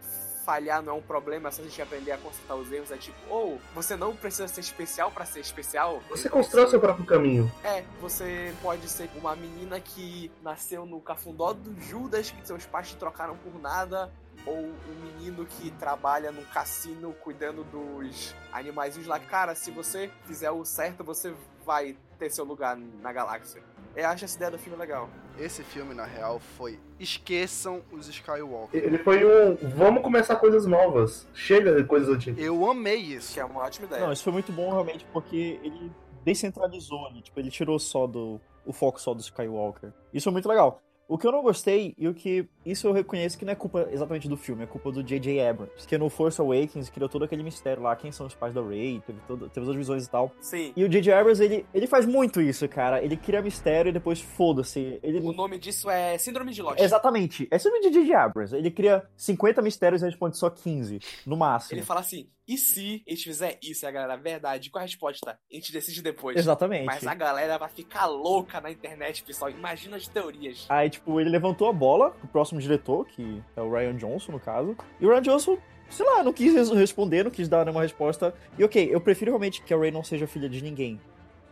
falhar 0.49 0.83
não 0.83 0.95
é 0.95 0.97
um 0.97 1.03
problema, 1.03 1.51
é 1.51 1.53
só 1.53 1.61
a 1.61 1.65
gente 1.67 1.83
aprender 1.83 2.11
a 2.11 2.17
consertar 2.17 2.55
os 2.55 2.73
erros. 2.73 2.91
É 2.91 2.97
tipo, 2.97 3.19
ou 3.29 3.61
você 3.75 3.95
não 3.95 4.17
precisa 4.17 4.49
ser 4.49 4.63
especial 4.63 5.11
pra 5.11 5.27
ser 5.27 5.41
especial. 5.41 6.03
Você 6.09 6.31
constrói 6.31 6.67
seu 6.69 6.81
próprio 6.81 7.05
caminho. 7.05 7.53
É, 7.63 7.85
você 8.01 8.55
pode 8.63 8.89
ser 8.89 9.11
uma 9.17 9.37
menina 9.37 9.79
que 9.79 10.33
nasceu 10.43 10.87
no 10.87 11.03
cafundó 11.03 11.53
do 11.53 11.79
Judas, 11.83 12.31
que 12.31 12.47
seus 12.47 12.65
pais 12.65 12.89
te 12.89 12.97
trocaram 12.97 13.37
por 13.37 13.61
nada, 13.61 14.11
ou 14.47 14.57
um 14.57 14.95
menino 15.03 15.45
que 15.45 15.71
trabalha 15.73 16.33
num 16.33 16.45
cassino 16.45 17.13
cuidando 17.13 17.63
dos 17.65 18.35
animaizinhos 18.51 19.07
lá. 19.07 19.21
Cara, 19.21 19.55
se 19.55 19.71
você 19.71 20.11
fizer 20.25 20.51
o 20.51 20.65
certo, 20.65 21.05
você 21.05 21.35
vai 21.67 21.95
ter 22.19 22.31
seu 22.31 22.47
lugar 22.47 22.75
na 22.75 23.13
galáxia. 23.13 23.63
Eu 23.99 24.07
acho 24.07 24.25
essa 24.25 24.37
ideia 24.37 24.53
do 24.53 24.59
filme 24.59 24.79
legal. 24.79 25.11
Esse 25.41 25.65
filme, 25.65 25.93
na 25.93 26.05
real, 26.05 26.39
foi 26.39 26.79
Esqueçam 27.01 27.83
os 27.91 28.07
Skywalker. 28.07 28.81
Ele 28.81 28.97
foi 28.99 29.25
um. 29.25 29.57
Vamos 29.57 30.05
começar 30.05 30.37
coisas 30.37 30.67
novas. 30.67 31.27
Chega 31.35 31.75
de 31.75 31.83
coisas 31.83 32.09
antigas. 32.09 32.39
Eu 32.39 32.71
amei 32.71 32.95
isso. 32.95 33.35
Que 33.35 33.41
é 33.41 33.45
uma 33.45 33.61
ótima 33.61 33.87
ideia. 33.87 34.05
Não, 34.05 34.13
isso 34.13 34.23
foi 34.23 34.33
muito 34.33 34.53
bom 34.53 34.71
realmente 34.71 35.05
porque 35.13 35.59
ele 35.65 35.91
descentralizou 36.25 37.07
ali, 37.07 37.23
tipo, 37.23 37.41
ele 37.41 37.51
tirou 37.51 37.77
só 37.81 38.07
do 38.07 38.41
o 38.65 38.73
foco 38.73 39.01
só 39.01 39.13
do 39.15 39.21
Skywalker. 39.21 39.93
Isso 40.15 40.25
foi 40.25 40.33
muito 40.33 40.49
legal. 40.49 40.81
O 41.09 41.17
que 41.17 41.27
eu 41.27 41.33
não 41.33 41.43
gostei 41.43 41.95
e 41.97 42.07
o 42.07 42.13
que 42.13 42.47
isso 42.67 42.87
eu 42.87 42.93
reconheço 42.93 43.39
que 43.39 43.45
não 43.45 43.53
é 43.53 43.57
culpa 43.57 43.89
exatamente 43.91 44.29
do 44.29 44.37
filme, 44.37 44.65
é 44.65 44.67
culpa 44.67 44.93
do 44.93 45.03
J.J. 45.03 45.41
Abrams, 45.41 45.87
que 45.87 45.97
no 45.97 46.11
Force 46.11 46.39
Awakens 46.39 46.91
criou 46.91 47.09
todo 47.09 47.25
aquele 47.25 47.43
mistério 47.43 47.83
lá, 47.83 47.97
quem 47.97 48.13
são 48.13 48.27
os 48.27 48.35
pais 48.35 48.53
da 48.53 48.61
Rey, 48.63 49.03
teve, 49.07 49.19
todo, 49.27 49.49
teve 49.49 49.71
as 49.71 49.75
visões 49.75 50.05
e 50.07 50.11
tal. 50.11 50.31
Sim. 50.39 50.73
E 50.77 50.85
o 50.85 50.89
J.J. 50.89 51.13
Abrams, 51.15 51.43
ele, 51.43 51.67
ele 51.73 51.87
faz 51.87 52.05
muito 52.05 52.43
isso, 52.43 52.69
cara. 52.69 53.03
Ele 53.03 53.17
cria 53.17 53.41
mistério 53.41 53.89
e 53.89 53.93
depois 53.93 54.21
foda-se. 54.21 55.01
Ele, 55.03 55.21
O 55.21 55.33
nome 55.33 55.59
disso 55.59 55.89
é 55.89 56.19
Síndrome 56.19 56.53
de 56.53 56.61
Lost. 56.61 56.79
Exatamente. 56.79 57.49
É 57.51 57.59
sobre 57.59 57.79
o 57.79 57.91
J.J. 57.91 58.15
Abrams. 58.15 58.55
Ele 58.55 58.71
cria 58.71 59.03
50 59.17 59.63
mistérios 59.63 60.03
e 60.03 60.05
responde 60.05 60.37
só 60.37 60.51
15, 60.51 60.99
no 61.27 61.39
máximo. 61.39 61.79
Ele 61.79 61.87
fala 61.87 62.01
assim, 62.01 62.29
e 62.49 62.57
se 62.57 63.05
a 63.07 63.11
gente 63.11 63.25
fizer 63.25 63.59
isso? 63.63 63.85
E 63.85 63.87
a 63.87 63.91
galera, 63.91 64.17
verdade, 64.17 64.71
qual 64.71 64.81
a 64.81 64.87
resposta? 64.87 65.33
A 65.33 65.55
gente 65.55 65.71
decide 65.71 66.01
depois. 66.01 66.35
Exatamente. 66.35 66.87
Mas 66.87 67.07
a 67.07 67.15
galera 67.15 67.59
vai 67.59 67.69
ficar 67.69 68.07
louca 68.07 68.59
na 68.59 68.71
internet, 68.71 69.23
pessoal. 69.23 69.51
Imagina 69.51 69.99
as 69.99 70.09
teorias. 70.09 70.65
Aí, 70.71 70.89
tipo, 70.89 70.98
ele 71.07 71.29
levantou 71.31 71.69
a 71.69 71.73
bola 71.73 72.11
pro 72.11 72.29
próximo 72.29 72.61
diretor, 72.61 73.07
que 73.07 73.43
é 73.57 73.61
o 73.61 73.71
Ryan 73.71 73.95
Johnson, 73.97 74.33
no 74.33 74.41
caso. 74.41 74.77
E 75.01 75.07
o 75.07 75.11
Ryan 75.11 75.23
Johnson, 75.23 75.59
sei 75.89 76.05
lá, 76.07 76.23
não 76.23 76.33
quis 76.33 76.55
res- 76.55 76.71
responder, 76.71 77.25
não 77.25 77.31
quis 77.31 77.49
dar 77.49 77.65
nenhuma 77.65 77.83
resposta. 77.83 78.35
E 78.59 78.65
ok, 78.65 78.89
eu 78.93 79.01
prefiro 79.01 79.31
realmente 79.31 79.63
que 79.63 79.73
a 79.75 79.79
Rey 79.79 79.91
não 79.91 80.03
seja 80.05 80.27
filha 80.27 80.49
de 80.49 80.63
ninguém. 80.63 81.01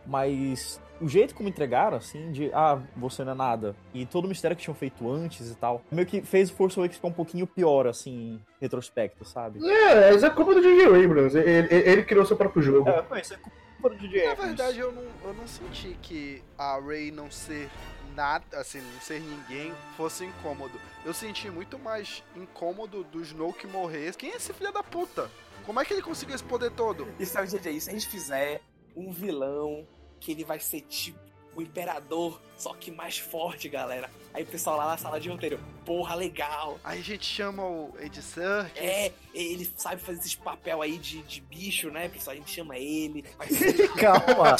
Mas 0.05 0.81
o 1.01 1.07
jeito 1.07 1.35
como 1.35 1.49
entregaram, 1.49 1.97
assim, 1.97 2.31
de 2.31 2.49
ah, 2.53 2.79
você 2.95 3.23
não 3.23 3.33
é 3.33 3.35
nada. 3.35 3.75
E 3.93 4.05
todo 4.05 4.25
o 4.25 4.27
mistério 4.27 4.55
que 4.55 4.63
tinham 4.63 4.73
feito 4.75 5.11
antes 5.11 5.51
e 5.51 5.55
tal, 5.55 5.81
meio 5.91 6.07
que 6.07 6.21
fez 6.21 6.49
o 6.49 6.53
Force 6.53 6.79
Awakens 6.79 6.95
ficar 6.95 7.09
um 7.09 7.13
pouquinho 7.13 7.45
pior, 7.45 7.85
assim, 7.87 8.11
em 8.11 8.41
retrospecto, 8.61 9.25
sabe? 9.25 9.59
É, 9.67 10.13
isso 10.15 10.25
é 10.25 10.29
culpa 10.29 10.53
do 10.55 10.61
J.J. 10.61 10.85
Abrams. 11.05 11.37
Ele, 11.37 11.67
ele- 11.73 11.89
ele 11.89 12.03
criou 12.03 12.25
seu 12.25 12.37
próprio 12.37 12.61
jogo. 12.61 12.89
É, 12.89 13.03
foi 13.03 13.19
isso, 13.19 13.33
é 13.33 13.37
culpa 13.37 13.89
do 13.89 13.97
DJ 13.97 14.27
Na 14.27 14.33
verdade, 14.33 14.79
eu 14.79 14.91
não, 14.93 15.03
eu 15.25 15.33
não 15.33 15.45
senti 15.47 15.97
que 16.01 16.41
a 16.57 16.79
Rey 16.79 17.11
não 17.11 17.29
ser 17.29 17.69
nada, 18.17 18.59
assim, 18.59 18.81
não 18.81 18.99
ser 18.99 19.21
ninguém, 19.21 19.71
fosse 19.95 20.25
incômodo. 20.25 20.81
Eu 21.05 21.13
senti 21.13 21.51
muito 21.51 21.77
mais 21.77 22.23
incômodo 22.35 23.03
do 23.03 23.21
Snoke 23.21 23.67
morrer. 23.67 24.15
Quem 24.15 24.31
é 24.31 24.37
esse 24.37 24.51
filho 24.51 24.73
da 24.73 24.81
puta? 24.81 25.29
Como 25.63 25.79
é 25.79 25.85
que 25.85 25.93
ele 25.93 26.01
conseguiu 26.01 26.33
esse 26.33 26.43
poder 26.43 26.71
todo? 26.71 27.07
Isso 27.19 27.37
é 27.37 27.43
o 27.43 27.45
GG. 27.45 27.79
Se 27.79 27.89
a 27.91 27.93
gente 27.93 28.07
fizer 28.07 28.61
um 28.95 29.11
vilão 29.11 29.87
que 30.19 30.31
ele 30.31 30.43
vai 30.43 30.59
ser 30.59 30.81
tipo 30.81 31.26
o 31.57 31.61
imperador, 31.61 32.39
só 32.55 32.71
que 32.75 32.91
mais 32.91 33.17
forte, 33.17 33.67
galera. 33.67 34.11
Aí 34.31 34.43
o 34.43 34.45
pessoal 34.45 34.77
lá 34.77 34.85
na 34.85 34.97
sala 34.97 35.19
de 35.19 35.27
roteiro, 35.27 35.59
porra, 35.83 36.13
legal. 36.13 36.79
Aí 36.83 36.99
a 36.99 37.03
gente 37.03 37.25
chama 37.25 37.63
o 37.63 37.95
Ed 37.99 38.21
Serkis. 38.21 38.79
É, 38.79 39.11
ele 39.33 39.67
sabe 39.75 39.99
fazer 39.99 40.19
esses 40.19 40.35
papel 40.35 40.83
aí 40.83 40.99
de, 40.99 41.23
de 41.23 41.41
bicho, 41.41 41.89
né, 41.89 42.07
pessoal? 42.09 42.35
A 42.35 42.37
gente 42.37 42.51
chama 42.51 42.77
ele. 42.77 43.23
Calma. 43.97 44.55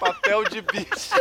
Papel 0.00 0.44
de 0.44 0.62
bicho. 0.62 1.14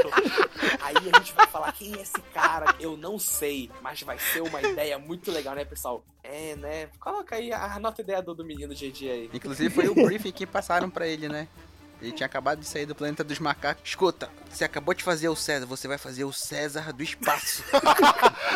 Aí 0.79 0.95
a 0.95 1.17
gente 1.19 1.33
vai 1.33 1.47
falar 1.47 1.73
quem 1.73 1.93
é 1.97 2.01
esse 2.01 2.21
cara, 2.33 2.73
eu 2.79 2.95
não 2.95 3.19
sei, 3.19 3.69
mas 3.81 4.01
vai 4.03 4.17
ser 4.17 4.41
uma 4.41 4.61
ideia 4.61 4.97
muito 4.97 5.29
legal, 5.29 5.55
né, 5.55 5.65
pessoal? 5.65 6.05
É, 6.23 6.55
né? 6.55 6.89
Coloca 7.01 7.35
aí 7.35 7.51
a 7.51 7.77
nota 7.79 8.01
ideia 8.01 8.21
do, 8.21 8.33
do 8.33 8.45
menino 8.45 8.73
GG 8.73 9.09
aí. 9.09 9.29
Inclusive 9.33 9.69
foi 9.69 9.89
o 9.89 9.95
briefing 9.95 10.31
que 10.31 10.47
passaram 10.47 10.89
pra 10.89 11.05
ele, 11.05 11.27
né? 11.27 11.49
Ele 12.01 12.11
tinha 12.11 12.25
acabado 12.25 12.59
de 12.59 12.65
sair 12.65 12.85
do 12.85 12.95
planeta 12.95 13.23
dos 13.23 13.37
macacos. 13.39 13.83
Escuta, 13.85 14.29
você 14.49 14.63
acabou 14.63 14.93
de 14.93 15.03
fazer 15.03 15.29
o 15.29 15.35
César, 15.35 15.65
você 15.65 15.87
vai 15.87 15.97
fazer 15.97 16.23
o 16.23 16.33
César 16.33 16.91
do 16.91 17.03
espaço. 17.03 17.63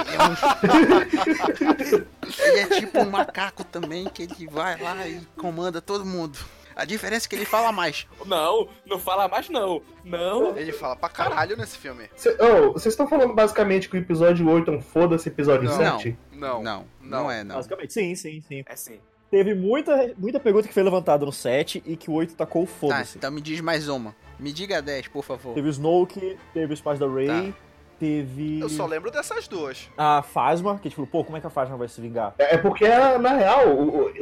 ele, 0.07 0.15
é 0.15 1.99
um... 1.99 2.05
ele 2.43 2.59
é 2.59 2.67
tipo 2.79 2.99
um 2.99 3.09
macaco 3.09 3.63
também, 3.63 4.05
que 4.05 4.23
ele 4.23 4.47
vai 4.47 4.81
lá 4.81 5.07
e 5.07 5.21
comanda 5.37 5.81
todo 5.81 6.05
mundo. 6.05 6.37
A 6.75 6.83
diferença 6.83 7.25
é 7.25 7.29
que 7.29 7.35
ele 7.35 7.45
fala 7.45 7.71
mais. 7.71 8.05
Não, 8.25 8.67
não 8.85 8.99
fala 8.99 9.29
mais 9.29 9.47
não. 9.47 9.81
Não. 10.03 10.57
Ele 10.57 10.73
fala 10.73 10.93
pra 10.95 11.07
caralho 11.07 11.55
nesse 11.55 11.77
filme. 11.77 12.09
Cê- 12.17 12.35
oh, 12.37 12.73
Vocês 12.73 12.93
estão 12.93 13.07
falando 13.07 13.33
basicamente 13.33 13.87
que 13.87 13.95
o 13.95 13.99
episódio 13.99 14.45
8 14.49 14.71
é 14.71 14.73
um 14.73 14.81
foda-se 14.81 15.29
episódio 15.29 15.69
Não. 15.69 15.77
7? 15.99 16.17
Não. 16.33 16.61
Não, 16.61 16.85
não, 16.99 17.31
é 17.31 17.45
não. 17.45 17.55
Basicamente, 17.55 17.93
sim, 17.93 18.13
sim, 18.15 18.41
sim. 18.41 18.63
É 18.65 18.75
sim. 18.75 18.99
Teve 19.35 19.53
muita, 19.53 20.13
muita 20.17 20.39
pergunta 20.39 20.65
que 20.65 20.73
foi 20.73 20.81
levantada 20.81 21.25
no 21.25 21.31
7 21.33 21.83
e 21.85 21.97
que 21.97 22.09
o 22.09 22.13
8 22.13 22.35
tacou 22.35 22.63
o 22.63 22.65
Tá, 22.65 22.71
foda-se. 22.71 23.17
então 23.17 23.29
me 23.29 23.41
diz 23.41 23.59
mais 23.59 23.89
uma. 23.89 24.15
Me 24.39 24.53
diga 24.53 24.81
10, 24.81 25.09
por 25.09 25.25
favor. 25.25 25.53
Teve 25.53 25.67
o 25.67 25.71
Snoke, 25.71 26.37
teve 26.53 26.71
o 26.71 26.73
Espaço 26.73 27.01
da 27.01 27.13
Rey, 27.13 27.27
Tá. 27.27 27.53
Teve 27.99 28.59
Eu 28.59 28.69
só 28.69 28.85
lembro 28.85 29.11
dessas 29.11 29.47
duas. 29.47 29.89
a 29.97 30.21
Phasma, 30.21 30.79
que 30.79 30.89
tipo, 30.89 31.05
pô, 31.05 31.23
como 31.23 31.37
é 31.37 31.41
que 31.41 31.47
a 31.47 31.49
Phasma 31.49 31.77
vai 31.77 31.87
se 31.87 32.01
vingar? 32.01 32.33
É 32.39 32.55
é 32.55 32.57
porque, 32.57 32.87
na 32.87 33.33
real, 33.33 33.65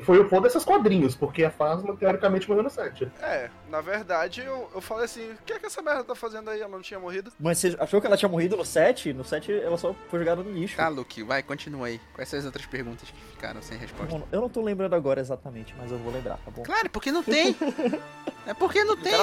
foi 0.02 0.20
o 0.20 0.28
foda 0.28 0.48
desses 0.48 0.66
quadrinhos, 0.66 1.16
porque 1.16 1.44
a 1.44 1.52
Phasma 1.52 1.96
teoricamente 1.96 2.50
morreu 2.50 2.64
no 2.64 2.70
7. 2.70 3.12
É, 3.22 3.50
na 3.70 3.80
verdade, 3.80 4.42
eu, 4.42 4.68
eu 4.74 4.82
falei 4.82 5.06
assim, 5.06 5.32
o 5.32 5.38
que 5.46 5.54
é 5.54 5.60
que 5.60 5.68
essa 5.68 5.82
merda 5.82 6.04
tá 6.04 6.16
fazendo 6.16 6.50
aí? 6.50 6.60
Ela 6.60 6.70
não 6.70 6.82
tinha 6.82 7.00
morrido? 7.00 7.32
Mas 7.40 7.60
você 7.60 7.76
achou 7.80 8.02
que 8.02 8.08
ela 8.08 8.18
tinha 8.18 8.28
morrido 8.30 8.58
no 8.58 8.66
7? 8.66 9.14
No 9.14 9.24
7 9.24 9.52
ela 9.52 9.78
só 9.78 9.94
foi 10.10 10.20
jogada 10.20 10.42
no 10.42 10.52
lixo. 10.52 10.76
Tá, 10.78 10.88
Luke, 10.88 11.22
vai, 11.22 11.44
continua 11.44 11.88
aí. 11.88 12.02
Quais 12.14 12.28
são 12.28 12.40
as 12.40 12.46
outras 12.46 12.66
perguntas 12.66 13.10
que 13.10 13.22
ficaram 13.32 13.62
sem 13.62 13.78
resposta? 13.78 14.12
Mano, 14.12 14.28
eu 14.32 14.42
não 14.42 14.50
tô 14.50 14.62
lembrando 14.62 14.96
agora 14.96 15.22
exatamente, 15.22 15.76
mas 15.78 15.92
eu 15.92 15.98
vou 16.00 16.12
lembrar, 16.12 16.38
tá 16.38 16.50
bom? 16.50 16.64
Claro, 16.64 16.90
porque 16.90 17.12
não 17.12 17.22
tem. 17.22 17.56
É 18.46 18.54
porque 18.54 18.84
não 18.84 18.98
tem. 18.98 19.14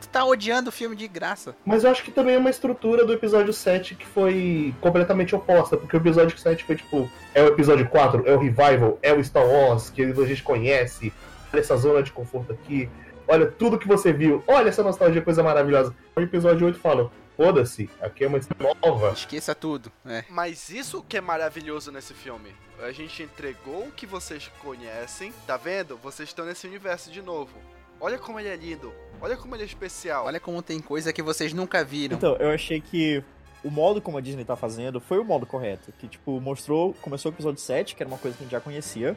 Tu 0.00 0.08
tá 0.08 0.24
odiando 0.24 0.68
o 0.68 0.72
filme 0.72 0.94
de 0.94 1.08
graça. 1.08 1.54
Mas 1.64 1.84
eu 1.84 1.90
acho 1.90 2.02
que 2.02 2.10
também 2.10 2.34
é 2.34 2.38
uma 2.38 2.50
estrutura 2.50 3.04
do 3.04 3.12
episódio 3.12 3.52
7 3.52 3.94
que 3.94 4.06
foi 4.06 4.74
completamente 4.80 5.34
oposta, 5.34 5.76
porque 5.76 5.96
o 5.96 5.98
episódio 5.98 6.36
7 6.38 6.64
foi 6.64 6.76
tipo, 6.76 7.10
é 7.34 7.42
o 7.42 7.48
episódio 7.48 7.88
4, 7.88 8.26
é 8.26 8.34
o 8.34 8.38
Revival, 8.38 8.98
é 9.02 9.12
o 9.12 9.22
Star 9.24 9.46
Wars, 9.46 9.90
que 9.90 10.02
a 10.02 10.26
gente 10.26 10.42
conhece, 10.42 11.12
olha 11.52 11.60
essa 11.60 11.76
zona 11.76 12.02
de 12.02 12.12
conforto 12.12 12.52
aqui, 12.52 12.88
olha 13.26 13.46
tudo 13.46 13.78
que 13.78 13.88
você 13.88 14.12
viu, 14.12 14.42
olha 14.46 14.68
essa 14.68 14.82
nostalgia, 14.82 15.22
coisa 15.22 15.42
maravilhosa. 15.42 15.94
O 16.16 16.20
episódio 16.20 16.66
8 16.66 16.78
fala, 16.78 17.10
foda-se, 17.36 17.88
aqui 18.00 18.24
é 18.24 18.28
uma 18.28 18.38
história 18.38 18.76
nova. 18.84 19.12
Esqueça 19.12 19.54
tudo. 19.54 19.90
É. 20.04 20.24
Mas 20.28 20.68
isso 20.68 21.02
que 21.08 21.16
é 21.16 21.20
maravilhoso 21.20 21.90
nesse 21.90 22.12
filme. 22.12 22.54
A 22.82 22.92
gente 22.92 23.22
entregou 23.22 23.86
o 23.86 23.92
que 23.92 24.06
vocês 24.06 24.50
conhecem, 24.60 25.32
tá 25.46 25.56
vendo? 25.56 25.96
Vocês 25.98 26.28
estão 26.28 26.46
nesse 26.46 26.66
universo 26.66 27.10
de 27.10 27.22
novo. 27.22 27.52
Olha 28.00 28.18
como 28.18 28.38
ele 28.40 28.48
é 28.48 28.56
lindo. 28.56 28.92
Olha 29.20 29.36
como 29.36 29.54
ele 29.54 29.62
é 29.62 29.66
especial. 29.66 30.26
Olha 30.26 30.40
como 30.40 30.62
tem 30.62 30.80
coisa 30.80 31.12
que 31.12 31.22
vocês 31.22 31.52
nunca 31.52 31.84
viram. 31.84 32.16
Então, 32.16 32.36
eu 32.36 32.50
achei 32.50 32.80
que 32.80 33.22
o 33.62 33.70
modo 33.70 34.00
como 34.00 34.16
a 34.16 34.20
Disney 34.20 34.44
tá 34.44 34.56
fazendo 34.56 35.00
foi 35.00 35.18
o 35.18 35.24
modo 35.24 35.44
correto. 35.44 35.92
Que, 35.98 36.08
tipo, 36.08 36.40
mostrou, 36.40 36.94
começou 37.02 37.30
o 37.30 37.34
episódio 37.34 37.60
7, 37.60 37.94
que 37.94 38.02
era 38.02 38.08
uma 38.10 38.18
coisa 38.18 38.36
que 38.36 38.42
a 38.42 38.44
gente 38.44 38.52
já 38.52 38.60
conhecia, 38.60 39.14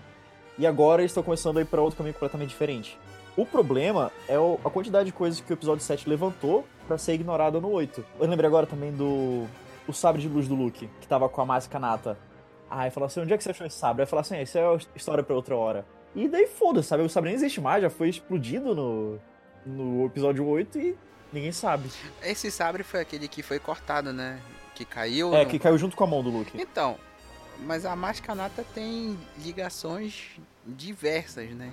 e 0.58 0.68
agora 0.68 1.02
eles 1.02 1.12
estão 1.12 1.24
começando 1.24 1.58
a 1.58 1.62
ir 1.62 1.66
pra 1.66 1.82
outro 1.82 1.98
caminho 1.98 2.14
completamente 2.14 2.50
diferente. 2.50 3.00
O 3.38 3.46
problema 3.46 4.12
é 4.28 4.38
o- 4.38 4.60
a 4.64 4.70
quantidade 4.70 5.06
de 5.08 5.14
coisas 5.14 5.40
que 5.42 5.52
o 5.52 5.56
episódio 5.56 5.84
7 5.84 6.08
levantou 6.08 6.66
pra 6.88 6.98
ser 6.98 7.14
ignorada 7.14 7.60
no 7.62 7.70
8. 7.72 8.06
Eu 8.20 8.28
lembrei 8.28 8.48
agora 8.48 8.68
também 8.68 8.92
do 8.92 9.48
o 9.88 9.92
sabre 9.94 10.22
de 10.22 10.28
luz 10.30 10.48
do 10.48 10.56
Luke, 10.56 10.88
que 11.02 11.08
tava 11.08 11.28
com 11.30 11.42
a 11.42 11.46
máscara 11.46 11.80
nata. 11.80 12.18
Aí 12.70 12.90
falou 12.92 13.08
assim, 13.08 13.22
onde 13.22 13.34
é 13.34 13.38
que 13.38 13.44
você 13.44 13.52
achou 13.52 13.66
esse 13.66 13.78
sabre? 13.78 14.04
Aí 14.04 14.08
falou 14.08 14.22
assim, 14.22 14.36
ah, 14.36 14.42
isso 14.42 14.58
é 14.58 14.78
história 14.96 15.24
pra 15.24 15.36
outra 15.36 15.56
hora. 15.56 15.86
E 16.16 16.28
daí 16.28 16.48
foda-se, 16.48 16.90
sabe? 16.90 17.04
O 17.04 17.10
sabre 17.10 17.30
nem 17.30 17.36
existe 17.36 17.60
mais, 17.60 17.82
já 17.82 17.90
foi 17.90 18.10
explodido 18.10 18.76
no, 18.76 19.20
no 19.66 20.06
episódio 20.06 20.46
8 20.46 20.78
e 20.80 20.96
ninguém 21.32 21.52
sabe. 21.52 21.90
Esse 22.22 22.52
sabre 22.52 22.84
foi 22.84 23.00
aquele 23.02 23.28
que 23.28 23.42
foi 23.42 23.60
cortado, 23.60 24.14
né? 24.14 24.40
Que 24.76 24.86
caiu. 24.86 25.34
É, 25.36 25.44
no- 25.44 25.50
que 25.50 25.58
caiu 25.60 25.78
junto 25.78 25.96
com 25.96 26.04
a 26.04 26.08
mão 26.08 26.22
do 26.24 26.30
Luke. 26.30 26.52
Então, 26.60 26.98
mas 27.62 27.86
a 27.86 27.96
Mascanata 27.96 28.64
tem 28.76 29.18
ligações 29.40 30.32
diversas, 30.66 31.50
né? 31.52 31.72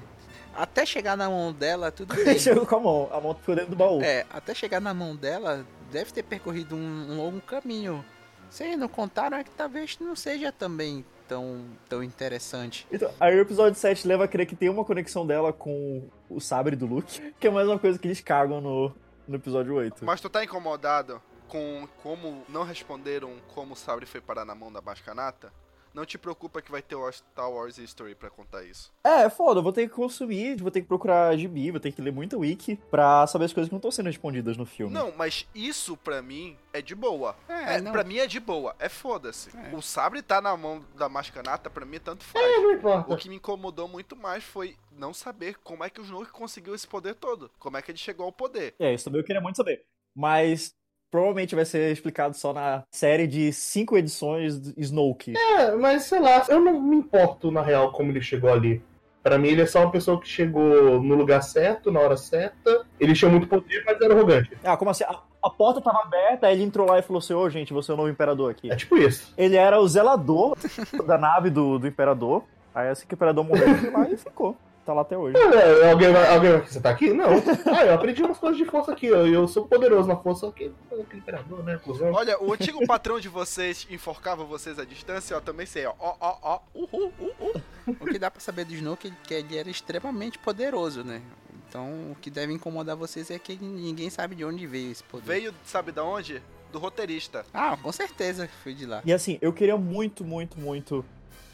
Até 0.54 0.84
chegar 0.84 1.16
na 1.16 1.28
mão 1.28 1.52
dela, 1.52 1.92
tudo 1.92 2.14
bem. 2.24 2.38
Chegou 2.38 2.66
com 2.66 2.76
a 2.76 2.80
mão, 2.80 3.08
a 3.12 3.20
mão 3.20 3.34
ficou 3.34 3.54
dentro 3.54 3.70
do 3.70 3.76
baú. 3.76 4.00
É, 4.02 4.26
até 4.30 4.54
chegar 4.54 4.80
na 4.80 4.92
mão 4.94 5.14
dela, 5.14 5.64
deve 5.92 6.12
ter 6.12 6.22
percorrido 6.22 6.74
um, 6.74 7.12
um 7.12 7.16
longo 7.16 7.40
caminho. 7.40 8.04
Vocês 8.50 8.76
não 8.78 8.88
contaram, 8.88 9.36
é 9.38 9.44
que 9.44 9.50
talvez 9.50 9.96
não 10.00 10.16
seja 10.16 10.50
também 10.50 11.04
tão, 11.30 11.64
tão 11.88 12.02
interessante. 12.02 12.88
Então, 12.90 13.08
aí 13.20 13.36
o 13.36 13.40
episódio 13.40 13.78
7 13.78 14.08
leva 14.08 14.24
a 14.24 14.28
crer 14.28 14.46
que 14.46 14.56
tem 14.56 14.68
uma 14.68 14.84
conexão 14.84 15.24
dela 15.24 15.52
com 15.52 16.02
o 16.28 16.40
sabre 16.40 16.74
do 16.74 16.86
Luke, 16.86 17.20
que 17.38 17.46
é 17.46 17.50
mais 17.50 17.68
uma 17.68 17.78
coisa 17.78 17.96
que 17.96 18.08
eles 18.08 18.20
cagam 18.20 18.60
no, 18.60 18.92
no 19.28 19.36
episódio 19.36 19.76
8. 19.76 20.04
Mas 20.04 20.20
tu 20.20 20.28
tá 20.28 20.42
incomodado 20.42 21.22
com 21.46 21.86
como 22.02 22.42
não 22.48 22.64
responderam 22.64 23.36
como 23.54 23.74
o 23.74 23.76
sabre 23.76 24.06
foi 24.06 24.20
parar 24.20 24.44
na 24.44 24.56
mão 24.56 24.72
da 24.72 24.80
Mascanata? 24.80 25.52
Não 25.92 26.04
te 26.06 26.16
preocupa 26.16 26.62
que 26.62 26.70
vai 26.70 26.80
ter 26.82 26.94
o 26.94 27.10
Star 27.10 27.50
Wars 27.50 27.76
History 27.78 28.14
pra 28.14 28.30
contar 28.30 28.62
isso. 28.64 28.92
É, 29.04 29.28
foda, 29.28 29.58
eu 29.58 29.62
vou 29.64 29.72
ter 29.72 29.88
que 29.88 29.94
consumir, 29.94 30.56
vou 30.60 30.70
ter 30.70 30.80
que 30.82 30.86
procurar 30.86 31.36
gibi, 31.36 31.70
vou 31.70 31.80
ter 31.80 31.90
que 31.92 32.00
ler 32.00 32.12
muita 32.12 32.36
wiki 32.38 32.76
pra 32.90 33.26
saber 33.26 33.46
as 33.46 33.52
coisas 33.52 33.68
que 33.68 33.72
não 33.72 33.78
estão 33.78 33.90
sendo 33.90 34.06
respondidas 34.06 34.56
no 34.56 34.64
filme. 34.64 34.92
Não, 34.94 35.12
mas 35.16 35.48
isso 35.54 35.96
pra 35.96 36.22
mim 36.22 36.56
é 36.72 36.80
de 36.80 36.94
boa. 36.94 37.34
É, 37.48 37.76
É, 37.76 37.80
não. 37.80 37.90
pra 37.92 38.04
mim 38.04 38.18
é 38.18 38.26
de 38.26 38.38
boa, 38.38 38.74
é 38.78 38.88
foda-se. 38.88 39.50
É. 39.56 39.74
O 39.74 39.82
sabre 39.82 40.22
tá 40.22 40.40
na 40.40 40.56
mão 40.56 40.84
da 40.96 41.08
Mascanata, 41.08 41.68
pra 41.68 41.84
mim 41.84 41.98
tanto 41.98 42.22
faz. 42.24 42.44
Não 42.62 42.68
O 42.68 42.72
importa. 42.72 43.16
que 43.16 43.28
me 43.28 43.36
incomodou 43.36 43.88
muito 43.88 44.14
mais 44.14 44.44
foi 44.44 44.76
não 44.92 45.12
saber 45.12 45.56
como 45.64 45.82
é 45.82 45.90
que 45.90 46.00
o 46.00 46.04
Snoke 46.04 46.30
conseguiu 46.30 46.74
esse 46.74 46.86
poder 46.86 47.14
todo. 47.14 47.50
Como 47.58 47.76
é 47.76 47.82
que 47.82 47.90
ele 47.90 47.98
chegou 47.98 48.26
ao 48.26 48.32
poder. 48.32 48.74
É, 48.78 48.94
isso 48.94 49.04
também 49.06 49.20
eu 49.20 49.24
queria 49.26 49.40
muito 49.40 49.56
saber. 49.56 49.84
Mas 50.14 50.74
provavelmente 51.10 51.54
vai 51.54 51.64
ser 51.64 51.90
explicado 51.92 52.36
só 52.36 52.52
na 52.52 52.84
série 52.90 53.26
de 53.26 53.52
cinco 53.52 53.96
edições 53.96 54.72
Snoke. 54.76 55.34
É, 55.36 55.72
mas 55.72 56.04
sei 56.04 56.20
lá, 56.20 56.44
eu 56.48 56.60
não 56.60 56.80
me 56.80 56.96
importo 56.96 57.50
na 57.50 57.62
real 57.62 57.92
como 57.92 58.10
ele 58.10 58.22
chegou 58.22 58.50
ali. 58.50 58.82
Pra 59.22 59.36
mim, 59.36 59.48
ele 59.48 59.62
é 59.62 59.66
só 59.66 59.80
uma 59.80 59.90
pessoa 59.90 60.18
que 60.18 60.26
chegou 60.26 61.02
no 61.02 61.14
lugar 61.14 61.42
certo, 61.42 61.92
na 61.92 62.00
hora 62.00 62.16
certa. 62.16 62.86
Ele 62.98 63.12
tinha 63.12 63.30
muito 63.30 63.46
poder, 63.46 63.82
mas 63.84 64.00
era 64.00 64.14
arrogante. 64.14 64.56
Ah, 64.64 64.78
como 64.78 64.90
assim? 64.90 65.04
A, 65.04 65.20
a 65.42 65.50
porta 65.50 65.80
tava 65.80 66.00
aberta, 66.00 66.46
aí 66.46 66.54
ele 66.54 66.62
entrou 66.62 66.86
lá 66.86 66.98
e 66.98 67.02
falou 67.02 67.18
assim: 67.18 67.34
Ô, 67.34 67.50
gente, 67.50 67.72
você 67.72 67.90
é 67.90 67.94
o 67.94 67.96
novo 67.98 68.08
imperador 68.08 68.50
aqui. 68.50 68.72
É 68.72 68.76
tipo 68.76 68.96
isso. 68.96 69.34
Ele 69.36 69.56
era 69.56 69.78
o 69.78 69.86
zelador 69.86 70.56
da 71.06 71.18
nave 71.18 71.50
do, 71.50 71.78
do 71.78 71.86
imperador. 71.86 72.44
Aí 72.74 72.88
assim 72.88 73.06
que 73.06 73.12
o 73.12 73.16
imperador 73.16 73.44
morreu, 73.44 73.68
ele 73.68 73.90
lá 73.90 74.08
e 74.08 74.16
ficou. 74.16 74.56
Tá 74.84 74.94
lá 74.94 75.02
até 75.02 75.16
hoje. 75.16 75.36
É, 75.36 75.90
alguém, 75.90 76.10
vai- 76.12 76.34
alguém 76.34 76.52
vai. 76.52 76.60
Você 76.66 76.80
tá 76.80 76.90
aqui? 76.90 77.12
Não. 77.12 77.26
Ah, 77.66 77.84
eu 77.84 77.94
aprendi 77.94 78.22
umas 78.22 78.38
coisas 78.38 78.56
de 78.58 78.64
força 78.64 78.92
aqui. 78.92 79.06
Eu, 79.06 79.26
eu 79.26 79.46
sou 79.46 79.66
poderoso 79.66 80.08
na 80.08 80.16
força, 80.16 80.46
só 80.46 80.50
que 80.52 80.72
aquele 80.90 81.18
imperador, 81.20 81.62
né? 81.62 81.78
Cusão. 81.84 82.10
Olha, 82.12 82.42
o 82.42 82.52
antigo 82.52 82.84
patrão 82.86 83.20
de 83.20 83.28
vocês 83.28 83.86
enforcava 83.90 84.42
vocês 84.42 84.78
à 84.78 84.84
distância, 84.84 85.36
ó, 85.36 85.40
também 85.40 85.66
sei, 85.66 85.86
ó. 85.86 85.92
Ó, 85.98 86.16
ó, 86.20 86.36
ó, 86.42 86.60
uhul, 86.74 87.12
uhul. 87.20 87.62
O 88.00 88.06
que 88.06 88.18
dá 88.18 88.30
pra 88.30 88.40
saber 88.40 88.64
do 88.64 88.72
Snoke 88.74 89.08
é 89.08 89.12
que 89.22 89.34
ele 89.34 89.58
era 89.58 89.68
extremamente 89.70 90.38
poderoso, 90.38 91.04
né? 91.04 91.20
Então, 91.68 91.86
o 92.10 92.16
que 92.20 92.30
deve 92.30 92.52
incomodar 92.52 92.96
vocês 92.96 93.30
é 93.30 93.38
que 93.38 93.56
ninguém 93.62 94.10
sabe 94.10 94.34
de 94.34 94.44
onde 94.44 94.66
veio 94.66 94.90
esse 94.90 95.04
poder. 95.04 95.24
Veio, 95.26 95.54
sabe 95.64 95.92
da 95.92 96.02
onde? 96.02 96.42
Do 96.72 96.78
roteirista. 96.78 97.44
Ah, 97.54 97.76
com 97.80 97.92
certeza 97.92 98.48
foi 98.64 98.74
de 98.74 98.86
lá. 98.86 99.02
E 99.04 99.12
assim, 99.12 99.38
eu 99.42 99.52
queria 99.52 99.76
muito, 99.76 100.24
muito, 100.24 100.58
muito 100.58 101.04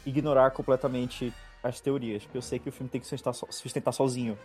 ignorar 0.05 0.49
completamente 0.51 1.31
as 1.69 1.79
teorias, 1.81 2.23
porque 2.23 2.37
eu 2.37 2.41
sei 2.41 2.59
que 2.59 2.69
o 2.69 2.71
filme 2.71 2.89
tem 2.89 2.99
que 3.01 3.07
sustentar, 3.07 3.33
so- 3.33 3.47
sustentar 3.51 3.91
sozinho. 3.91 4.37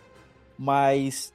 Mas 0.57 1.33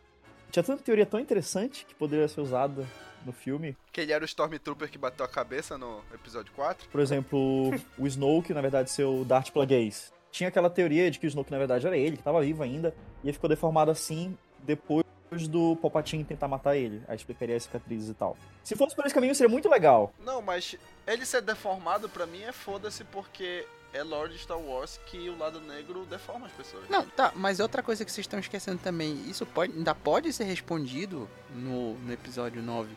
tinha 0.50 0.62
tanta 0.62 0.82
teoria 0.82 1.06
tão 1.06 1.18
interessante 1.20 1.84
que 1.86 1.94
poderia 1.94 2.28
ser 2.28 2.40
usada 2.40 2.86
no 3.26 3.32
filme. 3.32 3.76
Que 3.92 4.00
ele 4.00 4.12
era 4.12 4.22
o 4.22 4.26
Stormtrooper 4.26 4.88
que 4.90 4.98
bateu 4.98 5.24
a 5.24 5.28
cabeça 5.28 5.76
no 5.76 6.00
episódio 6.14 6.52
4. 6.54 6.88
Por 6.88 7.00
exemplo, 7.00 7.70
o 7.98 8.06
Snoke, 8.06 8.54
na 8.54 8.60
verdade, 8.60 8.90
ser 8.90 9.04
o 9.04 9.24
Darth 9.24 9.50
Plagueis. 9.50 10.12
Tinha 10.30 10.48
aquela 10.48 10.70
teoria 10.70 11.10
de 11.10 11.18
que 11.18 11.26
o 11.26 11.28
Snoke, 11.28 11.50
na 11.50 11.58
verdade, 11.58 11.86
era 11.86 11.96
ele, 11.96 12.16
que 12.16 12.22
tava 12.22 12.40
vivo 12.40 12.62
ainda, 12.62 12.94
e 13.24 13.26
ele 13.26 13.32
ficou 13.32 13.48
deformado 13.48 13.90
assim 13.90 14.36
depois 14.62 15.04
do 15.50 15.76
Palpatine 15.76 16.24
tentar 16.24 16.48
matar 16.48 16.76
ele. 16.76 17.02
Aí 17.08 17.16
explicaria 17.16 17.56
as 17.56 17.64
cicatrizes 17.64 18.08
e 18.10 18.14
tal. 18.14 18.36
Se 18.62 18.76
fosse 18.76 18.94
por 18.94 19.04
esse 19.04 19.14
caminho, 19.14 19.34
seria 19.34 19.50
muito 19.50 19.68
legal. 19.68 20.12
Não, 20.24 20.40
mas 20.40 20.76
ele 21.06 21.26
ser 21.26 21.42
deformado 21.42 22.08
pra 22.08 22.26
mim 22.26 22.42
é 22.42 22.52
foda-se 22.52 23.04
porque 23.04 23.66
é 23.92 24.02
Lord 24.02 24.36
Star 24.38 24.58
Wars 24.58 24.98
que 25.06 25.28
o 25.28 25.38
lado 25.38 25.60
negro 25.60 26.04
deforma 26.06 26.46
as 26.46 26.52
pessoas. 26.52 26.88
Não, 26.88 27.06
tá, 27.06 27.32
mas 27.34 27.60
outra 27.60 27.82
coisa 27.82 28.04
que 28.04 28.12
vocês 28.12 28.24
estão 28.24 28.38
esquecendo 28.38 28.78
também, 28.78 29.22
isso 29.28 29.46
pode, 29.46 29.72
ainda 29.72 29.94
pode 29.94 30.32
ser 30.32 30.44
respondido 30.44 31.28
no, 31.54 31.94
no 31.94 32.12
episódio 32.12 32.62
9. 32.62 32.94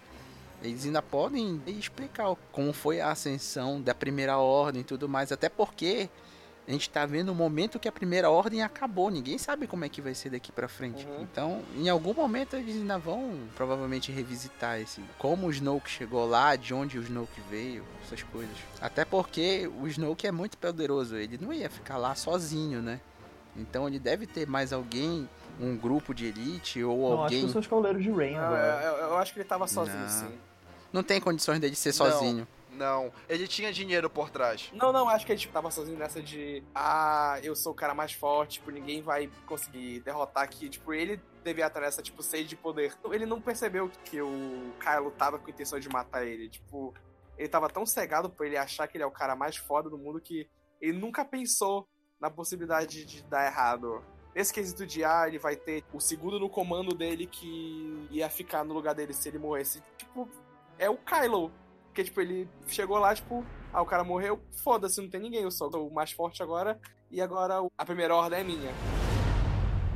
Eles 0.62 0.86
ainda 0.86 1.02
podem 1.02 1.62
explicar 1.68 2.36
como 2.52 2.72
foi 2.72 3.02
a 3.02 3.12
ascensão 3.12 3.82
da 3.82 3.96
primeira 3.96 4.38
ordem 4.38 4.82
e 4.82 4.86
tudo 4.86 5.10
mais, 5.10 5.32
até 5.32 5.50
porque 5.50 6.10
a 6.68 6.72
gente 6.72 6.90
tá 6.90 7.06
vendo 7.06 7.30
o 7.30 7.36
momento 7.36 7.80
que 7.80 7.88
a 7.88 7.92
primeira 7.92 8.30
ordem 8.30 8.62
acabou, 8.62 9.10
ninguém 9.10 9.38
sabe 9.38 9.68
como 9.68 9.84
é 9.84 9.90
que 9.90 10.02
vai 10.02 10.14
ser 10.14 10.30
daqui 10.30 10.52
pra 10.52 10.68
frente. 10.68 11.06
Uhum. 11.06 11.22
Então, 11.24 11.62
em 11.76 11.90
algum 11.90 12.14
momento 12.14 12.56
eles 12.56 12.76
ainda 12.76 12.98
vão 12.98 13.40
provavelmente 13.56 14.12
revisitar 14.12 14.80
esse 14.80 15.02
como 15.18 15.48
o 15.48 15.52
Snoke 15.52 15.90
chegou 15.90 16.26
lá, 16.28 16.56
de 16.56 16.74
onde 16.74 16.98
o 16.98 17.02
Snoke 17.02 17.42
veio, 17.50 17.84
essas 18.06 18.22
coisas. 18.24 18.56
Até 18.80 19.04
porque 19.04 19.70
o 19.82 19.88
Snoke 19.88 20.28
é 20.28 20.32
muito 20.32 20.58
poderoso, 20.58 21.16
ele 21.18 21.38
não 21.42 21.52
ia 21.52 21.70
ficar 21.70 21.98
lá 21.98 22.14
sozinho, 22.16 22.82
né? 22.82 23.02
Então 23.58 23.88
ele 23.88 24.00
deve 24.00 24.26
ter 24.26 24.48
mais 24.48 24.72
alguém 24.72 25.28
um 25.60 25.76
grupo 25.76 26.14
de 26.14 26.28
elite 26.28 26.82
ou 26.84 26.98
Não, 26.98 27.14
acho 27.16 27.24
alguém. 27.24 27.46
que 27.46 27.52
são 27.52 27.60
os 27.60 27.68
Cavaleiros 27.68 28.02
de 28.02 28.10
Rain 28.12 28.34
Eu, 28.36 28.42
agora. 28.44 28.82
eu- 28.84 28.98
eu 29.10 29.18
acho 29.18 29.34
que 29.34 29.40
ele 29.40 29.48
tava 29.48 29.68
sozinho, 29.68 29.98
Não. 30.00 30.08
sim. 30.10 30.30
Não 30.94 31.04
tem 31.04 31.20
condições 31.20 31.60
dele 31.60 31.76
ser 31.76 31.90
Não. 31.90 31.94
sozinho. 31.96 32.48
Não, 32.72 33.12
ele 33.28 33.48
tinha 33.48 33.72
dinheiro 33.72 34.10
por 34.10 34.30
trás. 34.30 34.72
Não, 34.74 34.94
não, 34.94 35.10
acho 35.10 35.26
que 35.26 35.32
ele 35.32 35.40
tipo, 35.40 35.54
tava 35.54 35.70
sozinho 35.70 35.98
nessa 35.98 36.22
de 36.22 36.64
Ah, 36.74 37.40
eu 37.44 37.56
sou 37.56 37.74
o 37.74 37.76
cara 37.76 37.94
mais 37.94 38.14
forte, 38.14 38.54
tipo, 38.54 38.72
ninguém 38.72 39.02
vai 39.02 39.30
conseguir 39.46 40.00
derrotar 40.00 40.44
aqui. 40.44 40.70
Tipo, 40.70 40.94
ele 40.94 41.22
devia 41.44 41.68
estar 41.68 41.82
nessa, 41.82 42.02
tipo, 42.02 42.24
sede 42.24 42.50
de 42.50 42.56
poder. 42.56 42.96
Ele 43.12 43.26
não 43.26 43.42
percebeu 43.42 43.90
que 44.06 44.22
o 44.22 44.74
Kylo 44.80 45.12
tava 45.12 45.38
com 45.38 45.48
a 45.48 45.50
intenção 45.50 45.80
de 45.80 45.90
matar 45.90 46.26
ele. 46.26 46.50
Tipo, 46.50 46.94
ele 47.38 47.50
tava 47.50 47.70
tão 47.70 47.86
cegado 47.86 48.30
por 48.30 48.46
ele 48.46 48.58
achar 48.58 48.88
que 48.88 48.98
ele 48.98 49.04
é 49.04 49.08
o 49.08 49.12
cara 49.12 49.36
mais 49.36 49.58
foda 49.58 49.90
do 49.90 49.98
mundo 49.98 50.22
que 50.22 50.48
ele 50.80 50.98
nunca 50.98 51.26
pensou 51.26 51.88
na 52.20 52.30
possibilidade 52.30 53.06
de 53.06 53.24
dar 53.24 53.46
errado. 53.46 54.04
Nesse 54.34 54.54
quesito 54.54 54.86
de, 54.86 55.04
ah, 55.04 55.28
ele 55.28 55.38
vai 55.38 55.56
ter 55.56 55.84
o 55.92 56.00
segundo 56.00 56.40
no 56.40 56.50
comando 56.50 56.96
dele 56.96 57.26
que 57.28 58.08
ia 58.12 58.30
ficar 58.30 58.64
no 58.64 58.74
lugar 58.74 58.96
dele 58.96 59.14
se 59.14 59.28
ele 59.28 59.38
morresse. 59.38 59.84
Tipo, 59.98 60.30
é 60.78 60.90
o 60.90 60.98
Kylo. 60.98 61.52
Porque, 61.92 62.06
tipo, 62.06 62.22
ele 62.22 62.48
chegou 62.70 62.98
lá, 62.98 63.14
tipo, 63.14 63.46
ah, 63.74 63.82
o 63.82 63.86
cara 63.86 64.02
morreu, 64.02 64.42
foda-se, 64.64 65.02
não 65.02 65.10
tem 65.10 65.20
ninguém, 65.20 65.42
eu 65.42 65.52
sou 65.52 65.70
o 65.70 65.94
mais 65.94 66.14
forte 66.14 66.42
agora, 66.42 66.80
e 67.12 67.20
agora 67.22 67.56
a 67.78 67.86
primeira 67.86 68.16
ordem 68.16 68.40
é 68.40 68.44
minha. 68.46 68.72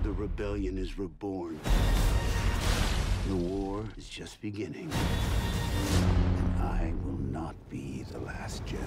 The 0.03 0.11
rebellion 0.11 0.77
is 0.77 0.93
reborn. 0.93 1.57
The 3.27 3.33
war 3.33 3.85
is 3.97 4.09
just 4.09 4.41
beginning. 4.41 4.89
And 6.37 6.61
I 6.61 6.93
will 7.05 7.17
not 7.17 7.55
be 7.69 8.03
the 8.11 8.19
last 8.19 8.61
Jedi. 8.65 8.81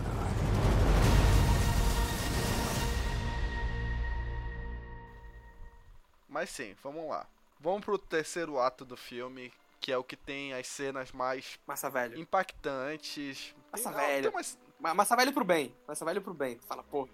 Mas 6.28 6.50
sim, 6.50 6.74
vamos 6.82 7.08
lá. 7.08 7.26
Vamos 7.58 7.86
pro 7.86 7.96
terceiro 7.96 8.60
ato 8.60 8.84
do 8.84 8.98
filme, 8.98 9.50
que 9.80 9.92
é 9.92 9.96
o 9.98 10.04
que 10.04 10.16
tem 10.16 10.52
as 10.54 10.66
cenas 10.66 11.12
mais 11.12 11.58
Massa 11.66 11.88
velho. 11.90 12.18
impactantes. 12.18 13.54
Massa 13.72 13.92
Tem- 13.92 14.00
velho. 14.06 14.30
umas- 14.30 14.58
Ma- 14.80 14.94
Massa 14.94 15.16
velho 15.16 15.32
pro 15.32 15.44
bem. 15.44 15.74
Massa 15.86 16.04
velho 16.04 16.22
pro 16.22 16.32
bem. 16.34 16.56
Tu 16.56 16.66
fala, 16.66 16.82
pô, 16.84 17.08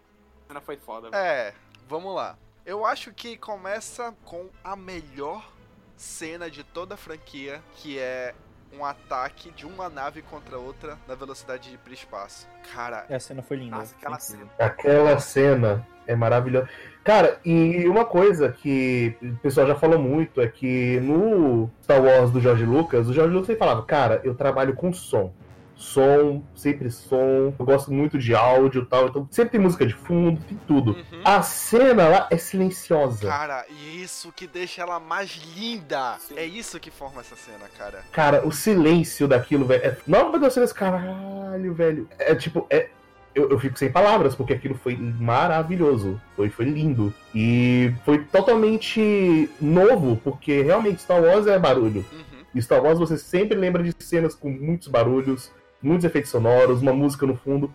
a 0.45 0.49
cena 0.49 0.61
foi 0.61 0.77
foda, 0.77 1.11
velho. 1.11 1.23
É, 1.23 1.55
vamos 1.89 2.15
lá. 2.15 2.37
Eu 2.67 2.85
acho 2.85 3.13
que 3.13 3.37
começa 3.37 4.15
com 4.25 4.51
a 4.63 4.75
melhor 4.77 5.51
cena 5.97 6.51
de 6.51 6.63
toda 6.65 6.95
a 6.95 6.99
franquia, 6.99 7.63
que 7.77 7.99
é 7.99 8.35
um 8.73 8.85
ataque 8.85 9.51
de 9.53 9.65
uma 9.67 9.89
nave 9.89 10.21
contra 10.23 10.59
outra 10.59 10.99
na 11.07 11.15
velocidade 11.15 11.77
de 11.77 11.95
espaço. 11.95 12.49
Cara, 12.75 13.07
Essa 13.09 13.29
cena 13.29 13.43
foi 13.43 13.57
linda. 13.59 13.77
Nossa, 13.77 13.95
aquela 13.95 14.19
cena. 14.19 14.51
Aquela 14.59 15.19
cena 15.21 15.87
é 16.07 16.15
maravilhosa. 16.17 16.69
Cara, 17.05 17.39
e 17.45 17.87
uma 17.87 18.07
coisa 18.07 18.51
que 18.51 19.15
o 19.23 19.37
pessoal 19.37 19.67
já 19.67 19.75
falou 19.75 19.99
muito 19.99 20.41
é 20.41 20.49
que 20.49 20.99
no 21.01 21.71
Star 21.83 22.03
Wars 22.03 22.31
do 22.31 22.41
George 22.41 22.65
Lucas, 22.65 23.07
o 23.07 23.13
George 23.13 23.31
Lucas 23.31 23.49
sempre 23.49 23.59
falava, 23.59 23.83
cara, 23.83 24.23
eu 24.25 24.35
trabalho 24.35 24.75
com 24.75 24.91
som. 24.91 25.31
Som, 25.77 26.43
sempre 26.55 26.89
som, 26.89 27.53
eu 27.59 27.65
gosto 27.67 27.93
muito 27.93 28.17
de 28.17 28.35
áudio 28.35 28.83
e 28.83 28.87
tal, 28.87 29.09
então 29.09 29.29
sempre 29.31 29.51
tem 29.51 29.61
música 29.61 29.85
de 29.85 29.93
fundo, 29.93 30.41
tem 30.49 30.59
tudo. 30.67 30.93
Uhum. 30.93 31.21
A 31.25 31.43
cena 31.43 32.09
lá 32.09 32.29
é 32.31 32.39
silenciosa. 32.39 33.29
Cara, 33.29 33.67
e 33.69 34.03
isso 34.03 34.33
que 34.33 34.47
deixa 34.47 34.81
ela 34.81 34.99
mais 34.99 35.39
linda. 35.55 36.17
Sim. 36.21 36.39
É 36.39 36.47
isso 36.47 36.81
que 36.81 36.91
forma 36.91 37.21
essa 37.21 37.37
cena, 37.37 37.69
cara. 37.77 38.03
Cara, 38.13 38.47
o 38.47 38.53
silêncio 38.53 39.29
daquilo, 39.29 39.67
velho. 39.67 39.85
É... 39.85 39.97
Não, 40.07 40.31
meu 40.31 40.41
Deus, 40.41 40.57
esse 40.57 40.73
caralho, 40.73 41.75
velho. 41.75 42.09
É 42.19 42.35
tipo, 42.35 42.67
é. 42.71 42.89
Eu, 43.35 43.51
eu 43.51 43.59
fico 43.59 43.77
sem 43.79 43.91
palavras, 43.91 44.35
porque 44.35 44.53
aquilo 44.53 44.75
foi 44.77 44.97
maravilhoso. 44.97 46.21
Foi, 46.37 46.49
foi 46.51 46.67
lindo. 46.67 47.13
E 47.35 47.93
foi 48.05 48.19
totalmente 48.25 49.51
novo, 49.61 50.17
porque 50.23 50.63
realmente 50.63 51.03
Star 51.03 51.21
Wars 51.23 51.47
é 51.47 51.59
barulho. 51.59 52.05
Uhum. 52.13 52.45
E 52.55 52.63
Star 52.63 52.83
Wars 52.83 52.99
você 52.99 53.19
sempre 53.19 53.57
lembra 53.59 53.83
de 53.83 53.93
cenas 54.05 54.35
com 54.35 54.49
muitos 54.49 54.87
barulhos, 54.89 55.51
muitos 55.83 56.05
efeitos 56.05 56.31
sonoros, 56.31 56.81
uma 56.81 56.93
música 56.93 57.27
no 57.27 57.37
fundo. 57.37 57.75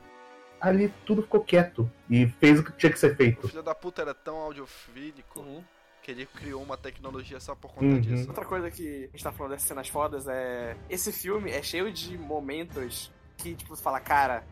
Ali 0.62 0.92
tudo 1.06 1.22
ficou 1.22 1.42
quieto 1.42 1.90
e 2.10 2.28
fez 2.40 2.60
o 2.60 2.64
que 2.64 2.72
tinha 2.74 2.92
que 2.92 3.00
ser 3.00 3.12
O 3.14 3.16
feito. 3.16 3.48
filho 3.48 3.64
da 3.64 3.76
puta 3.76 4.02
era 4.02 4.14
tão 4.14 4.38
audiofílico 4.38 5.40
Uhum. 5.40 5.62
que 6.02 6.12
ele 6.12 6.26
criou 6.26 6.62
uma 6.64 6.76
tecnologia 6.78 7.40
só 7.40 7.54
por 7.56 7.72
conta 7.72 7.86
Uhum. 7.86 8.00
disso. 8.02 8.28
Outra 8.30 8.46
coisa 8.46 8.72
que 8.72 9.06
a 9.06 9.12
gente 9.12 9.24
tá 9.24 9.32
falando 9.32 9.52
dessas 9.52 9.68
cenas 9.68 9.88
fodas 9.90 10.28
é. 10.28 10.76
Esse 10.90 11.12
filme 11.12 11.52
é 11.52 11.62
cheio 11.62 11.92
de 11.92 12.18
momentos 12.18 13.12
que, 13.38 13.56
tipo, 13.56 13.76
você 13.76 13.82
fala, 13.84 14.00
cara, 14.00 14.44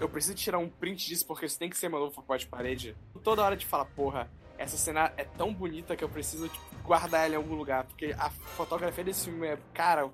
eu 0.00 0.08
preciso 0.08 0.34
tirar 0.34 0.58
um 0.58 0.68
print 0.68 1.06
disso 1.06 1.26
porque 1.26 1.46
isso 1.46 1.58
tem 1.58 1.70
que 1.70 1.76
ser 1.76 1.88
meu 1.88 1.98
novo 1.98 2.14
papel 2.14 2.38
de 2.38 2.46
parede. 2.46 2.96
Toda 3.22 3.42
hora 3.42 3.56
te 3.56 3.66
fala, 3.66 3.84
porra, 3.84 4.30
essa 4.58 4.76
cena 4.76 5.12
é 5.16 5.24
tão 5.24 5.52
bonita 5.52 5.96
que 5.96 6.04
eu 6.04 6.08
preciso 6.08 6.48
tipo, 6.48 6.64
guardar 6.82 7.24
ela 7.24 7.34
em 7.34 7.36
algum 7.36 7.54
lugar. 7.54 7.84
Porque 7.84 8.14
a 8.18 8.30
fotografia 8.30 9.04
desse 9.04 9.24
filme 9.26 9.46
é. 9.46 9.58
Cara, 9.72 10.10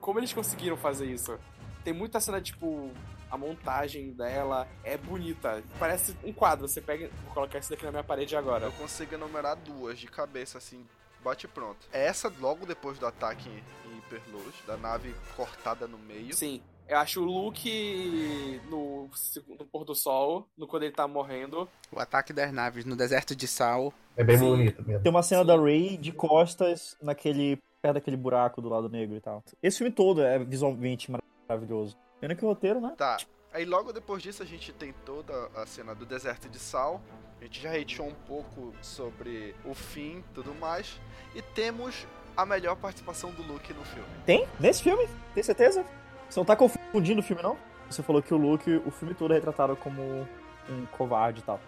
como 0.00 0.18
eles 0.18 0.32
conseguiram 0.32 0.76
fazer 0.76 1.06
isso? 1.06 1.38
Tem 1.84 1.92
muita 1.92 2.20
cena, 2.20 2.40
tipo. 2.40 2.90
A 3.30 3.38
montagem 3.38 4.10
dela 4.10 4.66
é 4.82 4.98
bonita. 4.98 5.62
Parece 5.78 6.16
um 6.24 6.32
quadro. 6.32 6.66
Você 6.66 6.80
pega. 6.80 7.08
Vou 7.24 7.34
colocar 7.34 7.60
isso 7.60 7.70
daqui 7.70 7.84
na 7.84 7.92
minha 7.92 8.02
parede 8.02 8.34
agora. 8.36 8.66
Eu 8.66 8.72
consigo 8.72 9.14
enumerar 9.14 9.54
duas 9.54 10.00
de 10.00 10.08
cabeça, 10.08 10.58
assim, 10.58 10.84
bate 11.22 11.46
pronto. 11.46 11.86
Essa 11.92 12.32
logo 12.40 12.66
depois 12.66 12.98
do 12.98 13.06
ataque 13.06 13.48
em 13.48 13.94
Hyperluz, 13.94 14.54
da 14.66 14.76
nave 14.76 15.14
cortada 15.36 15.86
no 15.86 15.96
meio. 15.96 16.34
Sim. 16.34 16.60
Eu 16.90 16.98
acho 16.98 17.22
o 17.22 17.24
Luke 17.24 18.60
no, 18.68 19.08
no 19.56 19.64
pôr 19.64 19.84
do 19.84 19.94
sol, 19.94 20.48
no 20.58 20.66
quando 20.66 20.82
ele 20.82 20.92
tá 20.92 21.06
morrendo. 21.06 21.68
O 21.92 22.00
ataque 22.00 22.32
das 22.32 22.52
naves 22.52 22.84
no 22.84 22.96
deserto 22.96 23.36
de 23.36 23.46
Sal. 23.46 23.94
É 24.16 24.24
bem 24.24 24.36
Sim. 24.36 24.44
bonito 24.44 24.82
mesmo. 24.84 25.00
Tem 25.00 25.08
uma 25.08 25.22
cena 25.22 25.42
Sim. 25.42 25.46
da 25.46 25.56
Rey 25.56 25.96
de 25.96 26.10
costas 26.10 26.96
naquele. 27.00 27.62
perto 27.80 27.94
daquele 27.94 28.16
buraco 28.16 28.60
do 28.60 28.68
lado 28.68 28.88
negro 28.88 29.16
e 29.16 29.20
tal. 29.20 29.40
Esse 29.62 29.78
filme 29.78 29.92
todo 29.92 30.20
é 30.20 30.40
visualmente 30.40 31.12
maravilhoso. 31.48 31.96
Pena 32.20 32.34
que 32.34 32.44
o 32.44 32.48
roteiro, 32.48 32.80
né? 32.80 32.92
Tá. 32.98 33.18
Aí 33.52 33.64
logo 33.64 33.92
depois 33.92 34.20
disso 34.20 34.42
a 34.42 34.46
gente 34.46 34.72
tem 34.72 34.92
toda 35.06 35.32
a 35.54 35.64
cena 35.66 35.94
do 35.94 36.04
deserto 36.04 36.48
de 36.48 36.58
Sal. 36.58 37.00
A 37.40 37.44
gente 37.44 37.62
já 37.62 37.70
hateou 37.70 38.08
um 38.08 38.14
pouco 38.26 38.74
sobre 38.82 39.54
o 39.64 39.74
fim 39.74 40.18
e 40.18 40.24
tudo 40.34 40.52
mais. 40.56 41.00
E 41.36 41.40
temos 41.40 42.04
a 42.36 42.44
melhor 42.44 42.74
participação 42.74 43.30
do 43.30 43.42
Luke 43.44 43.72
no 43.72 43.84
filme. 43.84 44.08
Tem? 44.26 44.44
Nesse 44.58 44.82
filme? 44.82 45.08
Tem 45.34 45.42
certeza? 45.44 45.84
Você 46.30 46.38
não 46.38 46.44
tá 46.44 46.54
confundindo 46.54 47.20
o 47.20 47.22
filme, 47.24 47.42
não? 47.42 47.56
Você 47.90 48.02
falou 48.02 48.22
que 48.22 48.32
o 48.32 48.36
Luke, 48.36 48.80
o 48.86 48.90
filme 48.92 49.14
todo 49.14 49.32
é 49.32 49.34
retratado 49.34 49.74
como 49.74 50.00
um 50.00 50.86
covarde 50.92 51.40
e 51.40 51.42
tal. 51.42 51.60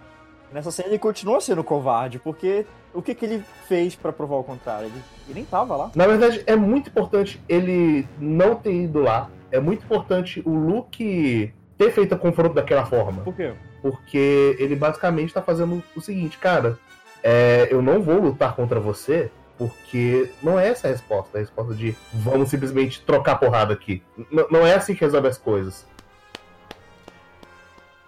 Nessa 0.52 0.70
cena 0.70 0.88
ele 0.88 0.98
continua 0.98 1.40
sendo 1.40 1.64
covarde, 1.64 2.20
porque 2.20 2.64
o 2.94 3.02
que, 3.02 3.14
que 3.14 3.24
ele 3.24 3.44
fez 3.66 3.96
pra 3.96 4.12
provar 4.12 4.36
o 4.36 4.44
contrário? 4.44 4.86
Ele, 4.86 5.02
ele 5.26 5.34
nem 5.34 5.44
tava 5.44 5.74
lá. 5.74 5.90
Na 5.96 6.06
verdade, 6.06 6.44
é 6.46 6.54
muito 6.54 6.90
importante 6.90 7.42
ele 7.48 8.06
não 8.20 8.54
ter 8.54 8.72
ido 8.72 9.00
lá. 9.00 9.28
É 9.50 9.58
muito 9.58 9.84
importante 9.84 10.40
o 10.46 10.54
Luke 10.54 11.52
ter 11.76 11.90
feito 11.90 12.14
o 12.14 12.18
confronto 12.18 12.54
daquela 12.54 12.86
forma. 12.86 13.22
Por 13.22 13.34
quê? 13.34 13.52
Porque 13.80 14.56
ele 14.60 14.76
basicamente 14.76 15.34
tá 15.34 15.42
fazendo 15.42 15.82
o 15.96 16.00
seguinte, 16.00 16.38
cara, 16.38 16.78
é, 17.22 17.66
eu 17.70 17.82
não 17.82 18.00
vou 18.00 18.20
lutar 18.20 18.54
contra 18.54 18.78
você, 18.78 19.30
porque 19.58 20.30
não 20.42 20.58
é 20.58 20.68
essa 20.68 20.88
a 20.88 20.90
resposta. 20.90 21.38
É 21.38 21.40
a 21.40 21.44
resposta 21.44 21.74
de 21.74 21.96
vamos 22.12 22.48
simplesmente 22.48 23.00
trocar 23.02 23.36
porrada 23.36 23.72
aqui. 23.74 24.02
N- 24.30 24.46
não 24.50 24.66
é 24.66 24.74
assim 24.74 24.94
que 24.94 25.04
resolve 25.04 25.28
as 25.28 25.38
coisas. 25.38 25.86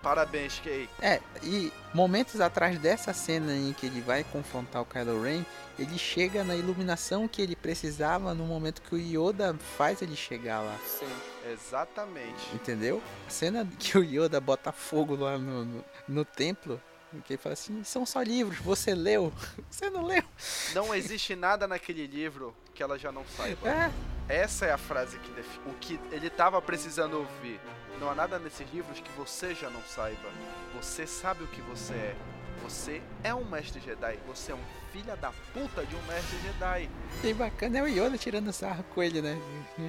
Parabéns, 0.02 0.60
Kay. 0.62 0.86
É, 1.00 1.18
e 1.42 1.72
momentos 1.94 2.38
atrás 2.38 2.78
dessa 2.78 3.14
cena 3.14 3.54
em 3.56 3.72
que 3.72 3.86
ele 3.86 4.02
vai 4.02 4.22
confrontar 4.22 4.82
o 4.82 4.84
Kylo 4.84 5.22
Ren, 5.22 5.46
ele 5.78 5.96
chega 5.96 6.44
na 6.44 6.54
iluminação 6.54 7.26
que 7.26 7.40
ele 7.40 7.56
precisava 7.56 8.34
no 8.34 8.44
momento 8.44 8.82
que 8.82 8.94
o 8.94 8.98
Yoda 8.98 9.56
faz 9.78 10.02
ele 10.02 10.14
chegar 10.14 10.60
lá. 10.60 10.76
Sim. 10.84 11.08
Exatamente. 11.50 12.54
Entendeu? 12.54 13.02
A 13.26 13.30
cena 13.30 13.66
que 13.78 13.96
o 13.96 14.04
Yoda 14.04 14.38
bota 14.40 14.72
fogo 14.72 15.16
lá 15.16 15.38
no, 15.38 15.64
no, 15.64 15.84
no 16.06 16.24
templo, 16.24 16.74
em 16.74 16.93
que 17.22 17.34
ele 17.34 17.42
fala 17.42 17.52
assim, 17.52 17.82
são 17.84 18.04
só 18.06 18.22
livros, 18.22 18.58
você 18.58 18.94
leu, 18.94 19.32
você 19.70 19.90
não 19.90 20.04
leu. 20.04 20.22
Não 20.74 20.94
existe 20.94 21.34
nada 21.34 21.66
naquele 21.66 22.06
livro 22.06 22.54
que 22.74 22.82
ela 22.82 22.98
já 22.98 23.12
não 23.12 23.24
saiba. 23.36 23.68
É, 23.68 23.90
Essa 24.28 24.66
é 24.66 24.72
a 24.72 24.78
frase 24.78 25.18
que 25.18 25.30
define 25.32 25.64
o 25.66 25.74
que 25.74 26.00
ele 26.10 26.30
tava 26.30 26.60
precisando 26.62 27.18
ouvir. 27.18 27.60
Não 28.00 28.10
há 28.10 28.14
nada 28.14 28.38
nesses 28.38 28.68
livros 28.72 28.98
que 29.00 29.10
você 29.12 29.54
já 29.54 29.70
não 29.70 29.82
saiba. 29.82 30.28
Você 30.74 31.06
sabe 31.06 31.44
o 31.44 31.46
que 31.46 31.60
você 31.62 31.92
é. 31.94 32.16
Você 32.62 33.02
é 33.22 33.34
um 33.34 33.44
mestre 33.44 33.80
Jedi. 33.80 34.18
Você 34.26 34.52
é 34.52 34.54
um 34.54 34.64
filho 34.92 35.14
da 35.16 35.30
puta 35.52 35.84
de 35.84 35.94
um 35.94 36.02
mestre 36.06 36.38
Jedi. 36.38 36.90
e 37.22 37.34
bacana 37.34 37.78
é 37.78 37.82
o 37.82 37.86
Yoda 37.86 38.16
tirando 38.16 38.52
sarro 38.52 38.82
com 38.94 39.02
ele, 39.02 39.20
né? 39.20 39.38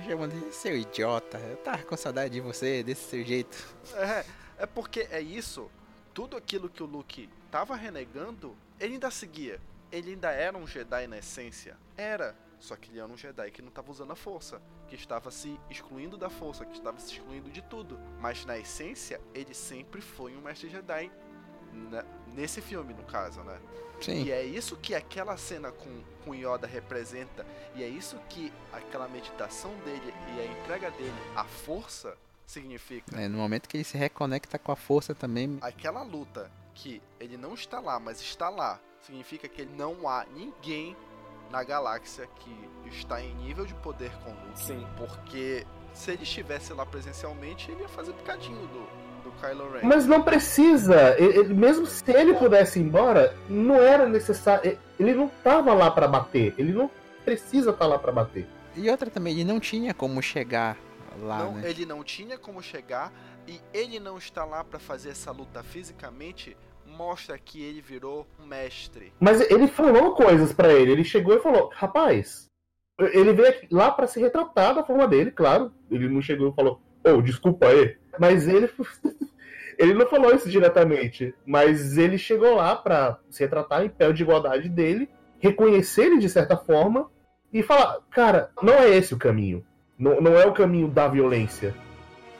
Chamando 0.07 0.33
ele, 0.33 0.51
seu 0.51 0.75
idiota, 0.77 1.37
eu 1.37 1.57
tava 1.57 1.83
com 1.83 1.95
saudade 1.95 2.33
de 2.33 2.41
você, 2.41 2.83
desse 2.83 3.09
seu 3.09 3.23
jeito. 3.23 3.57
É, 3.95 4.25
é 4.59 4.65
porque 4.65 5.07
é 5.09 5.21
isso. 5.21 5.69
Tudo 6.15 6.37
aquilo 6.37 6.69
que 6.69 6.81
o 6.81 6.85
Luke 6.85 7.29
tava 7.51 7.75
renegando, 7.75 8.55
ele 8.79 8.93
ainda 8.93 9.11
seguia. 9.11 9.59
Ele 9.91 10.11
ainda 10.11 10.31
era 10.31 10.57
um 10.57 10.65
Jedi 10.65 11.07
na 11.07 11.17
essência. 11.17 11.77
Era. 11.97 12.33
Só 12.57 12.77
que 12.77 12.89
ele 12.89 12.99
era 12.99 13.07
um 13.07 13.17
Jedi 13.17 13.51
que 13.51 13.61
não 13.61 13.67
estava 13.67 13.91
usando 13.91 14.11
a 14.11 14.15
força. 14.15 14.61
Que 14.87 14.95
estava 14.95 15.29
se 15.29 15.59
excluindo 15.69 16.17
da 16.17 16.29
força. 16.29 16.65
Que 16.65 16.77
estava 16.77 16.97
se 16.99 17.11
excluindo 17.13 17.49
de 17.51 17.61
tudo. 17.61 17.99
Mas 18.21 18.45
na 18.45 18.57
essência, 18.57 19.19
ele 19.33 19.53
sempre 19.53 19.99
foi 19.99 20.33
um 20.37 20.41
mestre 20.41 20.69
Jedi. 20.69 21.11
né, 21.73 22.05
nesse 22.33 22.61
filme, 22.61 22.93
no 22.93 23.03
caso, 23.03 23.41
né? 23.41 23.59
Sim. 23.99 24.23
E 24.23 24.31
é 24.31 24.43
isso 24.43 24.77
que 24.77 24.95
aquela 24.95 25.35
cena 25.35 25.71
com, 25.71 26.03
com 26.23 26.33
Yoda 26.33 26.67
representa, 26.67 27.45
e 27.75 27.83
é 27.83 27.87
isso 27.87 28.17
que 28.29 28.51
aquela 28.71 29.07
meditação 29.07 29.73
dele 29.79 30.13
e 30.35 30.41
a 30.41 30.45
entrega 30.45 30.91
dele 30.91 31.13
à 31.35 31.43
força 31.43 32.17
significa. 32.45 33.15
É, 33.19 33.27
no 33.27 33.37
momento 33.37 33.67
que 33.67 33.77
ele 33.77 33.83
se 33.83 33.97
reconecta 33.97 34.57
com 34.59 34.71
a 34.71 34.75
força 34.75 35.13
também. 35.15 35.57
Aquela 35.61 36.03
luta 36.03 36.49
que 36.73 37.01
ele 37.19 37.37
não 37.37 37.53
está 37.53 37.79
lá, 37.79 37.99
mas 37.99 38.19
está 38.21 38.49
lá, 38.49 38.79
significa 39.01 39.47
que 39.47 39.65
não 39.65 40.07
há 40.07 40.25
ninguém 40.35 40.95
na 41.51 41.63
galáxia 41.63 42.27
que 42.39 42.69
está 42.89 43.21
em 43.21 43.33
nível 43.35 43.65
de 43.65 43.73
poder 43.75 44.11
com 44.23 44.31
o 44.31 44.33
Luke. 44.47 44.59
Sim. 44.59 44.85
Porque 44.97 45.65
se 45.93 46.11
ele 46.11 46.23
estivesse 46.23 46.73
lá 46.73 46.85
presencialmente, 46.85 47.71
ele 47.71 47.81
ia 47.83 47.87
fazer 47.89 48.13
picadinho 48.13 48.67
do, 48.67 49.29
do 49.29 49.31
Kylo 49.39 49.71
Ren. 49.71 49.81
Mas 49.83 50.05
não 50.05 50.21
precisa. 50.23 51.15
Ele- 51.19 51.53
mesmo 51.53 51.85
se 51.85 52.03
ele 52.11 52.33
pudesse 52.33 52.79
ir 52.79 52.83
embora, 52.83 53.35
não 53.47 53.75
era 53.75 54.07
necessário. 54.07 54.77
Ele 54.99 55.13
não 55.13 55.29
tava 55.43 55.73
lá 55.73 55.89
pra 55.91 56.07
bater. 56.07 56.53
Ele 56.57 56.73
não 56.73 56.89
precisa 57.23 57.69
estar 57.71 57.85
lá 57.85 57.97
pra 57.97 58.11
bater. 58.11 58.47
E 58.75 58.89
outra 58.89 59.09
também, 59.09 59.33
ele 59.33 59.45
não 59.45 59.59
tinha 59.59 59.93
como 59.93 60.21
chegar 60.21 60.77
lá, 61.17 61.39
não, 61.39 61.55
né? 61.55 61.69
Ele 61.69 61.85
não 61.85 62.03
tinha 62.03 62.37
como 62.37 62.61
chegar 62.61 63.11
e 63.47 63.59
ele 63.73 63.99
não 63.99 64.17
está 64.17 64.43
lá 64.45 64.63
para 64.63 64.79
fazer 64.79 65.09
essa 65.09 65.31
luta 65.31 65.63
fisicamente. 65.63 66.55
Mostra 66.85 67.37
que 67.37 67.61
ele 67.61 67.81
virou 67.81 68.25
um 68.39 68.45
mestre. 68.45 69.11
Mas 69.19 69.41
ele 69.49 69.67
falou 69.67 70.13
coisas 70.13 70.53
pra 70.53 70.71
ele. 70.71 70.91
Ele 70.91 71.03
chegou 71.03 71.35
e 71.35 71.39
falou: 71.41 71.69
Rapaz, 71.73 72.45
ele 72.99 73.33
veio 73.33 73.49
aqui- 73.49 73.67
lá 73.71 73.91
pra 73.91 74.07
se 74.07 74.19
retratar 74.19 74.75
da 74.75 74.83
forma 74.83 75.07
dele, 75.07 75.31
claro. 75.31 75.73
Ele 75.89 76.07
não 76.07 76.21
chegou 76.21 76.49
e 76.49 76.55
falou: 76.55 76.79
Oh, 77.03 77.21
desculpa 77.21 77.67
aí. 77.67 77.97
Mas 78.19 78.47
ele. 78.47 78.69
Ele 79.77 79.93
não 79.93 80.07
falou 80.07 80.33
isso 80.33 80.49
diretamente, 80.49 81.35
mas 81.45 81.97
ele 81.97 82.17
chegou 82.17 82.55
lá 82.55 82.77
pra 82.77 83.19
se 83.29 83.43
retratar 83.43 83.83
em 83.83 83.89
pé 83.89 84.09
de 84.13 84.23
igualdade 84.23 84.69
dele, 84.69 85.09
reconhecer 85.37 86.05
ele 86.05 86.17
de 86.17 86.29
certa 86.29 86.55
forma 86.55 87.11
e 87.51 87.61
falar: 87.61 87.99
Cara, 88.09 88.51
não 88.63 88.73
é 88.73 88.89
esse 88.95 89.13
o 89.13 89.17
caminho. 89.17 89.65
Não, 89.97 90.19
não 90.21 90.37
é 90.37 90.45
o 90.45 90.53
caminho 90.53 90.87
da 90.87 91.07
violência. 91.07 91.73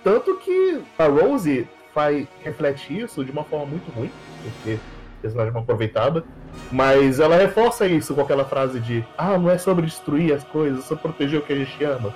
Tanto 0.03 0.38
que 0.38 0.82
a 0.98 1.06
Rose 1.06 1.68
faz, 1.94 2.27
reflete 2.44 2.99
isso 2.99 3.23
de 3.23 3.32
uma 3.32 3.44
forma 3.44 3.65
muito 3.65 3.90
ruim, 3.91 4.11
porque 4.44 4.77
personagem 5.22 5.49
é 5.49 5.56
uma 5.56 5.61
aproveitada. 5.61 6.23
Mas 6.72 7.19
ela 7.19 7.36
reforça 7.36 7.88
isso 7.88 8.14
com 8.14 8.22
aquela 8.22 8.45
frase 8.45 8.80
de 8.80 9.03
Ah, 9.18 9.38
não 9.38 9.49
é 9.49 9.57
sobre 9.57 9.86
destruir 9.86 10.34
as 10.34 10.44
coisas, 10.44 10.80
é 10.80 10.82
sobre 10.84 11.03
proteger 11.03 11.40
o 11.40 11.44
que 11.44 11.53
a 11.53 11.56
gente 11.56 11.84
ama. 11.84 12.14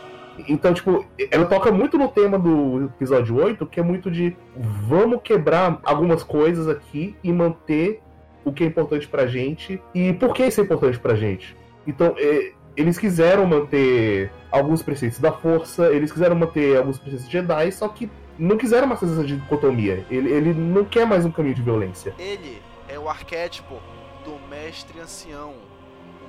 Então, 0.48 0.74
tipo, 0.74 1.06
ela 1.32 1.46
toca 1.46 1.70
muito 1.72 1.98
no 1.98 2.08
tema 2.08 2.40
do 2.40 2.86
episódio 2.86 3.36
8, 3.36 3.66
que 3.66 3.80
é 3.80 3.84
muito 3.84 4.10
de 4.10 4.38
vamos 4.56 5.20
quebrar 5.22 5.80
algumas 5.84 6.24
coisas 6.24 6.68
aqui 6.68 7.16
e 7.22 7.34
manter 7.34 8.02
o 8.46 8.54
que 8.54 8.64
é 8.64 8.68
importante 8.68 9.06
pra 9.08 9.28
gente. 9.28 9.82
E 9.94 10.14
por 10.14 10.34
que 10.34 10.46
isso 10.46 10.62
é 10.62 10.64
importante 10.64 10.98
pra 10.98 11.16
gente? 11.16 11.58
Então, 11.86 12.16
é, 12.18 12.54
eles 12.80 12.98
quiseram 12.98 13.46
manter 13.46 14.32
alguns 14.50 14.82
preceitos 14.82 15.20
da 15.20 15.34
força, 15.34 15.92
eles 15.92 16.14
quiseram 16.14 16.34
manter 16.34 16.78
alguns 16.78 16.98
preceitos 16.98 17.30
Jedi, 17.30 17.72
só 17.74 17.90
que 17.90 18.10
não 18.38 18.58
quiseram 18.58 18.88
mais 18.88 19.02
fazer 19.02 19.14
essa 19.16 19.24
dicotomia. 19.26 20.06
Ele, 20.10 20.32
ele 20.32 20.54
não 20.54 20.86
quer 20.86 21.06
mais 21.06 21.26
um 21.26 21.32
caminho 21.32 21.56
de 21.56 21.62
violência. 21.62 22.16
Ele 22.18 22.62
é 22.88 22.98
o 22.98 23.10
arquétipo 23.10 23.76
do 24.24 24.40
mestre 24.50 24.98
ancião. 24.98 25.56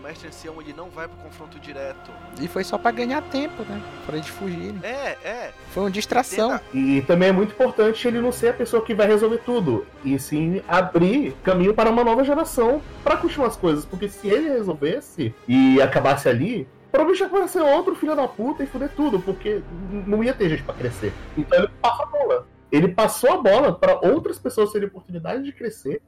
O 0.01 0.02
mestre 0.02 0.28
ancião 0.28 0.59
ele 0.59 0.72
não 0.72 0.89
vai 0.89 1.06
pro 1.06 1.18
confronto 1.18 1.60
direto. 1.60 2.10
E 2.40 2.48
foi 2.48 2.64
só 2.64 2.78
pra 2.78 2.90
ganhar 2.90 3.20
tempo, 3.24 3.62
né? 3.64 3.82
Pra 4.06 4.16
eles 4.16 4.28
fugirem. 4.28 4.81
É, 4.82 5.18
é. 5.22 5.52
Foi 5.72 5.82
uma 5.82 5.90
distração. 5.90 6.59
E 6.72 7.02
também 7.02 7.28
é 7.28 7.32
muito 7.32 7.52
importante 7.52 8.09
ele 8.09 8.18
não 8.18 8.32
ser 8.32 8.48
a 8.48 8.55
pessoa 8.55 8.82
que 8.82 8.94
vai 8.94 9.06
resolver 9.06 9.43
tudo, 9.44 9.86
e 10.02 10.18
sim 10.18 10.62
abrir 10.66 11.36
caminho 11.44 11.74
para 11.74 11.90
uma 11.90 12.02
nova 12.02 12.24
geração 12.24 12.81
para 13.05 13.18
continuar 13.18 13.48
as 13.48 13.56
coisas. 13.56 13.85
Porque 13.85 14.09
se 14.09 14.27
ele 14.27 14.48
resolvesse 14.48 15.35
e 15.47 15.82
acabasse 15.82 16.31
ali, 16.31 16.66
provavelmente 16.90 17.20
ia 17.20 17.27
aparecer 17.27 17.60
outro 17.60 17.94
filho 17.94 18.16
da 18.16 18.27
puta 18.27 18.64
e 18.64 18.66
fuder 18.66 18.90
tudo, 18.97 19.20
porque 19.20 19.60
não 20.06 20.24
ia 20.24 20.32
ter 20.32 20.48
gente 20.48 20.62
para 20.62 20.77
crescer. 20.77 21.12
Então 21.36 21.59
ele 21.59 21.68
passa 21.82 22.05
a 22.05 22.06
bola. 22.06 22.48
Ele 22.72 22.89
passou 22.89 23.32
a 23.35 23.36
bola 23.36 23.74
para 23.74 24.01
outras 24.01 24.39
pessoas 24.39 24.72
terem 24.72 24.89
oportunidade 24.89 25.43
de 25.43 25.52
crescer 25.52 26.01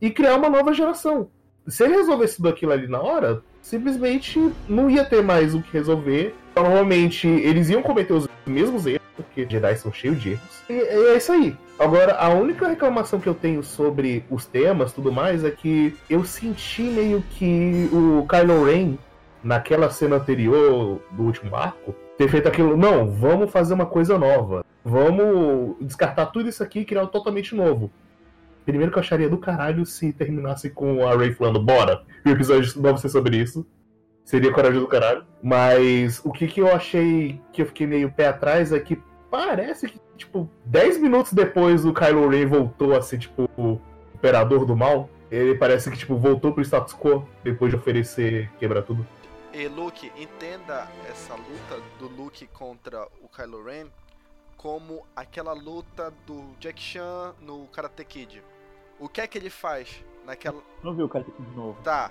e 0.00 0.12
criar 0.12 0.36
uma 0.36 0.48
nova 0.48 0.72
geração. 0.72 1.28
Se 1.68 1.82
ele 1.84 1.96
resolvesse 1.96 2.36
tudo 2.36 2.48
aquilo 2.48 2.72
ali 2.72 2.86
na 2.86 3.00
hora, 3.00 3.42
simplesmente 3.60 4.52
não 4.68 4.88
ia 4.88 5.04
ter 5.04 5.22
mais 5.22 5.54
o 5.54 5.60
que 5.60 5.72
resolver. 5.72 6.34
Provavelmente 6.54 7.26
eles 7.26 7.68
iam 7.68 7.82
cometer 7.82 8.12
os 8.12 8.28
mesmos 8.46 8.86
erros, 8.86 9.02
porque 9.16 9.46
Jedi 9.48 9.76
são 9.76 9.92
cheios 9.92 10.20
de 10.20 10.30
erros. 10.30 10.62
E 10.70 10.74
é 10.74 11.16
isso 11.16 11.32
aí. 11.32 11.56
Agora, 11.78 12.14
a 12.14 12.28
única 12.30 12.68
reclamação 12.68 13.20
que 13.20 13.28
eu 13.28 13.34
tenho 13.34 13.62
sobre 13.62 14.24
os 14.30 14.46
temas 14.46 14.92
tudo 14.92 15.12
mais 15.12 15.44
é 15.44 15.50
que 15.50 15.94
eu 16.08 16.24
senti 16.24 16.82
meio 16.82 17.22
que 17.30 17.90
o 17.92 18.26
Kylo 18.26 18.64
Ren, 18.64 18.96
naquela 19.42 19.90
cena 19.90 20.16
anterior 20.16 21.00
do 21.10 21.22
último 21.24 21.54
arco, 21.54 21.94
ter 22.16 22.28
feito 22.28 22.48
aquilo. 22.48 22.76
Não, 22.76 23.10
vamos 23.10 23.50
fazer 23.50 23.74
uma 23.74 23.86
coisa 23.86 24.16
nova. 24.16 24.64
Vamos 24.84 25.76
descartar 25.80 26.26
tudo 26.26 26.48
isso 26.48 26.62
aqui 26.62 26.80
e 26.80 26.84
criar 26.84 27.00
algo 27.00 27.12
totalmente 27.12 27.54
novo. 27.54 27.90
Primeiro 28.66 28.90
que 28.90 28.98
eu 28.98 29.00
acharia 29.00 29.28
do 29.28 29.38
caralho 29.38 29.86
se 29.86 30.12
terminasse 30.12 30.68
com 30.68 31.06
a 31.06 31.16
Ray 31.16 31.32
falando, 31.32 31.62
bora. 31.62 32.02
E 32.24 32.28
o 32.28 32.32
episódio 32.32 32.72
não 32.76 32.90
vai 32.90 32.98
ser 32.98 33.08
sobre 33.08 33.36
isso. 33.36 33.64
Seria 34.24 34.52
corajoso 34.52 34.80
do 34.80 34.88
caralho. 34.88 35.24
Mas 35.40 36.20
o 36.24 36.32
que, 36.32 36.48
que 36.48 36.60
eu 36.60 36.66
achei 36.74 37.40
que 37.52 37.62
eu 37.62 37.66
fiquei 37.66 37.86
meio 37.86 38.10
pé 38.10 38.26
atrás 38.26 38.72
é 38.72 38.80
que 38.80 39.00
parece 39.30 39.86
que, 39.86 40.00
tipo, 40.16 40.50
10 40.64 40.98
minutos 40.98 41.32
depois 41.32 41.84
o 41.84 41.94
Kylo 41.94 42.28
Ren 42.28 42.46
voltou 42.48 42.96
a 42.96 43.00
ser, 43.00 43.18
tipo, 43.18 43.48
o 43.56 43.80
imperador 44.12 44.66
do 44.66 44.76
mal. 44.76 45.08
Ele 45.30 45.54
parece 45.54 45.88
que, 45.88 45.96
tipo, 45.96 46.16
voltou 46.16 46.52
pro 46.52 46.62
status 46.64 46.92
quo 46.92 47.24
depois 47.44 47.70
de 47.70 47.76
oferecer 47.76 48.50
quebrar 48.58 48.82
tudo. 48.82 49.06
E 49.54 49.68
Luke, 49.68 50.10
entenda 50.18 50.88
essa 51.08 51.34
luta 51.34 51.80
do 52.00 52.08
Luke 52.08 52.44
contra 52.48 53.06
o 53.22 53.28
Kylo 53.28 53.64
Ren 53.64 53.86
como 54.56 55.06
aquela 55.14 55.52
luta 55.52 56.12
do 56.26 56.56
Jack 56.58 56.80
Chan 56.80 57.34
no 57.40 57.68
Karate 57.68 58.04
Kid. 58.04 58.42
O 58.98 59.08
que 59.08 59.20
é 59.20 59.26
que 59.26 59.36
ele 59.36 59.50
faz 59.50 60.04
naquela. 60.24 60.62
Não 60.82 60.94
viu 60.94 61.06
o 61.06 61.08
cara 61.08 61.24
aqui 61.26 61.42
de 61.42 61.56
novo. 61.56 61.80
Tá. 61.82 62.10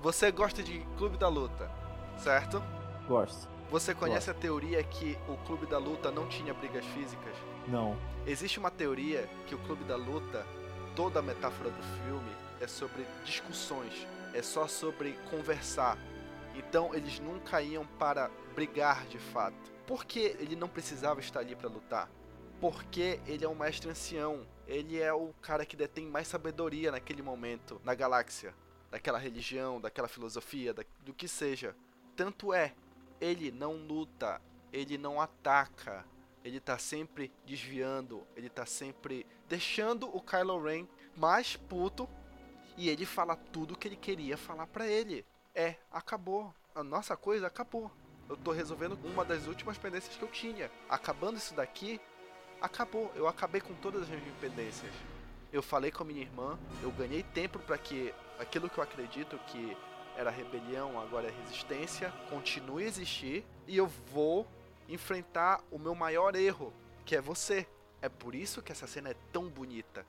Você 0.00 0.32
gosta 0.32 0.62
de 0.62 0.80
Clube 0.96 1.16
da 1.16 1.28
Luta, 1.28 1.70
certo? 2.16 2.62
Gosto. 3.06 3.48
Você 3.70 3.94
conhece 3.94 4.30
a 4.30 4.34
teoria 4.34 4.82
que 4.84 5.16
o 5.28 5.36
Clube 5.46 5.66
da 5.66 5.78
Luta 5.78 6.10
não 6.10 6.26
tinha 6.28 6.52
brigas 6.52 6.84
físicas? 6.86 7.34
Não. 7.68 7.96
Existe 8.26 8.58
uma 8.58 8.70
teoria 8.70 9.28
que 9.46 9.54
o 9.54 9.58
Clube 9.60 9.84
da 9.84 9.96
Luta, 9.96 10.46
toda 10.94 11.20
a 11.20 11.22
metáfora 11.22 11.70
do 11.70 11.82
filme, 12.04 12.30
é 12.60 12.66
sobre 12.66 13.06
discussões, 13.24 14.06
é 14.34 14.42
só 14.42 14.66
sobre 14.66 15.12
conversar. 15.30 15.96
Então 16.54 16.94
eles 16.94 17.18
nunca 17.18 17.62
iam 17.62 17.86
para 17.98 18.30
brigar 18.54 19.06
de 19.06 19.18
fato. 19.18 19.72
Por 19.86 20.04
que 20.04 20.36
ele 20.38 20.54
não 20.54 20.68
precisava 20.68 21.20
estar 21.20 21.40
ali 21.40 21.56
para 21.56 21.68
lutar? 21.68 22.10
Porque 22.60 23.20
ele 23.26 23.44
é 23.44 23.48
um 23.48 23.54
mestre 23.54 23.90
ancião. 23.90 24.46
Ele 24.66 25.00
é 25.00 25.12
o 25.12 25.32
cara 25.42 25.66
que 25.66 25.76
detém 25.76 26.06
mais 26.06 26.28
sabedoria 26.28 26.90
naquele 26.90 27.22
momento 27.22 27.80
na 27.84 27.94
galáxia, 27.94 28.54
daquela 28.90 29.18
religião, 29.18 29.80
daquela 29.80 30.08
filosofia, 30.08 30.72
da- 30.72 30.84
do 31.00 31.12
que 31.12 31.26
seja. 31.26 31.74
Tanto 32.14 32.52
é, 32.52 32.74
ele 33.20 33.50
não 33.50 33.74
luta, 33.74 34.40
ele 34.72 34.96
não 34.96 35.20
ataca, 35.20 36.04
ele 36.44 36.60
tá 36.60 36.78
sempre 36.78 37.32
desviando, 37.46 38.26
ele 38.36 38.48
tá 38.48 38.64
sempre 38.66 39.26
deixando 39.48 40.14
o 40.14 40.20
Kylo 40.20 40.62
Ren 40.62 40.86
mais 41.16 41.56
puto 41.56 42.08
e 42.76 42.88
ele 42.88 43.04
fala 43.04 43.36
tudo 43.36 43.76
que 43.76 43.86
ele 43.88 43.96
queria 43.96 44.36
falar 44.36 44.66
pra 44.66 44.86
ele. 44.86 45.24
É, 45.54 45.76
acabou. 45.90 46.54
A 46.74 46.82
nossa 46.82 47.16
coisa 47.16 47.46
acabou. 47.46 47.90
Eu 48.28 48.36
tô 48.36 48.50
resolvendo 48.50 48.98
uma 49.04 49.24
das 49.24 49.46
últimas 49.46 49.76
pendências 49.76 50.16
que 50.16 50.22
eu 50.22 50.28
tinha. 50.28 50.70
Acabando 50.88 51.36
isso 51.36 51.52
daqui, 51.54 52.00
acabou. 52.62 53.12
Eu 53.14 53.26
acabei 53.26 53.60
com 53.60 53.74
todas 53.74 54.02
as 54.02 54.08
minhas 54.08 54.36
pendências. 54.40 54.92
Eu 55.52 55.62
falei 55.62 55.90
com 55.90 56.02
a 56.02 56.06
minha 56.06 56.22
irmã, 56.22 56.58
eu 56.82 56.90
ganhei 56.92 57.22
tempo 57.22 57.58
pra 57.58 57.76
que 57.76 58.14
aquilo 58.38 58.70
que 58.70 58.78
eu 58.78 58.84
acredito 58.84 59.38
que 59.48 59.76
era 60.16 60.30
rebelião, 60.30 60.98
agora 60.98 61.28
é 61.28 61.30
resistência, 61.30 62.10
continue 62.30 62.84
a 62.84 62.86
existir 62.86 63.44
e 63.66 63.76
eu 63.76 63.86
vou 63.86 64.46
enfrentar 64.88 65.60
o 65.70 65.78
meu 65.78 65.94
maior 65.94 66.34
erro, 66.34 66.72
que 67.04 67.16
é 67.16 67.20
você. 67.20 67.66
É 68.00 68.08
por 68.08 68.34
isso 68.34 68.62
que 68.62 68.72
essa 68.72 68.86
cena 68.86 69.10
é 69.10 69.16
tão 69.30 69.48
bonita. 69.48 70.06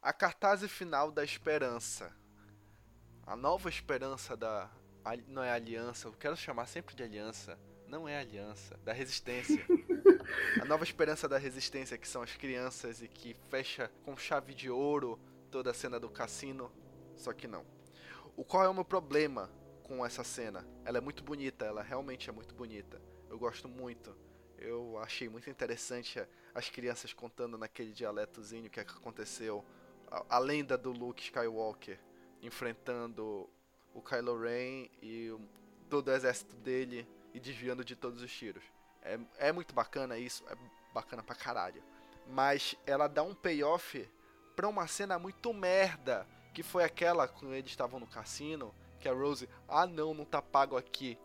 A 0.00 0.12
cartaz 0.12 0.62
final 0.70 1.10
da 1.10 1.24
esperança. 1.24 2.14
A 3.26 3.36
nova 3.36 3.68
esperança 3.68 4.36
da. 4.36 4.68
Não 5.28 5.42
é 5.42 5.50
aliança, 5.50 6.08
eu 6.08 6.12
quero 6.12 6.36
chamar 6.36 6.66
sempre 6.66 6.94
de 6.94 7.02
aliança. 7.02 7.58
Não 7.86 8.08
é 8.08 8.18
aliança, 8.18 8.78
da 8.84 8.92
resistência. 8.92 9.62
A 10.60 10.64
nova 10.64 10.84
esperança 10.84 11.28
da 11.28 11.36
resistência, 11.36 11.98
que 11.98 12.08
são 12.08 12.22
as 12.22 12.34
crianças 12.34 13.02
e 13.02 13.08
que 13.08 13.34
fecha 13.50 13.90
com 14.04 14.16
chave 14.16 14.54
de 14.54 14.70
ouro 14.70 15.20
toda 15.50 15.70
a 15.70 15.74
cena 15.74 16.00
do 16.00 16.08
cassino. 16.08 16.72
Só 17.16 17.32
que 17.32 17.46
não. 17.46 17.66
O 18.36 18.44
qual 18.44 18.64
é 18.64 18.68
o 18.68 18.74
meu 18.74 18.84
problema 18.84 19.50
com 19.82 20.04
essa 20.06 20.24
cena? 20.24 20.66
Ela 20.84 20.98
é 20.98 21.00
muito 21.00 21.22
bonita, 21.22 21.66
ela 21.66 21.82
realmente 21.82 22.30
é 22.30 22.32
muito 22.32 22.54
bonita. 22.54 23.00
Eu 23.28 23.38
gosto 23.38 23.68
muito. 23.68 24.16
Eu 24.56 24.96
achei 24.98 25.28
muito 25.28 25.50
interessante 25.50 26.24
as 26.54 26.70
crianças 26.70 27.12
contando 27.12 27.58
naquele 27.58 27.92
dialetozinho 27.92 28.66
o 28.66 28.70
que 28.70 28.82
que 28.84 28.92
aconteceu. 28.92 29.64
A, 30.10 30.36
a 30.36 30.38
lenda 30.38 30.78
do 30.78 30.92
Luke 30.92 31.22
Skywalker 31.22 31.98
enfrentando 32.40 33.48
o 33.94 34.00
Kylo 34.02 34.40
Ren 34.40 34.88
e 35.00 35.30
o- 35.30 35.40
todo 35.88 36.08
o 36.08 36.12
exército 36.12 36.54
dele 36.56 37.06
e 37.34 37.40
desviando 37.40 37.84
de 37.84 37.94
todos 37.96 38.22
os 38.22 38.32
tiros. 38.32 38.62
É, 39.02 39.18
é 39.38 39.52
muito 39.52 39.74
bacana 39.74 40.16
isso, 40.18 40.44
é 40.48 40.56
bacana 40.92 41.22
pra 41.22 41.34
caralho. 41.34 41.82
Mas 42.28 42.76
ela 42.86 43.08
dá 43.08 43.22
um 43.22 43.34
payoff 43.34 44.08
pra 44.54 44.68
uma 44.68 44.86
cena 44.86 45.18
muito 45.18 45.52
merda, 45.52 46.26
que 46.54 46.62
foi 46.62 46.84
aquela 46.84 47.26
quando 47.26 47.54
eles 47.54 47.70
estavam 47.70 47.98
no 47.98 48.06
cassino, 48.06 48.74
que 49.00 49.08
a 49.08 49.12
Rose, 49.12 49.48
ah 49.68 49.86
não, 49.86 50.14
não 50.14 50.24
tá 50.24 50.40
pago 50.40 50.76
aqui. 50.76 51.18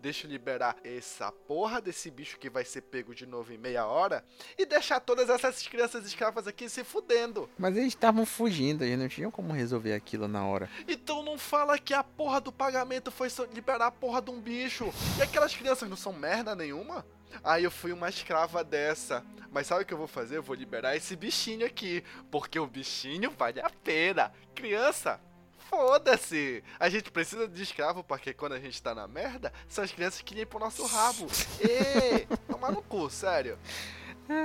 Deixa 0.00 0.26
eu 0.26 0.30
liberar 0.30 0.76
essa 0.84 1.32
porra 1.32 1.80
desse 1.80 2.10
bicho 2.10 2.38
que 2.38 2.50
vai 2.50 2.64
ser 2.64 2.82
pego 2.82 3.14
de 3.14 3.26
novo 3.26 3.52
em 3.52 3.58
meia 3.58 3.86
hora 3.86 4.24
e 4.56 4.64
deixar 4.64 5.00
todas 5.00 5.28
essas 5.28 5.66
crianças 5.66 6.06
escravas 6.06 6.46
aqui 6.46 6.68
se 6.68 6.84
fudendo. 6.84 7.48
Mas 7.58 7.76
eles 7.76 7.88
estavam 7.88 8.24
fugindo, 8.24 8.84
eles 8.84 8.98
não 8.98 9.08
tinham 9.08 9.30
como 9.30 9.52
resolver 9.52 9.94
aquilo 9.94 10.28
na 10.28 10.46
hora. 10.46 10.70
Então 10.86 11.22
não 11.22 11.38
fala 11.38 11.78
que 11.78 11.94
a 11.94 12.04
porra 12.04 12.40
do 12.40 12.52
pagamento 12.52 13.10
foi 13.10 13.30
só 13.30 13.44
liberar 13.44 13.86
a 13.86 13.90
porra 13.90 14.22
de 14.22 14.30
um 14.30 14.40
bicho. 14.40 14.92
E 15.18 15.22
aquelas 15.22 15.54
crianças 15.54 15.88
não 15.88 15.96
são 15.96 16.12
merda 16.12 16.54
nenhuma? 16.54 17.04
Aí 17.42 17.64
eu 17.64 17.70
fui 17.70 17.92
uma 17.92 18.08
escrava 18.08 18.62
dessa. 18.62 19.24
Mas 19.50 19.66
sabe 19.66 19.82
o 19.82 19.86
que 19.86 19.94
eu 19.94 19.98
vou 19.98 20.06
fazer? 20.06 20.36
Eu 20.36 20.42
vou 20.42 20.54
liberar 20.54 20.96
esse 20.96 21.16
bichinho 21.16 21.66
aqui. 21.66 22.04
Porque 22.30 22.58
o 22.58 22.66
bichinho 22.66 23.30
vale 23.30 23.60
a 23.60 23.70
pena. 23.70 24.32
Criança, 24.54 25.20
foda-se. 25.68 26.62
A 26.78 26.88
gente 26.88 27.10
precisa 27.10 27.46
de 27.46 27.62
escravo 27.62 28.02
porque 28.02 28.32
quando 28.32 28.52
a 28.52 28.60
gente 28.60 28.80
tá 28.82 28.94
na 28.94 29.06
merda, 29.06 29.52
são 29.68 29.84
as 29.84 29.92
crianças 29.92 30.22
que 30.22 30.34
limpam 30.34 30.58
o 30.58 30.60
nosso 30.60 30.84
rabo. 30.86 31.26
Ê, 31.60 32.26
tomar 32.50 32.72
no 32.72 32.82
cu, 32.82 33.08
sério. 33.10 33.58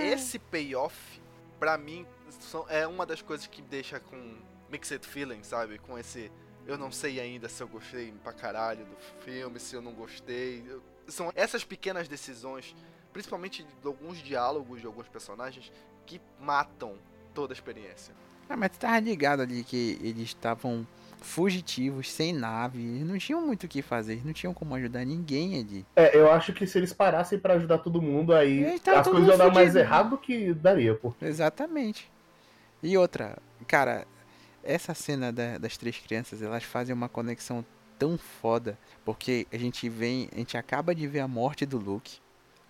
Esse 0.02 0.38
payoff, 0.38 0.96
pra 1.60 1.78
mim, 1.78 2.06
é 2.70 2.86
uma 2.86 3.06
das 3.06 3.22
coisas 3.22 3.48
que 3.48 3.62
me 3.62 3.68
deixa 3.68 4.00
com 4.00 4.38
mixed 4.70 5.06
feelings, 5.06 5.48
sabe? 5.48 5.78
Com 5.80 5.98
esse. 5.98 6.32
Eu 6.66 6.78
não 6.78 6.92
sei 6.92 7.20
ainda 7.20 7.50
se 7.50 7.62
eu 7.62 7.68
gostei 7.68 8.14
pra 8.24 8.32
caralho 8.32 8.86
do 8.86 8.96
filme, 9.24 9.60
se 9.60 9.76
eu 9.76 9.82
não 9.82 9.94
gostei. 9.94 10.64
São 11.08 11.32
essas 11.36 11.64
pequenas 11.64 12.08
decisões, 12.08 12.76
principalmente 13.12 13.64
de 13.64 13.88
alguns 13.88 14.20
diálogos 14.20 14.80
de 14.80 14.86
alguns 14.86 15.08
personagens, 15.08 15.72
que 16.06 16.22
matam 16.40 16.98
toda 17.34 17.54
a 17.54 17.56
experiência. 17.56 18.14
Ah, 18.48 18.56
mas 18.56 18.72
tu 18.72 18.80
tava 18.80 19.00
ligado 19.00 19.42
ali 19.42 19.64
que 19.64 19.98
eles 20.02 20.24
estavam 20.24 20.86
fugitivos, 21.22 22.12
sem 22.12 22.34
nave, 22.34 22.80
eles 22.84 23.08
não 23.08 23.18
tinham 23.18 23.46
muito 23.46 23.64
o 23.64 23.68
que 23.68 23.82
fazer, 23.82 24.14
eles 24.14 24.26
não 24.26 24.34
tinham 24.34 24.54
como 24.54 24.76
ajudar 24.76 25.06
ninguém 25.06 25.60
ali. 25.60 25.86
É, 25.96 26.18
eu 26.18 26.32
acho 26.32 26.52
que 26.52 26.66
se 26.68 26.78
eles 26.78 26.92
parassem 26.92 27.40
pra 27.40 27.54
ajudar 27.54 27.78
todo 27.78 28.02
mundo, 28.02 28.34
aí 28.34 28.80
tavam 28.80 29.00
as 29.02 29.08
coisas 29.08 29.30
iam 29.30 29.38
dar 29.38 29.54
mais 29.54 29.76
errado 29.76 30.10
do 30.12 30.18
que 30.18 30.54
daria, 30.54 30.96
pô. 30.96 31.14
Exatamente. 31.22 32.12
E 32.84 32.98
outra, 32.98 33.38
cara, 33.68 34.06
essa 34.64 34.94
cena 34.94 35.32
da- 35.32 35.58
das 35.60 35.78
três 35.78 35.98
crianças, 35.98 36.42
elas 36.42 36.64
fazem 36.64 36.94
uma 36.94 37.08
conexão 37.08 37.64
tão 38.00 38.18
foda, 38.18 38.78
porque 39.06 39.46
a 39.54 39.58
gente 39.58 39.88
vem, 39.88 40.28
a 40.34 40.38
gente 40.38 40.58
acaba 40.58 40.94
de 40.96 41.06
ver 41.08 41.20
a 41.20 41.28
morte 41.28 41.66
do 41.68 41.78
Luke, 41.78 42.18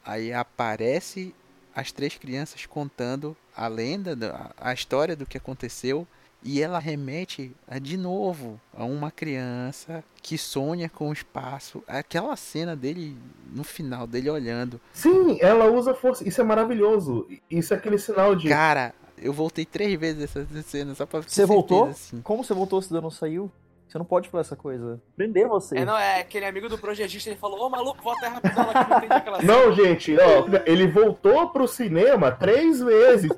aí 0.05 0.33
aparece 0.33 1.33
as 1.73 1.89
três 1.93 2.17
crianças 2.17 2.65
contando 2.65 3.35
a 3.55 3.67
lenda, 3.67 4.13
da- 4.13 4.51
a 4.59 4.73
história 4.73 5.15
do 5.15 5.25
que 5.25 5.37
aconteceu, 5.37 6.05
e 6.43 6.61
ela 6.61 6.79
remete 6.79 7.51
a, 7.67 7.77
de 7.77 7.97
novo 7.97 8.59
a 8.75 8.83
uma 8.83 9.11
criança 9.11 10.03
que 10.21 10.37
sonha 10.37 10.89
com 10.89 11.09
o 11.09 11.13
espaço. 11.13 11.83
Aquela 11.87 12.35
cena 12.35 12.75
dele 12.75 13.17
no 13.53 13.63
final, 13.63 14.07
dele 14.07 14.29
olhando. 14.29 14.79
Sim, 14.93 15.37
ela 15.41 15.65
usa 15.71 15.93
força. 15.93 16.27
Isso 16.27 16.41
é 16.41 16.43
maravilhoso. 16.43 17.27
Isso 17.49 17.73
é 17.73 17.77
aquele 17.77 17.97
sinal 17.97 18.35
de. 18.35 18.49
Cara, 18.49 18.93
eu 19.17 19.31
voltei 19.31 19.65
três 19.65 19.99
vezes 19.99 20.23
essa 20.23 20.45
cena 20.63 20.95
só 20.95 21.05
pra 21.05 21.21
ter 21.21 21.29
Você 21.29 21.45
voltou? 21.45 21.85
assim. 21.85 22.21
Como 22.21 22.43
você 22.43 22.53
voltou 22.53 22.81
se 22.81 22.91
não 22.93 23.11
saiu? 23.11 23.51
Você 23.91 23.97
não 23.97 24.05
pode 24.05 24.29
fazer 24.29 24.41
essa 24.41 24.55
coisa. 24.55 25.01
Prender 25.17 25.45
você. 25.49 25.79
É, 25.79 25.83
não, 25.83 25.97
é 25.97 26.21
aquele 26.21 26.45
amigo 26.45 26.69
do 26.69 26.77
projetista, 26.77 27.29
ele 27.29 27.37
falou, 27.37 27.67
ô 27.67 27.69
maluco, 27.69 28.01
volta 28.01 28.25
aí 28.25 28.31
rapidão 28.31 28.65
lá 28.65 28.85
que 28.85 28.89
não 28.89 28.97
entendi 28.97 29.13
aquela 29.13 29.41
cena. 29.41 29.53
Não, 29.53 29.73
gente, 29.73 30.15
ó, 30.17 30.45
ele 30.65 30.87
voltou 30.87 31.49
pro 31.49 31.67
cinema 31.67 32.31
três 32.31 32.79
vezes. 32.79 33.29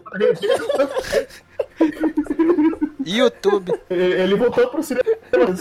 YouTube. 3.06 3.74
Ele 3.90 4.36
voltou 4.36 4.68
pro 4.70 4.84
cinema, 4.84 5.06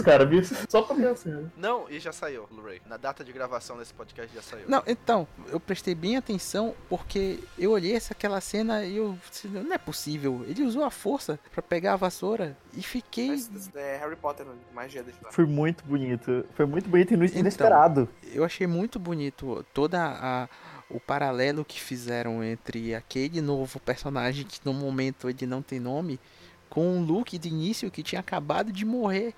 cara, 0.05 0.29
só 0.69 0.83
pra 0.83 0.95
ver 0.97 1.09
a 1.09 1.17
cena. 1.17 1.53
Não, 1.57 1.89
e 1.89 1.99
já 1.99 2.13
saiu, 2.13 2.47
Blu-ray. 2.51 2.81
Na 2.87 2.97
data 2.97 3.25
de 3.25 3.33
gravação 3.33 3.77
desse 3.77 3.93
podcast 3.95 4.35
já 4.35 4.43
saiu. 4.43 4.65
Não, 4.69 4.83
então, 4.87 5.27
eu 5.49 5.59
prestei 5.59 5.95
bem 5.95 6.17
atenção 6.17 6.75
porque 6.89 7.39
eu 7.59 7.73
olhei 7.73 7.95
essa 7.95 8.13
aquela 8.13 8.41
cena 8.41 8.85
e 8.85 8.97
eu. 8.97 9.19
Não 9.45 9.73
é 9.73 9.79
possível. 9.79 10.45
Ele 10.47 10.63
usou 10.63 10.85
a 10.85 10.91
força 10.91 11.39
pra 11.53 11.63
pegar 11.63 11.95
a 11.95 11.97
vassoura 11.97 12.57
e 12.77 12.83
fiquei. 12.83 13.29
Mas, 13.29 13.71
é 13.75 13.99
Harry 13.99 14.17
Potter, 14.17 14.47
magia 14.75 15.03
desse 15.03 15.19
Foi 15.31 15.47
muito 15.47 15.85
bonito. 15.85 16.45
Foi 16.55 16.67
muito 16.67 16.89
bonito 16.89 17.13
e 17.13 17.15
Então, 17.15 17.41
inesperado. 17.41 18.09
Eu 18.33 18.45
achei 18.45 18.67
muito 18.67 18.99
bonito 18.99 19.65
toda 19.73 19.99
a 20.01 20.49
o 20.93 21.01
paralelo 21.01 21.65
que 21.65 21.81
fizeram 21.81 22.45
entre 22.45 22.95
aquele 22.95 23.41
novo 23.41 23.81
personagem 23.81 24.45
que 24.45 24.61
no 24.65 24.75
momento 24.75 25.29
ele 25.29 25.47
não 25.47 25.63
tem 25.63 25.81
nome 25.81 26.21
com 26.73 26.99
o 26.99 27.05
Luke 27.05 27.37
de 27.37 27.51
início 27.51 27.91
que 27.91 28.03
tinha 28.03 28.21
acabado 28.21 28.73
de 28.73 28.87
morrer. 28.87 29.35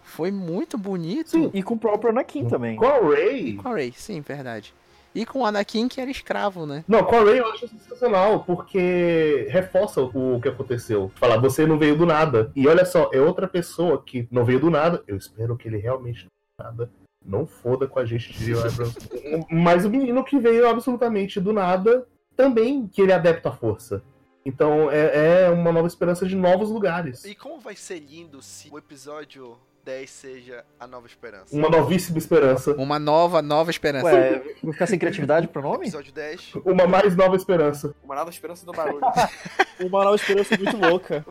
Foi 0.00 0.30
muito 0.30 0.78
bonito. 0.78 1.28
Sim. 1.28 1.50
E 1.52 1.62
com 1.62 1.74
o 1.74 1.78
próprio 1.78 2.08
Anakin 2.08 2.48
também. 2.48 2.76
Com 2.76 2.86
a 2.86 2.98
Ray. 2.98 3.56
Com 3.56 3.68
a 3.68 3.74
Rey, 3.74 3.92
sim, 3.94 4.22
verdade. 4.22 4.72
E 5.14 5.26
com 5.26 5.40
o 5.40 5.44
Anakin 5.44 5.86
que 5.86 6.00
era 6.00 6.10
escravo, 6.10 6.64
né? 6.64 6.82
Não, 6.88 7.04
com 7.04 7.16
a 7.16 7.24
Ray 7.24 7.40
eu 7.40 7.46
acho 7.52 7.68
sensacional, 7.68 8.42
porque 8.44 9.48
reforça 9.50 10.00
o 10.00 10.40
que 10.40 10.48
aconteceu. 10.48 11.12
Falar, 11.16 11.36
você 11.36 11.66
não 11.66 11.78
veio 11.78 11.94
do 11.94 12.06
nada. 12.06 12.50
E 12.56 12.66
olha 12.66 12.86
só, 12.86 13.10
é 13.12 13.20
outra 13.20 13.46
pessoa 13.46 14.02
que 14.02 14.26
não 14.30 14.42
veio 14.42 14.58
do 14.58 14.70
nada. 14.70 15.04
Eu 15.06 15.18
espero 15.18 15.58
que 15.58 15.68
ele 15.68 15.76
realmente 15.76 16.24
não 16.24 16.30
veio 16.30 16.78
do 16.78 16.80
nada. 16.80 16.90
Não 17.22 17.46
foda 17.46 17.86
com 17.86 17.98
a 17.98 18.06
gente. 18.06 18.32
Abrams. 18.54 18.96
Mas 19.52 19.84
o 19.84 19.90
menino 19.90 20.24
que 20.24 20.38
veio 20.38 20.66
absolutamente 20.66 21.38
do 21.38 21.52
nada, 21.52 22.06
também 22.34 22.88
que 22.88 23.02
ele 23.02 23.12
é 23.12 23.14
adepto 23.14 23.50
à 23.50 23.52
força. 23.52 24.02
Então 24.44 24.90
é, 24.90 25.44
é 25.44 25.50
uma 25.50 25.70
nova 25.72 25.86
esperança 25.86 26.26
de 26.26 26.34
novos 26.34 26.70
lugares. 26.70 27.24
E 27.24 27.34
como 27.34 27.60
vai 27.60 27.76
ser 27.76 27.98
lindo 28.00 28.42
se 28.42 28.68
o 28.70 28.78
episódio 28.78 29.56
10 29.84 30.10
seja 30.10 30.64
a 30.78 30.86
nova 30.86 31.06
esperança? 31.06 31.54
Uma 31.54 31.68
novíssima 31.68 32.18
esperança. 32.18 32.72
Uma 32.74 32.98
nova, 32.98 33.40
nova 33.40 33.70
esperança. 33.70 34.06
Ué, 34.06 34.54
vou 34.62 34.72
ficar 34.72 34.86
sem 34.86 34.98
criatividade 34.98 35.46
pro 35.48 35.62
nome? 35.62 35.84
Episódio 35.86 36.12
10. 36.12 36.54
Uma 36.64 36.86
mais 36.86 37.14
nova 37.16 37.36
esperança. 37.36 37.94
Uma 38.02 38.14
nova 38.16 38.30
esperança 38.30 38.66
do 38.66 38.72
barulho. 38.72 39.00
Uma 39.80 40.04
nova 40.04 40.16
esperança 40.16 40.56
muito 40.56 40.76
louca. 40.76 41.24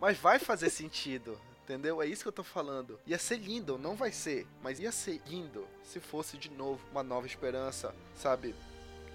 Mas 0.00 0.16
vai 0.18 0.38
fazer 0.38 0.70
sentido. 0.70 1.36
Entendeu? 1.64 2.02
É 2.02 2.06
isso 2.06 2.22
que 2.22 2.28
eu 2.28 2.32
tô 2.32 2.44
falando. 2.44 3.00
Ia 3.06 3.18
ser 3.18 3.38
lindo, 3.38 3.78
não 3.78 3.94
vai 3.96 4.12
ser, 4.12 4.46
mas 4.62 4.78
ia 4.78 4.92
ser 4.92 5.18
lindo 5.26 5.66
se 5.82 5.98
fosse 5.98 6.36
de 6.36 6.50
novo 6.50 6.78
uma 6.92 7.02
nova 7.02 7.26
esperança, 7.26 7.94
sabe? 8.14 8.54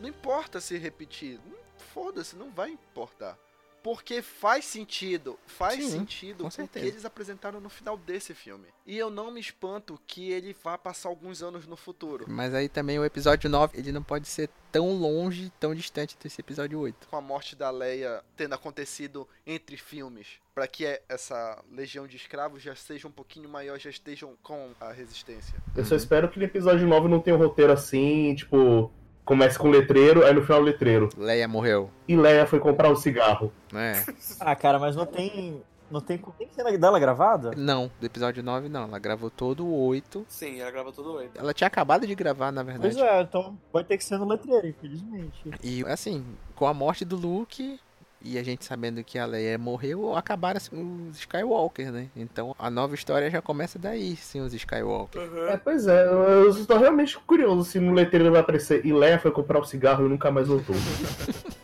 Não 0.02 0.10
importa 0.10 0.60
se 0.60 0.76
repetir, 0.76 1.40
não- 1.48 1.60
foda-se, 1.80 2.36
não 2.36 2.50
vai 2.52 2.70
importar. 2.72 3.38
Porque 3.82 4.22
faz 4.22 4.66
sentido, 4.66 5.40
faz 5.48 5.76
Sim, 5.82 5.90
sentido 5.92 6.44
com 6.54 6.64
o 6.64 6.68
que 6.68 6.80
eles 6.80 7.06
apresentaram 7.06 7.62
no 7.62 7.70
final 7.70 7.96
desse 7.96 8.34
filme. 8.34 8.66
E 8.86 8.98
eu 8.98 9.10
não 9.10 9.32
me 9.32 9.40
espanto 9.40 9.98
que 10.06 10.32
ele 10.34 10.54
vá 10.62 10.78
passar 10.78 11.08
alguns 11.08 11.42
anos 11.42 11.66
no 11.66 11.78
futuro. 11.78 12.26
Mas 12.28 12.54
aí 12.54 12.68
também 12.68 13.00
o 13.00 13.06
episódio 13.06 13.50
9, 13.50 13.78
ele 13.80 13.94
não 13.94 14.04
pode 14.04 14.28
ser 14.28 14.50
tão 14.70 14.92
longe, 14.98 15.50
tão 15.62 15.74
distante 15.74 16.18
desse 16.22 16.42
episódio 16.42 16.78
8. 16.78 17.08
com 17.08 17.16
a 17.16 17.22
morte 17.22 17.56
da 17.56 17.70
Leia 17.72 18.22
tendo 18.36 18.54
acontecido 18.54 19.26
entre 19.48 19.78
filmes, 19.78 20.28
para 20.54 20.68
que 20.68 20.86
é- 20.86 21.02
essa 21.08 21.64
legião 21.72 22.06
de 22.06 22.18
escravos 22.18 22.62
já 22.62 22.76
seja 22.76 23.08
um 23.08 23.12
pouquinho 23.12 23.48
maior, 23.48 23.80
já 23.80 23.90
estejam 23.90 24.36
com 24.44 24.72
a 24.82 24.92
resistência. 24.92 25.56
Eu 25.74 25.86
só 25.86 25.96
espero 25.96 26.30
que 26.30 26.38
no 26.38 26.44
episódio 26.44 26.86
9 26.86 27.08
não 27.08 27.22
tenha 27.22 27.34
um 27.38 27.40
roteiro 27.40 27.72
assim, 27.72 28.36
tipo, 28.36 28.92
comece 29.30 29.60
com 29.60 29.70
letreiro, 29.70 30.26
aí 30.26 30.34
no 30.34 30.42
final 30.42 30.60
letreiro. 30.60 31.08
Leia 31.16 31.48
morreu, 31.48 31.92
E 32.08 32.16
Leia 32.16 32.48
foi 32.48 32.60
comprar 32.60 32.90
um 32.90 32.96
cigarro. 32.96 33.54
né? 33.72 34.04
Ah, 34.42 34.56
cara, 34.56 34.80
mas 34.80 34.96
não 34.96 35.06
tem. 35.06 35.62
Não 35.92 36.02
tem, 36.02 36.18
tem 36.38 36.48
cena 36.52 36.76
dela 36.78 37.00
gravada? 37.00 37.52
Não, 37.58 37.92
do 38.00 38.06
episódio 38.06 38.44
9 38.44 38.70
não, 38.70 38.84
ela 38.84 39.00
gravou 39.00 39.30
todo 39.30 39.66
o 39.66 39.88
8. 39.88 40.26
Sim, 40.28 40.60
ela 40.60 40.70
grava 40.72 40.92
tudo 40.92 41.14
oito. 41.14 41.32
Ela 41.40 41.52
tinha 41.52 41.68
acabado 41.68 42.06
de 42.06 42.14
gravar, 42.14 42.52
na 42.52 42.62
verdade. 42.62 42.96
Pois 42.96 43.08
é, 43.08 43.22
então 43.22 43.58
vai 43.74 43.84
ter 43.84 43.98
que 43.98 44.04
ser 44.04 44.18
no 44.20 44.28
letreiro, 44.28 44.68
infelizmente. 44.68 45.50
E 45.64 45.84
assim, 45.86 46.24
com 46.56 46.68
a 46.68 46.74
morte 46.76 47.04
do 47.04 47.16
Luke 47.16 47.80
e 48.22 48.38
a 48.38 48.44
gente 48.44 48.66
sabendo 48.66 49.04
que 49.04 49.18
a 49.18 49.26
Leia 49.26 49.58
morreu, 49.58 50.16
acabaram 50.16 50.60
os 50.60 51.18
Skywalker, 51.18 51.92
né? 51.92 52.08
Então 52.16 52.56
a 52.58 52.70
nova 52.70 52.96
história 52.96 53.30
já 53.30 53.42
começa 53.42 53.80
daí, 53.80 54.16
sim, 54.16 54.42
os 54.42 54.54
Skywalker. 54.54 55.22
É, 55.50 55.58
pois 55.58 55.88
é, 55.88 56.06
eu, 56.06 56.24
eu 56.24 56.50
estou 56.50 56.78
realmente 56.78 57.18
curioso 57.20 57.70
se 57.70 57.80
no 57.80 57.94
letreiro 57.94 58.32
vai 58.32 58.42
aparecer 58.42 58.86
e 58.86 58.92
Leia 58.92 59.20
foi 59.20 59.32
comprar 59.32 59.60
um 59.60 59.64
cigarro 59.64 60.06
e 60.06 60.10
nunca 60.10 60.32
mais 60.32 60.48
voltou. 60.48 60.76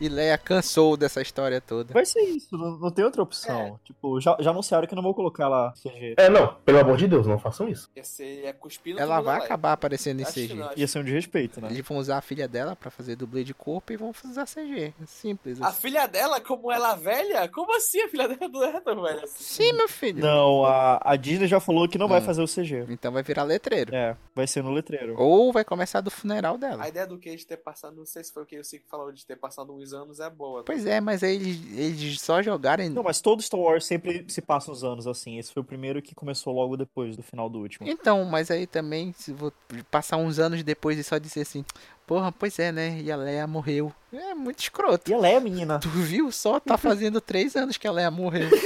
E 0.00 0.08
Leia 0.08 0.36
cansou 0.36 0.96
dessa 0.96 1.22
história 1.22 1.60
toda. 1.60 1.92
Vai 1.92 2.04
ser 2.04 2.20
isso, 2.22 2.56
não, 2.56 2.78
não 2.78 2.90
tem 2.90 3.04
outra 3.04 3.22
opção. 3.22 3.78
Tipo, 3.84 4.20
já, 4.20 4.36
já 4.40 4.50
anunciaram 4.50 4.86
que 4.86 4.94
não 4.94 5.02
vou 5.02 5.14
colocar 5.14 5.48
lá 5.48 5.72
CG. 5.72 6.14
É, 6.16 6.28
não, 6.28 6.54
pelo 6.64 6.78
amor 6.80 6.96
de 6.96 7.06
Deus, 7.06 7.26
não 7.26 7.38
façam 7.38 7.68
isso. 7.68 7.88
Ia 7.96 8.04
ser 8.04 8.44
é 8.44 8.52
cuspindo 8.52 8.98
Ela 9.00 9.20
vai 9.20 9.38
acabar 9.38 9.72
aparecendo 9.72 10.20
em 10.20 10.24
Acho 10.24 10.34
que 10.34 10.46
CG. 10.48 10.54
não, 10.54 10.66
acho 10.68 10.78
Ia 10.80 10.88
ser 10.88 10.98
um 10.98 11.04
desrespeito, 11.04 11.60
né? 11.60 11.68
Eles 11.70 11.86
vão 11.86 11.96
usar 11.98 12.18
a 12.18 12.20
filha 12.20 12.48
dela 12.48 12.74
pra 12.76 12.90
fazer 12.90 13.16
dublê 13.16 13.44
de 13.44 13.54
corpo 13.54 13.92
e 13.92 13.96
vão 13.96 14.12
usar 14.24 14.46
CG. 14.46 14.92
Simples. 15.06 15.60
A 15.62 15.68
assim. 15.68 15.80
filha 15.82 16.06
dela, 16.06 16.40
como 16.40 16.70
ela 16.72 16.92
é 16.92 16.96
velha? 16.96 17.48
Como 17.48 17.74
assim 17.76 18.00
a 18.02 18.08
filha 18.08 18.28
dela 18.28 18.50
não 18.52 18.64
é 18.64 18.80
tão 18.80 19.00
velha 19.02 19.22
assim? 19.24 19.44
Sim, 19.64 19.72
meu 19.74 19.88
filho. 19.88 20.20
Não, 20.20 20.64
a, 20.64 21.00
a 21.02 21.16
Disney 21.16 21.46
já 21.46 21.60
falou 21.60 21.88
que 21.88 21.98
não 21.98 22.08
vai 22.08 22.20
Hum. 22.20 22.24
fazer 22.24 22.42
o 22.42 22.46
CG. 22.48 22.84
Então 22.88 23.12
vai 23.12 23.22
virar 23.22 23.42
letreiro. 23.44 23.94
É, 23.94 24.16
vai 24.34 24.46
ser 24.46 24.62
no 24.62 24.70
letreiro. 24.72 25.14
Ou 25.18 25.52
vai 25.52 25.64
começar 25.64 26.00
do 26.00 26.10
funeral 26.10 26.56
dela. 26.58 26.82
A 26.82 26.88
ideia 26.88 27.06
do 27.06 27.18
Cage 27.18 27.46
ter 27.46 27.56
passado, 27.58 27.96
não 27.96 28.06
sei 28.06 28.24
se 28.24 28.32
foi 28.32 28.42
o 28.42 28.46
que 28.46 28.58
o 28.58 28.64
Cico 28.64 28.86
falou 28.88 29.12
de 29.12 29.24
ter 29.26 29.36
passado 29.36 29.74
uns 29.84 29.92
anos, 29.92 30.20
é 30.20 30.28
boa. 30.30 30.64
Pois 30.64 30.86
é, 30.86 31.00
mas 31.00 31.22
aí 31.22 31.36
eles, 31.36 31.78
eles 31.78 32.20
só 32.20 32.42
jogarem. 32.42 32.88
Não, 32.88 33.02
mas 33.02 33.20
todo 33.20 33.42
Star 33.42 33.60
Wars 33.60 33.84
sempre 33.84 34.24
se 34.28 34.40
passa 34.40 34.70
uns 34.70 34.82
anos 34.82 35.06
assim. 35.06 35.38
Esse 35.38 35.52
foi 35.52 35.62
o 35.62 35.64
primeiro 35.64 36.02
que 36.02 36.14
começou 36.14 36.52
logo 36.54 36.76
depois 36.76 37.16
do 37.16 37.22
final 37.22 37.48
do 37.48 37.60
último. 37.60 37.88
Então, 37.88 38.24
mas 38.24 38.50
aí 38.50 38.66
também, 38.66 39.12
se 39.16 39.32
vou 39.32 39.52
passar 39.90 40.16
uns 40.16 40.38
anos 40.38 40.62
depois 40.62 40.98
e 40.98 41.04
só 41.04 41.18
dizer 41.18 41.42
assim, 41.42 41.64
porra, 42.06 42.32
pois 42.32 42.58
é, 42.58 42.72
né? 42.72 43.00
E 43.00 43.12
a 43.12 43.16
Leia 43.16 43.46
morreu. 43.46 43.92
É 44.12 44.34
muito 44.34 44.60
escroto. 44.60 45.10
E 45.10 45.14
a 45.14 45.18
Leia, 45.18 45.40
menina? 45.40 45.78
Tu 45.78 45.88
viu? 45.88 46.32
Só 46.32 46.58
tá 46.58 46.76
fazendo 46.76 47.20
três 47.20 47.54
anos 47.56 47.76
que 47.76 47.86
a 47.86 47.92
Leia 47.92 48.10
morreu. 48.10 48.48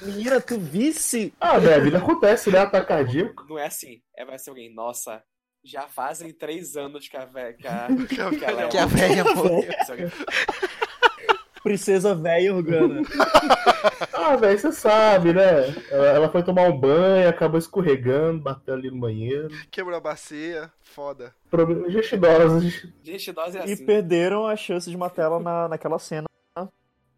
Menina, 0.00 0.40
tu 0.40 0.58
visse? 0.58 1.34
Ah, 1.40 1.58
velho, 1.58 1.74
a 1.74 1.84
vida 1.84 1.98
acontece, 1.98 2.50
né? 2.50 2.60
Ataque 2.60 2.86
cardíaco. 2.86 3.44
Não 3.48 3.58
é 3.58 3.66
assim. 3.66 4.00
É, 4.16 4.24
vai 4.24 4.38
ser 4.38 4.50
alguém, 4.50 4.72
nossa, 4.72 5.22
já 5.68 5.82
fazem 5.86 6.32
três 6.32 6.76
anos 6.76 7.08
que 7.08 7.16
a 7.16 7.24
velha. 7.24 7.54
Que 8.08 8.20
a, 8.20 8.30
Que 8.68 8.78
a 8.78 8.86
que 8.86 8.94
velha 8.94 9.24
morreu. 9.34 9.64
Princesa 11.62 12.14
velha 12.14 12.54
Organa. 12.54 13.02
Ah, 14.12 14.34
velho, 14.36 14.58
você 14.58 14.72
sabe, 14.72 15.32
né? 15.32 15.68
Ela, 15.90 16.06
ela 16.08 16.28
foi 16.28 16.42
tomar 16.42 16.62
um 16.68 16.76
banho, 16.78 17.28
acabou 17.28 17.56
escorregando, 17.58 18.42
bateu 18.42 18.74
ali 18.74 18.90
no 18.90 18.98
banheiro. 18.98 19.48
Quebrou 19.70 19.96
a 19.96 20.00
bacia, 20.00 20.70
foda. 20.82 21.32
Problemas 21.48 21.92
gestidosos. 21.92 22.86
Gente, 23.02 23.32
dose 23.32 23.56
é 23.56 23.66
E 23.66 23.72
assim. 23.72 23.86
perderam 23.86 24.46
a 24.46 24.56
chance 24.56 24.90
de 24.90 24.96
matar 24.96 25.22
ela 25.22 25.38
na, 25.40 25.68
naquela 25.68 25.98
cena 26.00 26.26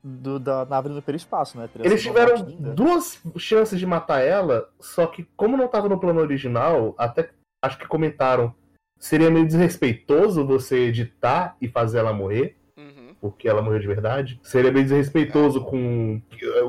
do, 0.04 0.38
da 0.38 0.64
nave 0.66 0.88
no 0.90 0.98
hiperespaço, 0.98 1.58
né? 1.58 1.68
Eles 1.82 2.02
tiveram 2.02 2.36
linda. 2.36 2.72
duas 2.74 3.18
chances 3.38 3.78
de 3.78 3.86
matar 3.86 4.20
ela, 4.20 4.68
só 4.78 5.06
que 5.06 5.24
como 5.36 5.56
não 5.56 5.66
tava 5.68 5.88
no 5.88 5.98
plano 5.98 6.20
original, 6.20 6.94
até 6.98 7.30
acho 7.62 7.78
que 7.78 7.86
comentaram, 7.86 8.54
seria 8.98 9.30
meio 9.30 9.46
desrespeitoso 9.46 10.46
você 10.46 10.78
editar 10.86 11.56
e 11.60 11.68
fazer 11.68 11.98
ela 11.98 12.12
morrer, 12.12 12.56
Uhum. 12.76 13.14
porque 13.20 13.48
ela 13.48 13.60
morreu 13.62 13.80
de 13.80 13.86
verdade. 13.86 14.40
Seria 14.42 14.72
meio 14.72 14.84
desrespeitoso 14.84 15.64
com 15.64 16.20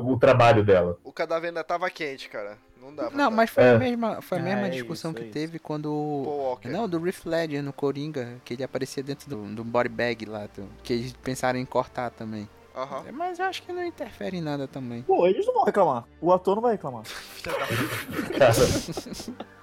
o 0.04 0.18
trabalho 0.18 0.62
dela. 0.64 0.98
O 1.02 1.12
cadáver 1.12 1.48
ainda 1.48 1.64
tava 1.64 1.88
quente, 1.90 2.28
cara. 2.28 2.58
Não 2.80 2.92
dava. 2.94 3.10
Não, 3.10 3.28
pra- 3.28 3.30
mas 3.30 3.50
foi 3.50 3.62
É. 3.62 3.70
a 3.74 3.78
mesma, 3.78 4.20
foi 4.20 4.38
a 4.38 4.40
Ah, 4.40 4.44
mesma 4.44 4.66
é 4.66 4.70
discussão 4.70 5.12
isso, 5.12 5.16
que 5.18 5.22
é 5.22 5.26
isso. 5.26 5.32
teve 5.34 5.58
quando. 5.60 6.58
Não, 6.64 6.88
do 6.88 6.98
Riff 6.98 7.28
Ledger 7.28 7.62
no 7.62 7.72
Coringa, 7.72 8.40
que 8.44 8.54
ele 8.54 8.64
aparecia 8.64 9.02
dentro 9.04 9.30
do, 9.30 9.54
do 9.54 9.62
body 9.64 9.88
bag 9.88 10.24
lá, 10.26 10.48
que 10.82 10.92
eles 10.92 11.12
pensaram 11.12 11.58
em 11.60 11.64
cortar 11.64 12.10
também. 12.10 12.48
Aham. 12.74 13.04
Mas 13.12 13.38
eu 13.38 13.44
acho 13.44 13.62
que 13.62 13.72
não 13.72 13.84
interfere 13.84 14.38
em 14.38 14.40
nada 14.40 14.66
também. 14.66 15.02
Pô, 15.02 15.26
eles 15.26 15.46
não 15.46 15.54
vão 15.54 15.64
reclamar. 15.64 16.06
O 16.20 16.32
ator 16.32 16.54
não 16.54 16.62
vai 16.62 16.72
reclamar. 16.72 17.04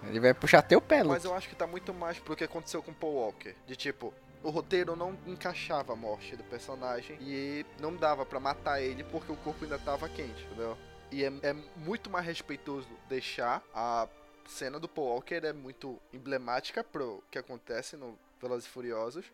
Ele 0.10 0.20
vai 0.20 0.34
puxar 0.34 0.62
teu 0.64 0.82
pé, 0.82 1.04
Mas 1.04 1.24
eu 1.24 1.36
acho 1.36 1.48
que 1.48 1.56
tá 1.56 1.68
muito 1.68 1.94
mais 1.94 2.18
pro 2.18 2.36
que 2.36 2.44
aconteceu 2.44 2.82
com 2.82 2.92
Paul 2.92 3.14
Walker. 3.14 3.56
De 3.68 3.76
tipo, 3.76 4.12
o 4.44 4.50
roteiro 4.50 4.96
não 4.96 5.18
encaixava 5.28 5.94
a 5.94 5.96
morte 5.96 6.36
do 6.36 6.44
personagem 6.44 7.18
e 7.22 7.66
não 7.80 7.96
dava 7.96 8.26
pra 8.26 8.40
matar 8.40 8.82
ele 8.82 9.04
porque 9.04 9.32
o 9.32 9.36
corpo 9.36 9.64
ainda 9.64 9.78
tava 9.78 10.10
quente, 10.10 10.44
entendeu? 10.46 10.76
E 11.12 11.24
é, 11.24 11.32
é 11.44 11.54
muito 11.76 12.10
mais 12.10 12.26
respeitoso 12.26 12.88
deixar 13.08 13.64
a 13.74 14.08
cena 14.48 14.80
do 14.80 14.88
Paul 14.88 15.10
Walker 15.10 15.36
é 15.36 15.54
muito 15.54 16.00
emblemática 16.12 16.84
pro 16.84 17.24
que 17.30 17.38
acontece 17.38 17.96
no 17.96 18.18
Velozes 18.42 18.66
e 18.66 18.70
Furiosos. 18.70 19.26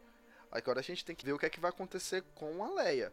Agora 0.51 0.79
a 0.79 0.83
gente 0.83 1.05
tem 1.05 1.15
que 1.15 1.25
ver 1.25 1.33
o 1.33 1.39
que 1.39 1.45
é 1.45 1.49
que 1.49 1.59
vai 1.59 1.69
acontecer 1.69 2.23
com 2.33 2.63
a 2.63 2.69
Leia. 2.69 3.11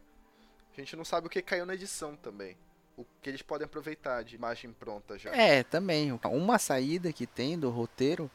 A 0.77 0.81
gente 0.81 0.97
não 0.97 1.05
sabe 1.05 1.27
o 1.27 1.31
que 1.31 1.43
caiu 1.43 1.67
na 1.67 1.75
edição 1.75 2.17
também. 2.17 2.57
O 2.97 3.05
que 3.21 3.29
eles 3.31 3.43
podem 3.43 3.65
aproveitar 3.65 4.23
de 4.23 4.37
imagem 4.37 4.73
pronta 4.73 5.19
já. 5.19 5.31
É, 5.35 5.63
também. 5.63 6.19
Uma 6.25 6.59
saída 6.59 7.13
que 7.13 7.27
tem 7.27 7.59
do 7.59 7.71
roteiro, 7.71 8.31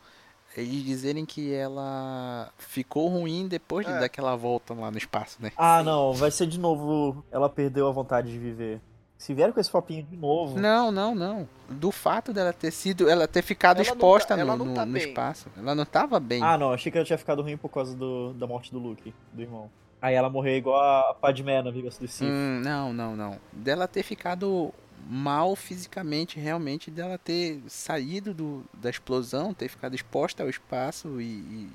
eles 0.55 0.83
dizerem 0.83 1.25
que 1.25 1.53
ela 1.53 2.51
ficou 2.57 3.07
ruim 3.07 3.47
depois 3.47 3.85
de 3.85 3.91
É. 3.93 3.99
daquela 3.99 4.35
volta 4.35 4.73
lá 4.73 4.89
no 4.91 4.97
espaço, 4.97 5.37
né? 5.41 5.51
Ah, 5.55 5.83
não, 5.83 6.13
vai 6.13 6.31
ser 6.31 6.47
de 6.47 6.59
novo. 6.59 7.23
Ela 7.31 7.49
perdeu 7.49 7.87
a 7.87 7.91
vontade 7.91 8.31
de 8.31 8.37
viver. 8.39 8.81
Se 9.17 9.33
vier 9.33 9.51
com 9.51 9.59
esse 9.59 9.71
papinho 9.71 10.03
de 10.03 10.15
novo. 10.15 10.59
Não, 10.59 10.91
não, 10.91 11.15
não. 11.15 11.49
Do 11.67 11.91
fato 11.91 12.31
dela 12.31 12.53
ter 12.53 12.69
sido, 12.69 13.09
ela 13.09 13.27
ter 13.27 13.41
ficado 13.41 13.77
Ela 13.77 13.83
exposta 13.87 14.37
tá- 14.37 14.45
no, 14.45 14.57
no- 14.65 14.73
tá 14.75 14.85
no 14.85 14.95
espaço. 14.97 15.49
Ela 15.57 15.73
não 15.73 15.85
tava 15.85 16.19
bem. 16.19 16.43
Ah, 16.43 16.55
não, 16.57 16.71
achei 16.71 16.91
que 16.91 16.97
ela 16.99 17.05
tinha 17.05 17.17
ficado 17.17 17.41
ruim 17.41 17.57
por 17.57 17.69
causa 17.69 17.95
do, 17.95 18.33
da 18.33 18.45
morte 18.45 18.71
do 18.71 18.77
Luke, 18.77 19.11
do 19.33 19.41
irmão. 19.41 19.71
Aí 20.01 20.13
ela 20.13 20.29
morreu 20.29 20.55
igual 20.55 20.79
a 21.09 21.13
Padmé 21.13 21.61
na 21.61 21.71
Vingança 21.71 21.99
do 21.99 22.07
Sith. 22.07 22.27
Hum, 22.27 22.61
não, 22.63 22.93
não, 22.93 23.15
não. 23.15 23.39
Dela 23.51 23.87
ter 23.87 24.03
ficado 24.03 24.73
mal 25.09 25.55
fisicamente, 25.55 26.39
realmente, 26.39 26.91
dela 26.91 27.17
ter 27.17 27.61
saído 27.67 28.33
do, 28.33 28.63
da 28.73 28.89
explosão, 28.89 29.53
ter 29.53 29.69
ficado 29.69 29.95
exposta 29.95 30.43
ao 30.43 30.49
espaço 30.49 31.19
e, 31.21 31.25
e 31.25 31.69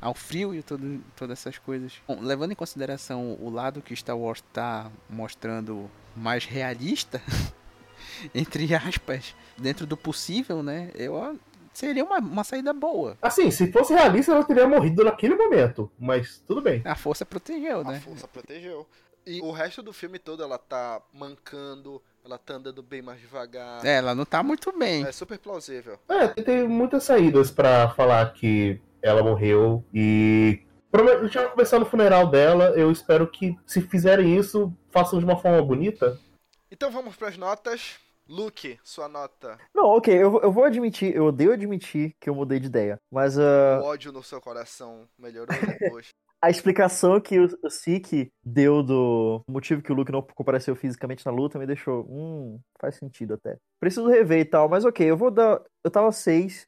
ao 0.00 0.14
frio 0.14 0.54
e 0.54 0.62
todo, 0.62 1.02
todas 1.14 1.38
essas 1.38 1.58
coisas. 1.58 1.92
Bom, 2.08 2.20
levando 2.20 2.52
em 2.52 2.56
consideração 2.56 3.36
o 3.40 3.50
lado 3.50 3.82
que 3.82 3.94
Star 3.94 4.16
Wars 4.16 4.38
está 4.38 4.90
mostrando 5.08 5.90
mais 6.16 6.44
realista, 6.44 7.22
entre 8.34 8.74
aspas, 8.74 9.34
dentro 9.58 9.86
do 9.86 9.96
possível, 9.96 10.62
né? 10.62 10.90
Eu 10.94 11.16
seria 11.80 12.04
uma, 12.04 12.18
uma 12.18 12.44
saída 12.44 12.72
boa. 12.72 13.16
assim, 13.22 13.50
se 13.50 13.70
fosse 13.72 13.92
realista, 13.92 14.32
ela 14.32 14.44
teria 14.44 14.68
morrido 14.68 15.04
naquele 15.04 15.34
momento. 15.34 15.90
Mas 15.98 16.42
tudo 16.46 16.60
bem. 16.60 16.82
A 16.84 16.94
força 16.94 17.24
protegeu, 17.26 17.80
A 17.80 17.84
né? 17.84 18.00
força 18.00 18.28
protegeu. 18.28 18.86
E 19.26 19.40
o 19.42 19.50
resto 19.50 19.82
do 19.82 19.92
filme 19.92 20.18
todo 20.18 20.42
ela 20.42 20.58
tá 20.58 21.00
mancando, 21.12 22.00
ela 22.24 22.38
tá 22.38 22.54
andando 22.54 22.82
bem 22.82 23.02
mais 23.02 23.20
devagar. 23.20 23.84
É, 23.84 23.96
ela 23.96 24.14
não 24.14 24.24
tá 24.24 24.42
muito 24.42 24.72
bem. 24.76 25.04
É 25.04 25.12
super 25.12 25.38
plausível. 25.38 25.98
É, 26.08 26.28
tem- 26.28 26.66
muitas 26.66 27.04
saídas 27.04 27.50
pra 27.50 27.90
falar 27.90 28.32
que 28.32 28.80
ela 29.02 29.22
morreu 29.22 29.84
e. 29.92 30.62
A 30.92 30.98
vai 31.40 31.50
começar 31.50 31.78
no 31.78 31.86
funeral 31.86 32.26
dela. 32.26 32.70
Eu 32.76 32.90
espero 32.90 33.26
que, 33.26 33.56
se 33.64 33.80
fizerem 33.80 34.36
isso, 34.36 34.72
façam 34.90 35.18
de 35.20 35.24
uma 35.24 35.36
forma 35.36 35.62
bonita. 35.62 36.18
Então 36.70 36.90
vamos 36.90 37.14
pras 37.14 37.36
notas. 37.36 37.96
Luke, 38.30 38.78
sua 38.84 39.08
nota. 39.08 39.58
Não, 39.74 39.86
ok, 39.86 40.14
eu, 40.14 40.30
vou- 40.30 40.40
eu 40.40 40.52
vou 40.52 40.62
admitir, 40.64 41.14
eu 41.14 41.24
odeio 41.26 41.52
admitir 41.52 42.14
que 42.20 42.30
eu 42.30 42.34
mudei 42.34 42.60
de 42.60 42.66
ideia. 42.66 42.96
Mas 43.10 43.36
ah, 43.36 43.80
O 43.80 43.84
ódio 43.84 44.12
no 44.12 44.22
seu 44.22 44.40
coração 44.40 45.08
melhorou 45.18 45.54
depois. 45.66 46.08
a 46.40 46.48
explicação 46.48 47.20
que 47.20 47.40
o, 47.40 47.48
o 47.62 47.68
Sik 47.68 48.30
deu 48.44 48.84
do 48.84 49.42
motivo 49.48 49.82
que 49.82 49.90
o 49.90 49.94
Luke 49.96 50.12
não 50.12 50.22
compareceu 50.22 50.76
fisicamente 50.76 51.26
na 51.26 51.32
luta 51.32 51.58
me 51.58 51.66
deixou. 51.66 52.06
Hum, 52.08 52.60
faz 52.80 52.94
sentido 52.94 53.34
até. 53.34 53.56
Preciso 53.80 54.06
rever 54.08 54.38
e 54.40 54.44
tal, 54.44 54.68
mas 54.68 54.84
ok, 54.84 55.04
eu 55.10 55.16
vou 55.16 55.30
dar. 55.30 55.60
Eu 55.82 55.90
tava 55.90 56.12
6 56.12 56.66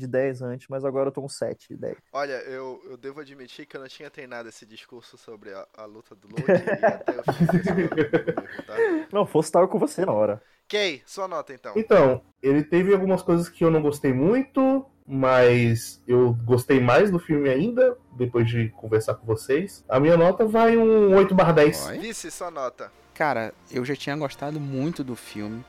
de 0.00 0.06
10 0.06 0.42
antes, 0.42 0.66
mas 0.68 0.84
agora 0.84 1.08
eu 1.08 1.12
tô 1.12 1.20
um 1.22 1.28
7 1.28 1.68
de 1.68 1.76
10. 1.76 1.96
Olha, 2.12 2.32
eu, 2.42 2.80
eu 2.84 2.96
devo 2.96 3.20
admitir 3.20 3.66
que 3.66 3.76
eu 3.76 3.80
não 3.80 3.88
tinha 3.88 4.10
treinado 4.10 4.48
esse 4.48 4.66
discurso 4.66 5.16
sobre 5.16 5.52
a, 5.52 5.66
a 5.76 5.84
luta 5.84 6.14
do 6.14 6.28
Luke 6.28 6.42
e 6.50 6.84
até 6.84 7.18
eu 7.18 7.22
fiz 7.34 8.66
tá? 8.66 8.76
Não, 9.12 9.26
fosse 9.26 9.52
tava 9.52 9.68
com 9.68 9.78
você 9.78 10.04
na 10.04 10.12
hora. 10.12 10.42
Kay, 10.68 11.02
sua 11.04 11.26
nota 11.26 11.52
então. 11.52 11.72
Então, 11.76 12.22
ele 12.42 12.62
teve 12.62 12.92
algumas 12.92 13.22
coisas 13.22 13.48
que 13.48 13.64
eu 13.64 13.70
não 13.70 13.82
gostei 13.82 14.12
muito, 14.12 14.86
mas 15.06 16.00
eu 16.06 16.32
gostei 16.44 16.80
mais 16.80 17.10
do 17.10 17.18
filme 17.18 17.48
ainda, 17.48 17.98
depois 18.12 18.48
de 18.48 18.68
conversar 18.70 19.14
com 19.14 19.26
vocês. 19.26 19.84
A 19.88 19.98
minha 19.98 20.16
nota 20.16 20.46
vai 20.46 20.76
um 20.76 21.14
8 21.16 21.34
barra 21.34 21.52
10. 21.52 21.86
Oi? 21.88 21.98
Vice, 21.98 22.30
sua 22.30 22.50
nota. 22.50 22.92
Cara, 23.12 23.52
eu 23.70 23.84
já 23.84 23.96
tinha 23.96 24.16
gostado 24.16 24.60
muito 24.60 25.02
do 25.02 25.16
filme. 25.16 25.64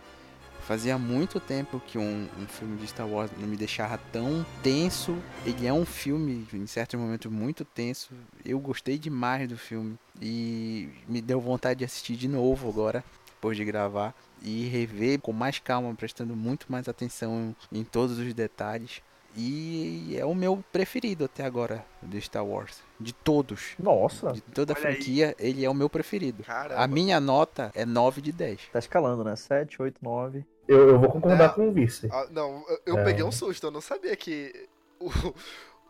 Fazia 0.67 0.97
muito 0.97 1.39
tempo 1.39 1.81
que 1.85 1.97
um, 1.97 2.27
um 2.39 2.47
filme 2.47 2.77
de 2.77 2.87
Star 2.87 3.07
Wars 3.07 3.29
não 3.37 3.47
me 3.47 3.57
deixava 3.57 3.97
tão 4.11 4.45
tenso. 4.63 5.17
Ele 5.45 5.67
é 5.67 5.73
um 5.73 5.85
filme, 5.85 6.47
em 6.53 6.65
certos 6.67 6.99
momentos, 6.99 7.31
muito 7.31 7.65
tenso. 7.65 8.11
Eu 8.45 8.59
gostei 8.59 8.97
demais 8.97 9.49
do 9.49 9.57
filme. 9.57 9.97
E 10.21 10.89
me 11.07 11.21
deu 11.21 11.41
vontade 11.41 11.79
de 11.79 11.85
assistir 11.85 12.15
de 12.15 12.27
novo 12.27 12.69
agora, 12.69 13.03
depois 13.27 13.57
de 13.57 13.65
gravar. 13.65 14.13
E 14.41 14.67
rever 14.67 15.19
com 15.19 15.33
mais 15.33 15.59
calma, 15.59 15.93
prestando 15.93 16.35
muito 16.35 16.71
mais 16.71 16.87
atenção 16.87 17.55
em 17.71 17.83
todos 17.83 18.17
os 18.17 18.33
detalhes. 18.33 19.01
E 19.35 20.15
é 20.17 20.25
o 20.25 20.35
meu 20.35 20.61
preferido 20.73 21.23
até 21.23 21.45
agora 21.45 21.85
de 22.03 22.19
Star 22.19 22.45
Wars. 22.45 22.81
De 22.99 23.13
todos. 23.13 23.75
Nossa, 23.79 24.33
De 24.33 24.41
toda 24.41 24.73
a 24.73 24.75
Olha 24.75 24.87
aí. 24.89 24.95
franquia, 24.95 25.35
ele 25.39 25.63
é 25.63 25.69
o 25.69 25.73
meu 25.73 25.89
preferido. 25.89 26.43
Caramba. 26.43 26.81
A 26.81 26.87
minha 26.87 27.19
nota 27.19 27.71
é 27.73 27.85
9 27.85 28.21
de 28.21 28.31
10. 28.33 28.69
tá 28.73 28.79
escalando, 28.79 29.23
né? 29.23 29.35
7, 29.35 29.81
8, 29.81 29.97
9. 30.01 30.45
Eu, 30.67 30.89
eu 30.89 30.99
vou 30.99 31.09
concordar 31.09 31.45
É. 31.45 31.49
com 31.49 31.67
o 31.67 31.71
vice. 31.71 32.07
Ah, 32.11 32.27
não, 32.31 32.63
eu, 32.85 32.97
É. 32.99 33.03
peguei 33.03 33.23
um 33.23 33.31
susto, 33.31 33.67
eu 33.67 33.71
não 33.71 33.81
sabia 33.81 34.15
que 34.15 34.67
o, 34.99 35.09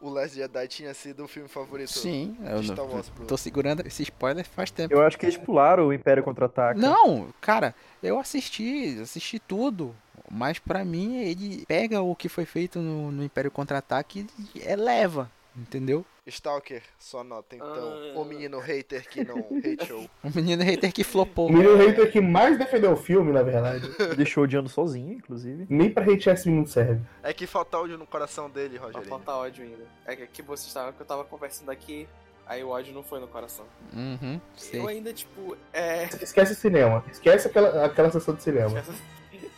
o 0.01 0.09
Last 0.09 0.35
Jedi 0.35 0.67
tinha 0.67 0.93
sido 0.93 1.23
o 1.23 1.27
filme 1.27 1.47
favorito 1.49 1.89
Sim, 1.91 2.35
eu 2.41 2.61
de 2.61 2.67
não- 2.69 2.75
Star 2.75 2.85
Wars 2.87 3.09
pro... 3.09 3.25
tô 3.25 3.37
segurando 3.37 3.85
esse 3.85 4.03
spoiler 4.03 4.45
faz 4.47 4.71
tempo. 4.71 4.93
Eu 4.93 5.01
acho 5.01 5.17
que 5.17 5.25
eles 5.25 5.37
pularam 5.37 5.87
o 5.87 5.93
Império 5.93 6.23
Contra-Ataca. 6.23 6.79
Não, 6.79 7.27
cara, 7.39 7.75
eu 8.01 8.19
assisti, 8.19 8.99
assisti 9.01 9.37
tudo. 9.39 9.95
Mas 10.33 10.57
pra 10.59 10.85
mim, 10.85 11.17
ele 11.23 11.65
pega 11.65 12.01
o 12.01 12.15
que 12.15 12.29
foi 12.29 12.45
feito 12.45 12.79
no, 12.79 13.11
no 13.11 13.21
Império 13.23 13.51
Contra-Ataque 13.51 14.25
e 14.55 14.61
eleva, 14.61 15.29
entendeu? 15.55 16.05
Stalker, 16.27 16.81
sua 16.99 17.23
nota 17.23 17.55
então. 17.55 17.67
Ah. 18.15 18.19
O 18.19 18.23
menino 18.23 18.59
hater 18.59 19.07
que 19.09 19.23
não 19.23 19.37
hateou. 19.81 20.09
O 20.23 20.29
menino 20.35 20.63
hater 20.63 20.93
que 20.93 21.03
flopou. 21.03 21.47
O 21.49 21.51
menino 21.51 21.75
hater 21.77 22.11
que 22.11 22.21
mais 22.21 22.57
defendeu 22.57 22.91
o 22.91 22.95
filme, 22.95 23.31
na 23.31 23.41
verdade. 23.43 23.89
Deixou 24.15 24.43
odiando 24.43 24.69
sozinho, 24.69 25.13
inclusive. 25.13 25.65
Nem 25.69 25.89
pra 25.89 26.03
hatear 26.03 26.35
esse 26.35 26.47
menino 26.47 26.67
serve. 26.67 27.01
É 27.23 27.33
que 27.33 27.47
falta 27.47 27.77
ódio 27.77 27.97
no 27.97 28.05
coração 28.05 28.49
dele, 28.49 28.77
Vai 28.77 28.87
Rogerinho. 28.87 29.09
faltar 29.09 29.35
ódio 29.35 29.63
ainda. 29.63 29.83
É 30.05 30.15
que 30.15 30.23
aqui 30.23 30.41
você 30.41 30.67
estava, 30.67 30.93
que 30.93 31.01
eu 31.01 31.05
tava 31.05 31.23
conversando 31.25 31.69
aqui, 31.71 32.07
aí 32.45 32.63
o 32.63 32.69
ódio 32.69 32.93
não 32.93 33.03
foi 33.03 33.19
no 33.19 33.27
coração. 33.27 33.65
Uhum, 33.93 34.39
sei. 34.55 34.79
Eu 34.79 34.87
ainda, 34.87 35.11
tipo, 35.11 35.57
é. 35.73 36.05
Esquece 36.21 36.53
o 36.53 36.55
cinema. 36.55 37.03
Esquece 37.11 37.47
aquela, 37.47 37.85
aquela 37.85 38.11
sessão 38.11 38.35
de 38.35 38.43
cinema. 38.43 38.81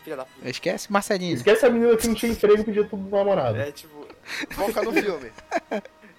Filha 0.03 0.17
da 0.17 0.25
puta. 0.25 0.49
Esquece 0.49 0.91
Marcelinho. 0.91 1.33
Esquece 1.35 1.65
a 1.65 1.69
menina 1.69 1.95
que 1.95 2.07
não 2.07 2.13
tinha 2.15 2.29
emprego 2.31 2.59
e 2.61 2.63
pediu 2.65 2.87
tudo 2.89 3.07
pro 3.07 3.17
namorado. 3.17 3.57
É 3.57 3.71
tipo. 3.71 4.02
Foca 4.51 4.81
no 4.83 4.93
filme. 4.93 5.31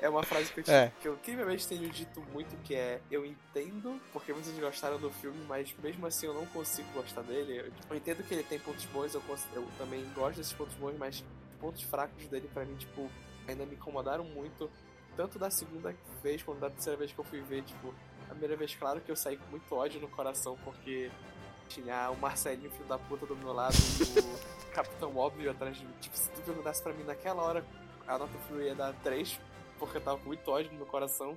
É 0.01 0.09
uma 0.09 0.23
frase 0.23 0.53
que 0.53 0.61
eu, 0.61 0.65
É. 0.75 0.93
que 1.01 1.09
eu 1.09 1.15
incrivelmente 1.15 1.67
tenho 1.67 1.89
dito 1.89 2.21
muito, 2.33 2.55
que 2.63 2.75
é 2.75 3.01
eu 3.11 3.25
entendo 3.25 3.99
porque 4.13 4.33
vocês 4.33 4.59
gostaram 4.59 4.99
do 4.99 5.11
filme, 5.11 5.43
mas 5.49 5.75
mesmo 5.83 6.07
assim 6.07 6.27
eu 6.27 6.35
não 6.35 6.45
consigo 6.47 6.87
gostar 6.93 7.23
dele. 7.23 7.59
Eu, 7.61 7.73
eu 7.91 7.97
entendo 7.97 8.23
que 8.23 8.35
ele 8.35 8.43
tem 8.43 8.59
pontos 8.59 8.85
bons, 8.87 9.15
eu, 9.15 9.23
eu 9.55 9.67
também 9.79 10.05
gosto 10.15 10.37
desses 10.37 10.53
pontos 10.53 10.75
bons, 10.75 10.95
mas 10.99 11.25
os 11.53 11.57
pontos 11.59 11.83
fracos 11.83 12.27
dele 12.27 12.51
pra 12.53 12.65
mim, 12.65 12.75
tipo, 12.77 13.11
ainda 13.49 13.65
me 13.65 13.75
incomodaram 13.75 14.25
muito. 14.25 14.71
Tanto 15.17 15.39
da 15.39 15.49
segunda 15.49 15.95
vez 16.23 16.43
quanto 16.43 16.59
da 16.59 16.69
terceira 16.69 16.99
vez 16.99 17.13
que 17.13 17.19
eu 17.19 17.25
fui 17.25 17.41
ver, 17.41 17.63
tipo, 17.63 17.95
a 18.27 18.31
primeira 18.31 18.57
vez, 18.57 18.75
claro 18.75 19.01
que 19.01 19.11
eu 19.11 19.17
saí 19.17 19.37
com 19.37 19.47
muito 19.47 19.73
ódio 19.75 20.01
no 20.01 20.09
coração, 20.09 20.59
porque 20.65 21.09
tinha 21.69 22.11
o 22.11 22.17
Marcelinho, 22.19 22.69
filho 22.73 22.85
da 22.87 22.99
puta, 22.99 23.25
do 23.25 23.37
meu 23.37 23.53
lado, 23.53 23.75
e 23.75 24.21
o 24.21 24.71
Capitão 24.75 25.17
Óbvio 25.17 25.51
atrás 25.51 25.77
de 25.77 25.85
mim. 25.87 25.95
Tipo, 26.01 26.17
se 26.19 26.29
tu 26.31 26.41
perguntasse 26.43 26.83
pra 26.83 26.93
mim 26.93 27.05
naquela 27.05 27.43
hora, 27.43 27.65
a 28.07 28.19
nota 28.19 28.39
frio 28.41 28.63
ia 28.63 28.75
dar 28.75 28.93
3, 29.03 29.41
porque 29.79 29.97
eu 29.97 30.01
tava 30.01 30.19
com 30.19 30.27
muito 30.27 30.51
ódio 30.51 30.71
no 30.73 30.79
meu 30.79 30.87
coração. 30.87 31.37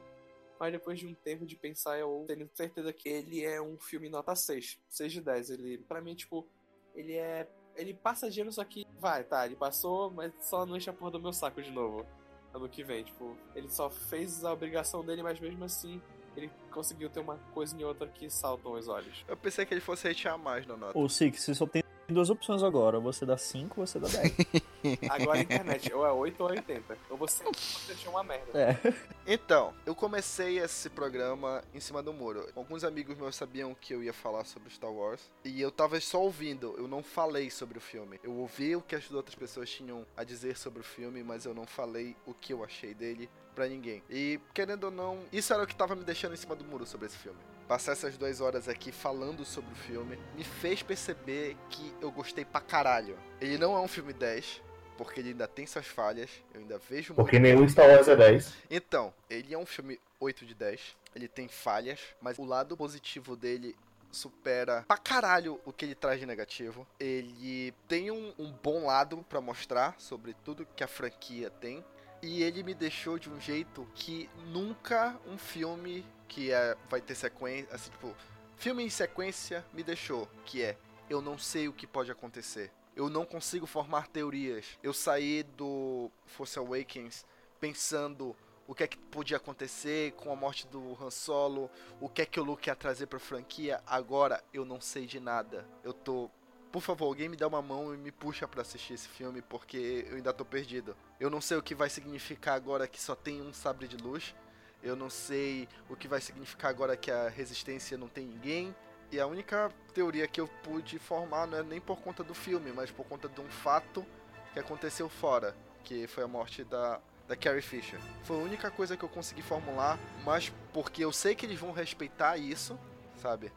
Mas 0.60 0.72
depois 0.72 1.00
de 1.00 1.06
um 1.06 1.14
tempo 1.14 1.46
de 1.46 1.56
pensar, 1.56 2.00
eu 2.00 2.26
tenho 2.28 2.50
certeza 2.54 2.92
que 2.92 3.08
ele 3.08 3.46
é 3.46 3.62
um 3.62 3.78
filme 3.78 4.10
nota 4.10 4.36
6. 4.36 4.80
6 4.90 5.12
de 5.12 5.22
10. 5.22 5.50
Ele, 5.52 5.78
pra 5.80 6.02
mim, 6.02 6.16
tipo, 6.16 6.48
ele 6.96 7.14
é. 7.14 7.48
Ele 7.76 7.94
passa 7.94 8.30
dinheiro, 8.30 8.52
só 8.52 8.64
que. 8.64 8.86
Vai, 9.00 9.24
tá, 9.24 9.46
ele 9.46 9.56
passou, 9.56 10.10
mas 10.10 10.34
só 10.42 10.66
não 10.66 10.76
enche 10.76 10.90
a 10.90 10.94
porra 10.94 11.12
do 11.12 11.20
meu 11.20 11.32
saco 11.32 11.62
de 11.62 11.70
novo. 11.70 12.06
Ano 12.54 12.68
que 12.68 12.84
vem, 12.84 13.04
tipo, 13.04 13.38
ele 13.54 13.70
só 13.70 13.90
fez 13.90 14.44
a 14.44 14.52
obrigação 14.52 15.06
dele, 15.06 15.22
mas 15.22 15.40
mesmo 15.40 15.64
assim, 15.64 16.02
ele 16.36 16.50
conseguiu 16.72 17.08
ter 17.08 17.20
uma 17.20 17.38
coisa 17.54 17.78
em 17.78 17.84
outra 17.84 18.08
que 18.08 18.28
saltam 18.28 18.72
os 18.72 18.88
olhos. 18.88 19.24
Eu 19.28 19.38
pensei 19.38 19.64
que 19.64 19.76
ele 19.76 19.82
fosse 19.82 20.08
hatear 20.08 20.40
mais 20.40 20.66
na 20.66 20.76
nota. 20.76 20.98
Ô, 20.98 21.08
Six, 21.08 21.40
você 21.40 21.54
só 21.54 21.68
tem 21.68 21.84
duas 22.14 22.30
opções 22.30 22.64
agora. 22.64 22.98
Ou 22.98 23.04
você 23.04 23.26
dá 23.26 23.38
5 23.38 23.80
ou 23.82 23.88
você 23.88 24.00
dá 24.00 24.08
10. 24.08 24.34
Agora 25.10 25.40
a 25.40 25.42
internet, 25.42 25.94
ou 25.94 26.06
é 26.06 26.12
8 26.12 26.42
ou 26.42 26.50
é 26.50 26.54
80. 26.54 26.98
Ou 27.10 27.18
você, 27.18 27.44
você 27.44 27.92
achou 27.92 28.12
uma 28.12 28.24
merda. 28.24 28.52
é. 28.54 28.94
Então, 29.26 29.74
eu 29.86 29.94
comecei 29.94 30.60
esse 30.60 30.90
programa 30.90 31.62
em 31.74 31.80
cima 31.80 32.02
do 32.02 32.14
muro. 32.14 32.48
Alguns 32.56 32.84
amigos 32.84 33.18
meus 33.18 33.36
sabiam 33.36 33.76
que 33.76 33.94
eu 33.94 34.02
ia 34.02 34.14
falar 34.14 34.46
sobre 34.46 34.70
Star 34.70 34.92
Wars. 34.92 35.30
E 35.44 35.62
eu 35.62 35.70
tava 35.72 36.00
só 36.00 36.22
ouvindo, 36.22 36.76
eu 36.78 36.88
não 36.88 37.04
falei 37.04 37.50
sobre 37.50 37.78
o 37.78 37.82
filme. 37.82 38.20
Eu 38.24 38.34
ouvi 38.34 38.76
o 38.76 38.82
que 38.82 38.96
as 38.96 39.12
outras 39.12 39.36
pessoas 39.36 39.70
tinham 39.70 40.06
a 40.16 40.24
dizer 40.24 40.58
sobre 40.58 40.80
o 40.80 40.84
filme, 40.84 41.24
mas 41.24 41.46
eu 41.46 41.54
não 41.54 41.66
falei 41.66 42.16
o 42.26 42.34
que 42.34 42.54
eu 42.54 42.64
achei 42.64 42.94
dele 42.94 43.30
pra 43.54 43.68
ninguém. 43.68 44.02
E, 44.10 44.40
querendo 44.54 44.86
ou 44.86 44.92
não, 44.92 45.20
isso 45.34 45.54
era 45.54 45.64
o 45.64 45.68
que 45.68 45.76
tava 45.76 45.96
me 45.96 46.04
deixando 46.04 46.34
em 46.34 46.38
cima 46.38 46.56
do 46.56 46.64
muro 46.64 46.86
sobre 46.86 47.08
esse 47.08 47.18
filme. 47.18 47.40
Passar 47.68 47.92
essas 47.92 48.18
duas 48.18 48.40
horas 48.40 48.70
aqui 48.70 48.92
falando 48.94 49.44
sobre 49.44 49.72
o 49.74 49.76
filme 49.76 50.18
me 50.36 50.44
fez 50.44 50.82
perceber 50.82 51.58
que 51.70 51.94
eu 52.00 52.10
gostei 52.12 52.46
pra 52.46 52.62
caralho. 52.62 53.18
Ele 53.42 53.58
não 53.58 53.76
é 53.76 53.80
um 53.80 53.88
filme 53.90 54.14
10, 54.14 54.62
porque 54.98 55.20
ele 55.20 55.30
ainda 55.30 55.48
tem 55.48 55.66
suas 55.68 55.86
falhas. 55.86 56.30
Eu 56.54 56.62
ainda 56.62 56.80
vejo 56.90 57.14
Porque 57.14 57.38
nenhum 57.38 57.68
Star 57.68 57.90
Wars 57.90 58.08
é 58.08 58.16
10. 58.16 58.54
então, 58.70 59.14
ele 59.30 59.54
é 59.54 59.58
um 59.58 59.66
filme 59.66 60.00
8 60.20 60.46
de 60.46 60.56
10. 60.56 60.96
Ele 61.14 61.28
tem 61.28 61.50
falhas, 61.50 62.00
mas 62.22 62.38
o 62.40 62.46
lado 62.46 62.78
positivo 62.78 63.36
dele 63.36 63.76
supera 64.10 64.86
pra 64.88 64.98
caralho 64.98 65.60
o 65.66 65.74
que 65.74 65.84
ele 65.84 65.96
traz 65.96 66.22
de 66.22 66.26
negativo. 66.26 66.88
Ele 66.98 67.74
tem 67.86 68.10
um, 68.12 68.34
um 68.40 68.50
bom 68.64 68.86
lado 68.86 69.26
pra 69.28 69.42
mostrar 69.42 69.94
sobre 69.98 70.34
tudo 70.46 70.66
que 70.74 70.84
a 70.86 70.88
franquia 70.88 71.50
tem. 71.50 71.84
E 72.24 72.42
ele 72.42 72.64
me 72.64 72.74
deixou 72.74 73.20
de 73.20 73.30
um 73.30 73.40
jeito 73.40 73.86
que 73.94 74.30
nunca 74.48 75.16
um 75.28 75.38
filme 75.38 76.04
que 76.28 76.52
é, 76.52 76.76
vai 76.90 77.02
ter 77.02 77.16
sequência, 77.16 77.74
assim, 77.74 77.90
tipo, 77.92 78.16
filme 78.58 78.84
em 78.84 78.90
sequência 78.90 79.66
me 79.74 79.84
deixou, 79.84 80.28
que 80.46 80.62
é 80.62 80.78
eu 81.10 81.22
não 81.22 81.38
sei 81.38 81.68
o 81.68 81.74
que 81.74 81.88
pode 81.88 82.12
acontecer. 82.12 82.72
Eu 82.96 83.10
não 83.10 83.26
consigo 83.26 83.66
formar 83.66 84.08
teorias. 84.08 84.78
Eu 84.84 84.94
saí 84.94 85.44
do 85.44 86.12
Force 86.26 86.58
Awakens 86.58 87.26
pensando 87.60 88.36
o 88.68 88.76
que 88.76 88.84
é 88.84 88.88
que 88.88 88.98
podia 88.98 89.38
acontecer 89.38 90.12
com 90.14 90.32
a 90.32 90.36
morte 90.36 90.68
do 90.68 90.98
Han 91.02 91.10
Solo, 91.10 91.72
o 92.02 92.10
que 92.10 92.22
é 92.22 92.26
que 92.26 92.40
o 92.40 92.44
Luke 92.44 92.70
ia 92.70 92.76
trazer 92.76 93.08
pra 93.08 93.20
franquia. 93.20 93.82
Agora 93.86 94.44
eu 94.54 94.66
não 94.66 94.82
sei 94.82 95.06
de 95.06 95.20
nada. 95.20 95.66
Eu 95.84 95.94
tô. 95.94 96.30
Por 96.72 96.82
favor, 96.82 97.06
alguém 97.06 97.30
me 97.30 97.38
dá 97.38 97.48
uma 97.48 97.62
mão 97.62 97.94
e 97.94 97.98
me 97.98 98.12
puxa 98.12 98.46
pra 98.46 98.62
assistir 98.62 98.96
esse 98.96 99.08
filme, 99.08 99.42
porque 99.42 100.06
eu 100.10 100.18
ainda 100.18 100.34
tô 100.34 100.44
perdido. 100.44 100.98
Eu 101.18 101.30
não 101.30 101.40
sei 101.40 101.56
o 101.56 101.64
que 101.64 101.74
vai 101.74 101.90
significar 101.90 102.56
agora 102.56 102.88
que 102.88 103.02
só 103.02 103.16
tem 103.16 103.42
um 103.42 103.54
sabre 103.54 103.88
de 103.88 103.96
luz. 103.96 104.36
Eu 104.82 104.96
não 104.96 105.10
sei 105.10 105.68
o 105.90 105.96
que 105.96 106.08
vai 106.08 106.22
significar 106.22 106.70
agora 106.70 106.96
que 106.96 107.12
a 107.12 107.30
resistência 107.30 107.98
não 107.98 108.08
tem 108.08 108.26
ninguém. 108.26 108.76
E 109.12 109.20
a 109.20 109.26
única 109.26 109.72
teoria 109.94 110.28
que 110.28 110.40
eu 110.40 110.48
pude 110.64 111.00
formar 111.00 111.48
não 111.48 111.58
é 111.58 111.64
nem 111.64 111.80
por 111.80 112.00
conta 112.02 112.24
do 112.24 112.34
filme, 112.34 112.72
mas 112.74 112.92
por 112.92 113.06
conta 113.06 113.30
de 113.30 113.40
um 113.40 113.50
fato 113.50 114.06
que 114.54 114.60
aconteceu 114.60 115.08
fora, 115.08 115.56
que 115.84 116.08
foi 116.08 116.24
a 116.24 116.28
morte 116.28 116.64
da, 116.64 117.00
da 117.28 117.36
Carrie 117.36 117.62
Fisher. 117.62 118.00
Foi 118.24 118.38
a 118.38 118.40
única 118.40 118.70
coisa 118.70 118.98
que 118.98 119.04
eu 119.04 119.10
consegui 119.10 119.42
formular, 119.42 119.98
mas 120.26 120.52
porque 120.74 121.04
eu 121.04 121.12
sei 121.12 121.36
que 121.36 121.46
eles 121.46 121.60
vão 121.60 121.72
respeitar 121.72 122.38
isso, 122.38 122.78
sabe? 123.22 123.52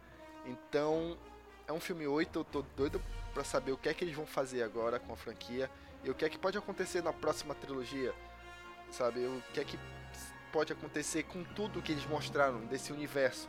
Então, 0.47 1.18
é 1.66 1.72
um 1.72 1.80
filme 1.80 2.06
8, 2.06 2.38
eu 2.38 2.44
tô 2.44 2.62
doido 2.76 3.02
pra 3.32 3.44
saber 3.44 3.72
o 3.72 3.76
que 3.76 3.88
é 3.88 3.94
que 3.94 4.05
eles 4.05 4.14
vão 4.14 4.26
fazer 4.26 4.62
agora 4.62 4.98
com 4.98 5.12
a 5.12 5.16
franquia 5.16 5.70
e 6.02 6.10
o 6.10 6.14
que 6.14 6.24
é 6.24 6.28
que 6.28 6.38
pode 6.38 6.59
acontecer 6.59 7.02
na 7.02 7.12
próxima 7.12 7.55
trilogia, 7.55 8.14
sabe? 8.90 9.20
O 9.20 9.42
que 9.52 9.60
é 9.60 9.64
que 9.64 9.78
pode 10.52 10.72
acontecer 10.72 11.24
com 11.24 11.43
tudo 11.43 11.82
que 11.82 11.93
eles 11.93 12.06
mostraram 12.06 12.60
desse 12.66 12.93
universo. 12.93 13.48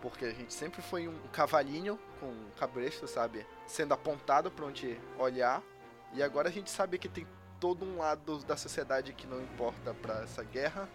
Porque 0.00 0.24
a 0.26 0.32
gente 0.32 0.52
sempre 0.52 0.82
foi 0.82 1.08
um 1.08 1.18
cavalinho 1.32 1.98
com 2.20 2.26
um 2.26 2.50
cabresto, 2.58 3.08
sabe? 3.08 3.46
Sendo 3.66 3.94
apontado 3.94 4.50
pra 4.50 4.66
onde 4.66 5.00
olhar. 5.18 5.62
E 6.12 6.22
agora 6.22 6.48
a 6.48 6.52
gente 6.52 6.70
sabe 6.70 6.98
que 6.98 7.08
tem 7.08 7.26
todo 7.58 7.84
um 7.84 7.98
lado 7.98 8.38
da 8.44 8.56
sociedade 8.56 9.14
que 9.14 9.26
não 9.26 9.40
importa 9.40 9.94
pra 9.94 10.22
essa 10.22 10.44
guerra. 10.44 10.88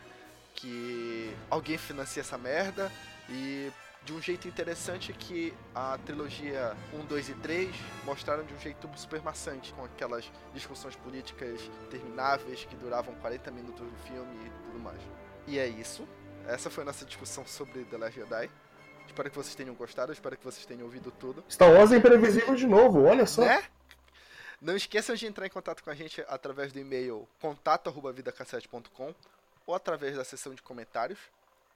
Que 0.54 1.36
alguém 1.50 1.78
financia 1.78 2.22
essa 2.22 2.38
merda. 2.38 2.92
E 3.28 3.72
de 4.04 4.14
um 4.14 4.22
jeito 4.22 4.48
interessante 4.48 5.14
que 5.14 5.54
a 5.76 5.98
trilogia 6.06 6.76
1, 6.94 7.06
2 7.06 7.30
e 7.30 7.34
3 7.36 7.76
mostraram 8.06 8.44
de 8.44 8.54
um 8.54 8.60
jeito 8.60 8.90
super 8.96 9.22
maçante, 9.22 9.74
com 9.74 9.84
aquelas 9.84 10.32
discussões 10.54 10.96
políticas 10.96 11.62
intermináveis 11.86 12.66
que 12.66 12.76
duravam 12.76 13.14
40 13.16 13.52
minutos 13.52 13.88
do 13.88 13.98
filme 14.08 14.46
e 14.46 14.50
tudo 14.66 14.80
mais. 14.80 15.02
E 15.48 15.58
é 15.58 15.68
isso. 15.68 16.08
Essa 16.48 16.70
foi 16.70 16.84
a 16.84 16.86
nossa 16.86 17.06
discussão 17.06 17.46
sobre 17.46 17.84
The 17.86 17.98
Last 17.98 18.20
Jedi. 18.20 18.50
Espero 19.06 19.30
que 19.30 19.36
vocês 19.36 19.56
tenham 19.56 19.74
gostado, 19.74 20.12
espero 20.12 20.38
que 20.38 20.44
vocês 20.44 20.66
tenham 20.66 20.84
ouvido 20.84 21.12
tudo. 21.12 21.44
Star 21.50 21.72
Wars 21.72 21.92
é 21.92 21.98
imprevisível 21.98 22.56
de 22.56 22.68
novo, 22.68 23.04
olha 23.04 23.26
só. 23.26 23.44
Né? 23.44 23.64
Não 24.62 24.76
esqueçam 24.76 25.16
de 25.16 25.26
entrar 25.26 25.46
em 25.46 25.50
contato 25.50 25.84
com 25.84 25.90
a 25.90 25.96
gente 25.96 26.24
através 26.28 26.72
do 26.72 26.80
e-mail 26.80 27.28
contato@vidacassete.com 27.40 29.16
ou 29.66 29.74
através 29.74 30.16
da 30.16 30.24
seção 30.24 30.54
de 30.54 30.62
comentários 30.62 31.20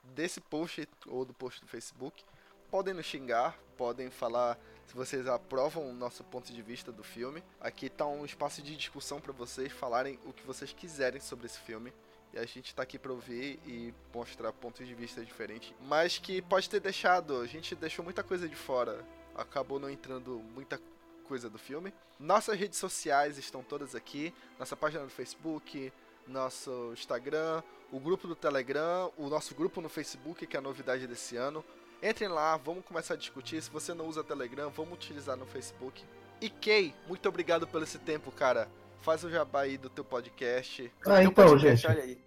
desse 0.04 0.42
post 0.42 0.88
ou 1.08 1.24
do 1.24 1.34
post 1.34 1.62
do 1.62 1.68
Facebook. 1.68 2.24
Podem 2.70 2.94
nos 2.94 3.06
xingar, 3.06 3.58
podem 3.78 4.10
falar 4.10 4.58
se 4.86 4.94
vocês 4.96 5.28
aprovam 5.28 5.90
o 5.90 5.94
nosso 5.94 6.24
ponto 6.24 6.52
de 6.52 6.62
vista 6.62 6.92
do 6.92 7.04
filme. 7.04 7.44
Aqui 7.62 7.86
está 7.86 8.06
um 8.06 8.26
espaço 8.26 8.62
de 8.62 8.76
discussão 8.76 9.22
para 9.22 9.32
vocês 9.32 9.72
falarem 9.72 10.20
o 10.26 10.34
que 10.34 10.46
vocês 10.46 10.74
quiserem 10.74 11.22
sobre 11.22 11.46
esse 11.46 11.60
filme. 11.60 11.94
E 12.34 12.40
a 12.40 12.46
gente 12.46 12.74
tá 12.74 12.82
aqui 12.82 12.98
pra 12.98 13.12
ouvir 13.12 13.60
e 13.66 13.94
mostrar 14.14 14.52
pontos 14.52 14.88
de 14.88 14.94
vista 14.96 15.24
diferentes. 15.24 15.74
Mas 15.82 16.18
que 16.18 16.42
pode 16.42 16.68
ter 16.70 16.80
deixado. 16.80 17.40
A 17.40 17.46
gente 17.46 17.76
deixou 17.76 18.04
muita 18.04 18.24
coisa 18.24 18.50
de 18.50 18.56
fora. 18.56 19.06
Acabou 19.36 19.80
não 19.80 19.90
entrando 19.90 20.42
muita 20.56 20.80
coisa 21.24 21.50
do 21.50 21.60
filme. 21.60 21.94
Nossas 22.20 22.58
redes 22.58 22.80
sociais 22.80 23.38
estão 23.38 23.62
todas 23.62 23.94
aqui. 23.94 24.34
Nossa 24.58 24.76
página 24.76 25.04
no 25.04 25.10
Facebook, 25.10 25.94
nosso 26.28 26.92
Instagram, 26.94 27.62
o 27.92 28.00
grupo 28.00 28.28
do 28.28 28.36
Telegram, 28.36 29.12
o 29.18 29.30
nosso 29.30 29.54
grupo 29.54 29.80
no 29.80 29.90
Facebook, 29.90 30.48
que 30.48 30.56
é 30.56 30.60
a 30.60 30.64
novidade 30.64 31.06
desse 31.06 31.36
ano. 31.36 31.64
Entrem 32.02 32.30
lá, 32.30 32.58
vamos 32.58 32.84
começar 32.84 33.14
a 33.14 33.18
discutir. 33.18 33.62
Se 33.62 33.70
você 33.70 33.94
não 33.94 34.08
usa 34.08 34.24
Telegram, 34.24 34.70
vamos 34.72 34.96
utilizar 34.96 35.38
no 35.38 35.46
Facebook. 35.46 36.04
E 36.42 36.50
Kay, 36.50 36.94
muito 37.08 37.30
obrigado 37.30 37.68
pelo 37.68 37.84
esse 37.84 38.00
tempo, 38.00 38.32
cara. 38.32 38.70
Faz 39.04 39.22
o 39.26 39.30
jabá 39.30 39.62
aí 39.62 39.78
do 39.78 39.90
teu 39.90 40.04
podcast. 40.04 40.90
Ah, 41.06 41.18
Tem 41.18 41.28
um 41.28 41.32
então, 41.32 41.50
podcast, 41.50 41.88
gente. 41.88 41.98
Olha 41.98 42.04
aí. 42.04 42.18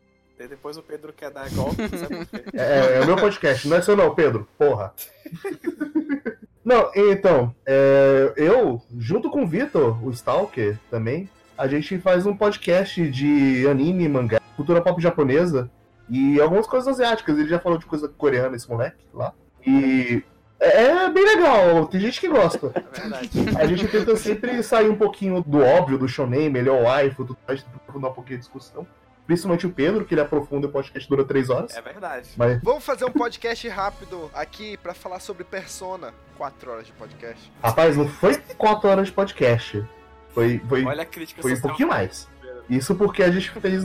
Depois 0.47 0.77
o 0.77 0.82
Pedro 0.82 1.11
quer 1.11 1.31
dar 1.31 1.48
golpe, 1.51 1.77
quê. 1.89 2.44
É, 2.53 2.98
é 2.98 3.01
o 3.01 3.07
meu 3.07 3.16
podcast, 3.16 3.66
não 3.66 3.78
é 3.78 3.81
seu 3.81 3.97
não, 3.97 4.15
Pedro. 4.15 4.47
Porra. 4.59 4.94
Não, 6.62 6.90
então, 6.97 7.55
é, 7.65 8.32
eu, 8.36 8.82
junto 8.98 9.31
com 9.31 9.44
o 9.44 9.47
Vitor, 9.47 10.05
o 10.05 10.11
Stalker 10.11 10.77
também, 10.90 11.31
a 11.57 11.69
gente 11.69 11.97
faz 12.01 12.27
um 12.27 12.36
podcast 12.36 13.09
de 13.09 13.65
anime, 13.69 14.09
mangá, 14.09 14.40
cultura 14.57 14.82
pop 14.82 15.01
japonesa 15.01 15.70
e 16.11 16.40
algumas 16.40 16.66
coisas 16.66 16.89
asiáticas. 16.89 17.39
Ele 17.39 17.48
já 17.48 17.61
falou 17.61 17.78
de 17.78 17.86
coisa 17.86 18.09
coreana, 18.09 18.57
esse 18.57 18.69
moleque 18.69 18.97
lá. 19.15 19.32
E 19.65 20.24
é 20.59 21.11
bem 21.11 21.24
legal, 21.24 21.87
tem 21.87 22.01
gente 22.01 22.20
que 22.20 22.28
gosta. 22.28 22.73
É 22.74 23.01
verdade. 23.01 23.31
A 23.59 23.66
gente 23.66 23.89
tenta 23.89 24.16
sempre 24.16 24.62
sair 24.62 24.89
um 24.89 24.97
pouquinho 24.97 25.43
do 25.43 25.61
óbvio, 25.62 25.99
do 25.99 26.09
shonen, 26.09 26.51
melhor 26.51 26.83
waifu, 26.83 27.24
tudo 27.24 27.39
mais, 27.47 27.62
tenta 27.62 27.77
aprofundar 27.77 28.11
um 28.11 28.15
pouquinho 28.15 28.37
a 28.37 28.41
discussão. 28.41 28.87
Principalmente 29.27 29.66
o 29.66 29.70
Pedro, 29.70 30.05
que 30.05 30.15
ele 30.15 30.20
aprofunda 30.20 30.66
e 30.66 30.70
o 30.70 30.73
podcast 30.73 31.09
dura 31.09 31.24
três 31.24 31.51
horas. 31.51 31.77
É 31.77 31.83
verdade. 31.83 32.31
Mas, 32.37 32.62
Vamos 32.62 32.85
fazer 32.85 33.05
um 33.05 33.11
podcast 33.11 33.69
rápido 33.69 34.31
aqui 34.33 34.77
pra 34.77 34.95
falar 34.95 35.19
sobre 35.19 35.43
Persona. 35.43 36.15
Quatro 36.39 36.70
horas 36.70 36.87
de 36.87 36.93
podcast. 36.93 37.53
rapaz, 37.62 37.97
não 37.97 38.09
foi 38.09 38.37
quatro 38.57 38.89
horas 38.89 39.09
de 39.09 39.12
podcast. 39.12 39.85
Foi, 40.33 40.61
foi, 40.69 40.85
Olha 40.85 41.03
a 41.03 41.07
crítica 41.07 41.43
foi 41.43 41.55
um 41.55 41.61
pouquinho 41.61 41.89
mais. 41.89 42.28
Isso 42.69 42.95
porque 42.95 43.23
a 43.23 43.31
gente 43.31 43.51
fez 43.51 43.85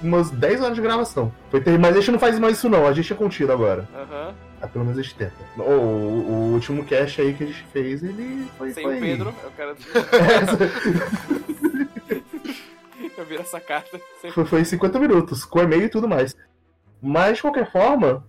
umas 0.00 0.30
10 0.30 0.62
horas 0.62 0.74
de 0.74 0.80
gravação. 0.80 1.32
Foi 1.50 1.60
ter... 1.60 1.78
Mas 1.78 1.96
a 1.96 2.00
gente 2.00 2.12
não 2.12 2.18
faz 2.18 2.38
mais 2.38 2.56
isso 2.56 2.68
não, 2.68 2.86
a 2.86 2.92
gente 2.92 3.12
é 3.12 3.16
contido 3.16 3.52
agora. 3.52 3.88
Aham. 3.94 4.34
Ah, 4.34 4.49
pelo 4.68 4.84
menos 4.84 4.98
a 4.98 5.02
gente 5.02 5.14
tenta. 5.14 5.32
O, 5.56 5.62
o- 5.62 6.26
o 6.28 6.52
último 6.54 6.84
cast 6.84 7.20
aí 7.20 7.34
que 7.34 7.44
a 7.44 7.46
gente 7.46 7.62
fez, 7.72 8.02
ele 8.02 8.46
foi. 8.58 8.72
Sem 8.72 8.84
foi... 8.84 8.96
o 8.96 9.00
Pedro, 9.00 9.34
eu 9.42 9.50
quero. 9.56 9.76
eu 13.18 13.24
viro 13.24 13.42
essa 13.42 13.60
carta. 13.60 14.00
Sem... 14.20 14.30
foi, 14.30 14.44
foi 14.44 14.64
50 14.64 14.98
minutos, 14.98 15.44
com 15.44 15.60
e-mail 15.60 15.84
e 15.84 15.88
tudo 15.88 16.08
mais. 16.08 16.36
Mas, 17.02 17.36
de 17.36 17.42
qualquer 17.42 17.70
forma, 17.70 18.24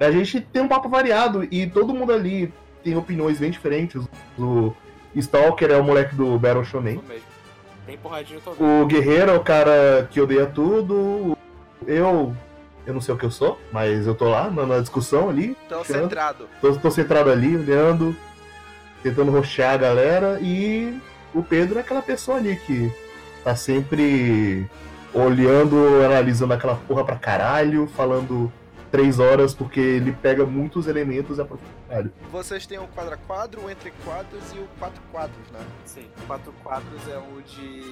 a 0.00 0.10
gente 0.10 0.40
tem 0.40 0.62
um 0.62 0.68
papo 0.68 0.88
variado 0.88 1.46
e 1.50 1.66
todo 1.66 1.94
mundo 1.94 2.12
ali 2.12 2.52
tem 2.82 2.96
opiniões 2.96 3.38
bem 3.38 3.50
diferentes. 3.50 4.02
O 4.38 4.72
Stalker 5.14 5.70
é 5.70 5.76
o 5.76 5.84
moleque 5.84 6.14
do 6.14 6.38
Battle 6.38 6.64
Shonen. 6.64 6.94
Isso 6.96 7.04
mesmo. 7.08 7.24
Tem 7.86 7.96
porradinho 7.98 8.40
todo. 8.40 8.56
O 8.62 8.86
Guerreiro 8.86 9.30
é 9.30 9.34
o 9.34 9.42
cara 9.42 10.06
que 10.10 10.20
odeia 10.20 10.46
tudo. 10.46 11.36
Eu. 11.86 12.34
Eu 12.88 12.94
não 12.94 13.02
sei 13.02 13.14
o 13.14 13.18
que 13.18 13.26
eu 13.26 13.30
sou, 13.30 13.60
mas 13.70 14.06
eu 14.06 14.14
tô 14.14 14.30
lá 14.30 14.50
na, 14.50 14.80
discussão 14.80 15.28
ali. 15.28 15.54
Então, 15.66 15.82
Tirando. 15.82 16.04
centrado. 16.04 16.48
Tô, 16.58 16.74
tô 16.74 16.90
centrado 16.90 17.30
ali, 17.30 17.54
olhando, 17.54 18.16
tentando 19.02 19.30
rostear 19.30 19.74
a 19.74 19.76
galera. 19.76 20.38
E 20.40 20.98
o 21.34 21.42
Pedro 21.42 21.76
é 21.76 21.82
aquela 21.82 22.00
pessoa 22.00 22.38
ali 22.38 22.56
que 22.56 22.90
tá 23.44 23.54
sempre 23.54 24.66
olhando, 25.12 26.02
analisando 26.02 26.54
aquela 26.54 26.76
porra 26.76 27.04
pra 27.04 27.16
caralho, 27.16 27.86
falando 27.94 28.50
três 28.90 29.18
horas, 29.18 29.52
porque 29.52 29.80
ele 29.80 30.12
pega 30.22 30.46
muitos 30.46 30.86
elementos 30.86 31.36
e 31.36 31.42
aprofunda. 31.42 31.77
Caralho. 31.88 32.12
Vocês 32.30 32.66
têm 32.66 32.78
o 32.78 32.86
quadra 32.88 33.16
quadro, 33.16 33.64
o 33.64 33.70
entre 33.70 33.92
quadros 34.04 34.52
e 34.54 34.58
o 34.58 34.68
quatro 34.78 35.00
quadros, 35.10 35.50
né? 35.52 35.60
Sim, 35.84 36.06
quatro 36.26 36.52
quadros 36.62 37.00
é 37.08 37.16
o 37.16 37.42
de 37.42 37.82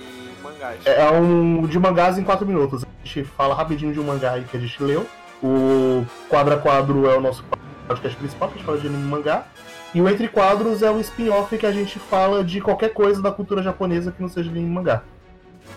mangás. 0.43 0.87
É 0.87 1.11
um 1.11 1.67
de 1.67 1.79
mangás 1.79 2.19
em 2.19 2.25
quatro 2.25 2.47
minutos. 2.47 2.85
A 2.85 2.87
gente 3.07 3.25
fala 3.25 3.55
rapidinho 3.55 3.93
de 3.93 4.01
um 4.01 4.05
mangá 4.05 4.33
aí 4.33 4.45
que 4.45 4.57
a 4.57 4.61
gente 4.61 4.83
leu. 4.83 5.07
O 5.43 6.05
quadra 6.29 6.57
quadro 6.59 7.09
é 7.09 7.17
o 7.17 7.21
nosso 7.21 7.45
podcast 7.87 8.17
principal, 8.19 8.49
que 8.49 8.55
a 8.55 8.57
gente 8.59 8.67
fala 8.67 8.79
de 8.79 8.87
anime 8.87 9.03
e 9.03 9.07
mangá. 9.07 9.47
E 9.95 10.01
o 10.01 10.09
Entre 10.09 10.29
Quadros 10.29 10.83
é 10.83 10.91
o 10.91 11.01
spin-off 11.01 11.57
que 11.57 11.65
a 11.65 11.73
gente 11.73 11.99
fala 11.99 12.45
de 12.45 12.61
qualquer 12.61 12.93
coisa 12.93 13.23
da 13.23 13.31
cultura 13.33 13.63
japonesa 13.63 14.13
que 14.13 14.21
não 14.21 14.29
seja 14.29 14.51
anime 14.51 14.67
e 14.67 14.71
mangá. 14.71 15.03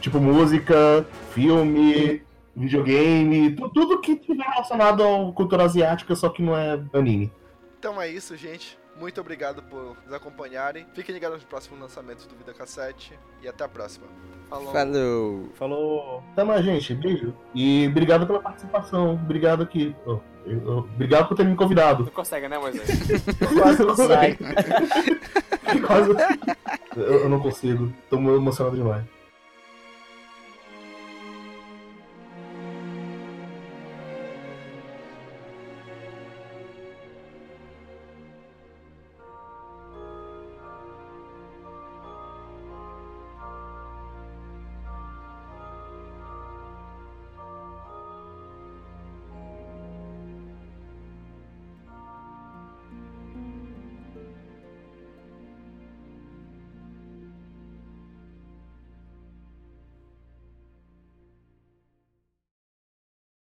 Tipo 0.01 0.19
música, 0.19 1.05
filme, 1.31 2.21
videogame, 2.55 3.51
tu- 3.51 3.69
tudo 3.69 3.99
que 4.01 4.15
tiver 4.17 4.43
relacionado 4.43 5.03
à 5.03 5.31
cultura 5.33 5.63
asiática, 5.63 6.15
só 6.15 6.27
que 6.29 6.41
não 6.41 6.57
é 6.57 6.79
anime. 6.93 7.31
Então 7.79 8.01
é 8.01 8.09
isso, 8.09 8.35
gente. 8.35 8.77
Muito 8.99 9.21
obrigado 9.21 9.63
por 9.63 9.95
nos 10.05 10.13
acompanharem. 10.13 10.85
Fiquem 10.93 11.13
ligados 11.15 11.37
nos 11.37 11.45
próximos 11.45 11.79
lançamentos 11.79 12.25
do 12.25 12.35
Vida 12.35 12.53
Cassete. 12.53 13.17
E 13.41 13.47
até 13.47 13.63
a 13.63 13.69
próxima. 13.69 14.05
Falou. 14.49 14.73
Falou. 14.73 15.49
Falou. 15.55 16.23
Até 16.33 16.43
mais, 16.43 16.65
gente. 16.65 16.93
Beijo. 16.93 17.33
E 17.55 17.87
obrigado 17.87 18.27
pela 18.27 18.41
participação. 18.41 19.13
Obrigado 19.13 19.63
aqui. 19.63 19.95
Oh, 20.05 20.19
eu- 20.45 20.61
eu- 20.65 20.77
obrigado 20.79 21.29
por 21.29 21.37
ter 21.37 21.45
me 21.45 21.55
convidado. 21.55 22.03
Não 22.03 22.11
consegue, 22.11 22.49
né, 22.49 22.57
Moisés? 22.57 22.89
Quase 23.57 23.85
não 23.85 23.95
sai. 23.95 24.37
Quase. 25.87 26.09
Eu, 26.97 27.03
eu 27.21 27.29
não 27.29 27.39
consigo. 27.39 27.93
Tô 28.09 28.17
emocionado 28.17 28.75
demais. 28.75 29.05